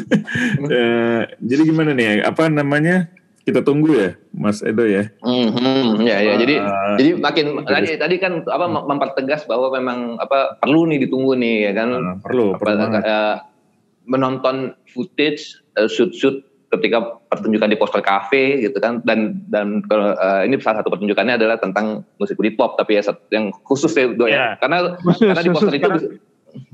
Eh, 0.64 1.20
jadi 1.38 1.62
gimana 1.64 1.90
nih? 1.92 2.22
Apa 2.22 2.46
namanya? 2.46 3.10
Kita 3.42 3.58
tunggu 3.60 3.90
ya, 3.92 4.10
Mas 4.30 4.62
Edo 4.62 4.86
ya. 4.86 5.10
hmm, 5.18 5.48
hmm, 5.50 5.86
ya 6.00 6.22
ya 6.22 6.34
jadi 6.36 6.54
Eh, 6.56 6.94
jadi 6.96 7.10
makin 7.18 7.46
tadi 7.66 7.90
tadi 7.96 8.14
kan 8.16 8.46
apa 8.46 8.70
mem- 8.70 8.86
mempertegas 8.86 9.42
bahwa 9.44 9.66
memang 9.72 9.98
apa 10.16 10.54
perlu 10.56 10.86
nih 10.86 11.02
ditunggu 11.02 11.34
nih 11.34 11.66
ya 11.66 11.72
kan 11.74 11.88
eh, 11.90 12.16
perlu, 12.22 12.54
apa, 12.54 12.62
perlu 12.62 12.86
eh, 12.96 13.36
menonton 14.04 14.56
footage 14.86 15.58
eh, 15.74 15.90
shoot 15.90 16.14
shoot 16.14 16.38
ketika 16.72 16.98
pertunjukan 17.26 17.68
di 17.68 17.76
poster 17.76 18.00
cafe 18.00 18.60
gitu 18.60 18.76
kan 18.76 18.98
dan 19.02 19.44
dan 19.46 19.84
kalau, 19.84 20.12
eh, 20.12 20.48
ini 20.48 20.56
salah 20.56 20.80
satu 20.80 20.88
pertunjukannya 20.88 21.36
adalah 21.36 21.56
tentang 21.56 22.00
musik 22.16 22.34
Britpop 22.34 22.74
tapi 22.74 22.96
ya 22.96 23.02
yang 23.30 23.52
khusus 23.62 23.92
ya, 23.92 24.08
Do, 24.08 24.24
ya. 24.24 24.32
Iya. 24.32 24.46
karena 24.56 24.76
Khusus, 24.96 25.20
karena 25.22 25.40
di 25.40 25.48
khusus, 25.48 25.60
poster 25.62 25.74
itu 25.74 25.84
karena- 25.86 26.30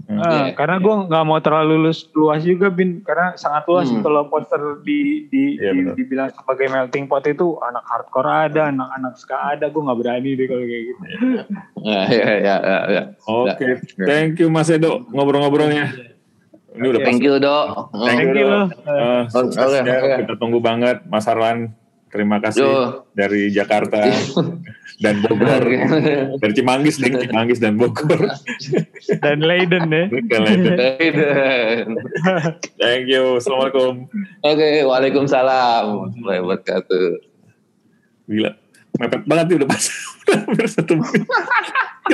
Hmm. 0.08 0.18
Ah, 0.18 0.50
Iya. 0.50 0.58
karena 0.58 0.76
gue 0.80 0.94
nggak 1.06 1.22
mau 1.22 1.38
terlalu 1.38 1.86
luas, 1.86 2.02
luas 2.10 2.42
juga 2.42 2.66
bin 2.66 2.98
karena 2.98 3.38
sangat 3.38 3.62
luas 3.70 3.86
Hmm. 3.86 4.02
kalau 4.02 4.26
poster 4.26 4.58
di 4.82 5.30
di, 5.30 5.54
Iya, 5.54 5.70
di- 5.70 5.94
dibilang 5.94 6.34
sebagai 6.34 6.66
melting 6.66 7.06
pot 7.06 7.22
itu 7.22 7.54
anak 7.60 7.86
hardcore 7.86 8.26
ada 8.26 8.74
anak-anak 8.74 9.14
ska 9.14 9.54
ada 9.54 9.70
gue 9.70 9.78
nggak 9.78 9.98
berani 10.00 10.34
deh 10.34 10.46
kalau 10.48 10.64
kayak 10.64 10.82
gitu 10.82 11.02
ya 11.84 12.00
ya 12.10 12.26
ya, 12.40 12.56
ya, 12.58 12.78
ya. 12.90 13.02
Oke, 13.22 13.66
thank 14.02 14.42
you 14.42 14.50
Mas 14.50 14.66
Edo 14.66 15.06
ngobrol-ngobrolnya. 15.06 16.17
Ini 16.78 16.86
udah 16.94 17.02
thank 17.02 17.20
you 17.20 17.34
dok 17.42 17.90
Thank 17.90 18.38
you, 18.38 18.46
lo. 18.46 18.70
Eh, 18.70 19.22
sukses 19.28 19.58
Oke, 19.58 19.82
ya. 19.82 19.98
oke. 19.98 20.14
Kita 20.22 20.34
tunggu 20.38 20.62
banget 20.62 21.02
Mas 21.10 21.26
Harlan. 21.26 21.74
Terima 22.08 22.40
kasih 22.40 22.64
Yo. 22.64 23.04
dari 23.12 23.52
Jakarta 23.52 24.00
dan 25.04 25.20
Bogor. 25.20 25.60
dari 26.40 26.52
Cimanggis 26.56 26.96
nih, 27.04 27.28
Cimanggis 27.28 27.60
dan 27.60 27.76
Bogor. 27.76 28.32
dan 29.24 29.44
Leiden 29.44 29.92
ya 29.92 30.08
Kalian. 30.08 30.64
Thank 32.80 33.12
you. 33.12 33.36
Assalamualaikum. 33.36 34.08
Oke, 34.40 34.88
waalaikumsalam 34.88 35.84
warahmatullahi 35.84 36.40
wabarakatuh. 36.40 37.08
Gila. 38.24 38.67
Mepet 38.98 39.22
banget 39.24 39.46
nih 39.48 39.56
udah 39.62 39.68
pas. 39.68 39.84
Udah 40.28 40.44
hampir 40.44 40.66
satu 40.68 40.92
menit. 41.00 41.24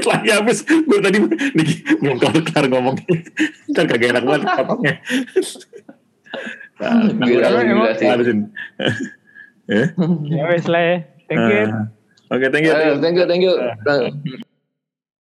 Lagi 0.07 0.31
habis. 0.31 0.59
Gue 0.63 0.99
tadi 1.03 1.19
nih, 1.19 1.69
belum 1.99 2.15
kelar 2.23 2.71
ngomong. 2.71 2.95
Kan 3.75 3.91
kagak 3.91 4.15
enak 4.15 4.23
banget 4.23 4.43
potongnya. 4.55 4.95
Nah, 6.79 7.11
Gila, 7.11 7.47
nah, 7.49 7.63
gila 7.63 7.91
sih. 7.99 8.07
habisin. 8.07 8.39
Ya. 9.65 9.85
ya 10.29 10.43
wes 10.47 10.67
lah 10.69 10.83
ya 10.85 10.97
thank 11.27 11.41
you 11.41 11.65
Ah. 11.65 11.89
Oke, 12.31 12.47
thank 12.53 12.65
you. 12.69 12.73
Eh, 12.73 13.01
Thank 13.01 13.17
you, 13.17 13.27
thank 13.27 13.43
you. 13.43 14.45